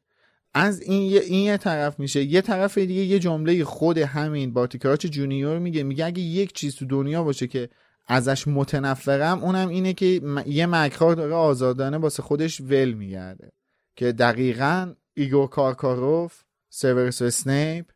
از 0.58 0.80
این 0.80 1.02
یه, 1.02 1.20
این 1.20 1.42
یه 1.42 1.56
طرف 1.56 2.00
میشه. 2.00 2.22
یه 2.22 2.40
طرف 2.40 2.78
دیگه 2.78 3.02
یه 3.02 3.18
جمله 3.18 3.64
خود 3.64 3.98
همین 3.98 4.52
بارتیکراچ 4.52 5.06
جونیور 5.06 5.58
میگه. 5.58 5.82
میگه 5.82 6.04
اگه 6.06 6.22
یک 6.22 6.52
چیز 6.52 6.76
تو 6.76 6.84
دنیا 6.84 7.22
باشه 7.22 7.46
که 7.46 7.68
ازش 8.06 8.48
متنفرم 8.48 9.44
اونم 9.44 9.68
اینه 9.68 9.92
که 9.92 10.20
یه 10.46 10.66
مکار 10.66 11.14
داره 11.14 11.34
آزادانه 11.34 11.98
واسه 11.98 12.22
خودش 12.22 12.60
ول 12.60 12.92
میگرده. 12.92 13.52
که 13.96 14.12
دقیقا 14.12 14.94
ایگور 15.14 15.48
کارکاروف 15.48 16.42
سیورس 16.68 17.22
اسنیپ 17.22 17.86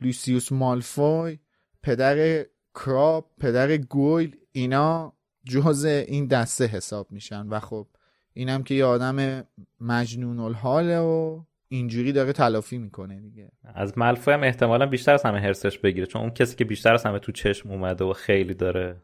لوسیوس 0.00 0.52
مالفوی 0.52 1.38
پدر 1.82 2.46
کراب 2.74 3.30
پدر 3.40 3.76
گویل 3.76 4.36
اینا 4.52 5.12
جز 5.44 5.84
این 5.84 6.26
دسته 6.26 6.66
حساب 6.66 7.06
میشن. 7.12 7.46
و 7.48 7.60
خب 7.60 7.86
اینم 8.32 8.62
که 8.62 8.74
یه 8.74 8.84
آدم 8.84 9.44
مجنون 9.80 10.38
الحاله 10.38 10.98
و 10.98 11.42
اینجوری 11.68 12.12
داره 12.12 12.32
تلافی 12.32 12.78
می‌کنه 12.78 13.20
دیگه. 13.20 13.50
از 13.74 13.98
مالفوی 13.98 14.34
هم 14.34 14.42
احتمالا 14.42 14.86
بیشتر 14.86 15.14
از 15.14 15.22
همه 15.22 15.40
حرصش 15.40 15.78
بگیره 15.78 16.06
چون 16.06 16.22
اون 16.22 16.30
کسی 16.30 16.56
که 16.56 16.64
بیشتر 16.64 16.94
از 16.94 17.06
همه 17.06 17.18
تو 17.18 17.32
چشم 17.32 17.70
اومده 17.70 18.04
و 18.04 18.12
خیلی 18.12 18.54
داره 18.54 19.02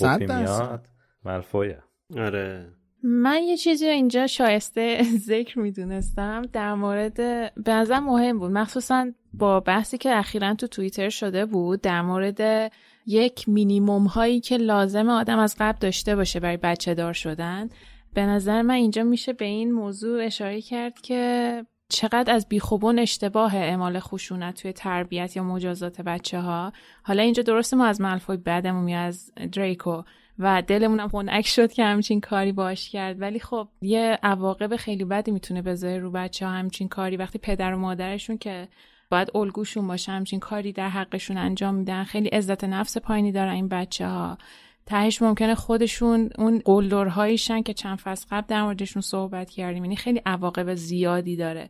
قپی 0.00 0.26
میاد 0.26 0.88
ملفویه. 1.24 1.82
آره. 2.16 2.72
من 3.02 3.42
یه 3.42 3.56
چیزی 3.56 3.86
رو 3.86 3.92
اینجا 3.92 4.26
شایسته 4.26 5.02
ذکر 5.28 5.58
می‌دونستم 5.58 6.42
در 6.52 6.74
مورد 6.74 7.16
به 7.64 7.72
نظر 7.72 8.00
مهم 8.00 8.38
بود. 8.38 8.50
مخصوصا 8.50 9.12
با 9.32 9.60
بحثی 9.60 9.98
که 9.98 10.18
اخیرا 10.18 10.54
تو 10.54 10.66
توییتر 10.66 11.08
شده 11.08 11.46
بود 11.46 11.80
در 11.80 12.02
مورد 12.02 12.72
یک 13.06 13.48
مینیموم 13.48 14.06
هایی 14.06 14.40
که 14.40 14.56
لازم 14.56 15.08
آدم 15.08 15.38
از 15.38 15.56
قبل 15.58 15.78
داشته 15.80 16.16
باشه 16.16 16.40
برای 16.40 16.56
بچه 16.56 16.94
دار 16.94 17.12
شدن. 17.12 17.68
به 18.14 18.26
نظر 18.26 18.62
من 18.62 18.74
اینجا 18.74 19.02
میشه 19.02 19.32
به 19.32 19.44
این 19.44 19.72
موضوع 19.72 20.24
اشاره 20.24 20.60
کرد 20.60 21.00
که 21.00 21.62
چقدر 21.88 22.34
از 22.34 22.48
بیخوبون 22.48 22.98
اشتباه 22.98 23.56
اعمال 23.56 24.00
خشونت 24.00 24.62
توی 24.62 24.72
تربیت 24.72 25.36
یا 25.36 25.44
مجازات 25.44 26.00
بچه 26.00 26.40
ها 26.40 26.72
حالا 27.02 27.22
اینجا 27.22 27.42
درسته 27.42 27.76
ما 27.76 27.86
از 27.86 28.00
ملفوی 28.00 28.36
بدمون 28.36 28.84
میاد 28.84 29.08
از 29.08 29.32
دریکو 29.52 30.02
و 30.38 30.62
دلمونم 30.62 31.08
خنک 31.08 31.46
شد 31.46 31.72
که 31.72 31.84
همچین 31.84 32.20
کاری 32.20 32.52
باش 32.52 32.90
کرد. 32.90 33.20
ولی 33.20 33.40
خب 33.40 33.68
یه 33.82 34.18
عواقب 34.22 34.76
خیلی 34.76 35.04
بدی 35.04 35.30
می‌تونه 35.30 35.62
بذاره 35.62 35.98
رو 35.98 36.10
بچه 36.10 36.46
ها 36.46 36.52
همچین 36.52 36.88
کاری 36.88 37.16
وقتی 37.16 37.38
پدر 37.38 37.74
و 37.74 37.78
مادرشون 37.78 38.38
که 38.38 38.68
باید 39.10 39.30
الگوشون 39.34 39.86
باشه 39.86 40.12
همچین 40.12 40.40
کاری 40.40 40.72
در 40.72 40.88
حقشون 40.88 41.36
انجام 41.38 41.74
میدن. 41.74 42.04
خیلی 42.04 42.28
عزت 42.28 42.64
نفس 42.64 42.98
پایینی 42.98 43.32
دارن 43.32 43.52
این 43.52 43.68
بچه 43.68 44.06
ها 44.06 44.38
تهش 44.86 45.22
ممکنه 45.22 45.54
خودشون 45.54 46.30
اون 46.38 46.62
قلدرهاییشن 46.64 47.62
که 47.62 47.74
چند 47.74 47.98
فصل 47.98 48.26
قبل 48.30 48.46
در 48.48 48.62
موردشون 48.62 49.02
صحبت 49.02 49.50
کردیم. 49.50 49.84
یعنی 49.84 49.96
خیلی 49.96 50.22
عواقب 50.26 50.74
زیادی 50.74 51.36
داره. 51.36 51.68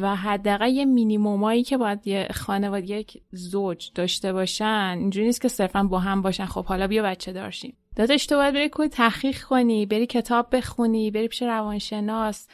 و 0.00 0.16
حداقل 0.16 0.68
یه 0.68 0.84
مینیمومایی 0.84 1.62
که 1.62 1.76
باید 1.76 2.06
یه 2.06 2.28
خانواده 2.34 2.86
یک 2.86 3.22
زوج 3.32 3.90
داشته 3.94 4.32
باشن 4.32 4.96
اینجوری 4.98 5.26
نیست 5.26 5.40
که 5.40 5.48
صرفا 5.48 5.82
با 5.82 5.98
هم 5.98 6.22
باشن. 6.22 6.46
خب 6.46 6.64
حالا 6.64 6.86
بیا 6.86 7.02
بچه 7.02 7.32
دارشیم. 7.32 7.76
داداش 7.96 8.26
تو 8.26 8.36
باید 8.36 8.54
بری 8.54 8.68
کوی 8.68 8.88
تحقیق 8.88 9.42
کنی 9.42 9.86
بری 9.86 10.06
کتاب 10.06 10.56
بخونی 10.56 11.10
بری 11.10 11.28
پیش 11.28 11.42
روانشناس. 11.42 12.48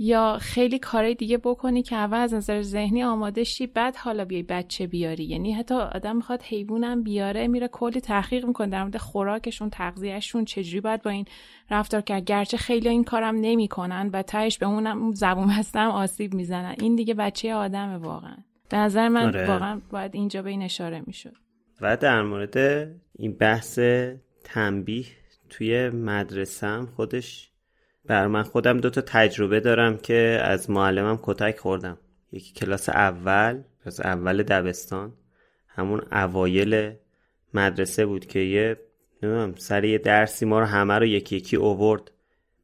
یا 0.00 0.38
خیلی 0.40 0.78
کارهای 0.78 1.14
دیگه 1.14 1.38
بکنی 1.38 1.82
که 1.82 1.96
اول 1.96 2.18
از 2.18 2.34
نظر 2.34 2.62
ذهنی 2.62 3.02
آماده 3.02 3.44
شی 3.44 3.66
بعد 3.66 3.96
حالا 3.96 4.24
بیای 4.24 4.42
بچه 4.42 4.86
بیاری. 4.86 5.24
یعنی 5.24 5.52
حتی 5.52 5.74
آدم 5.74 6.16
می‌خواد 6.16 6.42
حیوانم 6.42 7.02
بیاره 7.02 7.46
میره 7.48 7.68
کلی 7.68 8.00
تحقیق 8.00 8.46
می‌کنه 8.46 8.68
در 8.68 8.82
مورد 8.82 8.96
خوراکشون 8.96 9.70
تغذیهشون 9.70 10.44
چجوری 10.44 10.80
باید 10.80 11.02
با 11.02 11.10
این 11.10 11.24
رفتار 11.70 12.00
کرد. 12.00 12.24
گرچه 12.24 12.56
خیلی 12.56 12.88
این 12.88 13.04
کارم 13.04 13.36
نمی‌کنن 13.40 14.10
و 14.12 14.22
تهش 14.22 14.58
به 14.58 14.66
اونم 14.66 15.10
زبون 15.12 15.48
هستم 15.48 15.88
آسیب 15.88 16.34
می‌زنن. 16.34 16.74
این 16.80 16.96
دیگه 16.96 17.14
بچه 17.14 17.54
آدمه 17.54 17.96
واقعا. 17.96 18.36
به 18.68 18.76
نظر 18.76 19.08
من 19.08 19.26
آره. 19.26 19.46
واقعا 19.46 19.80
باید 19.90 20.14
اینجا 20.14 20.42
به 20.42 20.50
این 20.50 20.62
اشاره 20.62 21.02
می‌شد. 21.06 21.34
و 21.80 21.96
در 21.96 22.22
مورد 22.22 22.56
این 23.18 23.32
بحث 23.32 23.78
تنبیه 24.44 25.04
توی 25.50 25.90
مدرسه 25.90 26.86
خودش 26.96 27.47
بر 28.08 28.26
من 28.26 28.42
خودم 28.42 28.78
دو 28.78 28.90
تا 28.90 29.00
تجربه 29.00 29.60
دارم 29.60 29.96
که 29.96 30.40
از 30.44 30.70
معلمم 30.70 31.18
کتک 31.22 31.58
خوردم. 31.58 31.98
یکی 32.32 32.52
کلاس 32.52 32.88
اول 32.88 33.62
کلاس 33.84 34.00
اول 34.00 34.42
دبستان. 34.42 35.12
همون 35.68 36.02
اوایل 36.12 36.92
مدرسه 37.54 38.06
بود 38.06 38.26
که 38.26 38.38
یه 38.38 38.76
نمی‌دونم 39.22 39.54
سر 39.56 39.84
یه 39.84 39.98
درسی 39.98 40.46
ما 40.46 40.60
رو 40.60 40.66
همه 40.66 40.94
رو 40.94 41.06
یکی 41.06 41.36
یکی 41.36 41.56
اوورد 41.56 42.10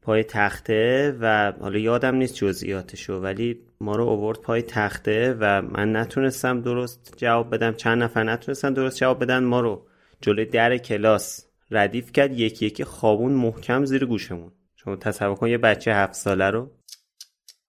پای 0.03 0.24
تخته 0.24 1.16
و 1.20 1.53
حالا 1.61 1.78
یادم 1.78 2.14
نیست 2.14 2.34
جزئیاتشو 2.34 3.20
ولی 3.20 3.61
ما 3.80 3.97
رو 3.97 4.05
اوورد 4.05 4.38
پای 4.38 4.62
تخته 4.62 5.36
و 5.40 5.62
من 5.62 5.97
نتونستم 5.97 6.61
درست 6.61 7.14
جواب 7.16 7.55
بدم. 7.55 7.74
چند 7.74 8.03
نفر 8.03 8.24
نتونستن 8.24 8.72
درست 8.72 8.97
جواب 8.97 9.22
بدن 9.22 9.45
ما 9.45 9.61
رو 9.61 9.86
جلوی 10.20 10.45
در 10.45 10.76
کلاس 10.76 11.47
ردیف 11.70 12.12
کرد. 12.12 12.38
یکی 12.38 12.66
یکی 12.66 12.84
خوابون 12.84 13.32
محکم 13.32 13.84
زیر 13.84 14.05
گوشمون. 14.05 14.53
شما 14.85 14.97
تصور 14.97 15.35
کن 15.35 15.49
یه 15.49 15.59
بچه 15.59 15.95
هفت 15.95 16.14
ساله 16.14 16.51
رو. 16.51 16.70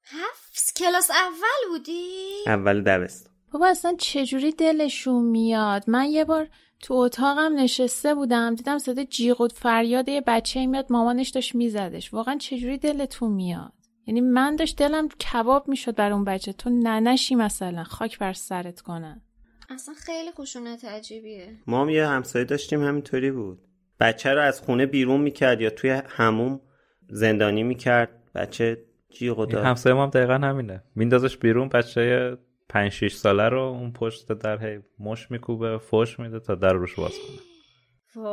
هفت؟ 0.03 0.78
کلاس 0.78 1.11
اول 1.11 1.70
بودی؟ 1.72 2.34
اول 2.47 2.82
دبست. 2.82 3.30
بابا 3.51 3.68
اصلا 3.68 3.95
چجوری 3.99 4.51
دلشون 4.51 5.26
میاد؟ 5.26 5.84
من 5.89 6.05
یه 6.05 6.26
بار 6.26 6.47
تو 6.82 6.93
اتاقم 6.93 7.55
نشسته 7.55 8.16
بودم 8.16 8.55
دیدم 8.55 8.78
صدا 8.78 9.03
جیغ 9.03 9.41
و 9.41 9.47
فریاد 9.47 10.09
یه 10.09 10.22
بچه 10.28 10.66
میاد 10.66 10.86
مامانش 10.89 11.30
داشت 11.30 11.55
میزدش. 11.55 12.13
واقعا 12.13 12.38
چجوری 12.38 12.78
دلتون 12.78 13.32
میاد؟ 13.32 13.74
یعنی 14.07 14.22
من 14.22 14.55
داشت 14.55 14.78
دلم 14.78 15.09
کباب 15.09 15.68
می‌شد 15.68 15.95
بر 15.95 16.11
اون 16.11 16.24
بچه. 16.24 16.53
تو 16.53 16.70
ننشی 16.70 17.36
مثلا 17.36 17.84
خاک 17.84 18.20
بر 18.20 18.34
سرت 18.34 18.82
کنن. 18.82 19.22
اصلا 19.70 19.95
خیلی 19.95 20.32
خشونت 20.32 20.86
عجیبیه. 20.86 21.57
ما 21.68 21.82
هم 21.82 21.89
یه 21.89 22.07
همسایه 22.07 22.45
داشتیم 22.45 22.84
همینطوری 22.84 23.32
بود. 23.32 23.59
بچه 23.99 24.34
رو 24.34 24.41
از 24.41 24.61
خونه 24.61 24.86
بیرون 24.86 25.22
می‌کرد 25.22 25.61
یا 25.61 25.70
توی 25.70 25.89
هموم 25.89 26.61
زندانی 27.10 27.64
می‌کرد. 27.64 28.10
بچه 28.36 28.78
جیغ 29.10 29.39
و 29.39 29.45
داد. 29.45 29.66
همسایه 29.66 29.95
ما 29.95 30.03
هم 30.03 30.10
دقیقا 30.10 30.34
همینه. 30.34 30.84
میندازش 30.95 31.38
بیرون 31.38 31.70
بچه 31.70 32.38
5 32.70 32.91
6 32.91 33.14
ساله 33.14 33.49
رو 33.49 33.60
اون 33.60 33.91
پشت 33.91 34.32
در 34.32 34.66
هی 34.66 34.80
مش 34.99 35.32
میکوبه 35.32 35.78
فوش 35.78 36.20
میده 36.20 36.39
تا 36.39 36.56
در 36.56 36.74
روش 36.74 36.95
باز 36.95 37.12
کنه. 37.12 38.26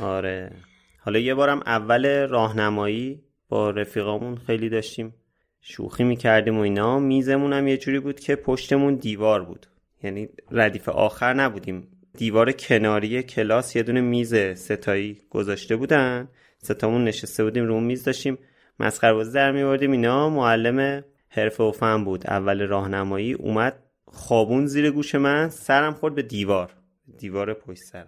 آره. 0.00 0.52
حالا 0.98 1.18
یه 1.18 1.34
بارم 1.34 1.60
اول 1.66 2.26
راهنمایی 2.26 3.22
با 3.48 3.70
رفیقامون 3.70 4.36
خیلی 4.36 4.68
داشتیم. 4.68 5.14
شوخی 5.60 6.04
می‌کردیم 6.04 6.58
و 6.58 6.60
اینا. 6.60 6.98
میزمون 6.98 7.52
هم 7.52 7.68
یه 7.68 7.76
جوری 7.76 8.00
بود 8.00 8.20
که 8.20 8.36
پشتمون 8.36 8.94
دیوار 8.94 9.42
بود. 9.42 9.66
یعنی 10.02 10.28
ردیف 10.50 10.88
آخر 10.88 11.34
نبودیم. 11.34 11.88
دیوار 12.18 12.52
کناری 12.52 13.22
کلاس 13.22 13.76
یه 13.76 13.82
دونه 13.82 14.00
میز 14.00 14.34
ستایی 14.34 15.20
گذاشته 15.30 15.76
بودن. 15.76 16.28
ستامون 16.58 17.04
نشسته 17.04 17.44
بودیم 17.44 17.64
رو 17.64 17.80
میز 17.80 18.04
داشتیم 18.04 18.38
مسخره 18.80 19.12
بازی 19.12 19.32
در 19.32 19.52
میوردیم 19.52 19.92
اینا 19.92 20.30
معلم 20.30 21.04
حرفه 21.28 21.64
و 21.64 21.72
فن 21.72 22.04
بود. 22.04 22.26
اول 22.26 22.66
راهنمایی 22.66 23.32
اومد 23.32 23.82
خوابون 24.06 24.66
زیر 24.66 24.90
گوش 24.90 25.14
من 25.14 25.48
سرم 25.48 25.94
خورد 25.94 26.14
به 26.14 26.22
دیوار. 26.22 26.72
دیوار 27.18 27.54
پشت 27.54 27.82
سر 27.82 28.06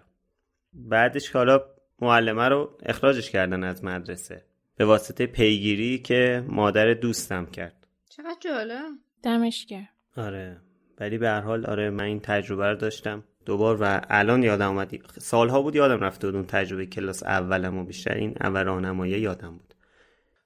بعدش 0.73 1.29
حالا 1.29 1.61
معلمه 2.01 2.47
رو 2.47 2.77
اخراجش 2.85 3.31
کردن 3.31 3.63
از 3.63 3.83
مدرسه. 3.83 4.45
به 4.77 4.85
واسطه 4.85 5.25
پیگیری 5.25 5.99
که 5.99 6.43
مادر 6.47 6.93
دوستم 6.93 7.45
کرد. 7.45 7.87
چقدر 8.09 8.37
جالب. 8.39 8.85
دمش 9.23 9.65
کرد 9.65 9.89
آره. 10.17 10.57
ولی 10.99 11.17
به 11.17 11.29
هر 11.29 11.41
حال 11.41 11.65
آره 11.65 11.89
من 11.89 12.03
این 12.03 12.19
تجربه 12.19 12.69
رو 12.69 12.75
داشتم. 12.75 13.23
دوبار 13.49 13.77
و 13.81 14.01
الان 14.09 14.43
یادم 14.43 14.69
اومد. 14.69 14.95
سالها 15.17 15.61
بود 15.61 15.75
یادم 15.75 15.99
رفته 15.99 16.27
بود 16.27 16.35
اون 16.35 16.45
تجربه 16.45 16.85
کلاس 16.85 17.23
اولم 17.23 17.77
و 17.77 17.83
بیشتر. 17.83 18.13
این 18.13 18.35
اول 18.41 18.63
راهنمایی 18.63 19.19
یادم 19.19 19.51
بود. 19.51 19.73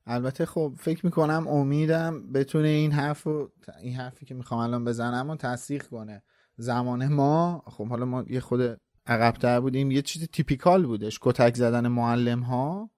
البته 0.06 0.46
خب 0.46 0.74
فکر 0.78 1.06
می‌کنم 1.06 1.48
امیدم 1.48 2.32
بتونه 2.32 2.68
این 2.68 2.92
حرف 2.92 3.28
و 3.28 3.50
این 3.82 3.96
حرفی 3.96 4.26
که 4.26 4.36
می‌خوام 4.36 4.60
الان 4.60 4.86
بزنم 4.86 5.30
و 5.30 5.36
تصدیق 5.36 5.84
کنه. 5.84 6.24
زمان 6.58 7.08
ما 7.08 7.64
خب 7.66 7.88
حالا 7.88 8.06
ما 8.06 8.26
یه 8.30 8.40
خود 8.40 8.78
عقبتر 9.08 9.60
بودیم. 9.60 9.92
یه 9.92 10.02
چیز 10.02 10.28
تیپیکال 10.28 10.86
بودش. 10.86 11.20
کتک 11.22 11.56
زدن 11.56 11.88
معلم 11.88 12.40
ها 12.40 12.90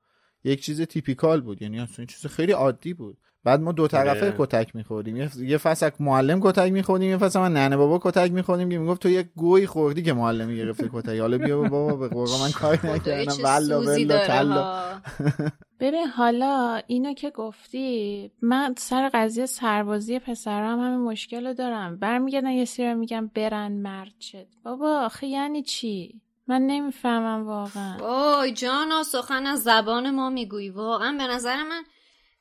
یک 0.44 0.62
چیز 0.62 0.82
تیپیکال 0.82 1.42
بود. 1.42 1.62
یعنی 1.62 1.80
اصلا 1.80 2.06
چیز 2.06 2.26
خیلی 2.26 2.52
عادی 2.52 2.94
بود. 2.94 3.18
بعد 3.46 3.62
ما 3.62 3.72
دو 3.72 3.88
طرفه 3.88 4.26
آره. 4.26 4.36
کتک 4.38 4.76
میخوردیم. 4.76 5.18
یه- 5.18 5.30
یه 5.40 5.58
فصل 5.58 5.90
معلم 6.00 6.40
کتک 6.44 6.72
میخوردیم 6.72 7.10
یه 7.10 7.18
فصل 7.18 7.40
من 7.40 7.54
ننه 7.54 7.78
بابا 7.78 8.12
کتک 8.12 8.32
میخوردیم 8.32 8.70
که 8.70 8.78
می‌گفت 8.78 9.02
تو 9.02 9.10
یک 9.10 9.28
گوی 9.36 9.68
خوردی 9.68 10.04
که 10.04 10.14
معلم 10.14 10.56
گرفته 10.56 10.90
کتک. 10.94 11.20
حالا 11.20 11.38
بیا 11.38 11.62
بابا 11.62 11.96
به 11.96 12.08
قرآن 12.08 12.40
من 12.42 12.52
کاری 12.52 12.80
نکردم. 12.84 14.06
داره 14.08 14.28
تالله. 14.28 14.54
ها. 14.56 15.02
ببین 15.80 16.08
حالا 16.08 16.82
اینو 16.88 17.14
که 17.14 17.30
گفتی 17.30 18.32
من 18.42 18.76
سر 18.78 19.10
قضیه 19.14 19.46
سربازی 19.46 20.20
پسرم 20.20 20.80
همین 20.80 21.00
مشکل 21.00 21.48
رو 21.48 21.54
دارم. 21.54 21.98
برمیگردن 21.98 22.50
یه 22.50 22.66
سری 22.66 22.94
میگم 22.94 23.32
برن 23.36 23.72
مرد 23.72 24.14
شد 24.20 24.48
بابا 24.64 25.00
آخه 25.00 25.28
یعنی 25.28 25.62
چی؟ 25.64 26.22
من 26.48 26.62
نمی‌فهمم 26.62 27.48
واقعا. 27.48 27.98
وای 28.00 28.52
جانا 28.54 29.04
سخن 29.04 29.46
از 29.46 29.60
زبان 29.64 30.10
ما 30.16 30.30
می‌گویی. 30.30 30.70
واقعا 30.70 31.12
به 31.18 31.24
نظر 31.28 31.64
من 31.64 31.84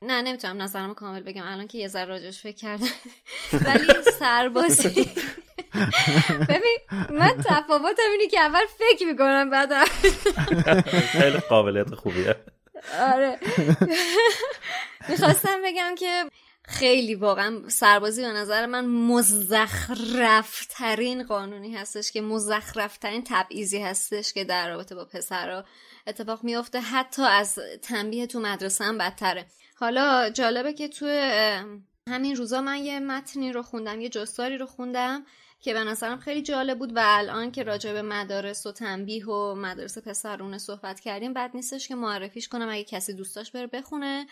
نه 0.05 0.21
نمی‌تونم 0.21 0.61
نظرمو 0.61 0.93
کامل 0.93 1.19
بگم. 1.19 1.43
الان 1.45 1.67
که 1.67 1.77
یه 1.77 1.87
ذره 1.87 2.05
راجعش 2.05 2.39
فکر 2.39 2.55
کردم. 2.55 2.87
ولی 3.65 3.93
سربازی. 4.19 4.89
ببین 6.49 6.77
من 7.09 7.35
تفاوتم 7.45 8.11
اینه 8.11 8.27
که 8.31 8.39
اول 8.39 8.65
فکر 8.77 9.05
می‌کنم 9.05 9.49
بعد 9.49 9.69
خیلی 11.21 11.37
قابلیت 11.37 11.95
خوبیه. 11.95 12.35
آره. 12.99 13.39
می‌خواستم 15.09 15.61
بگم 15.65 15.95
که 15.95 16.25
خیلی 16.67 17.15
واقعا 17.15 17.61
سربازی 17.67 18.21
به 18.21 18.27
نظر 18.27 18.65
من 18.65 18.85
مزخرف 18.85 20.65
ترین 20.69 21.23
قانونی 21.23 21.75
هستش 21.75 22.11
که 22.11 22.21
مزخرف 22.21 22.97
ترین 22.97 23.23
تبعیضی 23.27 23.79
هستش 23.79 24.33
که 24.33 24.43
در 24.43 24.69
رابطه 24.69 24.95
با 24.95 25.05
پسرها 25.05 25.65
اتفاق 26.07 26.43
میافته. 26.43 26.79
حتی 26.79 27.21
از 27.21 27.59
تنبیه 27.81 28.27
تو 28.27 28.39
مدرسه 28.39 28.83
هم 28.83 28.97
بدتره. 28.97 29.45
حالا 29.77 30.29
جالبه 30.29 30.73
که 30.73 30.87
تو 30.87 31.05
همین 32.09 32.35
روزا 32.35 32.61
من 32.61 32.77
یه 32.77 32.99
متنی 32.99 33.51
رو 33.51 33.61
خوندم 33.61 34.01
یه 34.01 34.09
جستاری 34.09 34.57
رو 34.57 34.65
خوندم 34.65 35.25
که 35.59 35.73
به 35.73 35.83
نظرم 35.83 36.19
خیلی 36.19 36.41
جالب 36.41 36.79
بود 36.79 36.95
و 36.95 36.99
الان 37.03 37.51
که 37.51 37.63
راجع 37.63 37.93
به 37.93 38.01
مدارس 38.01 38.65
و 38.65 38.71
تنبیه 38.71 39.25
و 39.25 39.55
مدارس 39.55 39.97
پسرونه 39.97 40.57
صحبت 40.57 40.99
کردیم 40.99 41.33
بد 41.33 41.51
نیستش 41.53 41.87
که 41.87 41.95
معرفیش 41.95 42.47
کنم 42.47 42.69
اگه 42.69 42.83
کسی 42.83 43.13
دوست 43.13 43.35
داشت 43.35 43.51
بره 43.51 43.67
بخونه. 43.67 44.27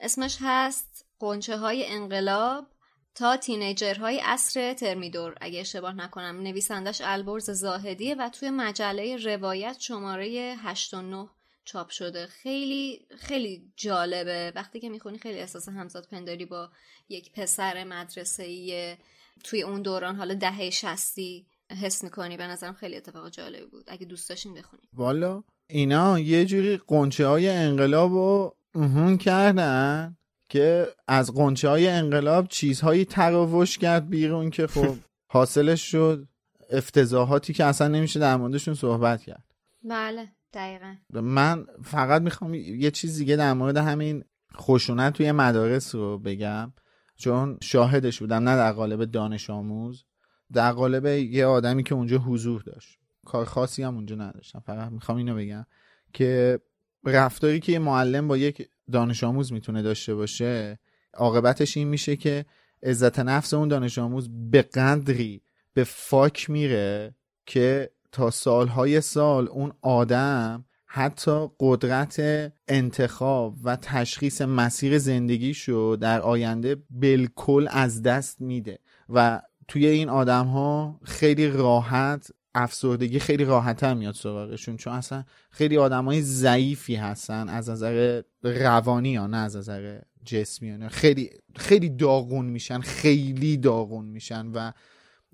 اسمش 0.00 0.38
هست 0.40 1.06
قنچه 1.18 1.56
های 1.56 1.86
انقلاب 1.86 2.66
تا 3.14 3.36
تینیجرهای 3.36 4.20
اصر 4.24 4.74
ترمیدور. 4.74 5.34
اگه 5.40 5.60
اشتباه 5.60 5.92
نکنم 5.92 6.40
نویسندش 6.40 7.00
البرز 7.04 7.50
زاهدیه 7.50 8.14
و 8.14 8.28
توی 8.28 8.50
مجله 8.50 9.16
روایت 9.16 9.76
شماره 9.80 10.56
8 10.58 10.94
و 10.94 11.02
9 11.02 11.28
چاپ 11.66 11.90
شده. 11.90 12.26
خیلی 12.26 13.06
خیلی 13.18 13.72
جالبه. 13.76 14.52
وقتی 14.54 14.80
که 14.80 14.88
می‌خونی 14.88 15.18
خیلی 15.18 15.38
احساس 15.38 15.68
همزاد 15.68 16.06
پنداری 16.10 16.44
با 16.44 16.70
یک 17.08 17.32
پسر 17.32 17.84
مدرسه 17.84 18.98
توی 19.44 19.62
اون 19.62 19.82
دوران. 19.82 20.16
حالا 20.16 20.34
دهه 20.34 20.70
شستی 20.70 21.46
حس 21.82 22.04
می‌کنی. 22.04 22.36
به 22.36 22.46
نظرم 22.46 22.74
خیلی 22.74 22.96
اتفاق 22.96 23.30
جالبی 23.30 23.66
بود. 23.66 23.84
اگه 23.86 24.06
دوست 24.06 24.28
داشتین 24.28 24.54
بخونید 24.54 24.88
والا 24.92 25.42
اینا 25.70 26.18
یه 26.18 26.44
جوری 26.44 26.76
قنچه 26.86 27.26
های 27.26 27.48
انقلاب 27.48 28.12
رو 28.12 28.56
اهون 28.74 29.18
کردن 29.18 30.16
که 30.48 30.86
از 31.08 31.34
قنچه 31.34 31.68
های 31.68 31.88
انقلاب 31.88 32.48
چیزهایی 32.48 33.04
تراوش 33.04 33.78
کرد 33.78 34.10
بیرون 34.10 34.50
که 34.50 34.66
خب 34.66 34.96
حاصلش 35.34 35.90
شد 35.90 36.28
افتضاحاتی 36.70 37.52
که 37.52 37.64
اصلا 37.64 37.88
نمیشه 37.88 38.20
در 38.20 38.36
موردشون 38.36 38.74
صحبت 38.74 39.22
کرد. 39.22 39.44
بله. 39.84 40.35
دقیقا. 40.56 40.94
من 41.20 41.66
فقط 41.82 42.22
می‌خوام 42.22 42.54
یه 42.54 42.90
چیز 42.90 43.18
دیگه 43.18 43.36
در 43.36 43.52
مورد 43.52 43.76
همین 43.76 44.24
خشونت 44.56 45.12
توی 45.12 45.32
مدارس 45.32 45.94
رو 45.94 46.18
بگم. 46.18 46.72
چون 47.16 47.58
شاهدش 47.62 48.20
بودم 48.20 48.48
نه 48.48 48.56
در 48.56 48.72
قالب 48.72 49.04
دانش 49.04 49.50
آموز 49.50 50.04
در 50.52 50.72
قالب 50.72 51.06
یه 51.06 51.46
آدمی 51.46 51.82
که 51.82 51.94
اونجا 51.94 52.18
حضور 52.18 52.62
داشت. 52.62 52.98
کار 53.26 53.44
خاصی 53.44 53.82
هم 53.82 53.94
اونجا 53.94 54.16
نداشتم. 54.16 54.60
فقط 54.66 54.92
می‌خوام 54.92 55.18
اینو 55.18 55.34
بگم 55.34 55.66
که 56.12 56.60
رفتاری 57.04 57.60
که 57.60 57.72
یه 57.72 57.78
معلم 57.78 58.28
با 58.28 58.36
یک 58.36 58.68
دانش 58.92 59.24
آموز 59.24 59.52
می‌تونه 59.52 59.82
داشته 59.82 60.14
باشه 60.14 60.78
عاقبتش 61.14 61.76
این 61.76 61.88
میشه 61.88 62.16
که 62.16 62.46
عزت 62.82 63.18
نفس 63.18 63.54
اون 63.54 63.68
دانش 63.68 63.98
آموز 63.98 64.28
به 64.50 64.62
قدری 64.62 65.42
به 65.74 65.84
فاک 65.84 66.50
میره 66.50 67.14
که 67.46 67.90
تا 68.16 68.30
سالهای 68.30 69.00
سال 69.00 69.48
اون 69.48 69.72
آدم 69.82 70.64
حتی 70.86 71.46
قدرت 71.60 72.22
انتخاب 72.68 73.56
و 73.64 73.76
تشخیص 73.76 74.42
مسیر 74.42 74.98
زندگیشو 74.98 75.96
در 76.00 76.20
آینده 76.20 76.76
بالکل 76.90 77.68
از 77.70 78.02
دست 78.02 78.40
میده 78.40 78.78
و 79.08 79.40
توی 79.68 79.86
این 79.86 80.08
آدم 80.08 80.46
ها 80.46 81.00
خیلی 81.04 81.48
راحت 81.48 82.30
افسردگی 82.54 83.18
خیلی 83.18 83.44
راحتتر 83.44 83.94
میاد 83.94 84.14
سراغشون 84.14 84.76
چون 84.76 84.92
اصلا 84.92 85.24
خیلی 85.50 85.78
آدم 85.78 86.04
های 86.04 86.22
ضعیفی 86.22 86.94
هستن 86.94 87.48
از 87.48 87.70
نظر 87.70 88.22
روانی 88.42 89.10
یا 89.10 89.26
نه 89.26 89.36
از 89.36 89.56
نظر 89.56 90.00
جسمی 90.24 90.88
خیلی 90.88 91.30
خیلی 91.56 91.88
داغون 91.88 92.46
میشن 92.46 92.80
خیلی 92.80 93.56
داغون 93.56 94.04
میشن 94.04 94.46
و 94.46 94.72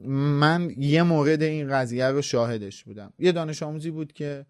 من 0.09 0.71
یه 0.77 1.03
مورد 1.03 1.43
این 1.43 1.69
قضیه 1.69 2.07
رو 2.07 2.23
شاهدش 2.23 2.85
بودم. 2.85 3.13
یه 3.19 3.33
دانش 3.33 3.63
آموزی 3.63 3.91
بود 3.91 4.13
که 4.13 4.47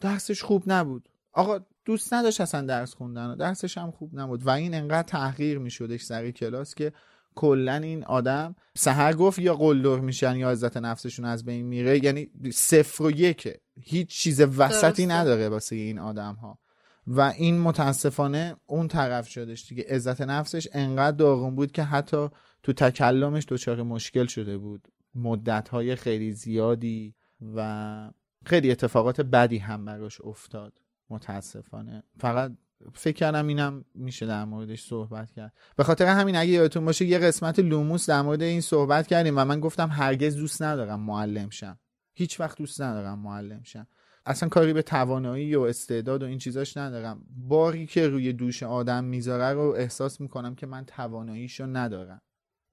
درسش 0.00 0.42
خوب 0.42 0.62
نبود. 0.66 1.08
آقا 1.32 1.60
دوست 1.84 2.14
نداشت 2.14 2.40
اصلا 2.40 2.60
درس 2.66 2.94
خوندن. 2.94 3.26
و 3.30 3.36
درسش 3.36 3.78
هم 3.78 3.90
خوب 3.90 4.18
نبود. 4.18 4.46
و 4.46 4.50
این 4.50 4.74
انقدر 4.74 5.08
تحقیر 5.08 5.58
میشدش 5.58 6.02
سر 6.02 6.30
کلاس 6.30 6.74
که 6.74 6.92
کلا 7.34 7.74
این 7.74 8.04
آدم 8.04 8.54
سهر 8.76 9.12
گفت 9.12 9.38
یا 9.38 9.54
قلدر 9.54 10.00
میشن 10.00 10.36
یا 10.36 10.50
عزت 10.50 10.76
نفسشون 10.76 11.24
از 11.24 11.44
بین 11.44 11.66
میره. 11.66 12.04
یعنی 12.04 12.30
صفر 12.52 13.02
و 13.02 13.10
یکه. 13.10 13.60
هیچ 13.80 14.08
چیز 14.08 14.40
وسطی 14.40 15.06
نداره 15.06 15.48
واسه 15.48 15.76
این 15.76 15.98
آدم 15.98 16.34
ها 16.34 16.58
و 17.06 17.20
این 17.20 17.60
متاسفانه 17.60 18.56
اون 18.66 18.88
طرف 18.88 19.28
شدش 19.28 19.68
دیگه. 19.68 19.84
عزت 19.88 20.20
نفسش 20.20 20.68
انقدر 20.72 21.16
داغون 21.16 21.54
بود 21.54 21.72
که 21.72 21.82
حتی 21.82 22.28
تو 22.62 22.72
تکلمش 22.72 23.44
دچار 23.48 23.82
مشکل 23.82 24.26
شده 24.26 24.58
بود. 24.58 24.88
مدت 25.14 25.68
های 25.68 25.96
خیلی 25.96 26.32
زیادی 26.32 27.14
و 27.56 28.10
خیلی 28.46 28.70
اتفاقات 28.70 29.20
بدی 29.20 29.58
هم 29.58 29.84
براش 29.84 30.20
افتاد. 30.20 30.80
متاسفانه. 31.10 32.02
فقط 32.18 32.52
فکر 32.92 33.16
کردم 33.16 33.46
اینم 33.46 33.84
میشه 33.94 34.26
در 34.26 34.44
موردش 34.44 34.82
صحبت 34.82 35.30
کرد. 35.30 35.52
به 35.76 35.84
خاطر 35.84 36.06
همین 36.06 36.36
اگه 36.36 36.50
یادتون 36.50 36.84
باشه 36.84 37.04
یه 37.04 37.18
قسمت 37.18 37.58
لوموس 37.58 38.10
در 38.10 38.22
مورد 38.22 38.42
این 38.42 38.60
صحبت 38.60 39.06
کردیم 39.06 39.38
و 39.38 39.44
من 39.44 39.60
گفتم 39.60 39.88
هرگز 39.88 40.36
دوست 40.36 40.62
ندارم 40.62 41.00
معلم 41.00 41.50
شم. 41.50 41.78
هیچ 42.14 42.40
وقت 42.40 42.58
دوست 42.58 42.82
ندارم 42.82 43.18
معلم 43.18 43.62
شم. 43.62 43.86
اصلا 44.26 44.48
کاری 44.48 44.72
به 44.72 44.82
توانایی 44.82 45.54
و 45.54 45.60
استعداد 45.60 46.22
و 46.22 46.26
این 46.26 46.38
چیزاش 46.38 46.76
ندارم. 46.76 47.26
باری 47.30 47.86
که 47.86 48.08
روی 48.08 48.32
دوش 48.32 48.62
آدم 48.62 49.04
می‌ذاره 49.04 49.52
رو 49.52 49.74
احساس 49.76 50.20
می‌کنم 50.20 50.54
که 50.54 50.66
من 50.66 50.84
تواناییشو 50.84 51.66
ندارم 51.66 52.22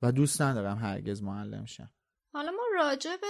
و 0.01 0.11
دوست 0.11 0.41
ندارم 0.41 0.77
هرگز 0.77 1.23
معلم 1.23 1.65
شم. 1.65 1.89
حالا 2.33 2.51
ما 2.51 2.63
راجع 2.75 3.15
به 3.15 3.27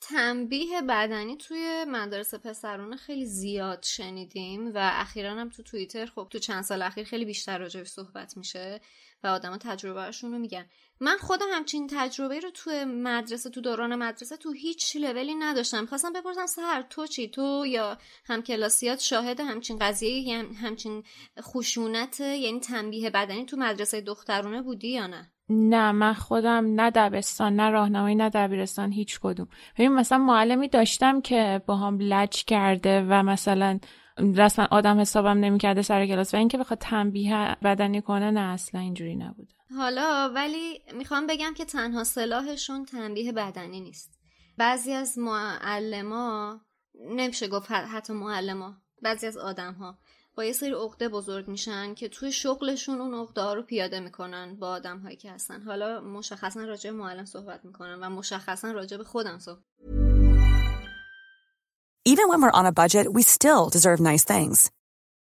تنبیه 0.00 0.82
بدنی 0.82 1.36
توی 1.36 1.84
مدارس 1.88 2.34
پسرونه 2.34 2.96
خیلی 2.96 3.26
زیاد 3.26 3.82
شنیدیم 3.82 4.74
و 4.74 4.90
اخیرا 4.92 5.30
هم 5.30 5.48
تو 5.48 5.62
توییتر 5.62 6.06
خب 6.06 6.28
تو 6.30 6.38
چند 6.38 6.64
سال 6.64 6.82
اخیر 6.82 7.04
خیلی 7.04 7.24
بیشتر 7.24 7.58
راجع 7.58 7.84
صحبت 7.84 8.36
میشه 8.36 8.80
و 9.22 9.26
آدما 9.26 9.58
تجربهشون 9.58 10.32
رو 10.32 10.38
میگن. 10.38 10.66
من 11.02 11.16
خودم 11.20 11.46
همچین 11.52 11.86
تجربه 11.90 12.40
رو 12.40 12.50
تو 12.50 12.70
مدرسه 12.86 13.50
تو 13.50 13.60
دوران 13.60 13.96
مدرسه 13.96 14.36
تو 14.36 14.52
هیچ 14.52 14.96
لولی 14.96 15.34
نداشتم. 15.34 15.86
خواستم 15.86 16.12
بپرسم 16.12 16.46
سهر 16.46 16.82
تو 16.90 17.06
چی؟ 17.06 17.28
تو 17.28 17.64
یا 17.66 17.98
همکلاسیات 18.24 19.00
شاهد 19.00 19.40
همچین 19.40 19.78
قضیه 19.78 20.44
همچین 20.62 21.02
خشونت 21.40 22.20
یعنی 22.20 22.60
تنبیه 22.60 23.10
بدنی 23.10 23.44
تو 23.44 23.56
مدرسه 23.56 24.00
دخترونه 24.00 24.62
بودی 24.62 24.88
یا 24.88 25.06
نه؟ 25.06 25.30
نه 25.48 25.92
من 25.92 26.14
خودم 26.14 26.80
نه 26.80 26.90
دبستان 26.90 27.56
نه 27.56 27.70
راهنمایی 27.70 28.14
نه 28.14 28.30
دبیرستان 28.30 28.92
هیچ 28.92 29.20
کدوم. 29.22 29.48
ببین 29.74 29.92
مثلا 29.92 30.18
معلمی 30.18 30.68
داشتم 30.68 31.20
که 31.20 31.62
با 31.66 31.76
هم 31.76 31.98
لج 32.00 32.44
کرده 32.44 33.06
و 33.08 33.22
مثلا 33.22 33.78
رسما 34.18 34.68
آدم 34.70 35.00
حسابم 35.00 35.38
نمی‌کرده 35.38 35.82
سر 35.82 36.06
کلاس 36.06 36.34
و 36.34 36.36
اینکه 36.36 36.58
بخواد 36.58 36.78
تنبیه 36.78 37.56
بدنی 37.62 38.02
کنه 38.02 38.30
نه 38.30 38.40
اصلا 38.40 38.80
اینجوری 38.80 39.16
نبوده. 39.16 39.61
حالا 39.76 40.32
ولی 40.34 40.82
می‌خوام 40.94 41.26
بگم 41.26 41.54
که 41.54 41.64
تنها 41.64 42.04
سلاحشون 42.04 42.84
تنبیه 42.84 43.32
بدنی 43.32 43.80
نیست 43.80 44.18
بعضی 44.58 44.92
از 44.92 45.18
معلما 45.18 46.60
نمیشه 46.94 47.48
گفت 47.48 47.70
حتی 47.70 48.12
معلما 48.12 48.76
بعضی 49.02 49.26
از 49.26 49.36
آدم 49.36 49.72
ها 49.72 49.98
با 50.34 50.44
یه 50.44 50.52
سری 50.52 50.72
عقده 50.72 51.08
بزرگ 51.08 51.48
میشن 51.48 51.94
که 51.94 52.08
توی 52.08 52.32
شغلشون 52.32 53.00
اون 53.00 53.14
عقده 53.14 53.54
رو 53.54 53.62
پیاده 53.62 54.00
می‌کنن 54.00 54.56
با 54.56 54.68
آدم 54.68 54.98
هایی 54.98 55.16
که 55.16 55.32
هستن 55.32 55.62
حالا 55.62 56.00
مشخصا 56.00 56.64
راجع 56.64 56.90
به 56.90 56.96
معلم 56.96 57.24
صحبت 57.24 57.64
می‌کنن 57.64 57.98
و 58.00 58.10
مشخصا 58.10 58.70
راجع 58.70 58.96
به 58.96 59.04
خودم 59.04 59.38
صحبت 59.38 59.62
Even 62.04 62.28
when 62.28 62.40
we're 62.42 62.58
on 62.60 62.66
a 62.66 62.72
budget, 62.72 63.12
we 63.12 63.22
still 63.22 63.70
deserve 63.76 64.00
nice 64.00 64.24
things. 64.24 64.70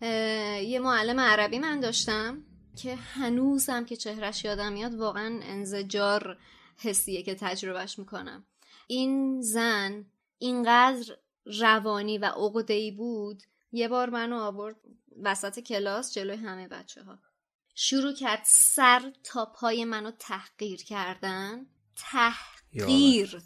یه 0.00 0.78
معلم 0.78 1.20
عربی 1.20 1.58
من 1.58 1.80
داشتم 1.80 2.42
که 2.76 2.94
هنوزم 2.94 3.84
که 3.84 3.96
چهرش 3.96 4.44
یادم 4.44 4.72
میاد 4.72 4.94
واقعا 4.94 5.40
انزجار 5.42 6.38
حسیه 6.76 7.22
که 7.22 7.34
تجربهش 7.34 7.98
می‌کنم. 7.98 8.46
این 8.86 9.40
زن 9.40 10.04
اینقدر 10.38 11.16
روانی 11.44 12.18
و 12.18 12.24
عقده‌ای 12.24 12.90
بود 12.90 13.42
یه 13.72 13.88
بار 13.88 14.10
منو 14.10 14.36
آورد 14.36 14.76
وسط 15.22 15.60
کلاس 15.60 16.14
جلوی 16.14 16.36
همه 16.36 16.68
بچه 16.68 17.02
ها 17.02 17.18
شروع 17.74 18.12
کرد 18.12 18.42
سر 18.44 19.12
تا 19.24 19.46
پای 19.46 19.84
منو 19.84 20.10
تحقیر 20.10 20.82
کردن. 20.84 21.66
تحقیر. 21.96 23.42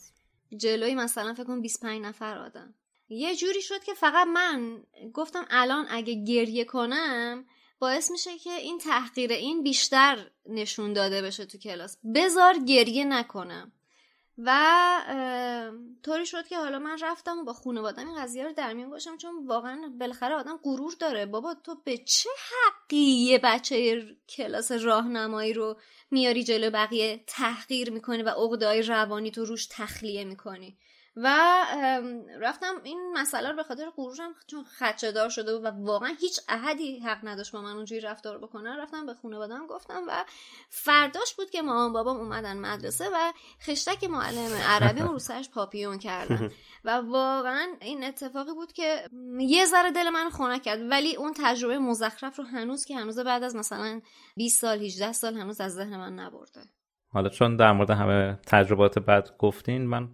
جلوی 0.57 0.94
مثلا 0.94 1.34
فکر 1.34 1.44
کنم 1.44 1.62
25 1.62 2.03
نفر 2.03 2.38
آدم. 2.38 2.74
یه 3.11 3.36
جوری 3.36 3.62
شد 3.62 3.84
که 3.84 3.94
فقط 3.94 4.26
من 4.26 4.82
گفتم 5.14 5.46
الان 5.50 5.86
اگه 5.90 6.24
گریه 6.24 6.64
کنم 6.64 7.44
باعث 7.78 8.11
میشه 8.11 8.38
که 8.38 8.52
این 8.52 8.78
تحقیر 8.78 9.32
این 9.32 9.62
بیشتر 9.62 10.30
نشون 10.46 10.92
داده 10.92 11.22
بشه 11.22 11.44
تو 11.44 11.58
کلاس. 11.58 11.98
بزار 12.14 12.58
گریه 12.58 13.04
نکنم. 13.04 13.72
و 14.38 14.50
طوری 16.02 16.26
شد 16.26 16.46
که 16.46 16.58
حالا 16.58 16.78
من 16.78 16.98
رفتم 17.02 17.38
و 17.38 17.44
با 17.44 17.52
خانوادم 17.52 18.06
این 18.08 18.22
قضیه 18.22 18.44
رو 18.44 18.52
در 18.52 18.72
میون 18.72 18.90
باشم 18.90 19.16
چون 19.16 19.46
واقعا 19.46 19.92
بالاخره 20.00 20.34
آدم 20.34 20.61
غرور 20.62 20.94
داره. 21.00 21.26
بابا 21.26 21.54
تو 21.54 21.74
به 21.84 21.98
چه 21.98 22.30
حقی 22.50 22.96
یه 22.96 23.38
بچه 23.38 24.06
کلاس 24.28 24.72
راهنمایی 24.72 25.52
رو 25.52 25.78
میاری 26.11 26.44
جلو 26.44 26.70
بقیه 26.70 27.24
تحقیر 27.26 27.90
می‌کنی 27.90 28.22
و 28.22 28.28
عقده‌های 28.28 28.82
روانی 28.82 29.30
تو 29.30 29.44
روش 29.44 29.66
تخلیه 29.70 30.24
می‌کنی؟ 30.24 30.78
و 31.16 31.28
رفتم 32.40 32.74
این 32.84 33.12
مسئله 33.16 33.50
رو 33.50 33.56
به 33.56 33.62
خاطر 33.62 33.90
غرورم 33.96 34.34
چون 34.46 34.64
خدشه 34.64 35.12
دار 35.12 35.28
شده 35.28 35.54
بود 35.54 35.64
و 35.64 35.68
واقعا 35.68 36.14
هیچ 36.20 36.40
احدی 36.48 36.98
حق 36.98 37.18
نداشت 37.22 37.52
با 37.52 37.62
من 37.62 37.76
اونجوری 37.76 38.00
رفتار 38.00 38.38
بکنه 38.38 38.76
رفتم 38.76 39.06
به 39.06 39.14
خانواده‌ام 39.14 39.66
گفتم 39.66 40.02
و 40.08 40.24
فرداش 40.68 41.34
بود 41.34 41.50
که 41.50 41.62
مامان 41.62 41.92
بابام 41.92 42.16
اومدن 42.16 42.56
مدرسه 42.56 43.08
و 43.14 43.32
خشتک 43.62 44.04
معلم 44.04 44.54
عربی 44.66 45.00
رو 45.00 45.18
سرش 45.18 45.50
پاپیون 45.50 45.98
کردن. 45.98 46.50
و 46.84 46.90
واقعا 46.90 47.66
این 47.80 48.04
اتفاقی 48.04 48.52
بود 48.52 48.72
که 48.72 49.08
یه 49.38 49.66
ذره 49.66 49.90
دل 49.90 50.11
من 50.11 50.30
خنک 50.30 50.62
کرد 50.62 50.80
ولی 50.90 51.16
اون 51.16 51.34
تجربه 51.36 51.78
مزخرف 51.78 52.38
رو 52.38 52.44
هنوز 52.44 52.84
که 52.84 52.96
هنوز 52.96 53.18
بعد 53.18 53.42
از 53.42 53.56
مثلا 53.56 54.00
20 54.36 54.61
سال 54.61 54.82
18 54.82 55.12
سال 55.12 55.34
هنوز 55.36 55.61
از 55.61 55.74
ذهن 55.74 55.96
من 55.96 56.14
نبرده. 56.14 56.61
حالا 57.12 57.28
چون 57.28 57.56
در 57.56 57.72
مورد 57.72 57.90
همه 57.90 58.38
تجربات 58.46 58.98
بد 58.98 59.36
گفتین 59.38 59.86
من 59.86 60.08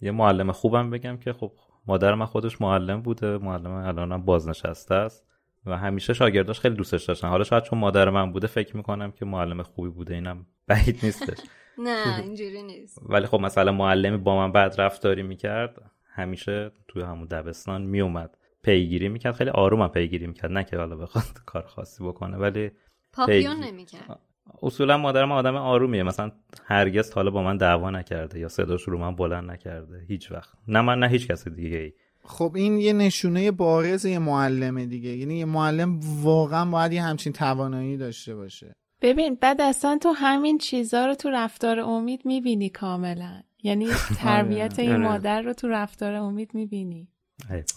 یه 0.00 0.10
معلم 0.10 0.52
خوبم 0.52 0.90
بگم 0.90 1.16
که 1.16 1.32
خب 1.32 1.52
مادر 1.86 2.14
من 2.14 2.26
خودش 2.26 2.60
معلم 2.60 3.02
بوده 3.02 3.38
معلم 3.38 3.70
الانم 3.70 4.24
بازنشسته 4.24 4.94
است 4.94 5.26
و 5.66 5.78
همیشه 5.78 6.12
شاگرداش 6.12 6.60
خیلی 6.60 6.74
دوستش 6.74 7.04
داشتن. 7.04 7.28
حالا 7.28 7.44
شاید 7.44 7.62
چون 7.62 7.78
مادر 7.78 8.10
من 8.10 8.32
بوده 8.32 8.46
فکر 8.46 8.76
می‌کنم 8.76 9.12
که 9.12 9.24
معلم 9.24 9.62
خوبی 9.62 9.90
بوده 9.90 10.14
اینم 10.14 10.46
بعید 10.68 10.98
نیستش. 11.02 11.38
نه 11.78 12.18
اینجوری 12.24 12.62
نیست. 12.62 12.98
ولی 13.02 13.26
خب 13.26 13.40
مثلا 13.40 13.72
معلمی 13.72 14.16
با 14.16 14.36
من 14.36 14.52
بعد 14.52 14.80
رفتاری 14.80 15.22
می‌کرد 15.22 15.90
همیشه 16.12 16.70
توی 16.88 17.02
همون 17.02 17.26
دبستان 17.26 17.82
میومد 17.82 18.36
پیگیری 18.62 19.08
می‌کرد 19.08 19.34
خیلی 19.34 19.50
آروم 19.50 19.88
پیگیری 19.88 20.26
می‌کرد. 20.26 20.52
نه 20.52 20.64
که 20.64 20.76
حالا 20.76 20.96
بخواد 20.96 21.24
کار 21.46 21.66
خاصی 21.66 22.04
بکنه 22.04 22.36
ولی 22.36 22.70
پاپیون 23.12 23.56
نمی‌کرد. 23.56 24.20
اصولا 24.62 24.98
مادرم 24.98 25.32
آدم 25.32 25.56
آرومیه. 25.56 26.02
مثلا 26.02 26.30
هرگز 26.64 27.12
حالا 27.12 27.30
با 27.30 27.42
من 27.42 27.56
دعوا 27.56 27.90
نکرده 27.90 28.38
یا 28.38 28.48
صداش 28.48 28.82
رو 28.82 28.98
من 28.98 29.16
بلند 29.16 29.50
نکرده. 29.50 30.04
هیچ 30.08 30.32
وقت. 30.32 30.52
نه 30.68 30.80
من 30.80 30.98
نه 30.98 31.08
هیچ 31.08 31.26
کس 31.26 31.48
دیگه 31.48 31.78
ای. 31.78 31.92
خب 32.24 32.52
این 32.54 32.78
یه 32.78 32.92
نشونه 32.92 33.50
بارز 33.50 34.04
یه 34.04 34.18
معلمه 34.18 34.86
دیگه. 34.86 35.10
یعنی 35.10 35.38
یه 35.38 35.44
معلم 35.44 36.00
واقعا 36.22 36.64
باید 36.70 36.92
یه 36.92 37.02
همچین 37.02 37.32
توانایی 37.32 37.96
داشته 37.96 38.34
باشه. 38.34 38.72
ببین 39.02 39.34
بعد 39.40 39.60
اصلا 39.60 39.98
تو 40.02 40.08
همین 40.08 40.58
چیزا 40.58 41.06
رو 41.06 41.14
تو 41.14 41.30
رفتار 41.30 41.80
امید 41.80 42.20
می‌بینی 42.24 42.68
کاملا. 42.68 43.42
یعنی 43.62 43.86
تربیت 44.18 44.78
این 44.78 44.96
مادر 44.96 45.42
رو 45.42 45.52
تو 45.52 45.68
رفتار 45.68 46.14
امید 46.14 46.50
می‌بینی. 46.54 47.08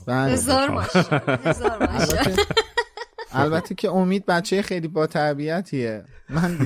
هزار 0.08 0.70
ماشه 0.70 1.00
هزار 1.44 1.88
ماشه 1.92 2.36
البته 3.36 3.76
که 3.76 3.90
امید 3.90 4.26
بچه 4.26 4.62
خیلی 4.62 4.88
با 4.88 5.08
تربیتیه 5.08 6.04
من 6.30 6.58
بی 6.58 6.66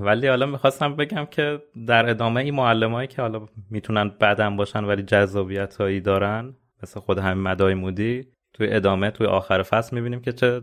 ولی 0.00 0.26
حالا 0.26 0.46
می‌خواستم 0.46 0.96
بگم 0.96 1.24
که 1.30 1.62
در 1.86 2.10
ادامه 2.10 2.40
این 2.40 2.54
معلمایی 2.54 3.08
که 3.08 3.22
حالا 3.22 3.48
می‌تونن 3.70 4.08
بدن 4.08 4.56
باشن 4.56 4.84
ولی 4.84 5.02
جذابیت 5.02 5.76
هایی 5.76 6.00
دارن 6.00 6.54
مثل 6.82 7.00
خود 7.00 7.18
همین 7.18 7.42
مدای 7.42 7.74
مودی 7.74 8.28
توی 8.52 8.72
ادامه 8.72 9.10
توی 9.10 9.26
آخر 9.26 9.62
فصل 9.62 9.96
می‌بینیم 9.96 10.20
که 10.20 10.32
چه 10.32 10.62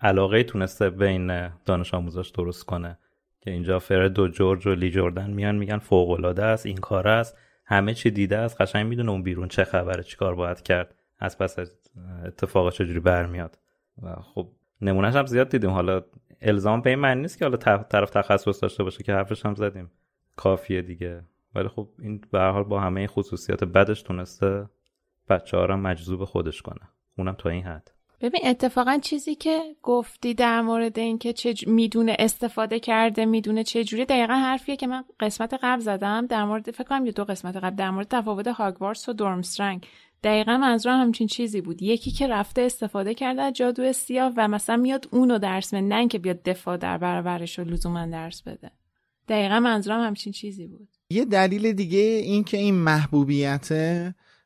علاقه 0.00 0.42
تونسته 0.42 0.90
بین 0.90 1.48
دانش 1.48 1.94
آموزاش 1.94 2.30
درست 2.30 2.64
کنه. 2.64 2.98
که 3.40 3.50
اینجا 3.50 3.78
فرد 3.78 4.18
و 4.18 4.28
جورج 4.28 4.66
و 4.66 4.74
لی 4.74 4.90
جوردن 4.90 5.30
میان 5.30 5.56
میگن 5.56 5.78
فوق 5.78 6.10
العاده 6.10 6.44
است 6.44 6.66
این 6.66 6.76
کار 6.76 7.08
است. 7.08 7.36
همه 7.68 7.94
چی 7.94 8.10
دیده 8.10 8.38
است 8.38 8.60
قشنگ 8.60 8.86
می‌دونه 8.86 9.10
اون 9.10 9.22
بیرون 9.22 9.48
چه 9.48 9.64
خبره 9.64 10.02
چیکار 10.02 10.34
باید 10.34 10.62
کرد. 10.62 10.94
از 11.18 11.38
پس 11.38 11.58
از 11.58 11.78
اتفاق 12.26 12.72
چجوری 12.72 13.00
برمیاد. 13.00 13.58
و 14.02 14.14
خب 14.14 14.48
نمونهش 14.80 15.14
هم 15.14 15.26
زیاد 15.26 15.48
دیدیم. 15.48 15.70
حالا 15.70 16.04
الزام 16.40 16.80
به 16.80 16.90
این 16.90 16.98
معنی 16.98 17.20
نیست 17.20 17.38
که 17.38 17.44
حالا 17.44 17.56
طرف 17.82 18.10
تخصص 18.10 18.62
داشته 18.62 18.84
باشه 18.84 19.04
که 19.04 19.12
حرفش 19.12 19.46
هم 19.46 19.54
زدیم. 19.54 19.90
کافیه 20.36 20.82
دیگه. 20.82 21.24
ولی 21.54 21.68
خب 21.68 21.88
این 21.98 22.24
به 22.30 22.40
حال 22.40 22.64
با 22.64 22.80
همه 22.80 23.06
خصوصیات 23.06 23.64
بدش 23.64 24.02
تونسته 24.02 24.68
بچه 25.28 25.56
ها 25.56 25.76
مجذوب 25.76 26.24
خودش 26.24 26.62
کنه. 26.62 26.88
اونم 27.18 27.34
تا 27.34 27.48
این 27.48 27.64
حد. 27.64 27.97
ببین 28.20 28.40
اتفاقا 28.44 28.98
چیزی 29.02 29.34
که 29.34 29.76
گفتی 29.82 30.34
در 30.34 30.60
مورد 30.60 30.98
اینکه 30.98 31.32
چه 31.32 31.54
می‌دونه 31.66 32.16
استفاده 32.18 32.80
کرده 32.80 33.24
می‌دونه 33.24 33.64
چه 33.64 33.84
جوری 33.84 34.04
دقیقا 34.04 34.34
حرفیه 34.34 34.76
که 34.76 34.86
من 34.86 35.04
قسمت 35.20 35.54
قبل 35.62 35.80
زدم. 35.80 36.26
در 36.26 36.44
مورد 36.44 36.70
فکر 36.70 36.84
کنم 36.84 37.06
یه 37.06 37.12
دو 37.12 37.24
قسمت 37.24 37.56
قبل 37.56 37.76
در 37.76 37.90
مورد 37.90 38.08
تفاوت 38.08 38.48
هاگوارتس 38.48 39.08
و 39.08 39.12
دورمسترنگ. 39.12 39.86
دقیقا 40.24 40.56
منظورم 40.56 41.00
همچین 41.00 41.26
چیزی 41.26 41.60
بود. 41.60 41.82
یکی 41.82 42.10
که 42.10 42.26
رفته 42.26 42.62
استفاده 42.62 43.14
کرده 43.14 43.42
از 43.42 43.52
جادو 43.52 43.92
سیاه 43.92 44.32
و 44.36 44.48
مثلا 44.48 44.76
میاد 44.76 45.08
اونو 45.12 45.38
درس 45.38 45.74
بده 45.74 45.80
نه 45.80 45.94
اینکه 45.94 46.18
بیاد 46.18 46.42
دفاع 46.42 46.76
در 46.76 46.98
برابرش 46.98 47.58
و 47.58 47.64
لزوما 47.64 48.06
درس 48.06 48.42
بده. 48.42 48.70
دقیقا 49.28 49.60
منظورم 49.60 50.00
همچین 50.00 50.32
چیزی 50.32 50.66
بود. 50.66 50.88
یه 51.10 51.24
دلیل 51.24 51.72
دیگه 51.72 51.98
این 51.98 52.44
که 52.44 52.56
این 52.56 52.74
محبوبیت 52.74 53.68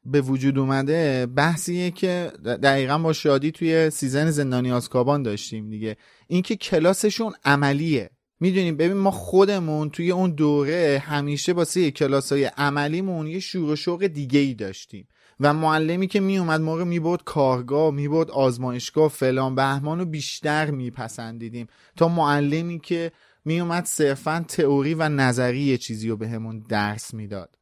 به 0.05 0.21
وجود 0.21 0.59
اومده 0.59 1.27
بحثیه 1.27 1.91
که 1.91 2.33
دقیقا 2.45 2.99
با 2.99 3.13
شادی 3.13 3.51
توی 3.51 3.91
سیزن 3.91 4.31
زندانی 4.31 4.73
آزکابان 4.73 5.23
داشتیم 5.23 5.71
دیگه. 5.71 5.97
اینکه 6.29 6.57
کلاسشون 6.57 7.33
عملیه. 7.45 8.11
می‌دونیم 8.41 8.77
ببین 8.77 8.97
ما 8.97 9.11
خودمون 9.11 9.91
توی 9.91 10.11
اون 10.11 10.31
دوره 10.31 11.03
همیشه 11.07 11.53
واسه 11.53 11.91
کلاس 11.91 12.33
های 12.33 12.45
عملیمون 12.45 13.27
یه 13.27 13.41
شور 13.41 13.71
و 13.71 13.77
شوق 13.77 14.07
دیگه 14.07 14.41
ای 14.41 14.55
داشتیم. 14.55 15.09
و 15.41 15.55
معلمی 15.55 16.07
که 16.07 16.21
میومد 16.21 16.61
موقع 16.61 16.85
می‌برد 16.85 17.25
کارگاه 17.25 17.91
می‌برد 17.91 18.31
آزمایشگاه 18.31 19.09
فلان 19.09 19.55
بهمان 19.55 19.99
رو 19.99 20.05
بیشتر 20.05 20.71
میپسندیدیم. 20.71 21.67
تا 21.97 22.09
معلمی 22.09 22.81
که 22.81 23.13
میومد 23.45 23.85
صرفا 23.85 24.45
تئوری 24.49 24.95
و 24.95 25.09
نظری 25.09 25.79
چیزی 25.79 26.09
رو 26.09 26.17
بهمون 26.17 26.61
به 26.61 26.67
درس 26.69 27.15
می‌داد. 27.15 27.57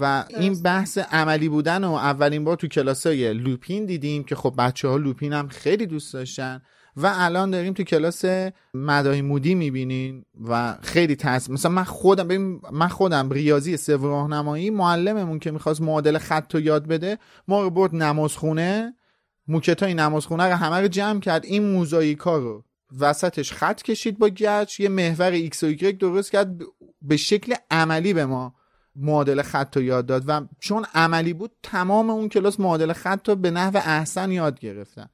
و 0.00 0.24
این 0.38 0.62
بحث 0.62 0.98
عملی 0.98 1.48
بودن 1.48 1.84
و 1.84 1.92
اولین 1.92 2.44
بار 2.44 2.56
تو 2.56 2.66
کلاس 2.68 3.06
های 3.06 3.34
لوپین 3.34 3.84
دیدیم 3.84 4.24
که 4.24 4.34
خب 4.34 4.54
بچه 4.58 4.88
ها 4.88 4.96
لوپین 4.96 5.32
هم 5.32 5.48
خیلی 5.48 5.86
دوست 5.86 6.12
داشتن 6.12 6.62
و 6.96 7.12
الان 7.14 7.50
داریم 7.50 7.72
تو 7.72 7.82
کلاس 7.82 8.24
مدای 8.74 9.22
مودی 9.22 9.54
می‌بینین 9.54 10.24
و 10.48 10.78
خیلی 10.82 11.16
تاثیر 11.16 11.54
مثلا 11.54 11.70
من 11.70 11.84
خودم 11.84 12.28
ببین 12.28 12.60
من 12.72 12.88
خودم 12.88 13.30
ریاضی 13.30 13.76
سه 13.76 13.96
راهنمایی 13.96 14.70
معلممون 14.70 15.38
که 15.38 15.50
می‌خواست 15.50 15.80
معادل 15.80 16.18
خط 16.18 16.54
رو 16.54 16.60
یاد 16.60 16.86
بده 16.86 17.18
ما 17.48 17.62
رو 17.62 17.70
برد 17.70 17.94
نمازخونه 17.94 18.94
موکتای 19.48 19.94
نمازخونه 19.94 20.44
رو 20.44 20.54
همه 20.54 20.76
رو 20.76 20.88
جمع 20.88 21.20
کرد 21.20 21.44
این 21.44 21.72
موزاییکا 21.72 22.38
رو 22.38 22.64
وسطش 23.00 23.52
خط 23.52 23.82
کشید 23.82 24.18
با 24.18 24.28
گچ 24.28 24.80
یه 24.80 24.88
محور 24.88 25.30
ایکس 25.30 25.62
و 25.62 25.66
ایگرگ 25.66 25.98
درست 25.98 26.32
کرد 26.32 26.60
به 27.02 27.16
شکل 27.16 27.54
عملی 27.70 28.14
به 28.14 28.26
ما 28.26 28.54
معادله 28.96 29.42
خط 29.42 29.76
رو 29.76 29.82
یاد 29.82 30.06
داد 30.06 30.24
و 30.26 30.40
چون 30.60 30.86
عملی 30.94 31.32
بود 31.32 31.50
تمام 31.62 32.10
اون 32.10 32.28
کلاس 32.28 32.60
معادله 32.60 32.92
خط 32.92 33.28
رو 33.28 33.36
به 33.36 33.50
نحو 33.50 33.76
احسن 33.76 34.32
یاد 34.32 34.60
گرفتم 34.60 35.10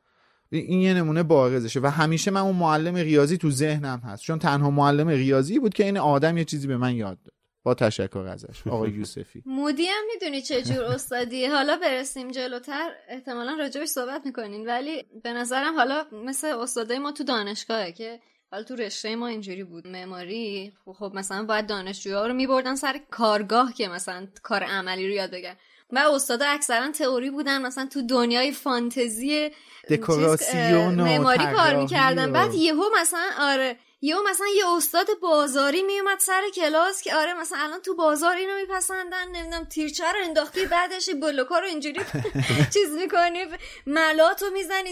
این 0.59 0.81
یه 0.81 0.95
نمونه 0.95 1.23
بارزشه 1.23 1.81
و 1.81 1.87
همیشه 1.87 2.31
من 2.31 2.41
اون 2.41 2.57
معلم 2.57 2.95
ریاضی 2.95 3.39
تو 3.39 3.51
ذهنم 3.51 3.99
هست. 4.05 4.23
چون 4.23 4.39
تنها 4.39 4.71
معلم 4.71 5.09
ریاضی 5.09 5.59
بود 5.59 5.75
که 5.75 5.85
این 5.85 5.99
آدم 5.99 6.39
یه 6.39 6.45
چیزی 6.45 6.67
به 6.67 6.77
من 6.77 6.95
یاد 6.95 7.23
داد. 7.23 7.35
با 7.63 7.75
تشکر 7.75 8.19
ازش 8.19 8.67
آقای 8.67 8.91
یوسفی. 8.99 9.43
مودی 9.47 9.87
هم 9.87 10.05
می‌دونی 10.13 10.43
چه 10.43 10.63
جور 10.63 10.85
استادی. 10.85 11.47
حالا 11.47 11.77
برسیم 11.77 12.31
جلوتر. 12.31 12.91
احتمالا 13.09 13.57
راجبش 13.59 13.89
صحبت 13.89 14.23
می‌کنین. 14.25 14.67
ولی 14.67 15.05
به 15.23 15.33
نظرم 15.33 15.77
حالا 15.77 16.05
مثل 16.27 16.47
استادای 16.47 16.99
ما 16.99 17.13
تو 17.13 17.25
دانشگاهه 17.25 17.93
که 17.93 18.21
حالا 18.53 18.65
تو 18.65 18.77
رشته 18.77 19.17
ما 19.17 19.27
اینجوری 19.27 19.65
بود. 19.65 19.87
معماری 19.87 20.73
خب 20.99 21.13
مثلا 21.15 21.45
باید 21.45 21.67
دانشجوها 21.67 22.27
رو 22.27 22.35
میبردن 22.35 22.75
سر 22.75 23.01
کارگاه 23.11 23.73
که 23.73 23.89
مثلا 23.89 24.27
کار 24.43 24.63
عملی 24.63 25.09
رو 25.09 25.15
یاد 25.15 25.31
بگیرن. 25.31 25.57
و 25.93 25.99
استادا 25.99 26.47
اکثرا 26.47 26.91
تئوری 26.91 27.31
بودن 27.31 27.63
مثلا 27.63 27.87
تو 27.87 28.03
دنیای 28.07 28.53
فانتزی 28.53 29.51
دکوراسیون 29.91 31.01
و 31.01 31.05
معماری 31.05 31.45
کار 31.57 31.77
می‌کردن. 31.77 32.33
بعد 32.33 32.55
یهو 32.55 32.83
مثلا 33.01 33.31
آره 33.41 33.77
یهو 34.05 34.19
مثلا 34.31 34.47
یه 34.57 34.65
استاد 34.77 35.07
بازاری 35.23 35.83
میومد 35.83 36.19
سر 36.19 36.43
کلاس 36.55 37.03
که 37.03 37.15
آره 37.15 37.35
مثلا 37.35 37.59
الان 37.59 37.81
تو 37.81 37.95
بازار 37.95 38.37
اینو 38.37 38.53
میپسندن 38.57 39.29
نمی‌دونم 39.33 39.65
تیرچه 39.65 40.05
رو 40.05 40.19
انداختی 40.25 40.67
بعدش 40.67 41.11
بلوکا 41.23 41.59
رو 41.59 41.67
اینجوری 41.67 42.01
چیز 42.75 42.91
می‌کنی 43.03 43.39
ملات 43.87 44.43
رو 44.43 44.51
می‌زنی. 44.51 44.91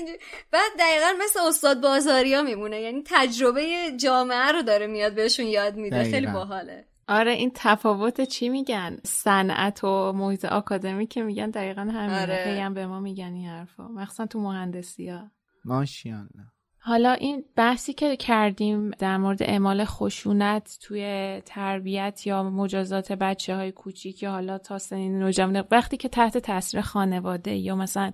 بعد 0.50 0.70
دقیقا 0.78 1.24
مثل 1.24 1.40
استاد 1.40 1.80
بازاری 1.80 2.34
ها 2.34 2.42
میمونه. 2.42 2.80
یعنی 2.80 3.02
تجربه 3.06 3.92
جامعه 3.96 4.52
رو 4.52 4.62
داره 4.62 4.86
میاد 4.86 5.14
بهشون 5.14 5.46
یاد 5.46 5.76
میده. 5.76 6.04
خیلی. 6.04 6.26
باحاله. 6.26 6.84
آره 7.08 7.32
این 7.32 7.52
تفاوت 7.54 8.20
چی 8.20 8.48
میگن؟ 8.48 8.98
صنعت 9.04 9.84
و 9.84 10.12
محیط 10.12 10.44
آکادمی 10.44 11.06
که 11.06 11.22
میگن 11.22 11.50
دقیقا 11.50 11.80
همینه. 11.80 12.22
آره. 12.22 12.62
هم 12.62 12.74
به 12.74 12.86
ما 12.86 13.00
میگن 13.00 13.32
این 13.32 13.48
حرفا. 13.48 13.88
مخصوصا 13.88 14.26
تو 14.26 14.40
مهندسی 14.40 15.08
ها 15.08 15.30
ماشیانه 15.64 16.52
حالا 16.82 17.12
این 17.12 17.44
بحثی 17.56 17.92
که 17.92 18.16
کردیم 18.16 18.90
در 18.90 19.16
مورد 19.16 19.42
اعمال 19.42 19.84
خشونت 19.84 20.78
توی 20.82 21.42
تربیت 21.46 22.26
یا 22.26 22.42
مجازات 22.42 23.12
بچه 23.12 23.56
های 23.56 23.72
کوچیک 23.72 24.22
یا 24.22 24.30
حالا 24.30 24.58
تا 24.58 24.78
سنین 24.78 25.18
نوجوان 25.18 25.64
وقتی 25.70 25.96
که 25.96 26.08
تحت 26.08 26.38
تاثیر 26.38 26.80
خانواده 26.80 27.54
یا 27.54 27.76
مثلا 27.76 28.12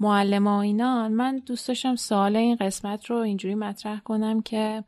معلم 0.00 0.46
و 0.46 0.56
اینان 0.56 1.12
من 1.12 1.38
دوست 1.46 1.68
داشتم 1.68 1.96
سوال 1.96 2.36
این 2.36 2.56
قسمت 2.56 3.06
رو 3.06 3.16
اینجوری 3.16 3.54
مطرح 3.54 4.00
کنم 4.00 4.42
که 4.42 4.84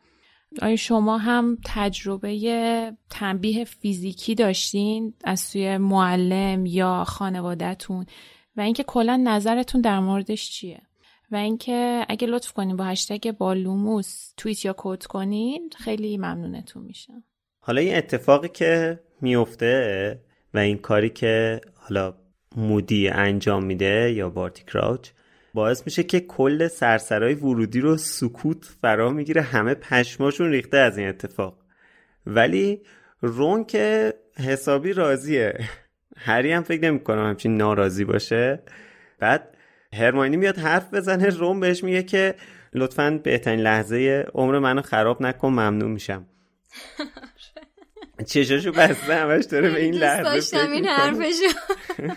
آیا 0.63 0.77
شما 0.77 1.19
هم 1.19 1.59
تجربه 1.65 2.93
تنبیه 3.11 3.65
فیزیکی 3.65 4.35
داشتین 4.35 5.15
از 5.25 5.41
سوی 5.41 5.77
معلم 5.79 6.67
یا 6.67 7.05
خانوادهتون؟ 7.05 8.07
و 8.57 8.61
اینکه 8.61 8.83
کلا 8.83 9.17
نظرتون 9.25 9.81
در 9.81 10.01
موردش 10.01 10.51
چیه؟ 10.51 10.83
و 11.31 11.37
اینکه 11.37 12.07
اگه 12.09 12.27
لطف 12.27 12.53
کنین 12.53 12.77
با 12.77 12.85
هشتگ 12.85 13.31
بالوموس 13.31 14.33
توییت 14.37 14.65
یا 14.65 14.75
کد 14.79 15.03
کنین 15.03 15.71
خیلی 15.79 16.17
ممنونتون 16.17 16.83
میشم. 16.83 17.25
حالا 17.61 17.81
این 17.81 17.97
اتفاقی 17.97 18.49
که 18.49 19.01
میفته 19.21 20.21
و 20.55 20.59
این 20.59 20.79
کاری 20.79 21.11
که 21.11 21.61
حالا 21.75 22.15
مودی 22.57 23.09
انجام 23.09 23.65
میده 23.65 24.13
یا 24.13 24.31
بارتی 24.31 24.65
کراوچ 24.65 25.11
باعث 25.55 25.83
میشه 25.87 26.03
که 26.03 26.21
کل 26.21 26.69
سرسرای 26.69 27.35
ورودی 27.35 27.81
رو 27.81 27.97
سکوت 27.97 28.65
فرا 28.81 29.11
می‌گیره 29.11 29.43
همه 29.43 29.75
پشماشون 29.75 30.51
ریخته 30.51 30.77
از 30.77 30.99
این 30.99 31.09
اتفاق. 31.09 31.59
ولی 32.27 32.83
رون 33.21 33.65
که 33.65 34.15
حسابی 34.37 34.93
راضیه. 34.93 35.59
هری 36.17 36.53
هم 36.53 36.63
فکر 36.63 36.85
نمی‌کنم 36.85 37.29
همچین 37.29 37.57
ناراضی 37.57 38.05
باشه. 38.05 38.63
بعد 39.19 39.57
هرماینی 39.95 40.37
میاد 40.37 40.59
حرف 40.59 40.95
بزنه 40.95 41.29
روم 41.29 41.61
بهش 41.61 41.85
میگه 41.85 42.03
که 42.03 42.35
لطفا 42.75 43.21
بهترین 43.25 43.61
لحظه 43.61 44.27
عمر 44.35 44.59
منو 44.59 44.83
خراب 44.83 45.23
نکن 45.23 45.49
ممنون 45.49 45.91
میشم. 45.91 46.27
چشاشو 48.27 48.73
بسته 48.73 49.15
همش 49.15 49.45
داره 49.45 49.71
به 49.71 49.83
این 49.83 49.95
لحظه 49.95 50.23
داشتم 50.23 50.71
این. 50.71 50.87
حرفشو. 50.87 51.59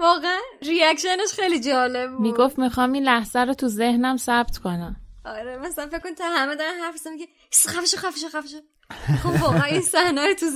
واقعا 0.00 0.38
ریاکشنش 0.62 1.32
خیلی 1.36 1.60
جالب 1.60 2.10
بود. 2.10 2.20
می‌گفت 2.20 2.58
می‌خوام 2.58 2.92
این 2.92 3.02
لحظه 3.02 3.38
رو 3.38 3.54
تو 3.54 3.68
ذهنم 3.68 4.16
ثبت 4.16 4.58
کنم. 4.58 4.96
آره 5.24 5.58
مثلا 5.58 5.86
فکر 5.86 5.98
کن 5.98 6.14
تا 6.14 6.24
همه 6.24 6.56
دارن 6.56 6.74
حرف 6.74 6.92
می‌زنن 6.92 7.12
میگه 7.12 7.28
خفشو 7.66 7.96
خفشو 7.96 8.28
خفشو 8.28 8.58
خب 9.22 9.42
واقعا 9.42 9.64
این 9.64 9.80
صحنه 9.80 10.26
رو 10.26 10.34
تو 10.34 10.46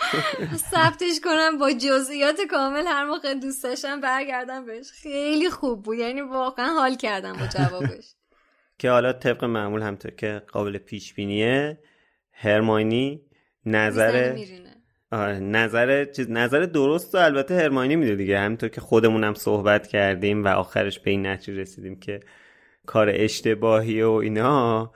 ثبتش 0.72 1.20
کنم 1.24 1.58
با 1.58 1.72
جزئیات 1.72 2.36
کامل 2.50 2.86
هر 2.86 3.04
موقع 3.06 3.34
دوست 3.34 3.62
داشتم 3.62 4.00
برگردم 4.00 4.64
بهش. 4.64 4.90
خیلی 4.90 5.50
خوب 5.50 5.82
بود 5.82 5.98
یعنی 5.98 6.20
واقعا 6.20 6.66
حال 6.66 6.94
کردم 6.94 7.32
با 7.32 7.46
جوابش. 7.46 8.14
که 8.78 8.90
حالا 8.90 9.12
طبق 9.12 9.44
معمول 9.44 9.82
همطور 9.82 10.10
که 10.10 10.42
قابل 10.52 10.78
پیش 10.78 11.14
بینیه 11.14 11.78
هرماینی 12.32 13.22
نظر. 13.66 14.36
آره 15.12 15.38
نظر 15.38 16.04
چیز 16.04 16.30
نظر 16.30 16.60
درست 16.60 17.14
و 17.14 17.18
البته 17.18 17.54
هرماینی 17.54 17.96
میده 17.96 18.14
دیگه. 18.14 18.38
همینطور 18.38 18.68
که 18.68 18.80
خودمونم 18.80 19.34
صحبت 19.34 19.86
کردیم 19.86 20.44
و 20.44 20.48
آخرش 20.48 20.98
به 20.98 21.10
این 21.10 21.26
نتیجه 21.26 21.60
رسیدیم 21.60 22.00
که 22.00 22.20
کار 22.86 23.10
اشتباهی 23.14 24.02
و 24.02 24.10
اینا 24.10 24.92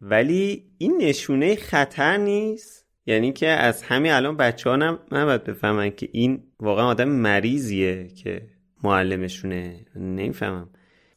ولی 0.00 0.64
این 0.78 0.98
نشونه 1.00 1.56
خطر 1.56 2.16
نیست. 2.16 2.86
یعنی 3.06 3.32
که 3.32 3.48
از 3.48 3.82
همین 3.82 4.12
الان 4.12 4.36
بچه 4.36 4.70
ها 4.70 4.76
نباید 5.12 5.44
بفهمن 5.44 5.90
که 5.90 6.08
این 6.12 6.42
واقعا 6.60 6.86
آدم 6.86 7.08
مریضیه 7.08 8.08
که 8.08 8.42
معلمشونه. 8.84 9.86
نمی‌فهمم. 9.96 10.68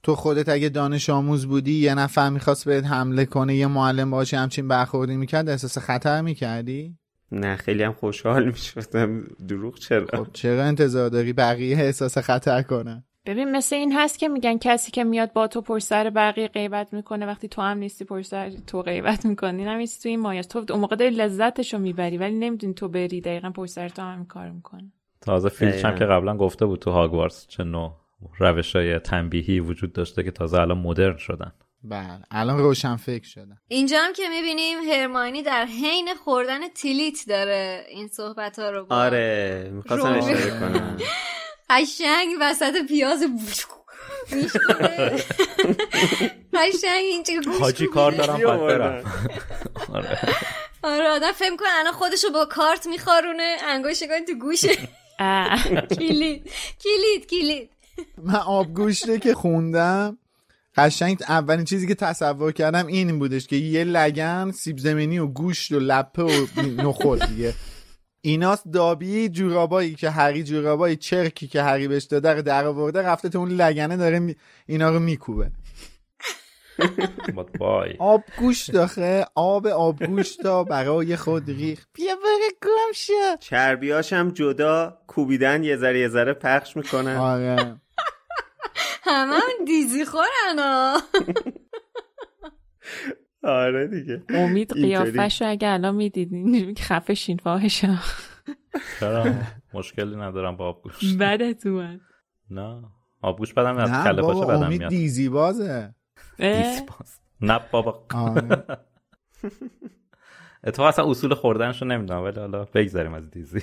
تو 0.04 0.16
خودت 0.16 0.50
اگه 0.50 0.70
دانش 0.70 1.10
آموز 1.10 1.46
بودی 1.46 1.74
یه 1.74 1.96
نفر 1.96 2.30
می‌خواست 2.30 2.66
بهت 2.66 2.86
حمله 2.86 3.26
کنه 3.26 3.56
یه 3.56 3.68
معلم 3.68 4.12
باشه 4.12 4.38
همچین 4.38 4.68
برخوردی 4.68 5.16
می‌کرد 5.16 5.50
احساس 5.50 5.78
خطر 5.78 6.22
می‌کردی؟ 6.22 6.98
نه 7.32 7.56
خیلی 7.56 7.84
هم 7.84 7.94
خوشحال 7.94 8.46
می‌شدم. 8.46 9.24
دروغ 9.48 9.80
چرا؟ 9.80 10.06
خب 10.14 10.28
چرا 10.34 10.64
انتظار 10.64 11.10
داری 11.10 11.34
بقیه 11.34 11.78
احساس 11.78 12.18
خطر 12.18 12.62
کنن؟ 12.62 13.04
ببین 13.26 13.52
مثل 13.52 13.76
این 13.76 13.94
هست 13.94 14.20
که 14.20 14.28
میگن 14.28 14.58
کسی 14.58 14.92
که 14.92 15.04
میاد 15.04 15.34
با 15.34 15.48
تو 15.48 15.62
پشت 15.62 15.86
سر 15.86 16.10
بقیه 16.10 16.48
غیبت 16.48 16.94
می‌کنه 16.94 17.26
وقتی 17.26 17.48
تو 17.48 17.62
هم 17.62 17.78
نیستی 17.78 18.06
پشت 18.06 18.28
سر 18.28 18.52
تو 18.68 18.82
غیبت 18.82 19.26
می‌کنی. 19.26 19.64
هم 19.64 19.86
تو 19.86 20.10
این 20.10 20.20
مایه 20.20 20.44
تو 20.44 20.66
اون 20.70 20.80
موقع 20.80 20.96
داری 20.96 21.12
لذتشو 21.12 21.78
می‌بری 21.78 22.18
ولی 22.18 22.36
نمی‌دونی 22.36 22.74
تو 22.74 22.88
بری 22.88 23.22
دقیقا 23.22 23.50
پشت 23.50 23.72
سر 23.72 23.90
تو 23.90 24.02
هم 24.02 24.26
کار 24.26 24.50
می‌کنه 24.50 24.92
تازه 25.22 25.50
فیلچ 25.50 25.86
هم. 25.86 25.96
که 25.96 26.06
قبلا 26.06 26.38
گفته 26.38 26.66
بود 26.66 26.80
تو 26.80 26.92
هاگوارتس 26.92 27.48
چه 27.48 27.64
نوع 27.64 27.94
روش 28.40 28.76
های 28.76 29.00
تنبیهی 29.00 29.60
وجود 29.60 29.94
داشته 29.94 30.24
که 30.24 30.32
تازه 30.32 30.60
الان 30.62 30.78
مدرن 30.78 31.18
شدن. 31.18 31.52
بله 31.84 32.20
الان 32.32 32.58
روشن 32.58 32.96
فکر 32.96 33.28
شدن. 33.28 33.58
اینجا 33.68 33.98
هم 34.00 34.14
که 34.14 34.24
می‌بینیم 34.30 34.78
هرماینی 34.92 35.44
در 35.44 35.66
حین 35.66 36.08
خوردن 36.24 36.68
تیلیت 36.76 37.18
داره 37.28 37.86
این 37.90 38.08
صحبت 38.08 38.60
ها 38.60 38.70
رو 38.70 38.86
با 38.86 38.96
آره 38.96 39.70
می‌خواستم 39.74 40.14
رو 40.14 40.18
اشاره. 40.18 40.60
کنم. 40.60 40.98
قشنگ 41.70 42.30
وسط 42.42 42.86
پیاز 42.88 43.24
قشنگ 46.54 47.04
اینجا 47.04 47.34
حاجی 47.60 47.88
کار. 47.88 48.12
دارم 48.12 48.40
برم 48.40 49.04
آره. 49.94 50.18
آره 50.84 51.08
آدم 51.08 51.32
فکر 51.32 51.56
کنه 51.56 51.68
الان 51.80 51.94
خودشو 51.94 52.30
با 52.34 52.46
کارت 52.46 52.88
میخارونه 52.88 53.58
انگوش 53.68 54.04
کنه 54.04 54.26
تو 54.26 54.34
گوشه. 54.34 54.78
کلید 56.00 56.52
کلید 56.84 57.28
کلید 57.30 57.70
من 58.18 58.36
آبگوشته 58.36 59.20
که 59.20 59.34
خوندم 59.34 60.18
قشنگ 60.76 61.24
اولین 61.30 61.66
چیزی 61.66 61.88
که 61.88 61.96
تصور 61.96 62.52
کردم 62.52 62.88
این 62.88 63.20
بودش 63.20 63.48
که 63.48 63.56
یه 63.56 63.84
لگن 63.84 64.52
سیب 64.52 64.78
زمینی 64.78 65.20
و 65.20 65.28
گوشت 65.28 65.72
و 65.72 65.80
لپه 65.80 66.24
و 66.24 66.62
نخود 66.62 67.26
دیگه 67.26 67.54
ایناست 68.26 68.68
دابی 68.68 69.30
جورابایی 69.30 69.96
که 69.96 70.10
هری 70.10 70.44
جورابایی 70.44 70.96
چرکی 70.96 71.48
که 71.48 71.64
هری 71.64 71.88
بهش 71.88 72.04
داده 72.04 72.34
رو 72.34 72.42
در 72.42 72.66
آورده 72.66 73.02
رفته 73.02 73.30
تو 73.30 73.40
اون 73.40 73.50
لگنه 73.50 73.98
داره 73.98 74.36
اینا 74.66 74.90
رو 74.90 75.00
میکوبه. 75.00 75.52
آب 78.00 78.24
گوشت 78.38 78.72
داخه 78.72 79.26
آب 79.36 79.68
آبگوشت 79.68 80.42
تا 80.42 80.64
برای 80.64 81.16
خود 81.16 81.50
ریخ 81.50 81.86
بیا 81.94 82.16
بره 82.16 82.50
گم 82.62 82.92
شد 82.94 83.40
چربیاش 83.40 84.14
هم 84.14 84.32
جدا 84.32 84.98
کوبیدن 85.08 85.64
یه 85.64 85.78
ذره 85.78 86.00
یه 86.00 86.08
ذره 86.08 86.34
پخش 86.34 86.78
می‌کنن. 86.78 87.16
آره. 87.16 87.82
همه 89.04 89.36
هم 89.36 89.66
دیزی 89.66 90.06
خورن 90.06 90.60
ها. 90.60 91.02
آره 93.44 93.88
دیگه. 93.88 94.24
امید. 94.30 94.74
قیافش 94.74 95.42
رو 95.42 95.50
اگه 95.50 95.70
الان 95.70 95.96
می‌دیدین 95.96 96.76
خفه 96.76 97.14
شین 97.14 97.38
فاحشا 97.38 97.98
چرا؟ 99.00 99.34
مشکلی 99.74 100.16
ندارم 100.16 100.56
با 100.58 100.66
آبگوش 100.70 101.14
بدت 101.14 101.66
اومد 101.66 102.00
نه. 102.50 102.84
آبگوش 103.22 103.54
بدم 103.54 103.78
نه 103.80 104.04
کله 104.04 104.22
پاچه 104.22 104.40
بابا 104.40 104.46
بدم 104.46 104.64
امید 104.64 104.80
میاد. 104.80 104.90
دیزی 104.90 105.30
بازه. 105.30 105.96
نه 107.42 107.60
بابا. 107.72 108.06
اتفاقا 110.64 110.90
اصلا 110.90 111.10
اصول 111.10 111.34
خوردنشو 111.34 111.86
نمی‌دونم 111.86 112.24
ولی 112.24 112.40
حالا 112.40 112.66
بگذاریم 112.66 113.14
از 113.14 113.32
دیزی. 113.32 113.62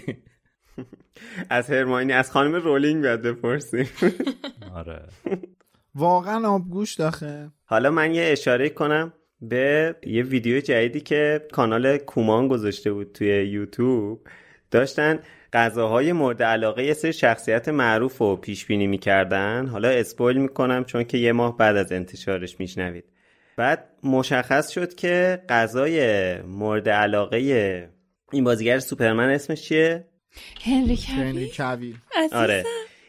از 1.51 1.71
هرماینی 1.71 2.13
از 2.13 2.31
خانم 2.31 2.55
رولینگ 2.55 3.03
باید 3.03 3.23
بپرسیم. 3.23 3.89
آره. 4.75 5.03
واقعا 5.95 6.49
آبگوش 6.49 6.95
داخه 6.95 7.51
حالا 7.65 7.91
من 7.91 8.15
یه 8.15 8.23
اشاره 8.33 8.69
کنم. 8.69 9.13
به 9.43 9.97
یه 10.07 10.23
ویدیو 10.23 10.61
جدیدی 10.61 11.01
که 11.01 11.47
کانال 11.53 11.99
کومان 11.99 12.49
گذاشته 12.49 12.93
بود 12.93 13.13
توی 13.13 13.29
یوتیوب 13.29 14.21
داشتن 14.71 15.19
غذاهای 15.53 16.13
مورد 16.13 16.43
علاقه 16.43 16.85
یه 16.85 16.95
سری 16.95 17.13
شخصیت 17.13 17.69
معروف 17.69 18.19
رو 18.19 18.37
پیش 18.37 18.67
بینی 18.67 18.87
می‌کردن. 18.87 19.67
حالا 19.67 19.89
اسپویل 19.89 20.37
می‌کنم 20.37 20.85
چون 20.85 21.05
که 21.05 21.19
یه 21.19 21.33
ماه 21.33 21.57
بعد 21.57 21.77
از 21.77 21.93
انتشارش 21.93 22.61
میشنوید. 22.61 23.05
بعد 23.57 23.89
مشخص 24.05 24.71
شد 24.71 24.95
که 24.95 25.43
غذای 25.49 26.37
مورد 26.43 26.89
علاقه 26.89 27.39
این 28.33 28.45
بازیگر 28.45 28.79
سوپرمن 28.79 29.29
اسمش 29.31 29.63
چیه؟ 29.63 30.05
هنری 30.65 30.97
کویل 30.97 31.51
کویل 31.57 31.97
آره. 32.33 32.65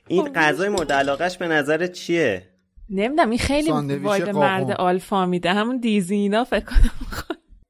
این 0.07 0.33
غذای 0.33 0.69
مورد 0.69 0.91
علاقهش 0.91 1.37
به 1.37 1.47
نظر 1.47 1.87
چیه؟ 1.87 2.50
نمی‌دونم 2.91 3.29
این 3.29 3.39
خیلی 3.39 3.71
وایب. 3.71 4.29
مرد 4.29 4.71
آلفا 4.71 5.25
میده. 5.25 5.53
همون 5.53 5.77
دیزینا 5.77 6.43
فکر 6.43 6.65
کنم 6.65 6.91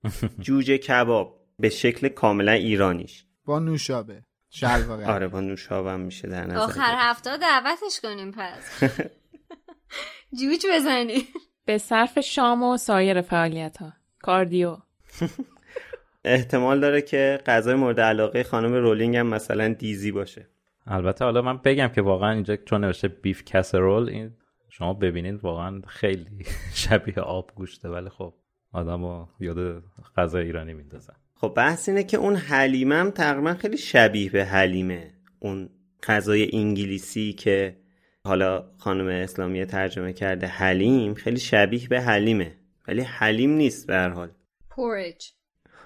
جوجه 0.39 0.77
کباب 0.77 1.39
به 1.60 1.69
شکل 1.69 2.07
کاملا 2.07 2.52
ایرانیش. 2.52 3.26
با 3.45 3.60
نوشابه. 3.60 4.23
شلوار. 4.49 5.03
آره 5.03 5.27
با 5.27 5.39
نوشابه 5.39 5.91
هم 5.91 5.99
میشه 5.99 6.27
در 6.27 6.45
نظر 6.45 6.57
آخر. 6.57 6.95
هفته 6.98 7.38
دعوتش 7.38 7.99
کنیم 8.02 8.31
پس. 8.31 8.84
جوج 10.39 10.65
بزنی. 10.76 11.27
به 11.65 11.77
صرف 11.77 12.19
شام 12.19 12.64
و 12.64 12.77
سایر 12.77 13.22
فعالیت 13.22 13.77
ها 13.77 13.93
کاردیو. 14.22 14.77
احتمال 16.26 16.80
داره 16.80 17.02
که 17.02 17.39
غذای 17.45 17.76
مورد 17.76 17.99
علاقه 17.99 18.43
خانم 18.43 18.73
رولینگ 18.73 19.15
هم 19.18 19.27
مثلا 19.27 19.73
دیزی 19.73 20.11
باشه. 20.11 20.48
البته 20.88 21.26
حالا 21.26 21.41
من 21.41 21.57
بگم 21.57 21.88
که 21.88 22.02
واقعا 22.02 22.31
اینجا 22.31 22.56
چون 22.56 22.84
نوشته 22.84 23.07
بیف 23.07 23.43
کسرول 23.45 24.10
این 24.10 24.31
شما 24.73 24.93
ببینید 24.93 25.43
واقعا 25.43 25.81
خیلی 25.88 26.45
شبیه 26.73 27.19
آب 27.19 27.52
گوشته 27.56 27.89
ولی 27.89 28.10
خب 28.10 28.34
آدم 28.72 29.03
رو 29.03 29.27
یاد 29.39 29.84
غذای 30.18 30.45
ایرانی 30.45 30.73
میندازن. 30.73 31.14
خب 31.35 31.53
بحث 31.56 31.89
اینه 31.89 32.03
که 32.03 32.18
اون 32.18 32.35
حلیمه 32.35 32.95
هم 32.95 33.11
تقریبا 33.11 33.53
خیلی 33.53 33.77
شبیه 33.77 34.30
به 34.31 34.45
حلیمه. 34.45 35.14
اون 35.39 35.69
غذای 36.03 36.49
انگلیسی 36.53 37.34
که 37.34 37.77
حالا 38.23 38.72
خانم 38.77 39.07
اسلامی 39.07 39.65
ترجمه 39.65 40.14
کرده 40.14 40.48
حلیم 40.48 41.14
خیلی 41.14 41.39
شبیه 41.39 41.88
به 41.88 42.02
حلیمه. 42.02 42.56
ولی 42.88 43.02
حلیم 43.02 43.52
نیست 43.52 43.88
به 43.88 43.93
هر 43.93 44.10
حال. 44.10 44.31
پورج 44.69 45.34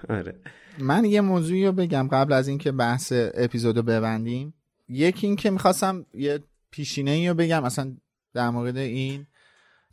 آره. 0.08 0.34
من 0.78 1.04
یه 1.04 1.20
موضوعی 1.20 1.66
رو 1.66 1.72
بگم 1.72 2.08
قبل 2.12 2.32
از 2.32 2.48
اینکه 2.48 2.72
بحث 2.72 3.12
اپیزودو 3.34 3.82
ببندیم. 3.82 4.54
یکی 4.88 5.26
این 5.26 5.36
که 5.36 5.50
می‌خواستم 5.50 6.06
یه 6.14 6.38
پیشینه 6.70 7.10
ای 7.10 7.28
رو 7.28 7.34
بگم. 7.34 7.64
اصلا 7.64 7.96
در 8.36 8.50
مورد 8.50 8.76
این 8.76 9.26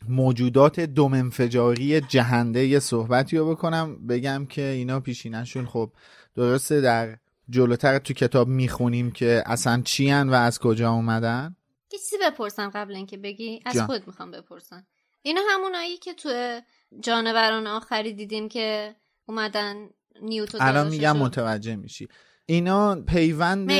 موجودات 0.08 0.80
دوم 0.80 1.14
انفجاری 1.14 2.00
جهنده 2.00 2.66
یه 2.66 2.78
صحبتی 2.78 3.36
رو 3.36 3.50
بکنم. 3.50 4.06
بگم 4.06 4.46
که 4.46 4.62
اینا 4.62 5.00
پیشینهشون 5.00 5.66
خب 5.66 5.92
درسته 6.34 6.80
در 6.80 7.16
جلوتر 7.50 7.98
تو 7.98 8.14
کتاب 8.14 8.48
می‌خونیم 8.48 9.10
که 9.10 9.42
اصلا 9.46 9.82
چی 9.84 10.12
و 10.12 10.32
از 10.32 10.58
کجا 10.58 10.92
اومدن؟ 10.92 11.56
یه 11.92 11.98
چیزی 11.98 12.16
بپرسم 12.22 12.70
قبل 12.74 12.94
اینکه 12.94 13.16
بگی. 13.16 13.60
از 13.66 13.74
جان. 13.74 13.86
خود 13.86 14.06
می‌خوام 14.06 14.30
بپرسم. 14.30 14.86
اینا 15.22 15.40
همونایی 15.50 15.96
که 15.96 16.14
تو 16.14 16.60
جانوران 17.00 17.66
آخری 17.66 18.12
دیدیم 18.12 18.48
که 18.48 18.96
اومدن 19.26 19.74
نیوتو 20.22 20.58
الان 20.60 20.88
میگم 20.88 21.16
متوجه 21.16 21.76
میشی. 21.76 22.08
اینا 22.46 22.94
پیوند 22.94 23.72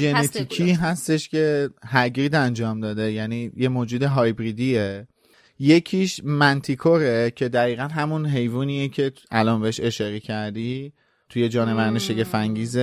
ژنتیکی. 0.00 0.72
هستش 0.72 1.28
که 1.28 1.70
هگرید 1.84 2.34
انجام 2.34 2.80
داده. 2.80 3.12
یعنی 3.12 3.52
یه 3.56 3.68
موجود 3.68 4.02
هایبریدیه. 4.02 5.08
یکیش 5.58 6.20
منتیکوره 6.24 7.30
که 7.30 7.48
دقیقا 7.48 7.82
همون 7.82 8.26
حیوانیه 8.26 8.88
که 8.88 9.12
الان 9.30 9.60
بهش 9.60 9.80
اشاره 9.80 10.20
کردی. 10.20 10.92
توی 11.28 11.48
جانوران 11.48 11.98
شگفنگیز 11.98 12.78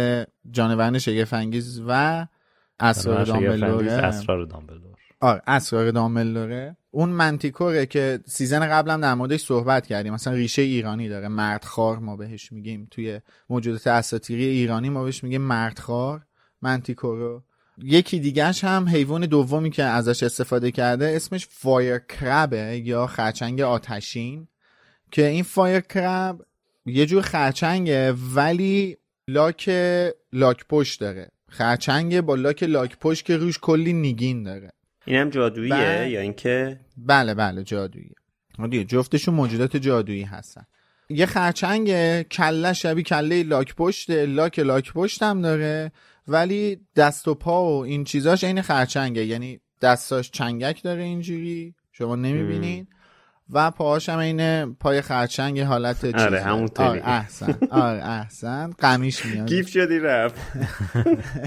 جانوران 0.52 1.00
شگفنگیز 1.00 1.82
و 1.88 2.28
اسرار 2.80 3.26
دامبلوره. 3.26 4.95
آره 5.26 5.42
اسرار 5.48 5.92
دامبلوره 5.92 6.78
اون 6.92 7.10
منتیکوره 7.10 7.86
که 7.86 8.20
سیزن 8.26 8.70
قبلم 8.70 9.02
در 9.02 9.14
موردش 9.14 9.46
صحبت 9.46 9.88
کردیم. 9.88 10.14
مثلا 10.14 10.34
ریشه 10.34 10.62
ایرانی 10.62 11.10
داره 11.10 11.28
مردخوار 11.28 12.00
ما 12.00 12.16
بهش 12.16 12.52
میگیم. 12.52 12.88
توی 12.92 13.22
موجودات 13.50 13.88
اساطیری 13.88 14.46
ایرانی 14.46 14.90
ما 14.90 15.04
بهش 15.04 15.24
میگیم 15.24 15.42
مردخوار 15.42 16.26
manticore 16.62 17.29
و. 17.29 17.44
یکی 17.78 18.20
دیگهش 18.20 18.64
هم 18.64 18.90
حیوان 18.90 19.26
دومی 19.26 19.70
که 19.70 19.84
ازش 19.84 20.24
استفاده 20.24 20.72
کرده 20.72 21.14
اسمش 21.16 21.48
fire 21.52 21.98
crab 22.00 22.65
ه 22.65 22.82
یا 22.86 23.08
خرچنگ 23.08 23.62
آتشین. 23.62 24.48
که 25.12 25.28
این 25.28 25.44
fire 25.44 25.80
crab 25.80 26.46
یه 26.86 27.06
جور 27.06 27.22
خرچنگه 27.22 28.12
ولی 28.12 28.98
لاک 29.28 29.70
لاک 30.34 30.66
پشت 30.70 31.00
داره. 31.00 31.32
خرچنگ 31.50 32.22
با 32.22 32.36
لاک 32.36 32.64
لاک 32.64 32.98
پشت 33.00 33.26
که 33.26 33.38
روش 33.38 33.60
کلی 33.60 33.94
نگین 33.94 34.44
داره. 34.44 34.72
اینم 35.06 35.30
جادوییه 35.30 35.76
بله. 35.76 36.10
یا 36.10 36.22
اینکه 36.22 36.80
بله 36.98 37.34
بله 37.34 37.64
جادویی. 37.64 38.12
دیگه 38.70 38.84
جفتشون 38.84 39.36
موجودات 39.36 39.78
جادویی 39.78 40.24
هستن. 40.24 40.66
یه 41.10 41.26
خرچنگ 41.26 42.22
کله 42.22 42.74
شبیه 42.74 43.04
کله 43.04 43.44
لاک 43.44 43.76
پشت 43.76 44.10
لاک 44.12 44.60
لاک 44.60 44.94
پشت 44.94 45.24
هم 45.24 45.42
داره 45.42 45.92
ولی 46.28 46.80
دست 46.96 47.28
و 47.28 47.36
پا 47.36 47.64
و 47.66 47.84
این 47.84 48.04
چیزاش 48.04 48.44
عین 48.44 48.62
خرچنگه. 48.62 49.26
یعنی 49.26 49.60
دستاش 49.82 50.32
چنگک 50.32 50.84
داره 50.84 51.04
اینجوری 51.04 51.76
شما 51.92 52.16
نمی‌بینین. 52.16 52.88
و 53.50 53.72
پاهاش 53.72 54.10
هم 54.10 54.20
عین 54.20 54.74
پای 54.74 55.02
خرچنگ 55.02 55.60
حالت 55.60 56.02
چیزه. 56.06 56.26
آره، 56.26 56.42
همونطوری. 56.42 56.88
آره 56.88 57.08
احسن. 57.10 57.58
آره 57.72 58.06
احسن. 58.06 58.72
قمیش 58.72 59.26
میاد. 59.26 59.48
گیف 59.54 59.70
شدی 59.70 60.00
رفت. 60.00 60.36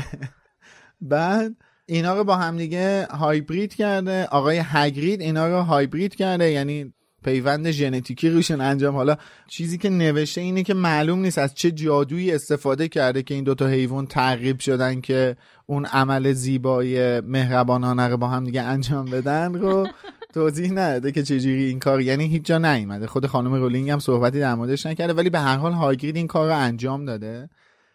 بعد 1.00 1.56
اینا 1.90 2.14
رو 2.14 2.24
با 2.24 2.36
همدیگه 2.36 3.06
هایبرید 3.10 3.74
کرده. 3.74 4.24
آقای 4.24 4.60
هگرید 4.64 5.20
اینا 5.20 5.48
رو 5.48 5.62
هایبرید 5.62 6.14
کرده. 6.14 6.50
یعنی 6.50 6.92
پیوند 7.24 7.70
ژنتیکی 7.70 8.30
روشون 8.30 8.60
انجام. 8.60 8.96
حالا 8.96 9.16
چیزی 9.48 9.78
که 9.78 9.90
نوشته 9.90 10.40
اینه 10.40 10.62
که 10.62 10.74
معلوم 10.74 11.18
نیست 11.18 11.38
از 11.38 11.54
چه 11.54 11.70
جادویی 11.70 12.32
استفاده 12.32 12.88
کرده 12.88 13.22
که 13.22 13.34
این 13.34 13.44
دوتا 13.44 13.66
حیوان 13.66 14.06
ترغیب 14.06 14.60
شدن 14.60 15.00
که 15.00 15.36
اون 15.66 15.86
عمل 15.86 16.32
زیبای 16.32 17.20
مهربانانه 17.20 18.08
رو 18.08 18.16
با 18.16 18.28
هم 18.28 18.44
دیگه 18.44 18.62
انجام 18.62 19.04
بدن 19.04 19.54
رو 19.54 19.88
توضیح 20.34 20.72
نداده 20.72 21.12
که 21.12 21.22
چجوری 21.22 21.64
این 21.64 21.78
کار 21.78 22.00
یعنی 22.00 22.26
هیچ 22.26 22.42
جا 22.42 22.58
نیومده. 22.58 23.06
خود 23.06 23.26
خانم 23.26 23.54
رولینگ 23.54 23.90
هم 23.90 23.98
صحبتی 23.98 24.40
در 24.40 24.54
موردش 24.54 24.86
نکرده. 24.86 25.12
ولی 25.12 25.30
به 25.30 25.38
هر 25.38 25.56
حال 25.56 25.72
هاگرید 25.72 26.16
این 26.16 26.26
کار 26.26 26.48
رو 26.48 26.56
انجام 26.56 27.04
داده. 27.04 27.48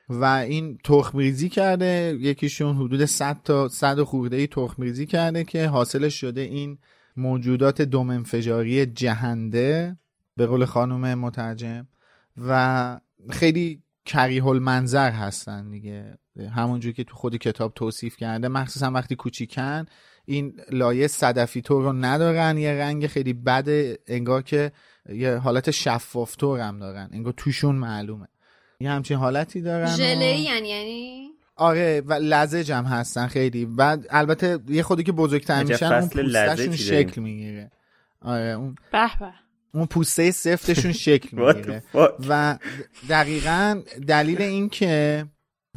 و 0.10 0.26
این 0.26 0.78
تخمریزی 0.84 1.50
کرده 1.50 2.18
یکیشون 2.20 2.76
حدود 2.76 3.06
100 3.06 3.38
تا 3.44 3.68
100 3.68 4.04
خورده 4.04 4.36
ای 4.36 4.48
تخمریزی 4.48 5.06
کرده 5.06 5.44
که 5.44 5.68
حاصلش 5.68 6.22
شده 6.22 6.42
این 6.42 6.78
موجودات 7.18 7.82
دوم 7.82 8.10
انفجاری 8.10 8.86
جهنده 8.86 9.98
به 10.38 10.46
قول 10.46 10.66
خانم 10.66 11.20
مترجم 11.20 11.88
و 12.38 13.00
خیلی 13.30 13.84
کریه 14.06 14.48
المنظر 14.48 15.12
هستن 15.12 15.70
دیگه. 15.70 16.18
همونجور 16.56 16.94
که 16.94 17.04
تو 17.04 17.16
خود 17.16 17.36
کتاب 17.36 17.74
توصیف 17.74 18.18
کرده 18.18 18.48
مخصوصا 18.48 18.92
وقتی 18.92 19.16
کوچیکن 19.16 19.86
این 20.26 20.54
لایه 20.72 21.08
صدفی 21.08 21.62
طور 21.62 21.84
رو 21.84 21.94
ندارن 21.94 22.58
یه 22.58 22.74
رنگ 22.74 23.08
خیلی 23.08 23.34
بد 23.34 23.98
انگار 24.08 24.42
که 24.42 24.72
یه 25.10 25.36
حالت 25.36 25.72
شفاف 25.72 26.38
طور 26.38 26.60
هم 26.60 26.80
دارن 26.80 27.10
انگار 27.12 27.34
توشون 27.38 27.76
معلومه. 27.76 28.28
یه 28.80 28.90
همچین 28.92 29.18
حالتی 29.18 29.62
دارن 29.62 29.94
و- 29.94 29.98
ژله 29.98 30.40
یعنی 30.40 30.70
یعنی؟ 30.70 31.30
آره 31.56 32.02
و 32.06 32.14
لزج 32.14 32.72
هم 32.72 32.86
هستن 32.86 33.28
خیلی. 33.28 33.66
بعد 33.66 34.06
البته 34.10 34.60
یه 34.70 34.84
خودی 34.84 35.04
که 35.04 35.12
بزرگتر 35.12 35.64
میشن 35.64 35.94
اون 35.94 36.10
پوستشون. 36.10 36.76
شکل 36.76 37.22
می‌گیره. 37.22 37.72
آره 38.22 38.46
اون 38.46 38.76
به 38.92 39.10
به. 39.20 39.34
اون 39.74 39.86
پوسته 39.86 40.32
سفتشون 40.32 40.92
شکل 40.92 41.30
می‌گیره؟ 41.38 41.84
و 42.30 42.58
دقیقا 43.10 43.82
دلیل 44.08 44.42
این 44.42 44.70
که 44.70 45.26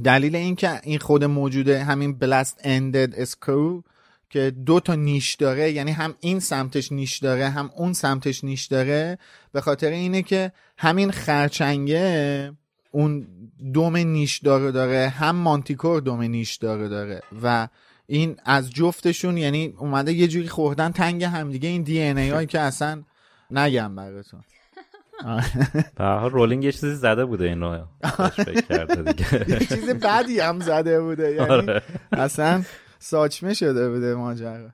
دلیل 0.04 0.36
این 0.36 0.56
که 0.56 0.80
این 0.82 0.98
خود 0.98 1.24
موجوده 1.24 1.84
همین 1.84 2.18
بلست 2.18 2.60
اندد 2.64 3.14
اسکرو 3.14 3.82
که 4.30 4.50
دو 4.50 4.80
تا 4.80 4.94
نیش 4.94 5.34
داره 5.34 5.72
یعنی 5.72 5.92
هم 5.92 6.14
این 6.20 6.40
سمتش 6.40 6.92
نیش 6.92 7.18
داره 7.18 7.48
هم 7.48 7.70
اون 7.76 7.92
سمتش 7.92 8.44
نیش 8.44 8.66
داره 8.66 9.18
به 9.52 9.60
خاطر 9.60 9.90
اینه 9.90 10.22
که 10.22 10.52
همین 10.78 11.10
خرچنگه 11.10 12.52
اون 12.96 13.26
دوم 13.72 13.96
نیش 13.96 14.38
داره 14.38 14.70
داره 14.72 15.08
هم 15.08 15.36
مانتیکور 15.36 16.00
دوم 16.00 16.22
نیش 16.22 16.56
داره 16.56 16.88
داره 16.88 17.20
و 17.42 17.68
این 18.06 18.36
از 18.44 18.70
جفتشون 18.70 19.36
یعنی 19.36 19.74
اومده 19.78 20.12
یه 20.12 20.28
جوری 20.28 20.48
خوردن 20.48 20.92
تنگ 20.92 21.24
همدیگه 21.24 21.68
این 21.68 21.82
دی 21.82 22.02
ان 22.02 22.18
ای 22.18 22.30
هایی 22.30 22.46
که 22.46 22.60
اصلا 22.60 23.02
نگم 23.50 23.96
براتون. 23.96 24.40
به 25.96 26.04
هر 26.04 26.18
حال 26.18 26.30
رولینگ 26.30 26.64
یه 26.64 26.72
چیزی 26.72 26.94
زده 26.94 27.24
بوده 27.24 27.44
اینو 27.44 27.84
بهش 28.00 28.30
فکر 28.30 28.60
کرده 28.60 29.12
دیگه. 29.12 29.50
یه 29.52 29.58
چیز 29.58 29.90
بدی 29.90 30.40
هم 30.40 30.60
زده 30.60 31.00
بوده 31.00 31.32
یعنی 31.34 31.50
آره. 31.50 31.82
اصلا 32.12 32.62
ساچمه 32.98 33.54
شده 33.54 33.90
بوده 33.90 34.14
ماجرا. 34.14 34.70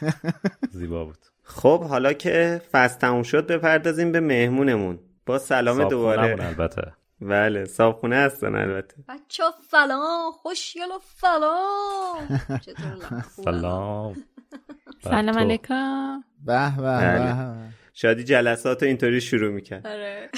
زیبا 0.78 1.04
بود. 1.04 1.18
خب 1.42 1.82
حالا 1.82 2.12
که 2.12 2.62
فصل 2.72 2.98
تموم 2.98 3.22
شد 3.22 3.46
بپردازیم 3.46 4.12
به 4.12 4.20
مهمونمون. 4.20 4.98
با 5.26 5.38
سلام 5.38 5.88
دوباره. 5.88 6.46
البته. 6.46 7.01
بله 7.28 7.64
صابخونه 7.64 8.16
هستن 8.16 8.54
البته. 8.54 8.94
بچه 9.08 9.44
سلام 9.70 10.32
خوشگل 10.32 10.90
و 10.90 10.98
سلام؟ 11.16 12.40
سلام. 13.44 14.14
سلام 15.04 15.38
علیکم. 15.38 16.24
به 16.44 16.76
به 16.76 16.82
بله. 16.82 17.34
به 17.34 17.72
شادی 17.94 18.24
جلسات 18.24 18.82
رو 18.82 18.88
اینطوری 18.88 19.20
شروع 19.20 19.52
می‌کرد. 19.52 19.86
آره. 19.86 20.30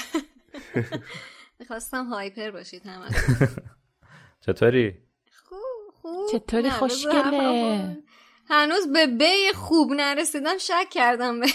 می‌خواستم 1.61 2.07
هایپر 2.07 2.51
باشید 2.51 2.87
همه 2.87 3.07
چطوری؟ 4.41 4.95
خوب 5.49 5.95
خوب. 6.03 6.29
چطوری 6.33 6.71
خوشگله؟ 6.71 7.97
هنوز 8.49 8.93
به 8.93 9.07
بی 9.07 9.53
خوب 9.55 9.93
نرسیدم 9.93 10.59
شک 10.59 10.91
کردم 10.91 11.41
به. 11.41 11.47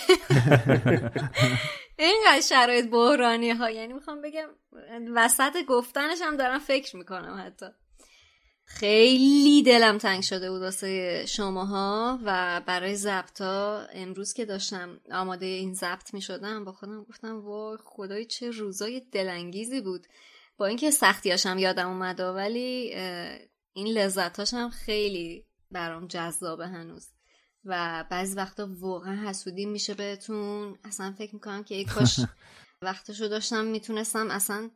اینقدر 1.99 2.41
شرایط 2.41 2.89
بحرانی 2.89 3.49
ها 3.49 3.69
یعنی 3.69 3.93
می‌خوام 3.93 4.21
بگم 4.21 4.49
وسط 5.15 5.65
گفتنش 5.67 6.17
هم 6.21 6.37
دارم 6.37 6.59
فکر 6.59 6.95
می‌کنم 6.95 7.43
حتی. 7.45 7.65
خیلی 8.65 9.63
دلم 9.63 9.97
تنگ 9.97 10.23
شده 10.23 10.51
بود 10.51 10.61
واسه 10.61 11.25
شماها 11.25 12.19
و 12.23 12.61
برای 12.65 12.95
ضبطا 12.95 13.87
امروز 13.93 14.33
که 14.33 14.45
داشتم 14.45 14.99
آماده 15.11 15.45
این 15.45 15.73
ضبط 15.73 16.13
می 16.13 16.21
شدم 16.21 16.65
با 16.65 16.71
خودم 16.71 17.03
گفتم 17.03 17.41
وای 17.41 17.77
خدای 17.83 18.25
چه 18.25 18.51
روزای 18.51 18.99
دلانگیزی 18.99 19.81
بود. 19.81 20.07
با 20.57 20.65
اینکه 20.65 20.91
سختیاشم 20.91 21.57
یادم 21.57 21.87
اومده 21.87 22.25
ولی 22.25 22.95
این 23.73 23.87
لذتاشم 23.87 24.69
خیلی 24.69 25.45
برام 25.71 26.07
جذابه 26.07 26.67
هنوز. 26.67 27.07
و 27.69 28.05
بعضی 28.09 28.35
وقتا 28.35 28.69
واقعا 28.79 29.29
حسودی 29.29 29.65
میشه 29.65 29.93
بهتون. 29.93 30.77
اصلا 30.83 31.13
فکر 31.17 31.33
می‌کنم 31.33 31.63
که 31.63 31.75
ای 31.75 31.85
کاش 31.85 32.19
وقتشو 32.81 33.27
داشتم 33.27 33.65
می‌تونستم 33.65 34.31
اصلا 34.31 34.69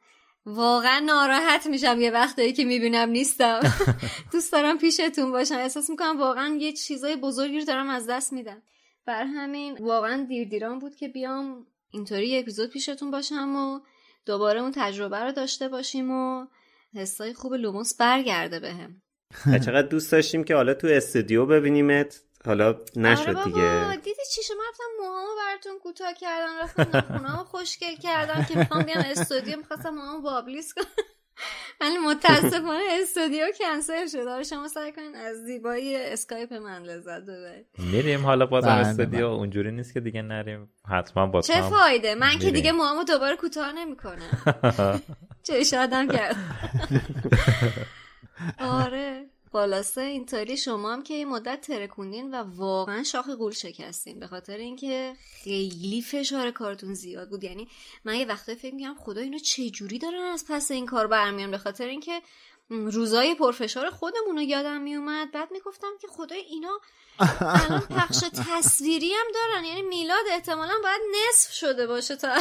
واقعا 0.45 0.99
ناراحت 0.99 1.67
میشم 1.67 2.01
یه 2.01 2.11
وقتایی 2.11 2.53
که 2.53 2.65
می‌بینم 2.65 3.09
نیستم. 3.09 3.59
دوست 4.33 4.51
دارم 4.51 4.77
پیشتون 4.77 5.31
باشم. 5.31 5.55
احساس 5.55 5.89
می‌کنم 5.89 6.19
واقعا 6.19 6.57
یه 6.59 6.73
چیزای 6.73 7.15
بزرگی 7.15 7.59
رو 7.59 7.65
دارم 7.65 7.89
از 7.89 8.09
دست 8.09 8.33
میدم. 8.33 8.61
بر 9.05 9.23
همین 9.23 9.77
واقعا 9.77 10.25
دیر 10.29 10.47
دیران 10.47 10.79
بود 10.79 10.95
که 10.95 11.07
بیام 11.07 11.67
اینطوری 11.91 12.27
یه 12.27 12.39
اپیزود 12.39 12.69
پیشتون 12.69 13.11
باشم 13.11 13.55
و 13.55 13.79
دوباره 14.25 14.59
اون 14.59 14.71
تجربه 14.75 15.17
رو 15.17 15.31
داشته 15.31 15.69
باشیم 15.69 16.11
و 16.11 16.47
حسای 16.95 17.33
خوب 17.33 17.53
لوموس 17.53 17.97
برگرده 17.97 18.59
بهم. 18.59 19.01
چقدر 19.65 19.87
دوست 19.87 20.11
داشتیم 20.11 20.43
که 20.43 20.55
حالا 20.55 20.73
تو 20.73 20.87
استودیو 20.87 21.45
ببینیمت. 21.45 22.21
حالا 22.45 22.75
نشد 22.95 23.21
آره 23.21 23.33
بابا 23.33 23.45
دیگه 23.45 23.95
دیدی 23.95 24.21
چی 24.35 24.43
شما 24.43 24.61
رفتم 24.69 24.83
موهامو 24.99 25.29
براتون 25.47 25.79
کوتاه 25.79 26.13
کردم 26.13 26.53
رفتم 26.63 26.87
ناخونامو 26.93 27.43
خوشگل 27.43 27.95
کردم 27.95 28.45
که 28.49 28.57
می‌خوام 28.57 28.83
بیام 28.83 29.03
استودیو 29.05 29.57
می‌خواستم 29.57 29.89
موهامو 29.89 30.21
بابلیس 30.21 30.73
کنم. 30.73 30.85
ولی 31.81 31.97
متاسفانه 31.97 32.83
استودیو 33.01 33.45
کنسل 33.59 34.07
شد. 34.07 34.27
آره 34.27 34.43
شما 34.43 34.67
سعی 34.67 34.91
کنین 34.91 35.15
از 35.15 35.37
زیبایی 35.37 35.95
اسکایپ 35.95 36.53
من 36.53 36.83
لذت 36.83 37.21
ببرید. 37.21 37.65
میریم 37.77 38.25
حالا 38.25 38.45
بازم 38.45 38.67
بله، 38.67 38.87
استودیو. 38.87 39.25
اونجوری 39.25 39.71
نیست 39.71 39.93
که 39.93 39.99
دیگه 39.99 40.21
نریم. 40.21 40.73
حتما 40.89 41.27
با 41.27 41.41
چه 41.41 41.61
فایده؟ 41.61 42.15
من 42.15 42.39
که. 42.39 42.51
دیگه 42.51 42.71
موهامو 42.71 43.03
دوباره 43.03 43.35
کوتاه 43.35 43.71
نمی‌کنم. 43.71 44.61
چه 45.47 45.63
شادم 45.63 46.07
کرد 46.07 46.35
آره. 48.59 49.25
خلاصه 49.53 50.01
اینطوری 50.01 50.57
شما 50.57 50.93
هم 50.93 51.03
که 51.03 51.13
این 51.13 51.27
مدت 51.27 51.61
ترکوندین 51.61 52.35
و 52.35 52.43
واقعا 52.55 53.03
شاخ 53.03 53.29
گول 53.29 53.51
شکستین. 53.51 54.19
به 54.19 54.27
خاطر 54.27 54.57
اینکه 54.57 55.13
خیلی 55.43 56.01
فشار 56.01 56.51
کارتون 56.51 56.93
زیاد 56.93 57.29
بود. 57.29 57.43
یعنی 57.43 57.67
من 58.05 58.15
یه 58.15 58.25
وقتایی 58.25 58.57
فکر 58.57 58.75
میگم 58.75 58.95
خدا 58.99 59.21
اینو 59.21 59.39
چه 59.39 59.69
جوری 59.69 59.99
دارن 59.99 60.21
از 60.33 60.45
پس 60.49 60.71
این 60.71 60.85
کار 60.85 61.07
برمیان؟ 61.07 61.51
به 61.51 61.57
خاطر 61.57 61.87
اینکه 61.87 62.21
روزای 62.69 63.35
پرفشار 63.35 63.89
خودمون 63.89 64.35
رو 64.35 64.41
یادم 64.41 64.81
میومد 64.81 65.31
بعد 65.31 65.51
می‌گفتم 65.51 65.91
که 66.01 66.07
خدای 66.07 66.39
اینا 66.39 66.79
الان 67.39 67.79
پخش 67.79 68.19
تصویری 68.49 69.11
هم 69.13 69.25
دارن. 69.33 69.65
یعنی 69.65 69.81
میلاد 69.81 70.25
احتمالا 70.31 70.73
باید 70.83 71.01
نصف 71.29 71.53
شده 71.53 71.87
باشه 71.87 72.15
تا 72.15 72.35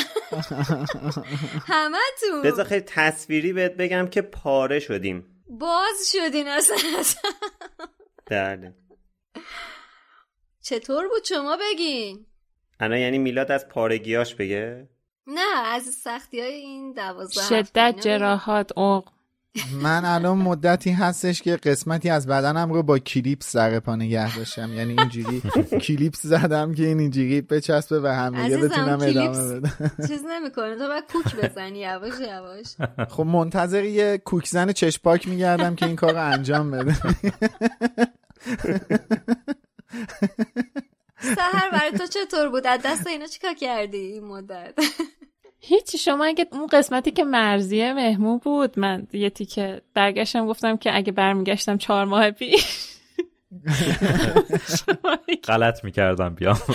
همه 1.72 1.98
بذار 2.44 2.64
خیلی 2.64 2.84
تصویری 2.86 3.52
بهت 3.52 3.76
بگم 3.76 4.09
که 4.09 4.22
پاره 4.22 4.80
شدیم. 4.80 5.31
باز 5.48 6.12
شدین 6.12 6.48
اصلا. 6.48 6.77
بله. 8.27 8.74
چطور 10.62 11.09
بود 11.09 11.24
شما 11.24 11.59
بگین؟ 11.60 12.27
الان 12.81 12.98
یعنی 12.98 13.19
میلاد 13.19 13.52
از 13.52 13.69
پارگیاش 13.69 14.35
بگه؟ 14.35 14.89
نه 15.27 15.66
از 15.66 15.82
سختی 15.82 16.40
های 16.40 16.52
این 16.52 16.93
دوازده 16.93 17.43
شدت. 17.43 18.01
جراحات 18.01 18.78
اوق 18.78 19.09
من 19.83 20.05
الان 20.05 20.39
مدتی 20.39 20.91
هستش 20.91 21.43
که 21.43 21.57
قسمتی 21.57 22.11
از 22.11 22.27
بدنم 22.27 22.73
رو 22.73 22.83
با 22.83 22.99
کلیپس 22.99 23.53
سر 23.53 23.81
پا 23.81 23.97
نگه 23.97 24.37
داشتم. 24.37 24.73
یعنی 24.73 24.97
اینجوری 24.99 25.43
کلیپس 25.81 26.23
زدم 26.23 26.74
که 26.74 26.87
این 26.87 26.99
اینجوری 26.99 27.41
بچسبه 27.41 28.01
و 28.01 28.07
هم 28.07 28.31
دیگه 28.31 28.57
عزیزم، 28.57 28.69
بتونم 28.69 29.01
ادامه 29.01 29.61
بدم. 29.61 29.91
چیز 30.09 30.23
نمی‌کنه. 30.31 30.77
تو 30.77 30.89
باید 30.89 31.05
کوک 31.12 31.37
بزنی 31.37 31.79
یواش 31.79 32.12
یواش. 32.20 32.77
خب 33.09 33.23
منتظر 33.23 33.85
یه 33.85 34.19
کوکزن 34.19 34.73
چشپاک 34.73 35.29
میگردم 35.29 35.74
که 35.74 35.87
این 35.87 35.97
کار 35.97 36.12
رو 36.12 36.33
انجام 36.33 36.70
بده. 36.70 36.95
سهر 41.20 41.70
برای 41.73 41.93
تو 41.99 42.07
چطور 42.07 42.49
بود؟ 42.49 42.66
از 42.66 42.81
دست 42.85 43.07
اینا 43.07 43.27
چیکار 43.27 43.55
کردی 43.55 43.99
این 43.99 44.24
مدت؟ 44.24 44.74
هیچی 45.64 45.98
شما 45.98 46.24
اگه 46.24 46.47
اون 46.52 46.66
قسمتی 46.66 47.10
که 47.10 47.24
مرزیه 47.24 47.93
مهمون 47.93 48.39
بود 48.39 48.78
من 48.78 49.06
یه 49.12 49.30
تیکه 49.30 49.82
برگشتم 49.94 50.47
گفتم 50.47 50.76
که 50.76 50.97
اگه 50.97 51.12
برمیگشتم 51.12 51.76
چهار 51.76 52.05
ماه 52.05 52.30
پیش. 52.30 52.89
غلط 55.48 55.84
می‌کردم 55.84 56.34
بیام. 56.34 56.59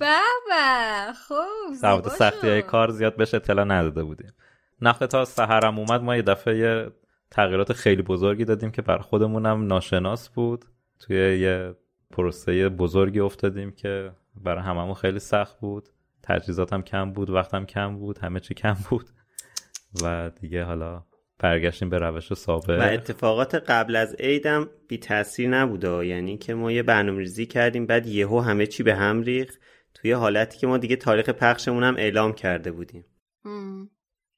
بابا 0.00 1.12
خب 1.28 1.74
سبت 1.80 2.08
سختی 2.08 2.48
های. 2.48 2.62
کار 2.62 2.90
زیاد 2.90 3.16
بهش 3.16 3.34
اطلاع 3.34 3.64
نداده 3.64 4.04
بودیم. 4.04 4.32
نخه 4.80 5.06
تا 5.06 5.24
سهرم 5.24 5.78
اومد 5.78 6.02
ما 6.02 6.16
یه 6.16 6.22
دفعه 6.22 6.58
یه 6.58 6.90
تغییرات 7.30 7.72
خیلی 7.72 8.02
بزرگی 8.02 8.44
دادیم 8.44 8.70
که 8.70 8.82
بر 8.82 8.98
خودمونم 8.98 9.66
ناشناس 9.66 10.28
بود. 10.28 10.64
توی 10.98 11.38
یه 11.38 11.74
پروسه 12.10 12.68
بزرگی 12.68 13.20
افتادیم 13.20 13.72
که 13.72 14.12
برای 14.34 14.62
هممون 14.62 14.94
خیلی 14.94 15.18
سخت 15.18 15.60
بود. 15.60 15.88
تجهیزاتم 16.28 16.82
کم 16.82 17.12
بود 17.12 17.30
وقتم 17.30 17.64
کم 17.66 17.98
بود 17.98 18.18
همه 18.18 18.40
چی 18.40 18.54
کم 18.54 18.76
بود. 18.90 19.10
و 20.02 20.30
دیگه 20.40 20.64
حالا 20.64 21.04
برگشتیم 21.38 21.90
به 21.90 21.98
روش 21.98 22.32
و 22.32 22.34
سابق 22.34 22.92
اتفاقات 22.92 23.54
قبل 23.54 23.96
از 23.96 24.14
عیدم 24.14 24.68
بی 24.88 24.98
تاثیر 24.98 25.48
نبوده. 25.48 26.06
یعنی 26.06 26.38
که 26.38 26.54
ما 26.54 26.72
یه 26.72 26.82
برنامه 26.82 27.18
ریزی 27.18 27.46
کردیم 27.46 27.86
بعد 27.86 28.06
یهو 28.06 28.40
همه 28.40 28.66
چی 28.66 28.82
به 28.82 28.94
هم 28.94 29.22
ریخت. 29.22 29.58
توی 29.94 30.12
حالتی 30.12 30.58
که 30.58 30.66
ما 30.66 30.78
دیگه 30.78 30.96
تاریخ 30.96 31.28
پخشمون 31.28 31.84
هم 31.84 31.96
اعلام 31.96 32.32
کرده 32.32 32.72
بودیم. 32.72 33.04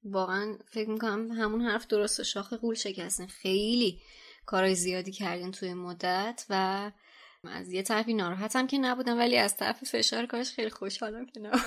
واقعا 0.04 0.54
فکر 0.66 0.90
می‌کنم 0.90 1.30
همون 1.30 1.60
حرف 1.60 1.86
درست 1.86 2.22
شاخ 2.22 2.52
قول 2.52 2.74
شکستن 2.74 3.26
خیلی 3.26 4.00
کارهای 4.46 4.74
زیادی 4.74 5.12
کردین 5.12 5.50
توی 5.50 5.74
مدت 5.74 6.46
و 6.50 6.90
از 7.44 7.72
یه 7.72 7.82
طرفی 7.82 8.14
ناراحتم 8.14 8.66
که 8.66 8.78
نبودم 8.78 9.18
ولی 9.18 9.38
از 9.38 9.56
طرف 9.56 9.84
فشار 9.84 10.26
کارش 10.26 10.52
خیلی 10.52 10.70
خوشحالم 10.70 11.26
که 11.26 11.40
نبودم. 11.40 11.62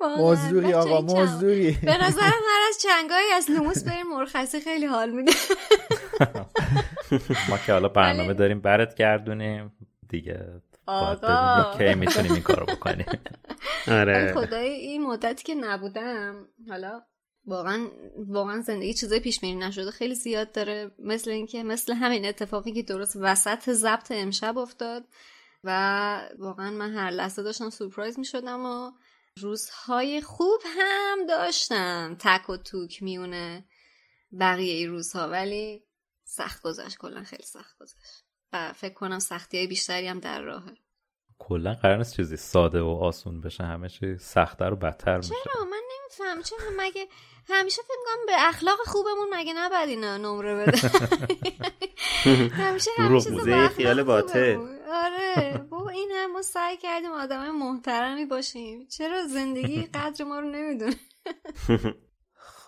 مزدوری 0.18 0.74
آقا 0.74 1.00
مزدوری 1.00 1.78
به 1.82 1.96
نظرم 1.96 2.42
هر 2.48 2.60
از 2.68 2.78
چنگایی 2.82 3.32
از 3.34 3.50
لوموس 3.50 3.84
بریم 3.84 4.06
مرخصی 4.06 4.60
خیلی 4.60 4.86
حال 4.86 5.10
میده. 5.10 5.32
ما 7.50 7.58
که 7.66 7.72
حالا 7.72 7.88
برنامه 7.88 8.34
داریم 8.34 8.60
برات 8.60 8.94
گردونیم. 8.94 9.72
دیگه 10.08 10.62
آقا. 10.86 11.78
کی 11.78 11.94
می‌تونیم 11.94 12.32
این 12.32 12.42
کارو 12.42 12.66
بکنیم. 12.66 13.06
آره. 14.00 14.32
خدای 14.34 14.68
این 14.68 15.02
مدتی 15.06 15.44
که 15.44 15.54
نبودم 15.54 16.48
حالا 16.68 17.02
واقعا 17.48 17.88
واقعا 18.16 18.60
زندگی 18.60 18.94
چیزای 18.94 19.20
پیش 19.20 19.40
بینی 19.40 19.66
نشده 19.66 19.90
خیلی 19.90 20.14
زیاد 20.14 20.52
داره. 20.52 20.90
مثل 20.98 21.30
اینکه 21.30 21.62
مثل 21.62 21.92
همین 21.92 22.26
اتفاقی 22.26 22.72
که 22.72 22.82
درست 22.82 23.16
وسط 23.20 23.70
ضبط 23.70 24.12
امشب 24.12 24.58
افتاد 24.58 25.04
و 25.64 26.30
واقعا 26.38 26.70
من 26.70 26.94
هر 26.94 27.10
لحظه 27.10 27.42
داشتم 27.42 27.70
سورپرایز 27.70 28.18
می 28.18 28.24
شدم 28.24 28.66
و 28.66 28.92
روزهای 29.36 30.20
خوب 30.20 30.60
هم 30.66 31.26
داشتم. 31.28 32.16
تک 32.20 32.50
و 32.50 32.56
توک 32.56 33.02
میونه 33.02 33.64
بقیه 34.40 34.74
ای 34.74 34.86
روزها 34.86 35.28
ولی 35.28 35.84
سخت 36.24 36.62
گذشت. 36.62 36.98
کلا 36.98 37.22
خیلی 37.22 37.42
سخت 37.42 37.78
گذشت. 37.80 38.24
و 38.52 38.72
فکر 38.72 38.94
کنم 38.94 39.18
سختی 39.18 39.56
های 39.56 39.66
بیشتری 39.66 40.06
هم 40.06 40.20
در 40.20 40.42
راهه. 40.42 40.74
کلا 41.38 41.74
قرار 41.74 41.96
نیست 41.96 42.16
چیزی 42.16 42.36
ساده 42.36 42.80
و 42.80 42.88
آسون 42.88 43.40
بشه. 43.40 43.64
همه 43.64 43.88
چی 43.88 44.18
سختتر 44.18 44.72
و 44.72 44.76
بدتر 44.76 45.16
میشه. 45.16 45.34
چرا؟ 45.44 45.64
من 45.64 45.87
نمیفهم 46.08 46.42
چرا 46.42 46.58
مگه 46.78 47.06
همیشه 47.48 47.82
فکر 47.82 47.96
می‌کنم 47.98 48.26
به 48.26 48.48
اخلاق 48.48 48.78
خوبمون 48.86 49.28
مگه 49.34 49.52
نباید 49.56 49.88
اینا 49.88 50.16
نمره 50.16 50.54
بده. 50.54 50.78
همیشه 52.64 52.90
با 52.98 53.04
اخلاق 53.16 53.72
خیال 53.72 54.02
باطل. 54.02 54.56
آره 54.92 55.66
بابا 55.70 55.90
این 55.90 56.10
هم 56.14 56.32
ما 56.32 56.42
سعی 56.42 56.76
کردیم 56.76 57.10
آدم 57.10 57.50
محترمی 57.50 58.24
باشیم. 58.26 58.86
چرا 58.86 59.26
زندگی 59.26 59.82
قدر 59.94 60.24
ما 60.24 60.40
رو 60.40 60.50
نمی‌دونه؟ 60.50 60.94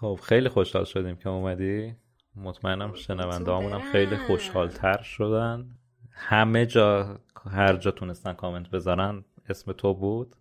خب 0.00 0.18
خیلی 0.22 0.48
خوشحال 0.48 0.84
شدیم 0.84 1.16
که 1.16 1.28
اومدی. 1.28 1.94
مطمئنم 2.36 2.94
شنونده 2.94 3.52
هم 3.52 3.92
خیلی 3.92 4.16
خوشحالتر 4.16 5.02
شدن. 5.02 5.66
همه 6.12 6.66
جا 6.66 7.20
هر 7.50 7.76
جا 7.76 7.90
تونستن 7.90 8.32
کامنت 8.32 8.70
بذارن 8.70 9.24
اسم 9.48 9.72
تو 9.72 9.94
بود؟ 9.94 10.36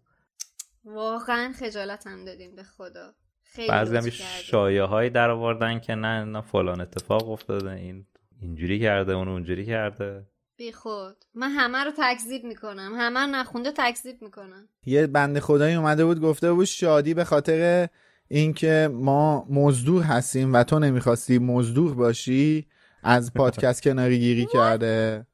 واقعا 0.85 1.53
خجالت 1.59 2.07
هم 2.07 2.25
دادیم 2.25 2.55
به 2.55 2.63
خدا. 2.63 3.13
خیلی 3.43 3.67
بعضی 3.67 3.95
هم. 3.95 4.09
شایه 4.43 4.83
هایی 4.83 5.09
در 5.09 5.29
آوردن 5.29 5.79
که 5.79 5.95
نه 5.95 6.23
نه 6.23 6.41
فلان 6.41 6.81
اتفاق 6.81 7.29
افتاده 7.29 7.71
این 7.71 8.05
اینجوری 8.41 8.79
کرده 8.79 9.13
اون 9.13 9.27
اونجوری 9.27 9.65
کرده. 9.65 10.25
بی 10.57 10.71
خود. 10.71 11.25
من 11.33 11.49
همه 11.49 11.83
رو 11.83 11.91
تکذیب 11.97 12.43
می‌کنم. 12.43 12.93
همه 12.97 13.19
رو 13.19 13.27
نخونده 13.27 13.71
تکذیب 13.71 14.21
می‌کنم. 14.21 14.69
یه 14.85 15.07
بنده 15.07 15.39
خدایی 15.39 15.75
اومده 15.75 16.05
بود 16.05 16.21
گفته 16.21 16.53
بود 16.53 16.65
شادی 16.65 17.13
به 17.13 17.23
خاطر 17.23 17.87
اینکه 18.27 18.89
ما 18.93 19.45
مزدور 19.49 20.03
هستیم 20.03 20.53
و 20.53 20.63
تو 20.63 20.79
نمی‌خواستی 20.79 21.39
مزدور 21.39 21.95
باشی 21.95 22.67
از 23.03 23.33
پادکست 23.35 23.83
کناری 23.83 24.19
گیری 24.19 24.45
کرده. 24.45 25.25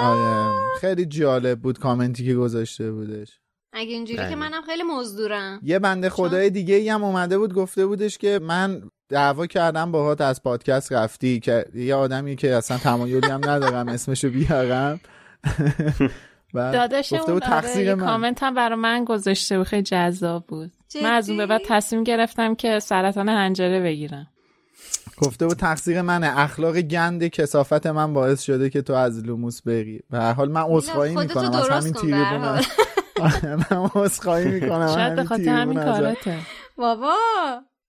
آره. 0.00 0.54
خیلی 0.80 1.06
جالب 1.06 1.60
بود 1.60 1.78
کامنتی 1.78 2.26
که 2.26 2.34
گذاشته 2.34 2.92
بودش. 2.92 3.40
اگه 3.72 3.92
اینجوری 3.92 4.18
بله. 4.18 4.30
که 4.30 4.36
منم 4.36 4.62
خیلی 4.62 4.82
مزدورم. 4.82 5.60
یه 5.62 5.78
بنده 5.78 6.10
خدای 6.10 6.50
دیگه 6.50 6.74
ای 6.74 6.88
هم 6.88 7.04
اومده 7.04 7.38
بود 7.38 7.54
گفته 7.54 7.86
بودش 7.86 8.18
که 8.18 8.40
من 8.42 8.82
دعوا 9.08 9.46
کردم 9.46 9.92
باهات 9.92 10.20
از 10.20 10.42
پادکست 10.42 10.92
رفتی 10.92 11.40
که 11.40 11.64
یه 11.74 11.94
آدمی 11.94 12.36
که 12.36 12.54
اصلا 12.54 12.78
تمایلی 12.78 13.26
هم 13.26 13.40
ندارم 13.50 13.88
اسمشو 13.88 14.30
بیارم. 14.30 15.00
بعد 16.54 16.72
داداش 16.72 17.14
گفته 17.14 17.30
اون 17.30 17.40
بود 17.40 17.44
آره، 17.44 17.60
تقصیر 17.60 17.94
من. 17.94 18.06
کامنت 18.06 18.42
هم 18.42 18.54
برای 18.54 18.78
من 18.78 19.04
گذاشته 19.04 19.58
بود 19.58 19.66
خیلی 19.66 19.82
جذاب 19.82 20.46
بود. 20.46 20.72
جدی؟ 20.88 21.04
من 21.04 21.12
از 21.12 21.28
اون 21.28 21.38
به 21.38 21.46
بعد 21.46 21.60
تصمیم 21.66 22.04
گرفتم 22.04 22.54
که 22.54 22.78
سرطان 22.78 23.28
حنجره 23.28 23.80
بگیرم. 23.80 24.26
گفته 25.22 25.46
بود 25.46 25.56
تقصیر 25.56 26.02
منه. 26.02 26.38
اخلاق 26.40 26.80
گند 26.80 27.26
کسافت 27.26 27.86
من 27.86 28.12
باعث 28.12 28.42
شده 28.42 28.70
که 28.70 28.82
تو 28.82 28.92
از 28.92 29.24
لوموس 29.24 29.62
بری. 29.62 30.00
به 30.10 30.18
هر 30.18 30.32
حال 30.32 30.50
من 30.50 30.64
عذرخواهی 30.68 31.16
می‌کنم. 31.16 31.44
از 31.44 31.52
درست 31.52 31.70
همین 31.70 31.92
کن 31.92 32.60
من 33.70 33.90
عذرخواهی 33.94 34.48
می‌کنم 34.48 34.94
شاید 34.94 35.14
به 35.14 35.24
خاطر 35.24 35.48
همین 35.48 35.84
کاراته 35.84 36.38
بابا 36.76 37.16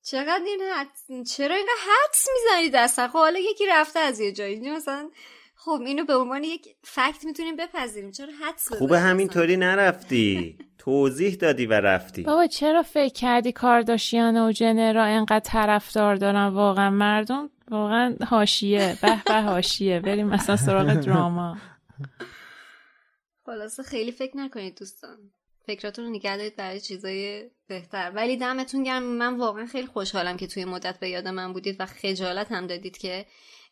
چقدر 0.03 0.41
این 0.45 0.61
حدس 0.75 1.31
چرا 1.31 1.55
اینقدر 1.55 1.81
حدس 1.87 2.27
می‌زنید 2.33 2.75
اصلا؟ 2.75 3.07
خب 3.07 3.13
حالا 3.13 3.39
یکی 3.39 3.63
رفته 3.71 3.99
از 3.99 4.19
یه 4.19 4.31
جایی. 4.31 4.71
مثلا 4.71 5.09
خب 5.55 5.81
اینو 5.85 6.05
به 6.05 6.15
عنوان 6.15 6.43
یک 6.43 6.67
فکت 6.83 7.25
می‌تونیم 7.25 7.55
بپذیریم. 7.55 8.11
چرا 8.11 8.27
حدس 8.45 8.73
خوبه 8.73 8.99
همینطوری 8.99 9.57
نرفتی. 9.57 10.57
توضیح 10.77 11.35
دادی 11.35 11.65
و 11.65 11.73
رفتی. 11.73 12.23
بابا 12.23 12.47
چرا 12.47 12.83
فکر 12.83 13.13
کردی 13.13 13.51
کارداشیان 13.51 14.37
و 14.37 14.51
جنرا 14.51 15.03
انقدر 15.03 15.39
طرفدار 15.39 16.15
دارن؟ 16.15 16.47
واقعا 16.47 16.89
مردم 16.89 17.49
واقعا 17.71 18.15
حاشیه. 18.27 18.97
به 19.01 19.23
به 19.25 19.41
حاشیه. 19.41 19.99
بریم 19.99 20.27
مثلا 20.27 20.55
سراغ 20.55 20.93
دراما. 20.93 21.57
خلاصه 23.49 23.83
خیلی 23.83 24.11
فکر 24.11 24.37
نکنید 24.37 24.79
دوستان. 24.79 25.17
فکراتون 25.65 26.05
رو 26.05 26.11
نگه 26.11 26.37
دارید 26.37 26.55
برای 26.55 26.79
چیزای 26.79 27.49
بهتر. 27.67 28.11
ولی 28.15 28.37
دمتون 28.37 28.83
گرم. 28.83 29.03
من 29.03 29.37
واقعا 29.37 29.65
خیلی 29.65 29.87
خوشحالم 29.87 30.37
که 30.37 30.47
توی 30.47 30.65
مدت 30.65 30.99
به 30.99 31.09
یاد 31.09 31.27
من 31.27 31.53
بودید 31.53 31.75
و 31.79 31.85
خجالت 31.85 32.51
هم 32.51 32.67
دادید 32.67 32.97
که 32.97 33.25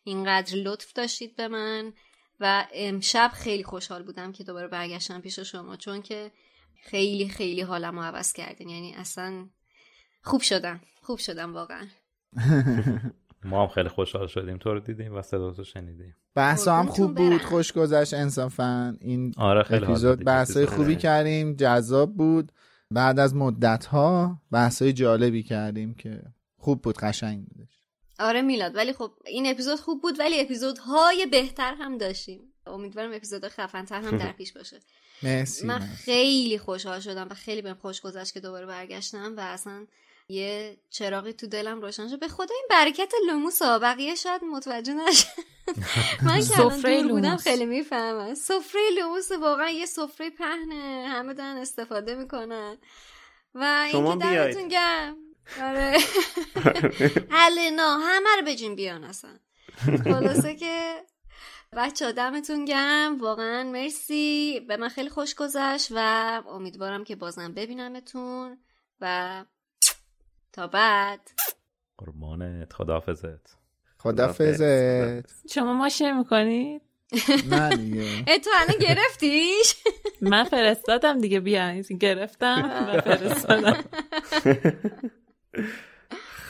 اینقدر 0.04 0.56
لطف 0.56 0.92
داشتید 0.92 1.36
به 1.36 1.48
من. 1.48 1.92
و 2.40 2.66
امشب 2.74 3.30
خیلی 3.34 3.64
خوشحال 3.64 4.02
بودم 4.02 4.32
که 4.32 4.44
دوباره 4.44 4.68
برگشتم 4.68 5.20
پیش 5.20 5.38
شما 5.38 5.76
چون 5.76 6.02
که 6.02 6.32
خیلی 6.82 7.28
خیلی 7.28 7.60
حالم 7.60 7.98
رو 7.98 8.02
عوض 8.02 8.32
کردین. 8.32 8.68
یعنی 8.68 8.94
اصلا 8.94 9.48
خوب 10.22 10.40
شدم. 10.40 10.80
خوب 11.02 11.18
شدم 11.18 11.54
واقعا. 11.54 11.86
ما 13.48 13.62
هم 13.62 13.68
خیلی 13.68 13.88
خوشحال 13.88 14.26
شدیم. 14.26 14.56
تو 14.56 14.72
رو 14.72 14.80
دیدیم 14.80 15.14
و 15.14 15.22
صدا 15.22 15.50
تو 15.50 15.64
شنیدیم. 15.64 16.16
بحثا 16.34 16.76
هم 16.76 16.86
خوب 16.86 17.14
بود. 17.14 17.42
خوش 17.42 17.72
گذشت 17.72 18.14
انصافا. 18.14 18.96
این 19.00 19.34
آره 19.36 19.62
خیلی 19.62 19.84
اپیزود. 19.84 20.24
بحثای 20.24 20.66
خوبی. 20.66 20.96
کردیم. 20.96 21.54
جذاب 21.54 22.14
بود. 22.14 22.52
بعد 22.90 23.18
از 23.18 23.34
مدت 23.34 23.86
ها 23.86 24.40
بحثای 24.52 24.92
جالبی 24.92 25.42
کردیم 25.42 25.94
که 25.94 26.22
خوب 26.56 26.82
بود 26.82 26.98
قشنگ 26.98 27.44
بودش. 27.44 27.68
آره 28.18 28.42
میلاد 28.42 28.76
ولی 28.76 28.92
خب 28.92 29.10
این 29.26 29.46
اپیزود 29.46 29.80
خوب 29.80 30.02
بود 30.02 30.20
ولی 30.20 30.40
اپیزودهای 30.40 31.26
بهتر 31.26 31.74
هم 31.74 31.98
داشتیم. 31.98 32.40
امیدوارم 32.66 33.12
اپیزود 33.14 33.48
خفنتر 33.48 34.00
هم 34.00 34.18
در 34.18 34.32
پیش 34.32 34.52
باشه. 34.52 34.76
مرسی 35.22 35.66
من 35.66 35.78
مرسی. 35.78 35.96
خیلی 35.96 36.58
خوشحال 36.58 37.00
شدم 37.00 37.26
و 37.30 37.34
خیلی 37.34 37.62
بهم 37.62 37.74
خوش 37.74 38.00
گذشت 38.00 38.34
که 38.34 38.40
دوباره 38.40 38.66
برگشتم 38.66 39.34
و 39.36 39.40
اصلا 39.40 39.86
یه 40.28 40.76
چراغی 40.90 41.32
تو 41.32 41.46
دلم 41.46 41.80
روشن 41.80 42.08
شد. 42.08 42.20
به 42.20 42.28
خدا 42.28 42.54
این 42.54 42.66
برکت 42.70 43.12
لوموس 43.26 43.62
ها 43.62 43.78
بقیه 43.78 44.14
شاید 44.14 44.44
متوجه 44.44 44.94
نشن. 44.94 45.28
من 46.26 46.40
که 46.40 46.60
الان 46.60 46.80
دور 46.80 47.08
بودم. 47.08 47.36
خیلی 47.36 47.66
می‌فهمم 47.66 48.34
سفره 48.34 48.80
لوموس 48.96 49.32
واقعا 49.32 49.70
یه 49.70 49.86
سفره 49.86 50.30
پهنه 50.30 51.08
همه 51.08 51.34
دارن 51.34 51.56
استفاده 51.56 52.14
می‌کنن. 52.14 52.78
و 53.54 53.88
اینکه. 53.92 54.16
دمتون 54.16 54.68
گرم. 54.68 55.16
آره. 55.62 55.98
هلنا 57.30 57.98
همه 57.98 58.28
رو 58.40 58.46
بجین 58.46 58.76
بیان 58.76 59.04
اصلا. 59.04 59.38
خلاصه 60.04 60.54
که 60.54 61.04
بچه 61.76 62.12
دمتون 62.12 62.64
گرم. 62.64 63.18
واقعا 63.18 63.64
مرسی. 63.64 64.60
به 64.68 64.76
من 64.76 64.88
خیلی 64.88 65.08
خوش 65.08 65.34
گذشت 65.34 65.88
و 65.90 66.42
امیدوارم 66.48 67.04
که 67.04 67.16
بازم 67.16 67.52
ببینمتون 67.54 68.58
و 69.00 69.44
تا 70.52 70.66
بعد. 70.66 71.30
قربانت 71.98 72.72
خداحافظت. 72.72 73.56
خدافزت 73.98 75.48
شما 75.48 75.72
ماشه 75.72 76.12
می‌کنید؟ 76.12 76.82
نه 77.50 77.76
دیگه. 77.76 78.24
تو 78.44 78.50
الان 78.54 78.78
گرفتیش؟ 78.80 79.74
من 80.20 80.44
فرستادم 80.44 81.20
دیگه 81.20 81.40
بیا 81.40 81.80
گرفتم 81.80 82.88
و 82.88 83.00
فرستادم. 83.00 83.84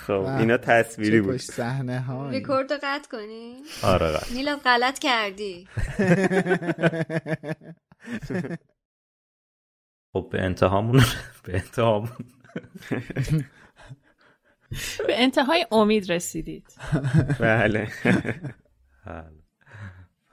خب 0.07 0.13
اینا 0.13 0.57
تصویری 0.57 1.21
بود. 1.21 1.35
پشت 1.35 1.51
صحنه 1.51 2.01
های 2.01 2.39
ریکورد 2.39 2.73
رو 2.73 2.79
قطع 2.83 3.11
کنی؟ 3.11 3.63
آره 3.83 4.07
قشنگ. 4.07 4.37
میلاد 4.37 4.59
غلط 4.59 4.99
کردی. 4.99 5.69
خب 10.13 10.29
به 10.33 10.43
انتهامون 10.43 11.05
به 11.45 11.55
انتهامون. 11.55 12.11
به 15.07 15.23
انتهای 15.23 15.67
امید 15.73 16.13
رسیدید. 16.13 16.67
بله. 17.41 17.89
بله. 19.07 19.31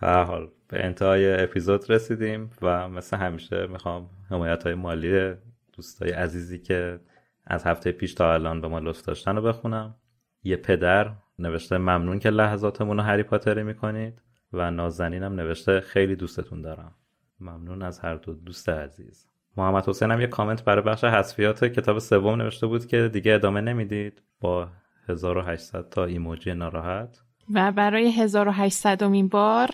حال 0.02 0.52
به 0.68 0.86
انتهای 0.86 1.44
اپیزود 1.44 1.91
رسیدیم 1.91 2.49
و 2.62 2.90
مثل 2.90 3.18
همیشه 3.18 3.68
می‌خوام 3.68 4.10
حمایت 4.30 4.64
های 4.64 4.76
مالی 4.76 5.34
دوستای 5.74 6.12
عزیزی 6.12 6.60
که 6.60 6.99
از 7.45 7.64
هفته 7.64 7.91
پیش 7.91 8.14
تا 8.14 8.34
الان 8.34 8.62
به 8.62 8.68
ما 8.68 8.80
لطف 8.80 9.02
داشتن 9.02 9.36
رو 9.36 9.41
بخونم. 9.41 9.95
یه 10.44 10.56
پدر 10.56 11.12
نوشته 11.40 11.78
ممنون 11.78 12.20
که 12.20 12.30
لحظاتمون 12.30 12.98
رو 12.98 13.03
هری 13.03 13.24
پاتری 13.24 13.64
می‌کنید 13.64 14.22
و 14.53 14.72
نازنینم 14.72 15.34
نوشته 15.34 15.80
خیلی 15.80 16.16
دوستتون 16.16 16.62
دارم. 16.62 16.95
ممنون 17.40 17.82
از 17.82 17.99
هر 17.99 18.16
دو 18.16 18.34
دوست 18.34 18.70
عزیز. 18.70 19.28
محمد 19.57 19.90
حسین 19.90 20.11
هم 20.11 20.22
یه 20.22 20.27
کامنت 20.27 20.64
برای 20.64 20.82
بخش 20.82 21.03
حذفیات 21.03 21.65
کتاب 21.65 21.99
سوم 21.99 22.41
نوشته 22.41 22.68
بود 22.68 22.86
که 22.86 23.10
دیگه 23.14 23.34
ادامه 23.34 23.61
نمی‌دید. 23.61 24.22
با 24.41 24.68
1800 25.10 25.90
تا 25.90 26.06
ایموجی 26.06 26.53
ناراحت. 26.53 27.22
و 27.53 27.72
برای 27.72 28.11
1800 28.11 29.03
امین 29.03 29.27
بار 29.27 29.69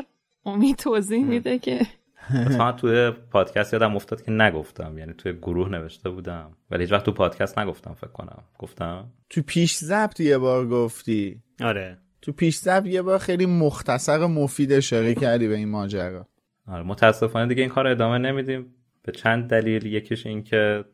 امید 0.46 0.76
توضیح 0.76 1.26
میده 1.26 1.60
که 1.60 1.80
اتفاقا 2.36 2.72
توی 2.72 3.12
پادکست 3.12 3.74
یادم 3.74 3.96
افتاد 3.96 4.24
که 4.24 4.32
نگفتم. 4.32 4.98
یعنی 4.98 5.14
توی 5.14 5.34
گروه 5.34 5.70
نوشته 5.70 6.10
بودم. 6.10 6.52
ولی 6.72 6.84
هیچ 6.84 6.92
وقت 6.92 7.06
تو 7.06 7.12
پادکست 7.12 7.60
نگفتم 7.60 7.94
فکر 7.94 8.12
کنم. 8.12 8.44
گفتم؟ 8.60 9.12
تو 9.30 9.42
پیش 9.42 9.76
ضبط 9.78 10.20
یه 10.20 10.38
بار 10.38 10.68
گفتی. 10.68 11.42
آره. 11.64 11.98
تو 12.22 12.32
پیش 12.32 12.58
ضبط 12.58 12.86
یه 12.86 13.02
بار 13.02 13.18
خیلی 13.20 13.46
مختصر 13.46 14.20
و 14.20 14.28
مفید 14.28 14.74
اشاره 14.74 15.16
کردی 15.16 15.48
به 15.48 15.56
این 15.56 15.70
ماجرا. 15.70 16.28
آره 16.68 16.84
متاسفانه 16.84 17.48
دیگه 17.48 17.62
این 17.62 17.72
کار 17.72 17.88
ادامه 17.88 18.18
نمیدیم. 18.18 18.76
به 19.04 19.12
چند 19.12 19.50
دلیل 19.50 19.86
یکیش 19.86 20.26
این 20.26 20.44
که 20.44 20.86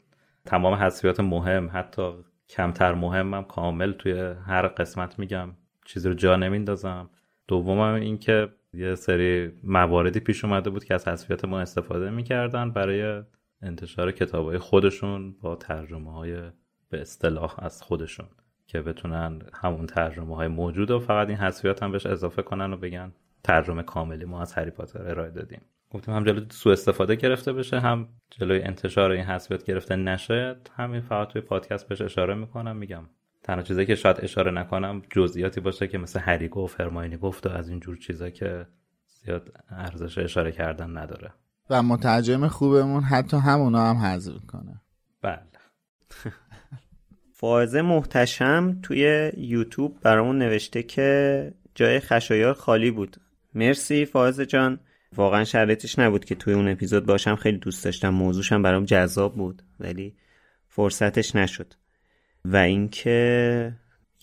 تمام 0.45 0.73
حذفیات 0.73 1.19
مهم 1.19 1.69
حتی 1.73 2.13
کمتر 2.49 2.93
مهمم 2.93 3.43
کامل 3.43 3.91
توی 3.91 4.33
هر 4.47 4.67
قسمت 4.67 5.19
میگم 5.19 5.49
چیزی 5.85 6.09
رو 6.09 6.15
جا 6.15 6.35
نمیندازم. 6.35 7.09
دومم 7.47 7.93
این 7.93 8.17
که 8.17 8.49
یه 8.73 8.95
سری 8.95 9.51
مواردی 9.63 10.19
پیش 10.19 10.45
اومده 10.45 10.69
بود 10.69 10.83
که 10.83 10.93
از 10.93 11.07
حذفیات 11.07 11.45
ما 11.45 11.59
استفاده 11.59 12.09
می‌کردن 12.09 12.71
برای 12.71 13.23
انتشار 13.61 14.11
کتابهای 14.11 14.57
خودشون 14.57 15.35
با 15.41 15.55
ترجمه 15.55 16.13
های 16.13 16.51
به 16.89 17.01
اصطلاح 17.01 17.55
از 17.57 17.81
خودشون 17.81 18.27
که 18.67 18.81
بتونن 18.81 19.41
همون 19.53 19.85
ترجمه 19.85 20.35
های 20.35 20.47
موجود 20.47 20.91
و 20.91 20.99
فقط 20.99 21.27
این 21.27 21.37
حذفیات 21.37 21.83
هم 21.83 21.91
بهش 21.91 22.05
اضافه 22.05 22.41
کنن 22.41 22.73
و 22.73 22.77
بگن 22.77 23.13
ترجمه 23.43 23.83
کاملی 23.83 24.25
ما 24.25 24.41
از 24.41 24.53
هری 24.53 24.71
پاتر 24.71 25.07
ارائه 25.07 25.31
دادیم. 25.31 25.61
گفتیم 25.91 26.15
هم 26.15 26.23
جلوی 26.23 26.45
سوء 26.49 26.73
استفاده 26.73 27.15
گرفته 27.15 27.53
بشه 27.53 27.79
هم 27.79 28.07
جلوی 28.29 28.61
انتشار 28.61 29.11
این 29.11 29.23
حذفیات 29.23 29.63
گرفته 29.63 29.95
نشه 29.95 30.55
همین 30.75 31.01
فقط 31.01 31.27
توی 31.27 31.41
پادکست 31.41 31.87
بهش 31.87 32.01
اشاره 32.01 32.33
می‌کنم 32.33 32.77
میگم. 32.77 33.03
تنها 33.43 33.61
چیزی 33.61 33.85
که 33.85 33.95
شاید 33.95 34.17
اشاره 34.21 34.51
نکنم 34.51 35.01
جزئیاتی 35.09 35.61
باشه 35.61 35.87
که 35.87 35.97
مثل 35.97 36.19
هری 36.19 36.47
گفت 36.47 36.81
هرماینی 36.81 37.17
گفت 37.17 37.47
و 37.47 37.49
از 37.49 37.69
این 37.69 37.79
جور 37.79 37.97
چیزا 37.97 38.29
که 38.29 38.67
زیاد 39.07 39.51
ارزش 39.69 40.17
اشاره 40.17 40.51
کردن 40.51 40.97
نداره. 40.97 41.33
و 41.69 41.83
مترجم 41.83 42.47
خوبمون 42.47 43.03
حتی 43.03 43.37
همونا 43.37 43.89
هم 43.89 43.95
حذف 43.95 44.45
کنه 44.47 44.81
بله. 45.21 45.39
فائزه 47.39 47.81
محتشم 47.81 48.79
توی 48.83 49.31
یوتیوب 49.37 49.99
برامون 50.01 50.37
نوشته 50.37 50.83
که 50.83 51.53
جای 51.75 51.99
خشایار 51.99 52.53
خالی 52.53 52.91
بود. 52.91 53.17
مرسی 53.53 54.05
فائزه 54.05 54.45
جان. 54.45 54.79
واقعا 55.15 55.43
شرایطش 55.43 55.99
نبود 55.99 56.25
که 56.25 56.35
توی 56.35 56.53
اون 56.53 56.67
اپیزود 56.67 57.05
باشم 57.05 57.35
خیلی 57.35 57.57
دوست 57.57 57.85
داشتم. 57.85 58.09
موضوعشم 58.09 58.61
برام 58.61 58.85
جذاب 58.85 59.35
بود 59.35 59.61
ولی 59.79 60.15
فرصتش 60.67 61.35
نشد. 61.35 61.73
و 62.45 62.57
اینکه 62.57 63.73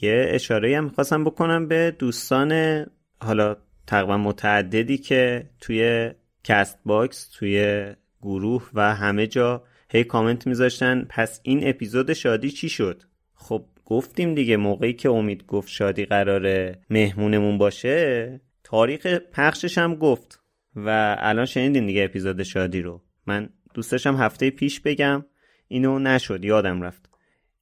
یه 0.00 0.26
اشاره 0.28 0.76
هم 0.78 0.84
می‌خواستم 0.84 1.24
بکنم 1.24 1.68
به 1.68 1.96
دوستان 1.98 2.84
حالا 3.20 3.56
تقریبا 3.86 4.16
متعددی 4.16 4.98
که 4.98 5.50
توی 5.60 6.10
Castbox 6.44 7.28
توی 7.28 7.84
گروه 8.22 8.70
و 8.74 8.94
همه 8.94 9.26
جا 9.26 9.62
هی 9.90 10.04
کامنت 10.04 10.46
میذاشتن. 10.46 11.06
پس 11.08 11.40
این 11.42 11.68
اپیزود 11.68 12.12
شادی 12.12 12.50
چی 12.50 12.68
شد؟ 12.68 13.02
خب 13.34 13.64
گفتیم 13.84 14.34
دیگه 14.34 14.56
موقعی 14.56 14.92
که 14.92 15.10
امید 15.10 15.46
گفت 15.46 15.68
شادی 15.68 16.04
قراره 16.04 16.78
مهمونمون 16.90 17.58
باشه 17.58 18.40
تاریخ 18.64 19.06
پخشش 19.06 19.78
هم 19.78 19.94
گفت. 19.94 20.43
و 20.76 21.16
الان 21.18 21.44
شنیدین 21.44 21.86
دیگه 21.86 22.04
اپیزود 22.04 22.42
شادی 22.42 22.82
رو. 22.82 23.02
من 23.26 23.48
دوستشم 23.74 24.16
هفته 24.16 24.50
پیش 24.50 24.80
بگم. 24.80 25.24
اینو 25.68 25.98
نشد 25.98 26.44
یادم 26.44 26.82
رفت. 26.82 27.10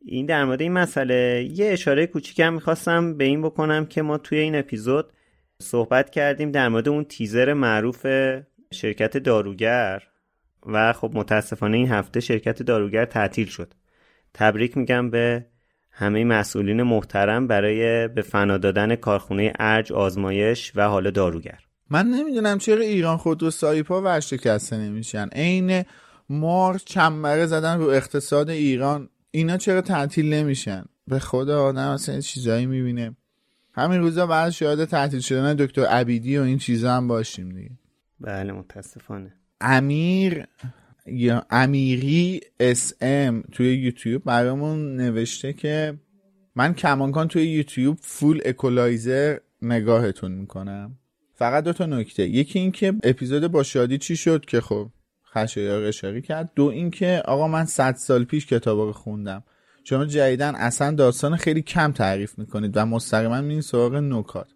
این 0.05 0.27
در 0.27 0.45
مورد 0.45 0.63
این 0.63 0.73
مسئله 0.73 1.49
یه 1.51 1.73
اشاره 1.73 2.07
کوچیکم 2.07 2.53
می‌خواستم 2.53 3.17
به 3.17 3.25
این 3.25 3.43
بکنم 3.43 3.87
که 3.87 4.03
ما 4.03 4.19
توی 4.19 4.39
این 4.39 4.57
اپیزود 4.57 5.13
صحبت 5.59 6.11
کردیم 6.11 6.51
در 6.51 6.69
مورد 6.69 6.89
اون 6.89 7.05
تیزر 7.05 7.53
معروف 7.53 8.07
شرکت 8.73 9.17
داروگر 9.17 10.03
و 10.67 10.93
خب 10.93 11.11
متاسفانه 11.15 11.77
این 11.77 11.89
هفته 11.89 12.21
شرکت 12.21 12.63
داروگر 12.63 13.05
تعطیل 13.05 13.47
شد. 13.47 13.75
تبریک 14.35 14.77
میگم 14.77 15.11
به 15.11 15.47
همه 15.91 16.25
مسئولین 16.25 16.83
محترم 16.83 17.47
برای 17.47 18.09
به 18.09 18.23
فنا 18.23 18.59
دادن 18.59 18.97
کارخونه 18.97 19.53
ارج 19.59 19.93
آزمایش 19.93 20.73
و 20.75 20.89
حالا 20.89 21.11
داروگر. 21.11 21.59
من 21.91 22.07
نمی‌دونم 22.07 22.59
چرا 22.59 22.83
ایران 22.83 23.17
خودرو 23.17 23.51
سایپا 23.51 24.03
ورشکسته 24.03 24.77
نمیشن. 24.77 25.29
عین 25.29 25.85
مار 26.29 26.79
چنبره 26.85 27.47
زدن 27.47 27.79
رو 27.79 27.87
اقتصاد 27.87 28.51
ایران 28.51 29.09
اینا 29.31 29.57
چرا 29.57 29.81
تعطیل 29.81 30.33
نمیشن؟ 30.33 30.85
به 31.09 31.19
خدا 31.19 31.65
آدم 31.65 31.89
اصلا 31.89 32.21
چیزایی 32.21 32.67
می‌بینه. 32.67 33.17
همین 33.75 34.01
روزا 34.01 34.27
بعد 34.27 34.51
شاید 34.51 34.85
تعطیل 34.85 35.21
شدن 35.21 35.55
دکتر 35.55 35.85
عبیدی 35.85 36.39
و 36.39 36.43
این 36.43 36.59
چیزا 36.59 36.97
هم 36.97 37.09
باشیم 37.09 37.49
دیگه. 37.49 37.71
بله 38.21 38.53
متاسفانه. 38.53 39.35
امیر 39.61 40.47
یا 41.07 41.47
امیری 41.51 42.41
اس 42.61 42.93
ام 43.01 43.43
توی 43.53 43.75
یوتیوب 43.75 44.25
برامون 44.25 44.97
نوشته 44.97 45.53
که 45.53 45.99
من 46.55 46.75
کماکان 46.75 47.29
توی 47.29 47.47
یوتیوب 47.47 47.99
full 48.01 48.41
equalizer 48.45 49.39
نگاهتون 49.63 50.33
می‌کنم. 50.33 50.99
فقط 51.43 51.65
دو 51.65 51.73
تا 51.73 51.87
نکته. 51.87 52.29
یکی 52.29 52.59
اینکه 52.59 52.95
اپیزود 53.03 53.47
با 53.47 53.63
شادی 53.63 53.99
چی 53.99 54.17
شد 54.17 54.45
که 54.45 54.61
خب 54.61 54.89
خشایار 55.35 55.83
اشاره 55.83 56.21
کرد. 56.21 56.51
دو 56.55 56.65
اینکه 56.65 57.23
آقا 57.25 57.49
من 57.49 57.65
صد 57.65 57.95
سال 57.95 58.25
پیش 58.25 58.47
کتاب 58.47 58.79
رو 58.79 58.93
خوندم. 58.93 59.45
شما 59.85 60.05
جدیدن 60.05 60.55
اصلا 60.55 60.95
داستان 60.95 61.37
خیلی 61.37 61.63
کم 61.63 61.93
تعریف 61.93 62.39
می‌کنید 62.39 62.77
و 62.77 62.87
مستقیما 62.87 63.41
میرین 63.41 63.61
سراغ 63.61 63.95
نکات. 63.95 64.47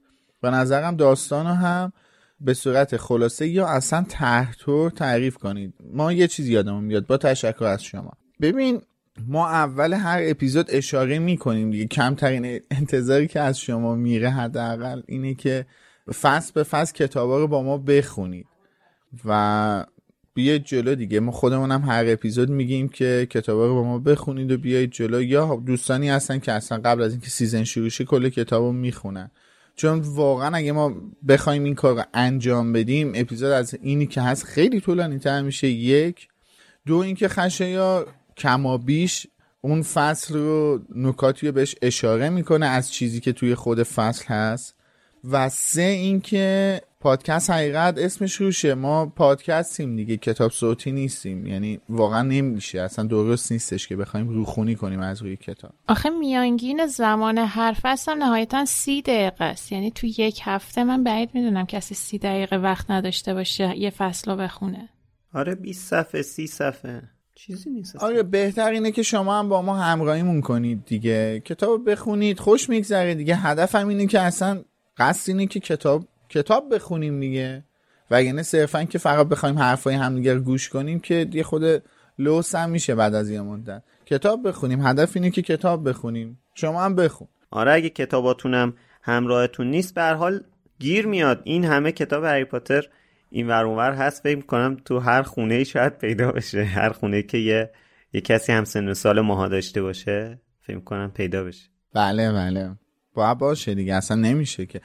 به 0.42 0.50
نظرم 0.50 0.96
داستان 0.96 1.46
هم 1.46 1.92
به 2.40 2.54
صورت 2.54 2.96
خلاصه 2.96 3.48
یا 3.48 3.66
اصلا 3.66 4.06
تحتور 4.08 4.90
تعریف 4.90 5.36
کنید. 5.36 5.74
ما 5.92 6.12
یه 6.12 6.28
چیزی 6.28 6.52
یادمون 6.52 6.84
میاد. 6.84 7.06
با 7.06 7.16
تشکر 7.16 7.64
از 7.64 7.84
شما. 7.84 8.12
ببین 8.40 8.80
ما 9.26 9.48
اول 9.48 9.92
هر 9.92 10.20
اپیزود 10.22 10.66
اشاره 10.68 11.18
می‌کنیم 11.18 11.70
دیگه. 11.70 11.86
کمترین 11.86 12.60
انتظاری 12.70 13.26
که 13.26 13.40
از 13.40 13.60
شما 13.60 13.94
میره 13.94 14.30
حداقل 14.30 15.02
اینه 15.06 15.34
که 15.34 15.66
فصل 16.12 16.52
به 16.54 16.62
فصل 16.62 16.92
کتابا 16.92 17.38
رو 17.38 17.48
با 17.48 17.62
ما 17.62 17.78
بخونید. 17.78 18.46
و 19.24 19.86
بیاید 20.34 20.64
جلو 20.64 20.94
دیگه. 20.94 21.20
ما 21.20 21.32
خودمون 21.32 21.72
هم 21.72 21.82
هر 21.82 22.04
اپیزود 22.08 22.50
میگیم 22.50 22.88
که 22.88 23.26
کتابا 23.30 23.66
رو 23.66 23.74
با 23.74 23.82
ما 23.82 23.98
بخونید 23.98 24.52
و 24.52 24.58
بیاید 24.58 24.90
جلو. 24.90 25.22
یا 25.22 25.62
دوستانی 25.66 26.08
هستن 26.08 26.38
که 26.38 26.52
اصلا 26.52 26.78
قبل 26.84 27.02
از 27.02 27.12
اینکه 27.12 27.30
سیزن 27.30 27.64
شروع 27.64 27.88
شه 27.88 28.04
کل 28.04 28.28
کتاب 28.28 28.62
رو 28.62 28.72
می‌خونن. 28.72 29.30
چون 29.76 29.98
واقعا 29.98 30.56
اگه 30.56 30.72
ما 30.72 30.94
بخوایم 31.28 31.64
این 31.64 31.74
کار 31.74 31.96
رو 31.96 32.02
انجام 32.14 32.72
بدیم 32.72 33.12
اپیزود 33.14 33.50
از 33.50 33.74
اینی 33.82 34.06
که 34.06 34.20
هست 34.20 34.44
خیلی 34.44 34.80
طولانی 34.80 35.18
تر 35.18 35.42
میشه. 35.42 35.68
یک. 35.68 36.28
دو 36.86 36.96
اینکه 36.96 37.28
خشایا 37.28 38.06
کما 38.36 38.78
بیش 38.78 39.26
اون 39.60 39.82
فصل 39.82 40.34
رو 40.34 40.80
نکاتی 40.94 41.46
رو 41.46 41.52
بهش 41.52 41.74
اشاره 41.82 42.28
می‌کنه 42.28 42.66
از 42.66 42.92
چیزی 42.92 43.20
که 43.20 43.32
توی 43.32 43.54
خود 43.54 43.82
فصل 43.82 44.24
هست. 44.24 44.75
و 45.30 45.48
سه 45.48 45.82
اینکه 45.82 46.80
پادکست 47.00 47.50
حقیقت 47.50 47.98
اسمش 47.98 48.34
روشه. 48.34 48.74
ما 48.74 49.06
پادکستیم 49.06 49.96
دیگه 49.96 50.16
کتاب 50.16 50.50
صوتی 50.50 50.92
نیستیم. 50.92 51.46
یعنی 51.46 51.80
واقعا 51.88 52.22
نمیشه. 52.22 52.80
اصلا 52.80 53.04
درست 53.04 53.52
نیستش 53.52 53.88
که 53.88 53.96
بخوایم 53.96 54.28
روخونی 54.28 54.74
کنیم 54.74 55.00
از 55.00 55.22
روی 55.22 55.36
کتاب. 55.36 55.72
آخه 55.88 56.10
میانگین 56.10 56.86
زمان 56.86 57.38
هر 57.38 57.76
فصل 57.82 58.12
هم 58.12 58.18
نهایتا 58.18 58.64
سی 58.64 59.02
دقیقه 59.02 59.44
است. 59.44 59.72
یعنی 59.72 59.90
تو 59.90 60.06
یک 60.06 60.40
هفته 60.44 60.84
من 60.84 61.04
بعید 61.04 61.30
می‌دونم 61.34 61.66
کسی 61.66 61.94
سی 61.94 62.18
دقیقه 62.18 62.56
وقت 62.56 62.90
نداشته 62.90 63.34
باشه 63.34 63.78
یه 63.78 63.90
فصل 63.90 64.30
رو 64.30 64.36
بخونه. 64.36 64.88
آره 65.34 65.54
20 65.54 65.88
صفحه 65.88 66.22
30 66.22 66.46
صفحه. 66.46 67.02
چیزی 67.34 67.70
نیست 67.70 67.96
آره 67.96 68.22
بهتر 68.22 68.70
اینه 68.70 68.90
که 68.90 69.02
شما 69.02 69.38
هم 69.38 69.48
با 69.48 69.62
ما 69.62 69.76
همراهیمون 69.76 70.40
کنید 70.40 70.84
دیگه. 70.84 71.42
کتاب 71.44 71.90
بخونید 71.90 72.38
خوش 72.38 72.68
میگذره 72.68 73.14
دیگه. 73.14 73.36
هدفم 73.36 73.88
اینه 73.88 74.06
که 74.06 74.20
اصلا 74.20 74.62
قصد 74.98 75.30
اینه 75.30 75.46
که 75.46 75.60
کتاب 75.60 76.08
کتاب 76.28 76.74
بخونیم 76.74 77.20
دیگه. 77.20 77.64
وگرنه 78.10 78.42
صرفا 78.42 78.84
که 78.84 78.98
فقط 78.98 79.28
بخوایم 79.28 79.58
حرفای 79.58 79.94
همدیگه 79.94 80.34
رو 80.34 80.40
گوش 80.40 80.68
کنیم 80.68 81.00
که 81.00 81.28
یه 81.32 81.42
خود 81.42 81.82
لوس 82.18 82.54
هم 82.54 82.70
میشه 82.70 82.94
بعد 82.94 83.14
از 83.14 83.30
یه 83.30 83.40
مدت. 83.40 83.82
کتاب 84.06 84.48
بخونیم. 84.48 84.86
هدف 84.86 85.16
اینه 85.16 85.30
که 85.30 85.42
کتاب 85.42 85.88
بخونیم. 85.88 86.38
شما 86.54 86.84
هم 86.84 86.94
بخون. 86.94 87.28
آره 87.50 87.72
اگه 87.72 87.88
کتاباتونم 87.88 88.74
همراهتون 89.02 89.70
نیست 89.70 89.94
به 89.94 90.02
حال 90.02 90.44
گیر 90.78 91.06
میاد. 91.06 91.40
این 91.44 91.64
همه 91.64 91.92
کتاب 91.92 92.24
هری 92.24 92.44
پاتر 92.44 92.88
این 93.30 93.48
ور 93.48 93.64
اونور 93.64 93.92
هست. 93.92 94.22
فکر 94.22 94.40
کنم 94.40 94.76
تو 94.84 94.98
هر 94.98 95.22
خونه 95.22 95.54
ای 95.54 95.64
شاید 95.64 95.98
پیدا 95.98 96.32
بشه. 96.32 96.64
هر 96.64 96.90
خونه 96.90 97.22
که 97.22 97.38
یه 97.38 97.70
یه 98.12 98.20
کسی 98.20 98.52
هم 98.52 98.64
سن 98.64 98.88
و 98.88 98.94
سال 98.94 99.20
ماها 99.20 99.48
داشته 99.48 99.82
باشه 99.82 100.38
فکر 100.62 100.80
کنم 100.80 101.10
پیدا 101.10 101.44
بشه. 101.44 101.68
بله 101.94 102.32
بله. 102.32 102.76
باید 103.16 103.38
باشه 103.38 103.74
دیگه 103.74 103.94
اصلا 103.94 104.16
نمیشه 104.16 104.66
که. 104.66 104.80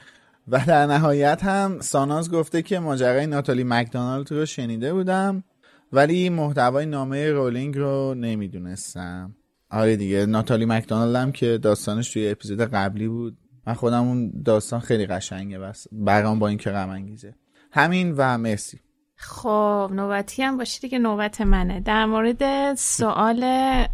و 0.48 0.64
در 0.66 0.86
نهایت 0.86 1.44
هم 1.44 1.80
ساناز 1.80 2.30
گفته 2.30 2.62
که 2.62 2.78
ماجرای 2.78 3.26
ناتالی 3.26 3.64
مکدونالد 3.64 4.32
رو 4.32 4.46
شنیده 4.46 4.92
بودم 4.92 5.44
ولی 5.92 6.28
محتوای 6.28 6.86
نامه 6.86 7.30
رولینگ 7.30 7.78
رو 7.78 8.14
نمی‌دونستم. 8.14 9.34
آره 9.70 9.96
دیگه 9.96 10.26
ناتالی 10.26 10.66
مکدونالد 10.66 11.16
هم 11.16 11.32
که 11.32 11.58
داستانش 11.58 12.12
توی 12.12 12.28
اپیزود 12.28 12.60
قبلی 12.60 13.08
بود. 13.08 13.36
من 13.66 13.74
خودم 13.74 14.02
اون 14.02 14.42
داستان 14.44 14.80
خیلی 14.80 15.06
قشنگه 15.06 15.58
بس 15.58 15.86
برام 15.92 16.38
با 16.38 16.48
این 16.48 16.58
که 16.58 16.70
غم 16.70 16.90
انگیزه 16.90 17.34
همین 17.72 18.14
و 18.16 18.38
مرسی. 18.38 18.80
خب 19.22 19.90
نوبتی 19.92 20.42
هم 20.42 20.56
باشه 20.56 20.80
دیگه 20.80 20.98
نوبت 20.98 21.40
منه. 21.40 21.80
در 21.80 22.06
مورد 22.06 22.74
سوال 22.74 23.44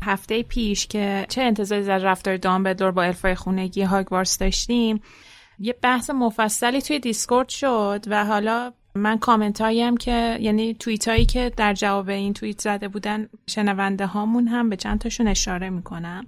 هفته 0.02 0.42
پیش 0.42 0.86
که 0.86 1.26
چه 1.28 1.42
انتظاری 1.42 1.90
از 1.90 2.02
رفتار 2.02 2.36
دامبلدور 2.36 2.90
با 2.90 3.02
الفای 3.02 3.34
خونگی 3.34 3.82
هاگوارس 3.82 4.38
داشتیم 4.38 5.00
یه 5.58 5.72
بحث 5.82 6.10
مفصلی 6.10 6.82
توی 6.82 6.98
دیسکورد 6.98 7.48
شد 7.48 8.04
و 8.06 8.24
حالا 8.24 8.72
من 8.94 9.18
کامنت 9.18 9.60
هایی 9.60 9.96
که 9.96 10.38
یعنی 10.40 10.74
توییت 10.74 11.08
هایی 11.08 11.24
که 11.26 11.52
در 11.56 11.74
جواب 11.74 12.08
این 12.08 12.32
توییت 12.32 12.60
زده 12.60 12.88
بودن 12.88 13.28
شنونده 13.46 14.06
هامون 14.06 14.48
هم 14.48 14.68
به 14.68 14.76
چند 14.76 15.00
تاشون 15.00 15.28
اشاره 15.28 15.70
می‌کنم. 15.70 16.26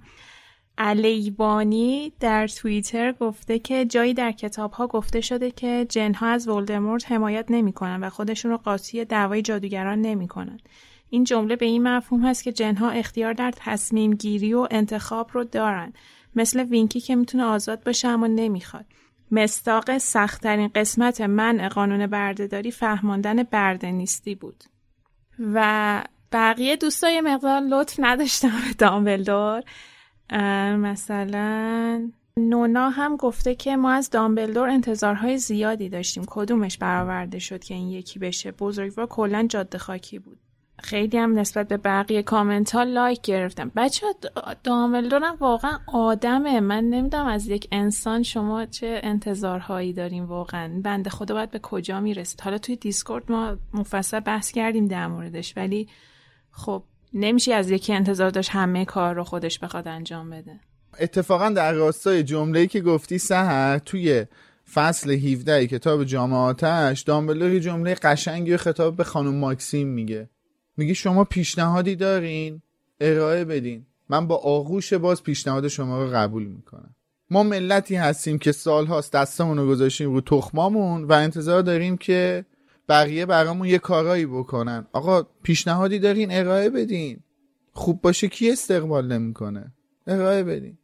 الیبانی 0.83 2.13
در 2.19 2.47
توییتر 2.47 3.11
گفته 3.11 3.59
که 3.59 3.85
جایی 3.85 4.13
در 4.13 4.31
کتاب 4.31 4.71
ها 4.71 4.87
گفته 4.87 5.21
شده 5.21 5.51
که 5.51 5.85
جنها 5.89 6.27
از 6.27 6.47
ولدمورت 6.47 7.11
حمایت 7.11 7.45
نمی‌کنن 7.49 8.03
و 8.03 8.09
خودشون 8.09 8.51
رو 8.51 8.57
قاطی 8.57 9.05
دعوای 9.05 9.41
جادوگران 9.41 10.01
نمی‌کنن. 10.01 10.59
این 11.09 11.23
جمله 11.23 11.55
به 11.55 11.65
این 11.65 11.83
مفهوم 11.83 12.25
هست 12.25 12.43
که 12.43 12.51
جنها 12.51 12.89
اختیار 12.89 13.33
در 13.33 13.53
تصمیم 13.55 14.13
گیری 14.13 14.53
و 14.53 14.67
انتخاب 14.71 15.29
رو 15.33 15.43
دارن. 15.43 15.93
مثل 16.35 16.63
وینکی 16.63 16.99
که 16.99 17.15
می‌تونه 17.15 17.43
آزاد 17.43 17.83
باشه 17.83 18.07
اما 18.07 18.27
نمی‌خواد. 18.27 18.85
مستاق 19.31 19.97
سختترین 19.97 20.67
قسمت 20.75 21.21
منع 21.21 21.69
قانون 21.69 22.07
بردهداری 22.07 22.71
فهماندن 22.71 23.43
برده 23.43 23.91
نیستی 23.91 24.35
بود. 24.35 24.63
و 25.39 26.03
بقیه 26.31 26.75
دوستای 26.75 27.21
مقدار 27.21 27.61
لطف 27.61 27.95
نداشتم 27.99 28.49
به 28.67 28.73
دامبلدور. 28.77 29.63
مثلا 30.77 32.11
نونا 32.37 32.89
هم 32.89 33.15
گفته 33.15 33.55
که 33.55 33.75
ما 33.75 33.91
از 33.91 34.09
دامبلدور 34.09 34.69
انتظارهای 34.69 35.37
زیادی 35.37 35.89
داشتیم. 35.89 36.23
کدومش 36.27 36.77
برآورده 36.77 37.39
شد 37.39 37.63
که 37.63 37.73
این 37.73 37.87
یکی 37.87 38.19
بشه؟ 38.19 38.51
بزرگوار 38.51 39.07
کلا 39.07 39.47
جاده 39.49 39.77
خاکی 39.77 40.19
بود. 40.19 40.37
خیلی 40.83 41.17
هم 41.17 41.39
نسبت 41.39 41.67
به 41.67 41.77
بقیه 41.77 42.23
کامنت 42.23 42.75
ها 42.75 42.83
لایک 42.83 43.21
گرفتم. 43.21 43.71
بچه 43.75 44.07
دامبلدورم 44.63 45.37
واقعا 45.39 45.79
آدمه. 45.93 46.59
من 46.59 46.83
نمی‌دونم 46.83 47.25
از 47.25 47.47
یک 47.47 47.67
انسان 47.71 48.23
شما 48.23 48.65
چه 48.65 49.01
انتظارهایی 49.03 49.93
داریم 49.93 50.25
واقعا. 50.25 50.81
بنده 50.83 51.09
خدا 51.09 51.35
باید 51.35 51.51
به 51.51 51.59
کجا 51.59 51.99
می‌رسید؟ 51.99 52.41
حالا 52.41 52.57
توی 52.57 52.75
دیسکورد 52.75 53.31
ما 53.31 53.57
مفصل 53.73 54.19
بحث 54.19 54.51
کردیم 54.51 54.85
در 54.85 55.07
موردش 55.07 55.57
ولی 55.57 55.87
خب 56.51 56.83
نمیشه 57.13 57.53
از 57.53 57.71
یکی 57.71 57.93
انتظار 57.93 58.29
داشت 58.29 58.49
همه 58.53 58.85
کار 58.85 59.15
رو 59.15 59.23
خودش 59.23 59.59
بخواد 59.59 59.87
انجام 59.87 60.29
بده. 60.29 60.59
اتفاقا 60.99 61.49
در 61.49 61.73
راستای 61.73 62.23
جمله‌ای 62.23 62.67
که 62.67 62.81
گفتی 62.81 63.17
سحر 63.17 63.77
توی 63.77 64.25
فصل 64.73 65.11
17 65.11 65.67
کتاب 65.67 66.03
جام 66.03 66.36
آتش 66.36 67.01
دامبلدور 67.01 67.59
جمله 67.59 67.95
قشنگی 67.95 68.53
و 68.53 68.57
خطاب 68.57 68.95
به 68.95 69.03
خانم 69.03 69.35
ماکسیم 69.35 69.87
میگه. 69.87 70.29
میگه 70.77 70.93
شما 70.93 71.23
پیشنهادی 71.23 71.95
دارین؟ 71.95 72.61
ارائه 72.99 73.45
بدین. 73.45 73.85
من 74.09 74.27
با 74.27 74.35
آغوش 74.35 74.93
باز 74.93 75.23
پیشنهاد 75.23 75.67
شما 75.67 76.03
رو 76.03 76.09
قبول 76.09 76.43
می‌کنم. 76.43 76.95
ما 77.29 77.43
ملتی 77.43 77.95
هستیم 77.95 78.37
که 78.37 78.51
سالهاست 78.51 79.13
دستمون 79.13 79.57
رو 79.57 79.67
گذاشتیم 79.67 80.13
رو 80.13 80.21
تخمامون 80.21 81.03
و 81.03 81.13
انتظار 81.13 81.61
داریم 81.61 81.97
که 81.97 82.45
بقیه 82.89 83.25
برامون 83.25 83.67
یه 83.67 83.79
کارایی 83.79 84.25
بکنن. 84.25 84.87
آقا 84.93 85.23
پیشنهادی 85.43 85.99
دارین 85.99 86.31
ارائه 86.31 86.69
بدین. 86.69 87.19
خوب 87.73 88.01
باشه 88.01 88.27
کی 88.27 88.51
استقبال 88.51 89.07
نمی‌کنه؟ 89.07 89.73
ارائه 90.07 90.43
بدین. 90.43 90.77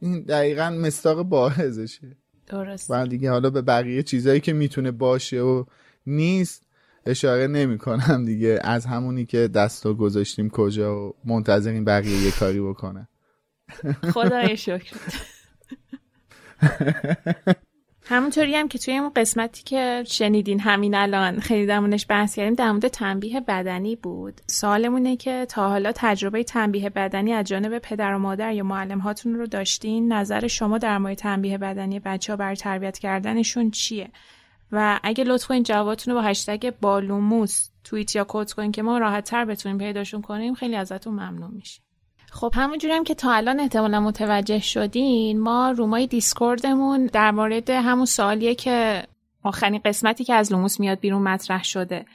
این 0.00 0.22
دقیقا 0.22 0.70
مستاق 0.70 1.22
باعثشه. 1.22 2.16
درست 2.46 2.90
و 2.90 3.06
دیگه 3.06 3.30
حالا 3.30 3.50
به 3.50 3.62
بقیه 3.62 4.02
چیزایی 4.02 4.40
که 4.40 4.52
می‌تونه 4.52 4.90
باشه 4.90 5.40
و 5.40 5.64
نیست 6.06 6.66
اشاره 7.06 7.46
نمی 7.46 7.78
کنم 7.78 8.24
دیگه. 8.24 8.58
از 8.62 8.86
همونی 8.86 9.26
که 9.26 9.48
دستا 9.48 9.94
گذاشتیم 9.94 10.50
کجا 10.50 11.08
و 11.08 11.14
منتظرین 11.24 11.84
بقیه 11.84 12.22
یه 12.22 12.30
کاری 12.30 12.60
بکنه 12.60 13.08
خدای 14.14 14.56
شکر 14.56 14.96
همونطوری 18.08 18.56
هم 18.56 18.68
که 18.68 18.78
توی 18.78 18.96
اون 18.96 19.12
قسمتی 19.16 19.62
که 19.62 20.04
شنیدین 20.06 20.60
همین 20.60 20.94
الان 20.94 21.40
خیلی 21.40 21.66
درمونش 21.66 22.06
بحث 22.08 22.36
کردیم 22.36 22.54
در 22.54 22.72
مورد 22.72 22.88
تنبیه 22.88 23.40
بدنی 23.40 23.96
بود. 23.96 24.40
سوالمونه 24.46 25.16
که 25.16 25.46
تا 25.48 25.68
حالا 25.68 25.92
تجربه 25.94 26.44
تنبیه 26.44 26.90
بدنی 26.90 27.32
از 27.32 27.46
جانب 27.46 27.78
پدر 27.78 28.14
و 28.14 28.18
مادر 28.18 28.52
یا 28.52 28.64
معلم 28.64 28.98
هاتون 28.98 29.34
رو 29.34 29.46
داشتین؟ 29.46 30.12
نظر 30.12 30.46
شما 30.46 30.78
در 30.78 30.98
مورد 30.98 31.14
تنبیه 31.14 31.58
بدنی 31.58 32.00
بچه 32.00 32.32
ها 32.32 32.36
برای 32.36 32.56
تربیت 32.56 32.98
کردنشون 32.98 33.70
چیه؟ 33.70 34.10
و 34.72 35.00
اگه 35.02 35.24
لطف 35.24 35.46
کنین 35.46 35.62
جوابتون 35.62 36.14
رو 36.14 36.20
با 36.20 36.26
هشتگ 36.26 36.72
بالوموس 36.80 37.68
توییت 37.84 38.16
یا 38.16 38.24
quote 38.24 38.52
کنین 38.52 38.72
که 38.72 38.82
ما 38.82 38.98
راحت 38.98 39.24
تر 39.24 39.44
بتونیم 39.44 39.78
پیداشون 39.78 40.22
کنیم 40.22 40.54
خیلی 40.54 40.76
ازتون 40.76 41.12
ممنون 41.14 41.50
میشیم 41.54 41.85
خب 42.36 42.52
همونجوری 42.54 42.94
هم 42.94 43.04
که 43.04 43.14
تا 43.14 43.32
الان 43.32 43.60
احتمالا 43.60 44.00
متوجه 44.00 44.58
شدین 44.58 45.40
ما 45.40 45.70
room 45.70 45.99
ای 45.99 46.06
دیسکوردمون 46.06 47.06
در 47.06 47.30
مورد 47.30 47.70
همون 47.70 48.04
سوالیه 48.04 48.54
که 48.54 49.02
آخرین 49.42 49.80
قسمتی 49.84 50.24
که 50.24 50.34
از 50.34 50.52
لوموس 50.52 50.80
میاد 50.80 51.00
بیرون 51.00 51.22
مطرح 51.22 51.64
شده 51.64 52.06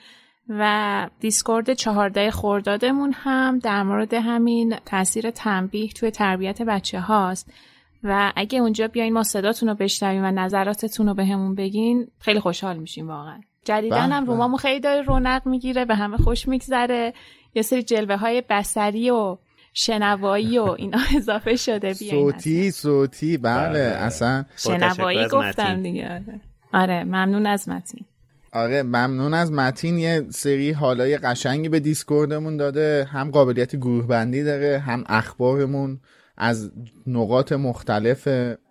و 0.50 1.10
دیسکورد 1.20 1.74
چهارده 1.74 2.32
خردادمون 2.32 3.14
هم 3.16 3.60
در 3.60 3.84
مورد 3.84 4.14
همین 4.14 4.76
تاثیر 4.86 5.32
تنبیه 5.32 5.90
توی 5.90 6.12
تربیت 6.12 6.62
بچه 6.62 7.00
هاست 7.00 7.52
و 8.04 8.34
اگه 8.36 8.60
اونجا 8.60 8.88
بیاین 8.88 9.14
ما 9.14 9.24
صداتون 9.24 9.70
رو 9.70 9.76
بشنویم 9.76 10.24
و 10.24 10.32
نظراتتون 10.32 11.08
رو 11.08 11.14
بهمون 11.14 11.56
بگین 11.56 12.08
خیلی 12.20 12.40
خوشحال 12.40 12.78
میشیم 12.78 13.08
واقعا. 13.08 13.42
جدیدن 13.66 14.12
هم 14.12 14.26
رومامون 14.26 14.58
خیلی 14.58 14.80
داره 14.80 15.02
رونق 15.02 15.48
می‌گیره 15.48 15.86
به 15.86 15.96
همه 15.96 16.18
خوش 16.18 16.48
میگذره. 16.48 17.14
یه 17.56 17.62
سری 17.62 17.84
جلوه 17.84 18.16
های 18.16 18.44
بسری 18.50 19.10
و 19.10 19.38
شنوایی 19.74 20.60
و 20.60 20.64
اینا 20.64 21.00
اضافه 21.18 21.56
شده 21.56 21.94
بیاین 21.94 22.32
صوتی 22.32 22.72
صوتی 22.72 23.38
بله, 23.38 23.70
بله. 23.70 23.80
اصلا. 23.80 24.46
شنوایی 24.56 25.28
گفتم 25.28 25.84
دیگه 25.84 26.22
آره. 26.74 27.04
ممنون 27.04 27.46
از 27.46 27.70
متین. 27.70 28.06
آره 28.54 28.84
ممنون 28.84 29.34
از 29.34 29.52
متین. 29.52 29.98
یه 29.98 30.26
سری 30.30 30.72
حالای 30.72 31.18
قشنگی 31.18 31.70
به 31.70 31.80
دیسکوردمون 31.80 32.58
داده. 32.58 33.08
هم 33.12 33.32
قابلیت 33.32 33.76
گروه 33.76 34.08
بندی 34.08 34.44
داره 34.44 34.80
هم 34.80 35.04
اخبارمون 35.08 36.00
از 36.38 36.72
نقاط 37.08 37.52
مختلف 37.52 38.28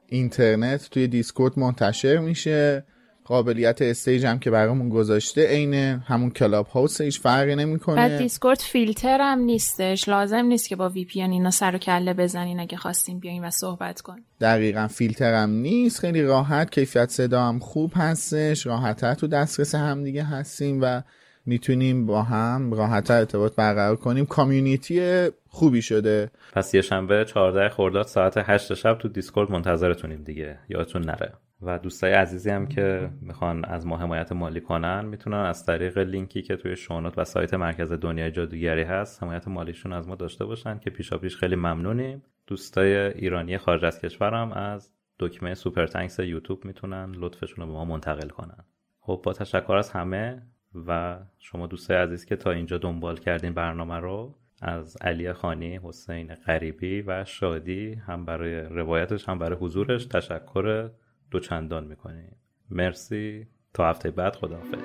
اینترنت 0.06 0.90
توی 0.90 1.09
دیسکورد 1.09 1.59
منتشر 1.59 2.18
میشه. 2.18 2.85
قابلیت 3.31 3.82
stage 3.82 4.27
هم 4.27 4.39
که 4.39 4.51
برامون 4.51 4.89
گذاشته 4.89 5.48
عین 5.48 5.74
همون 5.74 6.31
کلاب 6.31 6.66
هاوس 6.66 7.01
هیچ 7.01 7.20
فرقی 7.20 7.57
نمی‌کنه. 7.57 7.97
بعد 7.97 8.19
دیسکورد 8.19 8.59
فیلتر 8.59 9.19
هم 9.20 9.39
نیستش. 9.39 10.09
لازم 10.09 10.44
نیست 10.44 10.69
که 10.69 10.77
با 10.77 10.89
VPN 10.89 11.20
اینا 11.20 11.51
سر 11.51 11.74
و 11.74 11.78
کله 11.78 12.15
بزنین 12.15 12.61
اگه 12.61 12.77
خواستین 12.77 13.19
بیاین 13.19 13.44
و 13.44 13.51
صحبت 13.51 14.01
کن 14.01 14.16
دقیقا 14.40 14.86
فیلتر 14.86 15.35
هم 15.35 15.51
نیست. 15.51 16.01
خیلی 16.01 16.23
راحت. 16.23 16.70
کیفیت 16.70 17.11
صدا 17.11 17.43
هم 17.43 17.59
خوب 17.59 17.93
هستش. 17.97 18.66
راحتتر 18.66 19.15
تو 19.15 19.27
دسترس 19.27 19.74
هم 19.74 20.05
دیگه 20.05 20.24
هستیم 20.24 20.78
و 20.82 21.02
می‌تونیم 21.47 22.07
با 22.07 22.23
هم 22.23 22.73
راحتتر 22.73 23.19
ارتباط 23.19 23.55
برقرار 23.57 23.97
کنیم. 23.97 24.27
community 24.27 25.28
خوبی 25.48 25.82
شده. 25.82 26.31
پس 26.52 26.74
یه 26.74 26.82
شنبه 26.82 27.24
14 27.24 27.69
خرداد 27.69 28.07
ساعت 28.07 28.35
8 28.36 28.74
شب 28.74 28.98
تو 28.98 29.09
دیسکورد 29.09 29.51
منتظرتونیم 29.51 30.23
دیگه. 30.23 30.59
یادتون 30.69 31.02
نره. 31.02 31.32
و 31.62 31.78
دوستای 31.78 32.12
عزیزی 32.12 32.51
هم 32.51 32.66
که 32.66 33.11
می‌خوان 33.20 33.65
از 33.65 33.87
ما 33.87 33.97
حمایت 33.97 34.32
مالی 34.32 34.61
کنن 34.61 35.05
می‌تونن 35.05 35.37
از 35.37 35.66
طریق 35.66 35.99
لینکی 35.99 36.43
که 36.43 36.57
توی 36.57 36.77
show 36.77 36.98
note 36.98 37.19
و 37.19 37.24
سایت 37.24 37.55
مرکز 37.55 37.93
دنیای 37.93 38.31
جادوگری 38.31 38.82
هست 38.82 39.23
حمایت 39.23 39.49
مالیشون 39.49 39.93
از 39.93 40.09
ما 40.09 40.15
داشته 40.15 40.45
باشن 40.45 40.78
که 40.78 40.91
پیشا 40.91 41.19
پیش 41.19 41.37
خیلی 41.37 41.57
ممنونیم. 41.57 42.23
دوستای 42.47 42.97
ایرانی 42.97 43.59
خارج 43.59 43.85
از 43.85 44.01
کشورم 44.01 44.53
از 44.53 44.93
دکمه 45.19 45.55
Super 45.55 45.86
Thanks 45.86 46.19
یوتیوب 46.19 46.65
می‌تونن 46.65 47.12
لطفشون 47.16 47.65
رو 47.65 47.66
به 47.66 47.73
ما 47.73 47.85
منتقل 47.85 48.28
کنن. 48.28 48.65
خب 49.01 49.20
با 49.24 49.32
تشکر 49.32 49.73
از 49.73 49.91
همه 49.91 50.43
و 50.87 51.19
شما 51.39 51.66
دوستای 51.66 51.97
عزیز 51.97 52.24
که 52.24 52.37
تا 52.37 52.51
اینجا 52.51 52.78
دنبال 52.78 53.16
کردین 53.16 53.55
برنامه 53.55 53.97
رو 53.97 54.35
از 54.62 54.97
علی 55.01 55.32
خانی، 55.32 55.81
حسین 55.82 56.35
غریبی 56.35 57.03
و 57.03 57.24
شادی 57.24 57.95
هم 57.95 58.24
برای 58.24 58.61
روایتش 58.61 59.28
هم 59.28 59.39
برای 59.39 59.59
حضورش 59.59 60.07
تشکر 60.07 60.91
دوچندان 61.31 61.85
می‌کنیم 61.85 62.36
مرسی. 62.70 63.47
تا 63.74 63.90
هفته 63.90 64.11
بعد 64.11 64.36
خداحافظ. 64.36 64.78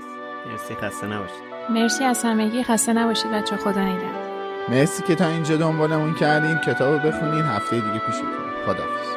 مرسی 0.51 0.76
خسته 0.76 1.07
نباشید. 1.07 1.43
مرسی 1.69 2.03
از 2.03 2.23
همگی. 2.23 2.63
خسته 2.63 2.93
نباشید. 2.93 3.31
بچه 3.31 3.55
خدا 3.55 3.81
نگهدار. 3.81 4.26
مرسی 4.69 5.03
که 5.03 5.15
تا 5.15 5.27
اینجا 5.27 5.57
دنبالمون 5.57 6.13
کردین. 6.13 6.57
کتاب 6.57 7.07
بخونین. 7.07 7.41
هفته 7.41 7.76
دیگه 7.76 7.99
پیشتون 7.99 8.27
خداحافظ. 8.65 9.14